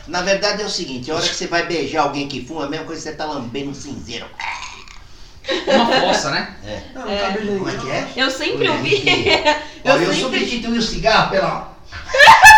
Na 0.07 0.21
verdade 0.21 0.63
é 0.63 0.65
o 0.65 0.69
seguinte, 0.69 1.11
a 1.11 1.15
hora 1.15 1.27
que 1.27 1.35
você 1.35 1.45
vai 1.45 1.65
beijar 1.67 2.01
alguém 2.03 2.27
que 2.27 2.43
fuma, 2.45 2.63
é 2.63 2.65
a 2.65 2.69
mesma 2.69 2.85
coisa 2.85 3.01
que 3.01 3.09
você 3.09 3.15
tá 3.15 3.25
lambendo 3.25 3.69
um 3.69 3.75
cinzeiro. 3.75 4.25
Uma 5.67 5.85
fossa, 6.01 6.31
né? 6.31 6.55
Não, 6.95 7.01
não 7.05 7.17
tá 7.17 7.29
beijando 7.31 7.57
Como 7.59 7.69
é 7.69 7.77
que 7.77 7.91
é? 7.91 8.07
Eu 8.15 8.31
sempre 8.31 8.69
ouvi. 8.69 9.03
Olha, 9.05 9.61
Eu 9.83 10.01
eu 10.03 10.13
sempre. 10.13 10.39
substituí 10.39 10.77
o 10.77 10.81
cigarro 10.81 11.29
pela... 11.31 11.69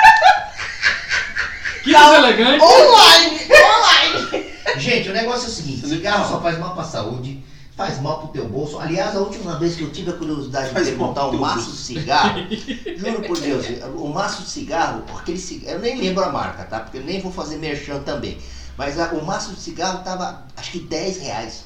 Que 1.83 1.91
deselegante. 1.93 2.63
Online! 2.63 3.41
Online! 3.49 4.51
Gente, 4.77 5.09
o 5.09 5.13
negócio 5.13 5.45
é 5.45 5.49
o 5.49 5.51
seguinte, 5.51 5.87
cigarro 5.87 6.29
só 6.29 6.39
faz 6.41 6.57
mal 6.59 6.73
pra 6.75 6.83
saúde, 6.83 7.43
faz 7.87 7.99
mal 8.01 8.19
pro 8.19 8.27
teu 8.29 8.47
bolso. 8.47 8.79
Aliás, 8.79 9.15
a 9.15 9.19
última 9.19 9.57
vez 9.57 9.75
que 9.75 9.83
eu 9.83 9.91
tive 9.91 10.11
a 10.11 10.13
curiosidade 10.13 10.67
de 10.69 10.73
Faz 10.73 10.87
mal 10.89 10.97
perguntar 11.13 11.27
um 11.27 11.29
teu 11.31 11.39
maço 11.39 11.55
bolso. 11.55 11.71
de 11.71 11.77
cigarro, 11.77 12.39
juro 12.97 13.21
por 13.23 13.39
Deus, 13.39 13.65
o 13.95 14.07
maço 14.09 14.43
de 14.43 14.49
cigarro, 14.49 15.03
aquele 15.17 15.37
cigarro, 15.37 15.75
eu 15.75 15.79
nem 15.79 15.99
lembro 15.99 16.23
a 16.23 16.31
marca, 16.31 16.63
tá? 16.63 16.79
Porque 16.79 16.97
eu 16.97 17.03
nem 17.03 17.19
vou 17.21 17.31
fazer 17.31 17.57
merchan 17.57 17.99
também. 18.01 18.37
Mas 18.77 18.99
a- 18.99 19.09
o 19.13 19.25
maço 19.25 19.53
de 19.53 19.59
cigarro 19.61 20.03
tava, 20.03 20.43
acho 20.55 20.71
que 20.71 20.79
10 20.79 21.17
reais. 21.19 21.65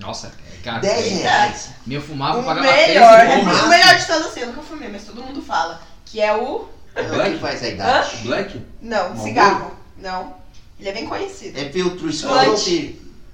Nossa, 0.00 0.26
é 0.28 0.62
caro. 0.62 0.80
10 0.80 1.12
reais. 1.22 1.70
Meu 1.86 2.02
fumava, 2.02 2.38
eu 2.38 2.42
O 2.42 2.44
pagava 2.44 2.66
melhor, 2.66 3.20
13 3.20 3.36
bom, 3.36 3.42
mas- 3.44 3.62
o 3.62 3.68
melhor 3.68 3.96
de 3.98 4.06
todos 4.06 4.26
assim, 4.26 4.40
eu 4.40 4.46
nunca 4.48 4.62
fumei, 4.62 4.88
mas 4.90 5.04
todo 5.04 5.22
mundo 5.22 5.40
fala. 5.40 5.80
Que 6.04 6.20
é 6.20 6.34
o. 6.36 6.68
É 6.96 7.02
o 7.02 7.32
que 7.32 7.38
faz 7.38 7.62
a 7.62 7.68
idade. 7.68 8.16
Black? 8.24 8.60
Não, 8.82 9.16
cigarro. 9.16 9.70
Não. 9.98 10.34
Ele 10.78 10.88
é 10.88 10.92
bem 10.92 11.06
conhecido. 11.06 11.58
É 11.58 11.68
filtro 11.70 12.08
escuro. 12.10 12.34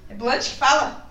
É 0.09 0.13
Blunt 0.13 0.39
que 0.43 0.55
fala? 0.55 1.10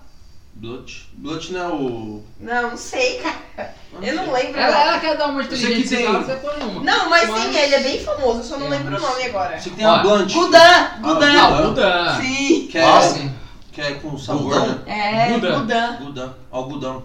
Blunt? 0.61 0.91
Blunt 1.13 1.49
não 1.49 1.59
é 1.59 1.67
o. 1.73 2.23
Não, 2.39 2.69
não 2.69 2.77
sei, 2.77 3.17
cara. 3.17 3.73
Eu 3.99 4.15
não 4.15 4.31
lembro. 4.31 4.59
Ela, 4.59 4.71
não. 4.71 4.81
ela 4.81 4.99
quer 4.99 5.17
dar 5.17 5.27
uma 5.29 5.43
sei 5.43 5.57
inteligente 5.57 5.89
tem- 5.89 6.05
você 6.05 6.35
põe 6.35 6.69
uma. 6.69 6.83
Não, 6.83 7.09
mas, 7.09 7.27
Mas- 7.29 7.41
sim, 7.41 7.57
ele 7.57 7.75
é 7.75 7.79
bem 7.79 7.99
famoso, 7.99 8.39
eu 8.39 8.43
só 8.43 8.57
não 8.59 8.67
É, 8.67 8.69
lembro 8.69 8.89
o 8.89 8.91
mas- 8.91 9.01
nome 9.01 9.23
agora. 9.23 9.59
Você 9.59 9.69
que 9.71 9.75
tem 9.75 9.85
Ó, 9.87 9.89
a 9.95 10.03
Blunt. 10.03 10.31
Gudan! 10.31 11.01
Gudan! 11.01 11.39
Ah, 11.41 11.49
o 11.49 11.67
Buda. 11.69 12.15
Sim. 12.21 12.67
Que 12.71 12.77
é, 12.77 13.01
sim. 13.01 13.33
que 13.71 13.81
é 13.81 13.93
com 13.95 14.15
sabor, 14.19 14.43
Gudão? 14.53 14.67
né? 14.67 14.83
É, 14.85 15.33
Gudan. 15.33 15.97
Gudan. 15.97 17.01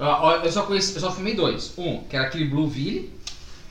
Ó, 0.00 0.04
ó, 0.28 0.32
Eu 0.38 0.50
só 0.50 0.62
conheci, 0.62 0.92
eu 0.96 1.00
só 1.00 1.12
fumei 1.12 1.34
dois. 1.36 1.72
Um, 1.78 1.98
que 2.02 2.16
era 2.16 2.26
aquele 2.26 2.46
Blueville, 2.46 3.14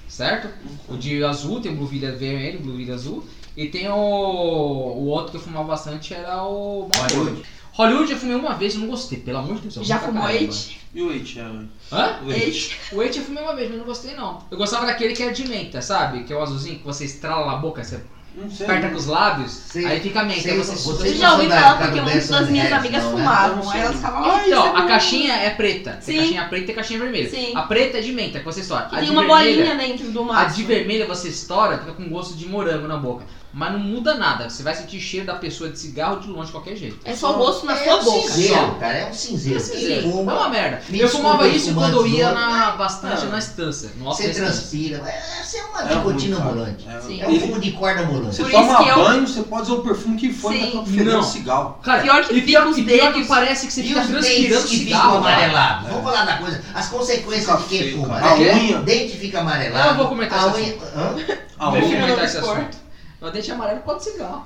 certo? 0.08 0.48
O 0.88 0.96
de 0.96 1.22
azul, 1.26 1.60
tem 1.60 1.74
o 1.74 1.76
Blueville 1.76 2.10
vermelho, 2.14 2.60
o 2.60 2.64
Blueville 2.64 2.94
azul. 2.94 3.26
E 3.58 3.68
tem 3.68 3.90
o, 3.90 3.96
o 3.96 5.08
outro 5.08 5.32
que 5.32 5.38
eu 5.38 5.42
fumava 5.42 5.66
bastante, 5.68 6.14
era 6.14 6.42
o 6.44 6.88
Marlboro. 6.98 7.44
Hollywood. 7.84 8.12
Eu 8.12 8.18
fumei 8.18 8.36
uma 8.36 8.54
vez 8.54 8.76
e 8.76 8.78
não 8.78 8.88
gostei, 8.88 9.20
pelo 9.20 9.40
amor 9.40 9.56
de 9.56 9.62
Deus. 9.62 9.76
eu 9.78 9.84
Já 9.84 10.00
fumou 10.00 10.24
caramba. 10.24 10.40
Eight? 10.42 10.80
E 10.94 11.02
o 11.02 11.12
Eight? 11.12 11.40
É, 11.40 11.44
Hã? 11.92 12.20
o 12.26 12.32
Eight. 12.32 12.78
O 12.92 13.02
Eight 13.02 13.18
eu 13.20 13.26
fumei 13.26 13.44
uma 13.44 13.56
vez, 13.56 13.70
mas 13.70 13.78
não 13.80 13.86
gostei 13.86 14.16
não. 14.16 14.44
Eu 14.52 14.58
gostava 14.58 14.86
daquele 14.86 15.14
que 15.14 15.24
era 15.24 15.32
de 15.34 15.48
menta, 15.48 15.82
sabe? 15.82 16.24
Que 16.24 16.34
é 16.34 16.36
o 16.36 16.42
azulzinho 16.42 16.80
que 16.80 16.86
você 16.86 17.06
estrala 17.06 17.46
na 17.46 17.58
boca, 17.58 17.84
você 17.84 18.00
Não 18.36 18.50
sei. 18.50 18.66
aperta 18.66 18.90
com 18.90 18.96
os 18.96 19.06
lábios, 19.06 19.52
Sei. 19.52 19.86
aí 19.86 20.00
fica 20.00 20.24
menta. 20.24 20.42
Sei, 20.42 20.52
aí 20.54 20.58
você, 20.58 20.76
você- 20.76 21.10
Eu 21.10 21.14
já 21.16 21.28
não 21.30 21.36
ouvi 21.36 21.48
são 21.48 21.56
da 21.56 21.62
falar 21.62 21.78
porque 21.88 22.02
muitas 22.02 22.28
das 22.30 22.50
minhas 22.50 22.72
amigas 22.72 23.04
não, 23.04 23.12
né? 23.12 23.16
Eu 23.16 23.26
fumavam. 23.26 23.64
não 23.64 23.72
Aí 23.72 23.80
elas 23.82 23.96
ficavam. 23.96 24.24
Aí, 24.24 24.30
"Ai, 24.32 24.40
ó, 24.40 24.44
isso 24.46 24.54
é 24.54 24.58
a 24.70 24.82
bom." 24.82 24.88
caixinha 24.88 25.34
é 25.36 25.50
preta. 25.52 25.92
Tem 25.92 26.02
Sim. 26.02 26.18
caixinha 26.18 26.46
preta 26.50 26.72
e 26.72 26.76
caixinha 26.76 27.00
vermelha. 27.00 27.30
Sim. 27.30 27.56
A 27.56 27.62
preta 27.64 27.98
é 27.98 28.02
de 28.02 28.12
menta, 28.12 28.40
que 28.40 28.46
você 28.46 28.62
estoura. 28.62 28.86
Que 28.86 28.96
a 28.96 29.00
tem 29.00 29.10
uma 29.10 29.22
vermelha, 29.26 29.66
bolinha 29.66 29.76
dentro 29.76 30.12
do 30.12 30.22
A 30.22 30.26
maço. 30.26 30.56
de 30.56 30.64
vermelha 30.64 31.06
você 31.06 31.28
estoura, 31.30 31.78
fica 31.80 31.94
com 31.94 32.10
gosto 32.10 32.36
de 32.36 32.48
morango 32.48 32.88
na 32.88 32.98
boca. 32.98 33.26
Mas 33.52 33.72
não 33.74 33.80
muda 33.80 34.14
nada. 34.14 34.48
Você 34.48 34.62
vai 34.62 34.76
sentir 34.76 35.00
cheiro 35.00 35.26
da 35.26 35.34
pessoa 35.34 35.72
de 35.72 35.80
cigarro 35.80 36.20
de 36.20 36.28
longe 36.28 36.48
de 36.48 36.52
qualquer 36.52 36.76
jeito. 36.76 37.00
É 37.04 37.16
só 37.16 37.34
o 37.34 37.38
gosto 37.38 37.66
na 37.66 37.74
é 37.74 37.84
sua 37.84 37.96
um 38.00 38.04
boca. 38.04 38.22
cinzeiro, 38.28 38.54
só. 38.56 38.68
cara, 38.76 38.94
é 39.00 39.10
um 39.10 39.14
cinzeiro. 39.14 39.60
Sim, 39.60 39.72
Você 39.80 39.94
é 39.94 40.02
fuma, 40.04 40.34
uma 40.36 40.50
merda. 40.50 40.82
Me 40.88 41.00
eu 41.00 41.10
fumava 41.10 41.48
isso 41.48 41.74
quando 41.74 41.98
eu 41.98 42.06
ia 42.08 42.32
na, 42.32 42.72
bastante 42.74 43.24
Não. 43.26 43.32
na 43.32 43.40
estância. 43.40 43.90
No 43.98 44.06
você 44.06 44.30
transpira. 44.30 44.98
É, 44.98 45.44
Você 45.44 45.58
é 45.58 45.64
uma 45.64 45.82
É 45.82 45.96
nicotina 45.96 46.38
cara. 46.38 46.50
ambulante. 46.50 46.86
É. 46.88 47.20
É 47.22 47.28
um 47.28 47.40
fumo 47.40 47.60
de 47.60 47.72
corda 47.72 48.02
ambulante. 48.02 48.36
Você 48.36 48.44
Por 48.44 48.52
toma 48.52 48.88
eu- 48.88 48.96
banho, 49.04 49.28
você 49.28 49.42
pode 49.42 49.62
usar 49.64 49.74
o 49.74 49.82
perfume 49.84 50.18
que 50.18 50.32
for 50.32 50.54
Sim. 50.54 50.72
tá 50.72 50.86
fedendo 50.86 51.12
Não. 51.12 51.24
cigarro. 51.24 51.80
Cara, 51.82 52.02
Pior 52.04 52.24
que 52.24 52.36
e 52.36 52.42
pior, 52.44 52.60
fica 52.62 52.70
os 52.72 52.78
e 52.78 52.84
pior 52.84 53.06
dedos. 53.12 53.22
que 53.24 53.28
parece 53.28 53.66
que 53.66 53.74
você 53.74 53.82
fica 53.82 54.02
transpirando 54.06 54.68
cigarro. 54.68 55.18
amarelados. 55.18 55.88
É. 55.88 55.90
Vamos 55.90 56.04
falar 56.04 56.26
da 56.26 56.38
coisa. 56.38 56.62
As 56.76 56.88
consequências 56.88 57.60
de 57.62 57.66
quem 57.66 57.92
fuma. 57.94 58.20
A 58.20 58.36
unha- 58.36 58.78
O 58.80 58.84
dente 58.84 59.18
fica 59.18 59.40
amarelado. 59.40 59.86
Eu 59.88 59.92
não 59.94 59.98
vou 59.98 60.08
comentar 60.10 60.44
a 60.46 60.48
esse 60.52 60.62
unha... 60.62 60.78
Hã? 60.96 61.16
A 61.58 61.72
Deixa 61.72 61.88
eu 61.88 61.90
unha- 61.92 62.02
comentar 62.02 62.26
esse 62.26 62.38
assunto. 62.38 62.89
Dente 63.22 63.52
é 63.52 63.54
amarelo 63.54 63.80
por 63.82 63.88
causa 63.92 64.06
de 64.06 64.12
cigarro. 64.12 64.44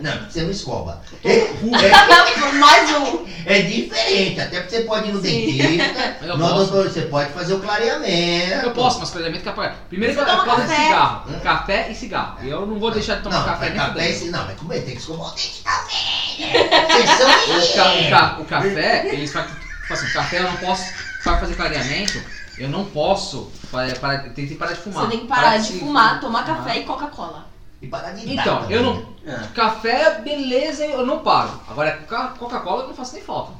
Não, 0.00 0.24
você 0.30 0.42
não 0.42 0.50
escova. 0.50 1.00
Mais 2.58 2.90
um. 2.96 3.26
É 3.46 3.62
diferente, 3.62 4.40
até 4.40 4.60
porque 4.60 4.76
você 4.76 4.82
pode 4.84 5.08
ir 5.08 5.12
no 5.12 5.20
Sim. 5.22 5.56
dentista, 5.56 6.16
Eu 6.26 6.36
no 6.36 6.44
posso. 6.48 6.54
doutor, 6.72 6.90
você 6.90 7.02
pode 7.02 7.32
fazer 7.32 7.54
o 7.54 7.60
clareamento. 7.60 8.66
Eu 8.66 8.70
posso, 8.72 9.00
mas 9.00 9.10
clareamento 9.10 9.42
que 9.42 9.48
apagar. 9.48 9.76
Primeiro 9.88 10.14
que 10.14 10.20
Você 10.24 10.30
é 10.30 10.34
por 10.36 10.44
toma 10.44 10.56
de 10.62 10.68
café. 10.68 10.82
cigarro. 10.84 11.30
Hum? 11.30 11.40
Café 11.40 11.90
e 11.90 11.94
cigarro. 11.94 12.36
E 12.42 12.48
eu 12.50 12.66
não 12.66 12.78
vou 12.78 12.90
deixar 12.90 13.16
de 13.16 13.22
tomar 13.22 13.38
não, 13.40 13.44
café 13.46 13.70
mas 13.70 13.94
nem 13.94 14.12
café, 14.12 14.24
não, 14.30 14.46
mas 14.46 14.58
como 14.58 14.72
é? 14.72 14.80
Tem 14.80 14.94
que 14.94 15.00
escovar 15.00 15.28
o 15.28 15.30
dente 15.34 15.62
também. 15.64 16.90
Vocês 16.90 17.10
são 17.18 17.28
O, 17.30 17.76
ca- 17.76 17.92
o 18.00 18.10
ca- 18.10 18.36
o 18.40 18.44
café, 18.44 19.08
eles 19.12 19.32
fazem. 19.32 19.50
Tipo 19.54 19.92
assim, 19.94 20.12
café 20.12 20.38
eu 20.38 20.44
não 20.44 20.56
posso. 20.56 20.84
Para 21.24 21.38
fazer 21.38 21.54
clareamento, 21.54 22.20
eu 22.58 22.68
não 22.68 22.84
posso. 22.86 23.50
Para, 23.70 23.92
para, 23.96 24.18
tem 24.30 24.46
que 24.46 24.54
parar 24.54 24.72
de 24.72 24.80
fumar. 24.80 25.04
Você 25.04 25.10
tem 25.10 25.20
que 25.20 25.26
parar 25.26 25.56
de 25.58 25.66
se- 25.66 25.78
fumar, 25.78 26.20
tomar 26.20 26.44
café 26.44 26.78
e 26.78 26.84
Coca-Cola. 26.84 27.49
E 27.82 27.86
parar 27.88 28.10
de 28.12 28.32
Então, 28.32 28.62
também, 28.62 28.76
eu 28.76 28.82
né? 28.82 29.02
não. 29.24 29.32
É. 29.32 29.38
Café, 29.54 30.20
beleza, 30.22 30.84
eu 30.84 31.04
não 31.06 31.20
paro. 31.20 31.50
Agora, 31.68 31.92
ca- 32.08 32.34
Coca-Cola 32.38 32.82
eu 32.82 32.88
não 32.88 32.94
faço 32.94 33.14
nem 33.14 33.22
falta. 33.22 33.52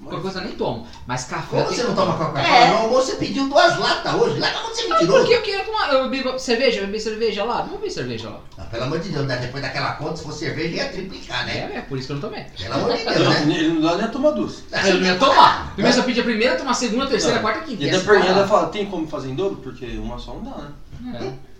Qualquer 0.00 0.22
coisa 0.22 0.38
eu 0.40 0.44
nem 0.46 0.54
tomo. 0.56 0.86
Mas 1.06 1.24
café. 1.24 1.46
Como 1.62 1.66
você 1.66 1.82
não 1.82 1.94
toma. 1.94 2.12
Coca-Cola? 2.14 2.40
É. 2.46 2.68
No 2.70 2.76
almoço 2.78 3.06
você 3.10 3.16
pediu 3.16 3.48
duas 3.50 3.78
latas 3.78 4.14
hoje. 4.14 4.40
Lá 4.40 4.48
onde 4.66 4.76
você 4.76 4.88
me 4.88 4.98
tirou? 4.98 5.18
Porque 5.18 5.34
eu 5.34 5.42
queria 5.42 5.64
tomar. 5.64 5.92
Eu 5.92 6.08
bebi 6.08 6.40
cerveja, 6.40 6.80
eu 6.80 6.86
bebi 6.86 6.98
cerveja 6.98 7.44
lá. 7.44 7.66
Não 7.66 7.76
bebi 7.76 7.90
cerveja 7.90 8.30
lá. 8.30 8.40
Ah, 8.56 8.62
pelo 8.62 8.84
amor 8.84 8.98
de 9.00 9.10
Deus, 9.10 9.26
né? 9.26 9.36
depois 9.36 9.62
daquela 9.62 9.92
conta, 9.92 10.16
se 10.16 10.24
fosse 10.24 10.38
cerveja, 10.38 10.76
ia 10.76 10.88
triplicar, 10.88 11.44
né? 11.44 11.70
É, 11.74 11.78
é 11.78 11.80
por 11.82 11.98
isso 11.98 12.06
que 12.06 12.12
eu 12.12 12.16
não 12.16 12.22
tomei. 12.22 12.44
Pelo 12.44 12.74
amor 12.74 12.96
de 12.96 13.04
Deus, 13.04 13.18
Não, 13.18 13.30
né? 13.46 13.54
ele 13.58 13.68
não 13.74 13.80
dá 13.82 13.96
nem 13.96 14.04
a 14.06 14.08
tomar 14.08 14.30
duas. 14.30 14.62
Eu 14.86 14.94
não 14.94 15.06
ia 15.06 15.16
tomar. 15.18 15.72
Primeiro 15.74 15.98
eu 15.98 16.04
pedi 16.04 16.20
a 16.20 16.24
primeira, 16.24 16.56
tomar 16.56 16.70
a 16.70 16.74
segunda, 16.74 17.04
a 17.04 17.08
terceira, 17.08 17.36
a 17.36 17.42
Não. 17.42 17.42
quarta, 17.42 17.60
a 17.60 17.64
quinta. 17.64 17.82
E 17.82 17.86
E 17.88 17.90
assim 17.90 18.06
vai 18.06 18.16
ainda 18.22 18.40
lá. 18.40 18.48
fala, 18.48 18.68
tem 18.68 18.86
como 18.86 19.06
fazer 19.06 19.28
em 19.28 19.34
dobro? 19.34 19.56
Porque 19.56 19.84
uma 19.98 20.18
só 20.18 20.32
não 20.34 20.44
dá, 20.44 20.56
né? 21.00 21.18
É. 21.20 21.51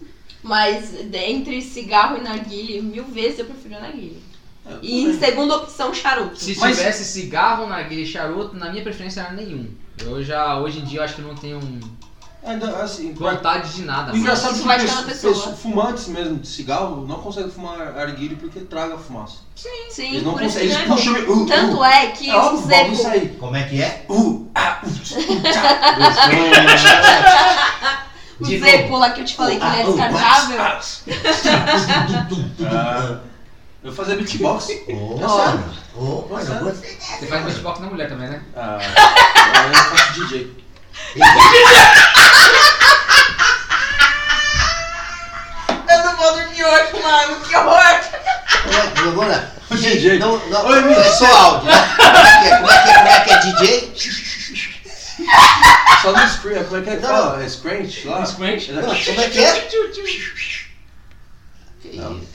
Mas 0.42 0.92
entre 1.14 1.62
cigarro 1.62 2.16
e 2.16 2.20
narguilé, 2.20 2.80
mil 2.82 3.04
vezes 3.04 3.38
eu 3.38 3.44
prefiro 3.44 3.80
narguilé. 3.80 4.16
É, 4.66 4.74
E 4.82 5.04
em 5.04 5.18
segunda 5.18 5.56
opção, 5.56 5.94
charuto. 5.94 6.36
Se 6.38 6.56
Mas- 6.58 6.76
tivesse 6.76 7.04
cigarro, 7.04 7.66
narguilha 7.66 8.02
e 8.02 8.06
charuto, 8.06 8.56
na 8.56 8.70
minha 8.70 8.82
preferência 8.82 9.20
era 9.20 9.32
nenhum. 9.32 9.68
Eu 10.00 10.22
já, 10.22 10.58
hoje 10.58 10.80
em 10.80 10.84
dia, 10.84 11.00
eu 11.00 11.04
acho 11.04 11.14
que 11.16 11.22
não 11.22 11.34
tenho 11.34 11.60
assim, 12.82 13.12
vontade 13.12 13.72
de 13.72 13.82
nada. 13.82 14.12
O 14.12 14.16
engraçado 14.16 14.56
é 14.56 14.78
que 14.78 15.04
pessoa. 15.04 15.32
pesso- 15.32 15.56
fumantes 15.56 16.08
mesmo 16.08 16.38
de 16.38 16.48
cigarro 16.48 17.06
não 17.06 17.20
conseguem 17.20 17.50
fumar 17.50 17.80
arguilho 17.96 18.36
porque 18.36 18.58
traga 18.60 18.98
fumaça. 18.98 19.36
Sim, 19.54 19.68
Eles 20.08 20.24
não 20.24 20.32
por 20.32 20.42
isso 20.42 20.58
que 20.58 20.66
conseguem, 20.68 20.88
não 20.88 20.96
eles 20.96 21.06
é 21.06 21.12
bom. 21.12 21.16
puxam... 21.24 21.42
Uh, 21.42 21.46
Tanto 21.46 21.76
uh, 21.78 21.84
é 21.84 22.06
que 22.08 22.28
é 22.30 22.36
o 22.40 22.56
sai. 22.96 23.28
Como 23.38 23.54
é 23.54 23.62
que 23.62 23.80
é? 23.80 24.04
Uh, 24.08 24.50
ah, 24.56 24.80
uh, 24.82 24.86
uh, 24.88 24.90
o 28.02 28.06
De 28.40 28.58
Zepo 28.58 28.96
lá 28.96 29.10
que 29.10 29.20
eu 29.20 29.24
te 29.24 29.36
falei 29.36 29.58
que 29.58 29.64
ele 29.64 29.76
é 29.76 29.82
Ah, 29.82 29.86
oh, 29.86 29.92
descartável, 29.92 30.58
Eu 33.84 33.92
fazia 33.92 34.14
beatbox. 34.14 34.68
Mano, 34.88 35.74
eu 35.98 36.28
gostei 36.60 36.96
Você 37.00 37.26
faz 37.26 37.44
beatbox 37.44 37.80
na 37.80 37.88
mulher 37.88 38.08
também, 38.08 38.28
né? 38.28 38.40
Ah, 38.56 38.78
eu 38.80 39.74
faço 39.74 40.12
DJ. 40.20 40.62
Eu 45.88 46.04
não 46.04 46.16
vou 46.16 46.32
dormir 46.36 46.64
hoje, 46.64 47.02
mano. 47.02 47.36
Que 47.40 47.56
horror. 47.56 48.00
Vamos 48.94 49.26
lá. 49.28 49.44
O 49.70 49.76
Gente, 49.76 49.96
DJ. 50.00 50.18
Não, 50.18 50.38
não, 50.38 50.66
Oi, 50.66 50.92
é 50.92 51.12
só 51.12 51.26
áudio. 51.26 51.68
né? 51.68 51.88
Como 51.96 52.26
é 52.26 52.40
que 52.40 52.46
é? 52.46 52.56
Como 52.56 52.70
é 52.70 52.82
que 52.82 52.90
é, 52.90 52.94
como 52.94 53.08
é, 53.08 53.20
que 53.20 53.30
é 53.32 53.38
DJ? 53.38 53.92
Só 56.02 56.12
no 56.12 56.28
screen, 56.28 56.64
como 56.64 56.76
é 56.80 56.82
que 56.82 56.90
é 56.90 56.96
que 56.96 57.02
fala? 57.02 57.42
É 57.42 57.48
scrunch 57.48 58.06
lá? 58.08 58.24
Scrunch? 58.26 58.72
Não, 58.72 58.82
como 58.82 59.20
é 59.20 59.28
que 59.28 59.38
é? 59.38 59.52
Que 61.82 61.96
Não. 61.96 62.12
isso? 62.18 62.28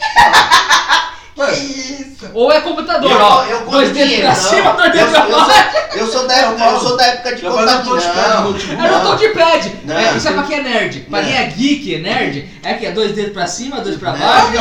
Ué, 1.38 1.54
Isso. 1.54 2.32
Ou 2.34 2.52
é 2.52 2.62
computador, 2.62 3.12
Eu, 3.12 3.18
ó. 3.20 3.46
eu 3.46 3.66
dois 3.70 3.92
dedos 3.92 4.16
pra 4.18 4.30
não. 4.30 4.36
cima, 4.36 4.72
dois 4.74 4.88
Eu, 4.88 4.92
dedos 4.94 5.12
pra 5.12 5.22
baixo. 5.28 5.52
sou, 5.92 6.00
eu, 6.00 6.08
sou 6.12 6.28
da 6.28 6.34
época, 6.36 6.64
eu 6.66 6.80
sou 6.80 6.98
da 6.98 7.06
época 7.06 7.36
de 7.36 7.42
vai 7.44 7.52
no 7.52 7.58
contar 7.58 7.84
touchpad. 7.84 9.78
É. 9.88 9.94
É, 9.94 10.18
isso 10.18 10.28
é 10.28 10.32
pra 10.32 10.44
quem 10.44 10.58
é 10.58 10.64
nerd. 10.64 11.00
Pra 11.02 11.24
quem 11.24 11.38
é 11.38 11.46
geek, 11.46 11.96
é 11.96 12.00
nerd, 12.00 12.50
é 12.64 12.74
que 12.74 12.86
é 12.88 12.92
dois 12.92 13.12
dedos 13.14 13.34
pra 13.34 13.46
cima, 13.46 13.82
dois 13.82 13.98
pra 13.98 14.14
baixo. 14.14 14.48
E 14.52 14.58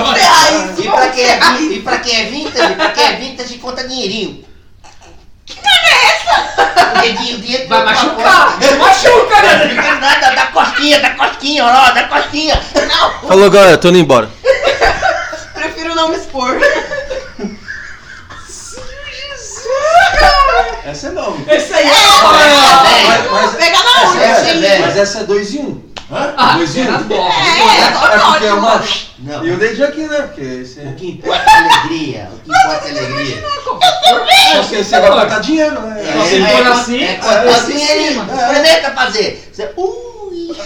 é, 1.23 1.77
e 1.77 1.81
pra 1.81 1.99
quem 1.99 2.15
é 2.15 2.25
vintage, 2.27 2.75
pra 2.75 2.91
quem 2.91 3.05
é 3.07 3.13
vintage, 3.17 3.59
conta 3.59 3.89
dinheirinho. 3.89 4.45
Que 5.67 5.81
cara 5.81 5.87
é 5.89 6.07
essa? 6.15 6.35
O 6.97 7.01
dedinho, 7.01 7.37
o 7.39 7.41
dinheiro 7.41 7.69
Vai 7.69 7.85
machucar. 7.85 8.59
Machuca, 8.79 9.43
né? 9.43 9.57
Não 9.65 9.69
fica 9.71 9.95
nada, 9.97 10.31
dá 10.35 10.47
cosquinha, 10.47 11.01
dá 11.01 11.11
cosquinha, 11.11 11.65
ó, 11.65 11.91
dá 11.91 12.05
cosquinha. 12.05 12.61
Não. 12.89 13.29
Falou, 13.29 13.51
galera, 13.51 13.79
tô 13.79 13.89
indo 13.89 13.99
embora. 13.99 14.31
Prefiro 15.55 15.95
não 15.95 16.09
me 16.09 16.17
expor. 16.17 16.57
Essa 20.85 21.09
é 21.09 21.11
nova. 21.11 21.37
Esse 21.53 21.75
aí 21.75 21.87
é. 21.87 21.91
Essa 24.23 24.41
é 24.41 24.45
gente. 24.45 24.61
velho. 24.61 24.83
mas 24.83 24.97
essa 24.97 25.21
é 25.21 25.25
dois 25.25 25.53
em 25.55 25.59
um. 25.59 25.71
Hã? 25.71 25.77
Ah, 25.77 25.77
Dois 25.77 25.77
é 25.77 25.77
em 25.77 25.77
nas 25.77 25.77
um. 25.77 25.77
bolas. 25.77 25.85
É 25.85 25.86
porque 28.31 28.47
é 28.47 28.53
uma... 28.53 28.81
Não. 29.19 29.45
E 29.45 29.51
o 29.51 29.59
dedinho 29.59 29.89
aqui, 29.89 30.07
né? 30.07 30.23
Porque 30.23 30.41
esse 30.41 30.79
O 30.81 30.89
é... 30.89 30.93
que 30.93 31.11
importa 31.11 31.51
é 31.51 31.57
alegria. 31.57 32.31
O 32.33 32.39
que 32.39 32.49
importa 32.51 32.89
é 32.89 32.91
alegria. 32.91 33.45
Só 34.53 34.63
que 34.63 34.85
você 34.85 35.01
vai 35.01 35.11
botar 35.11 35.39
dinheiro, 35.41 35.81
né? 35.81 36.01
É, 36.01 36.13
você 36.13 36.37
é, 36.37 36.47
põe 36.47 36.61
é, 36.61 36.67
assim, 36.69 37.03
é, 37.03 37.15
é, 37.15 37.19
dinheirinho. 37.61 38.25
cima. 38.25 38.35
Experimenta 38.35 38.91
fazer. 38.93 39.51
Você, 39.53 39.73
ui. 39.77 40.57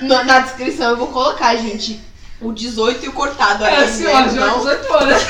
Na 0.00 0.40
descrição 0.40 0.90
eu 0.90 0.96
vou 0.96 1.08
colocar, 1.08 1.54
gente, 1.56 2.00
o 2.40 2.52
18 2.52 3.04
e 3.04 3.08
o 3.08 3.12
cortado 3.12 3.64
aí. 3.64 3.84
É, 3.84 3.88
senhora, 3.88 4.26
né? 4.26 4.32
já 4.32 4.46
Não- 4.46 4.58
18 4.58 4.94
anos. 4.94 5.22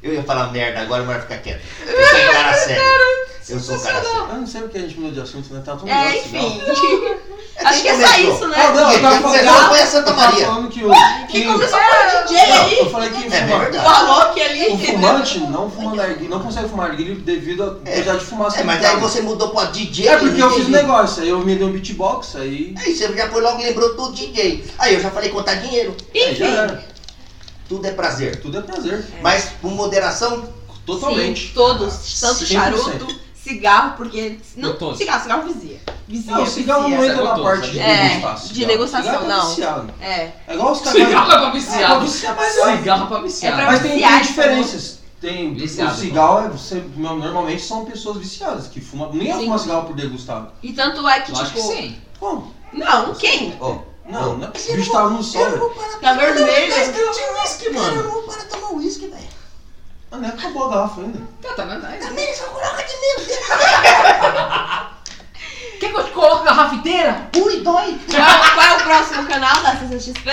Eu 0.00 0.14
ia 0.14 0.22
falar 0.22 0.52
merda 0.52 0.80
agora, 0.80 1.02
mas 1.02 1.16
vai 1.16 1.22
ficar 1.22 1.38
quieto. 1.38 1.60
Eu 1.84 2.06
sou 2.06 2.18
um 2.18 2.32
cara 2.32 2.54
sério. 2.54 2.82
Eu 3.50 3.60
sou 3.60 3.78
cara 3.78 4.02
sério. 4.02 4.18
Eu 4.30 4.36
não 4.38 4.46
sei 4.46 4.60
porque 4.62 4.78
a 4.78 4.80
gente 4.82 4.94
mudou 4.96 5.12
de 5.12 5.20
assunto, 5.20 5.52
né? 5.54 5.62
Tá 5.64 5.76
tão 5.76 5.88
É, 5.88 6.18
enfim. 6.18 6.60
cigarro. 6.60 7.18
Acho 7.64 7.82
que 7.82 7.88
é 7.88 8.06
só 8.06 8.18
isso, 8.20 8.46
né? 8.46 8.56
Ah, 8.56 8.72
não, 8.72 8.92
eu 8.92 9.00
tava 9.02 9.20
falando, 9.20 9.38
começou 9.40 9.68
foi 9.68 9.80
a 9.80 9.86
Santa 9.86 10.12
Maria. 10.12 10.46
falando 10.46 10.68
que 10.68 10.84
o... 10.84 10.90
Que- 11.28 11.44
começou 11.44 11.78
foi 11.78 12.22
o 12.22 12.26
DJ 12.28 12.46
Não, 12.46 12.62
aí. 12.64 12.78
eu 12.78 12.90
falei 12.90 13.10
que 13.10 13.26
É 13.34 13.40
verdade. 13.46 13.76
O 13.78 13.80
Alok 13.88 14.40
ali. 14.40 14.68
o 14.68 14.78
fumante 14.78 15.38
não 15.40 15.68
fuma 15.70 15.94
narguilha, 15.96 16.30
não 16.30 16.40
consegue 16.40 16.68
fumar 16.68 16.88
narguilha 16.88 17.16
devido 17.16 17.64
à 17.64 17.74
quantidade 17.74 18.18
de 18.20 18.24
fumaça 18.26 18.56
É, 18.56 18.60
que 18.60 18.66
mas 18.66 18.84
aí 18.84 18.96
você 19.00 19.20
mudou 19.22 19.48
pra 19.50 19.64
DJ. 19.64 20.06
É 20.08 20.16
porque 20.18 20.40
eu 20.40 20.50
fiz 20.52 20.66
um 20.66 20.70
negócio, 20.70 21.22
aí 21.24 21.28
eu 21.30 21.40
me 21.40 21.56
dei 21.56 21.66
um 21.66 21.72
beatbox, 21.72 22.36
aí... 22.36 22.74
Aí 22.78 22.94
você 22.94 23.12
já 23.12 23.28
foi 23.28 23.40
logo 23.42 23.60
lembrou 23.60 23.96
do 23.96 24.12
DJ. 24.12 24.64
Aí 24.78 24.94
eu 24.94 25.00
já 25.00 25.10
falei 25.10 25.30
contar 25.30 25.54
dinheiro. 25.56 25.96
já 26.14 26.66
Enfim. 26.66 26.78
Tudo 27.68 27.86
é 27.86 27.90
prazer. 27.90 28.40
Tudo 28.40 28.58
é 28.58 28.62
prazer. 28.62 29.04
Mas 29.20 29.48
com 29.60 29.68
moderação, 29.70 30.56
Totalmente. 30.86 31.48
Sim, 31.48 31.52
todos. 31.54 32.18
Tanto 32.20 32.44
100%. 32.44 32.46
charuto, 32.46 33.06
cigarro, 33.48 33.94
porque. 33.96 34.38
Não, 34.56 34.74
Todos. 34.76 34.98
cigarro, 34.98 35.22
cigarro 35.22 35.42
vizia. 35.52 35.80
Vizia. 36.06 36.32
Não, 36.34 36.42
o 36.42 36.46
cigarro 36.46 36.88
não 36.88 37.04
entra 37.04 37.22
na 37.22 37.38
parte 37.38 37.70
de 37.70 37.80
é, 37.80 38.08
degustar. 38.66 39.02
de 39.02 39.08
Cigarro 39.08 39.24
é 39.24 39.28
não. 39.28 39.90
É. 40.00 40.32
É 40.46 40.54
igual 40.54 40.72
os 40.72 40.80
caras... 40.80 41.02
Cigarro 41.02 41.32
é 41.32 41.38
pra 41.38 41.48
É, 41.48 41.50
viciar, 41.52 42.36
mas 42.36 42.56
é. 42.56 42.76
Cigarro 42.78 43.06
pra 43.08 43.20
viciado. 43.20 43.54
É 43.54 43.62
pra- 43.62 43.72
Mas 43.72 43.82
tem, 43.82 44.00
tem 44.00 44.20
diferenças. 44.22 44.98
Tem, 45.20 45.52
Viciado, 45.52 45.92
o 45.92 45.96
cigarro, 45.96 46.46
é, 46.46 46.48
você, 46.48 46.82
normalmente 46.96 47.60
são 47.60 47.84
pessoas 47.84 48.18
viciadas, 48.18 48.68
que 48.68 48.80
fumam, 48.80 49.12
nem 49.12 49.32
Sim. 49.32 49.46
fuma 49.46 49.58
cigarro 49.58 49.86
por 49.86 49.96
degustar. 49.96 50.52
E 50.62 50.72
tanto 50.72 51.06
é 51.08 51.20
que, 51.20 51.32
que 51.32 51.44
tipo. 51.44 51.60
sim. 51.60 51.96
Como? 52.20 52.54
Não, 52.72 53.12
quem? 53.14 53.56
ó. 53.60 53.78
Não, 54.08 54.38
não 54.38 54.46
é 54.46 54.50
porque 54.50 54.72
o 54.72 54.76
bicho 54.76 54.92
tava 54.92 55.10
no 55.10 55.22
sol. 55.22 55.70
Tá 56.00 56.14
vermelho. 56.14 56.72
whisky, 57.42 57.66
Eu 57.66 57.72
não 58.04 58.10
vou 58.10 58.22
parar 58.22 58.44
de 58.44 58.48
tomar 58.48 58.72
uísque, 58.74 59.08
velho. 59.08 59.37
Ah, 60.10 60.16
nem 60.16 60.30
acabou 60.30 60.66
a 60.66 60.70
garrafa 60.74 61.00
ainda. 61.02 61.20
Tá, 61.42 61.54
tá, 61.54 61.64
mas- 61.66 62.04
Também 62.04 62.34
só 62.34 62.44
coloca 62.46 62.82
de 62.82 62.94
medo. 63.00 63.28
Quer 65.80 65.90
que 65.92 65.96
eu 65.96 66.04
te 66.04 66.10
coloque 66.10 66.42
a 66.42 66.44
garrafa 66.54 66.74
inteira? 66.76 67.28
Ui, 67.36 67.60
dói. 67.60 67.98
Qual, 68.10 68.54
qual 68.54 68.66
é 68.66 68.76
o 68.76 68.82
próximo 68.84 69.26
canal 69.28 69.62
da 69.62 69.76
CCXP? 69.76 70.30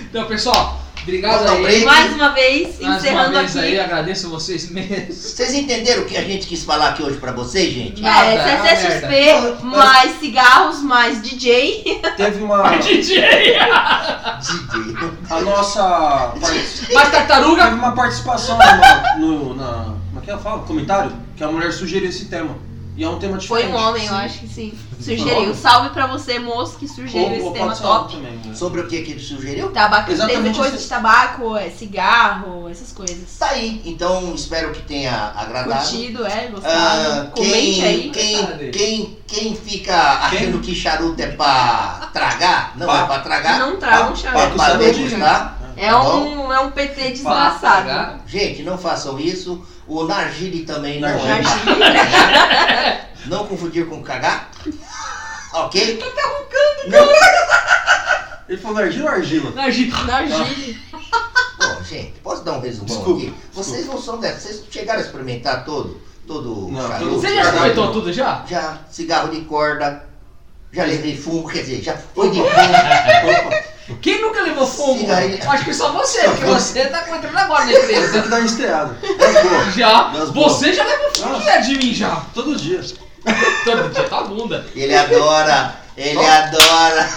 Então, 0.00 0.26
pessoal, 0.26 0.80
obrigado 1.06 1.48
aí. 1.48 1.62
break. 1.62 1.84
Mais 1.84 2.12
uma 2.14 2.28
vez, 2.30 2.80
Mais 2.80 3.02
encerrando 3.02 3.30
uma 3.30 3.38
vez 3.40 3.56
aqui. 3.56 3.66
aí, 3.66 3.80
agradeço 3.80 4.28
vocês 4.28 4.70
mesmo. 4.70 5.12
Vocês 5.12 5.54
entenderam 5.54 6.02
o 6.02 6.04
que 6.06 6.16
a 6.16 6.22
gente 6.22 6.46
quis 6.46 6.64
falar 6.64 6.88
aqui 6.88 7.02
hoje 7.02 7.18
pra 7.18 7.32
vocês, 7.32 7.72
gente? 7.72 8.02
Nada, 8.02 8.26
É, 8.26 8.34
é 8.34 8.76
CCXP, 8.76 9.06
merda. 9.08 9.58
mais 9.64 10.18
cigarros, 10.18 10.82
mais 10.82 11.22
DJ. 11.22 12.00
Teve 12.16 12.42
uma. 12.42 12.76
DJ! 12.78 13.02
DJ. 13.02 13.56
A 15.30 15.40
nossa. 15.40 16.34
Mais 16.92 17.10
tartaruga! 17.10 17.64
Teve 17.64 17.76
uma 17.76 17.92
participação 17.92 18.58
no. 19.18 19.26
no 19.26 19.54
na, 19.54 19.94
como 20.10 20.18
é 20.18 20.20
que 20.24 20.30
ela 20.30 20.40
fala? 20.40 20.62
Comentário, 20.62 21.12
que 21.36 21.44
a 21.44 21.48
mulher 21.48 21.72
sugeriu 21.72 22.08
esse 22.08 22.26
tema. 22.26 22.56
E 22.96 23.04
é 23.04 23.08
um 23.08 23.18
tema 23.18 23.38
Foi 23.38 23.60
diferente. 23.62 23.82
um 23.82 23.88
homem, 23.88 24.06
eu 24.06 24.14
acho 24.14 24.38
que 24.40 24.48
sim. 24.48 24.72
Sugeriu. 24.98 25.54
Salve 25.54 25.90
pra 25.90 26.06
você, 26.06 26.38
moço, 26.38 26.78
que 26.78 26.88
sugeriu 26.88 27.26
Ou, 27.28 27.32
esse 27.34 27.42
ou 27.42 27.52
tema 27.52 27.76
top. 27.76 28.14
também. 28.14 28.32
né? 28.42 28.54
Sobre 28.54 28.80
o 28.80 28.88
que 28.88 29.02
que 29.02 29.10
ele 29.12 29.20
sugeriu? 29.20 29.70
Tabaco, 29.70 30.10
Exatamente 30.10 30.58
coisa 30.58 30.74
esse- 30.74 30.84
de 30.84 30.88
tabaco, 30.88 31.54
é, 31.56 31.68
cigarro, 31.68 32.68
essas 32.70 32.92
coisas. 32.92 33.36
Tá 33.38 33.48
aí. 33.50 33.82
Então 33.84 34.32
espero 34.34 34.72
que 34.72 34.80
tenha 34.82 35.32
agradado. 35.36 35.78
Curtido, 35.86 36.26
é, 36.26 36.46
gostado. 36.48 36.72
Ah, 36.74 37.30
Comente 37.36 37.84
aí. 37.84 38.10
quem, 38.10 38.70
quem, 38.70 39.18
quem 39.26 39.54
fica 39.54 39.94
achando 39.94 40.58
que 40.60 40.74
charuto 40.74 41.20
é 41.20 41.26
pra 41.26 42.08
tragar, 42.14 42.72
não 42.76 42.86
Pra- 42.86 43.00
é 43.00 43.06
pra 43.06 43.18
tragar, 43.18 43.58
Não 43.58 43.76
traga 43.76 44.08
um 44.08 44.12
é 44.12 44.16
charuto. 44.16 44.54
pra 44.56 44.66
saúde, 44.66 44.84
degustar. 45.04 45.58
É 45.76 45.90
tá 45.90 45.98
bom? 45.98 46.20
um, 46.46 46.52
é 46.52 46.60
um 46.60 46.70
PT 46.70 46.94
Pra 47.02 47.10
desgraçado. 47.10 48.20
Gente, 48.26 48.62
não 48.62 48.78
façam 48.78 49.20
isso. 49.20 49.62
O 49.88 50.04
nargile 50.04 50.64
também 50.64 51.00
não 51.00 51.08
Nargile. 51.08 51.70
é 51.70 51.76
tragar. 51.76 53.10
Não 53.26 53.46
confundir 53.46 53.86
com 53.86 54.02
cagar. 54.02 54.50
Ok? 55.52 56.00
Ele 58.48 58.58
falou 58.60 58.78
argila 58.78 59.10
ou 59.10 59.16
argila? 59.16 59.50
Nargile. 59.52 59.90
Nargile. 60.04 60.78
Bom, 60.92 61.82
gente, 61.84 62.12
posso 62.22 62.44
dar 62.44 62.52
um 62.52 62.60
resumão 62.60 62.86
Desculpa, 62.86 63.22
aqui? 63.22 63.34
Vocês 63.52 63.86
não 63.86 64.00
são 64.00 64.18
dessas. 64.18 64.42
Vocês 64.42 64.64
chegaram 64.70 65.00
a 65.00 65.04
experimentar 65.04 65.64
todo? 65.64 66.00
Todo 66.26 66.68
Não, 66.70 66.88
charuto? 66.88 67.10
Você 67.20 67.34
já 67.34 67.42
experimentou 67.42 67.92
tudo 67.92 68.12
já? 68.12 68.44
Já, 68.48 68.78
cigarro 68.90 69.28
de 69.30 69.40
corda. 69.42 70.04
Já 70.72 70.84
levei 70.84 71.16
fumo, 71.16 71.48
quer 71.48 71.60
dizer, 71.60 71.82
já 71.82 71.96
foi 71.96 72.30
de 72.30 72.36
fumo. 72.38 73.50
Quem 74.02 74.20
nunca 74.20 74.42
levou 74.42 74.66
fumo? 74.66 74.98
Cigarrilho. 74.98 75.50
Acho 75.50 75.64
que 75.64 75.74
só 75.74 75.92
você, 75.92 76.20
porque 76.24 76.44
você. 76.44 76.82
você 76.82 76.88
tá 76.88 77.08
entrando 77.16 77.38
agora 77.38 77.64
na 77.64 77.70
Tem 77.70 77.82
empresa. 77.82 78.22
que 78.22 78.28
dar 78.28 78.38
uma 78.38 78.46
estreada. 78.46 78.98
Mas 79.18 79.42
boa. 79.42 79.70
Já. 79.70 80.08
Você 80.32 80.72
já 80.72 80.84
levou 80.84 81.10
Nossa. 81.32 81.44
perto 81.44 81.66
de 81.66 81.78
mim 81.78 81.94
já. 81.94 82.16
Todo 82.34 82.56
dia. 82.56 82.80
Todo 83.64 83.88
dia, 83.92 84.04
tua 84.04 84.24
bunda. 84.24 84.66
Ele 84.74 84.94
adora, 84.94 85.76
ele 85.96 86.24
adora. 86.24 87.08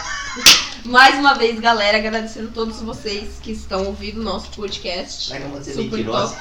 Mais 0.86 1.16
uma 1.16 1.36
vez, 1.36 1.60
galera, 1.60 1.98
agradecendo 1.98 2.50
a 2.50 2.54
todos 2.54 2.82
vocês 2.82 3.40
que 3.42 3.52
estão 3.52 3.86
ouvindo 3.86 4.22
o 4.22 4.24
nosso 4.24 4.50
podcast. 4.52 5.30
Vai 5.30 5.42
que 5.42 5.64
ser 5.64 5.74
Super 5.74 5.98
mentirosa. 5.98 6.36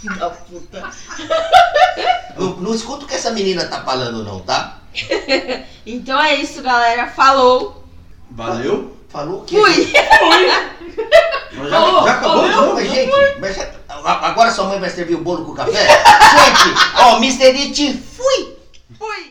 Filho 0.00 0.18
da 0.18 0.30
puta. 0.30 0.90
Não, 2.36 2.56
não 2.56 2.74
escuta 2.74 3.04
o 3.04 3.08
que 3.08 3.14
essa 3.14 3.32
menina 3.32 3.66
tá 3.66 3.82
falando, 3.82 4.24
não, 4.24 4.40
tá? 4.40 4.78
Então 5.84 6.18
é 6.18 6.36
isso, 6.36 6.62
galera. 6.62 7.08
Falou. 7.08 7.84
Valeu. 8.30 8.96
Falou 9.10 9.40
o 9.40 9.44
quê? 9.44 9.56
Fui! 9.56 9.86
Fui! 9.86 11.68
Já, 11.68 11.84
oh, 11.84 12.04
já 12.04 12.12
acabou 12.12 12.44
o 12.44 12.52
jogo, 12.52 12.80
gente? 12.80 13.10
Mas 13.40 13.56
já, 13.56 13.68
agora 13.88 14.52
sua 14.52 14.66
mãe 14.66 14.78
vai 14.78 14.88
servir 14.88 15.16
o 15.16 15.20
bolo 15.20 15.44
com 15.44 15.52
café? 15.52 15.72
gente, 15.82 16.78
ó, 16.96 17.14
oh, 17.14 17.16
Mr. 17.16 17.48
It, 17.48 17.98
fui! 18.16 18.56
Fui! 18.96 19.28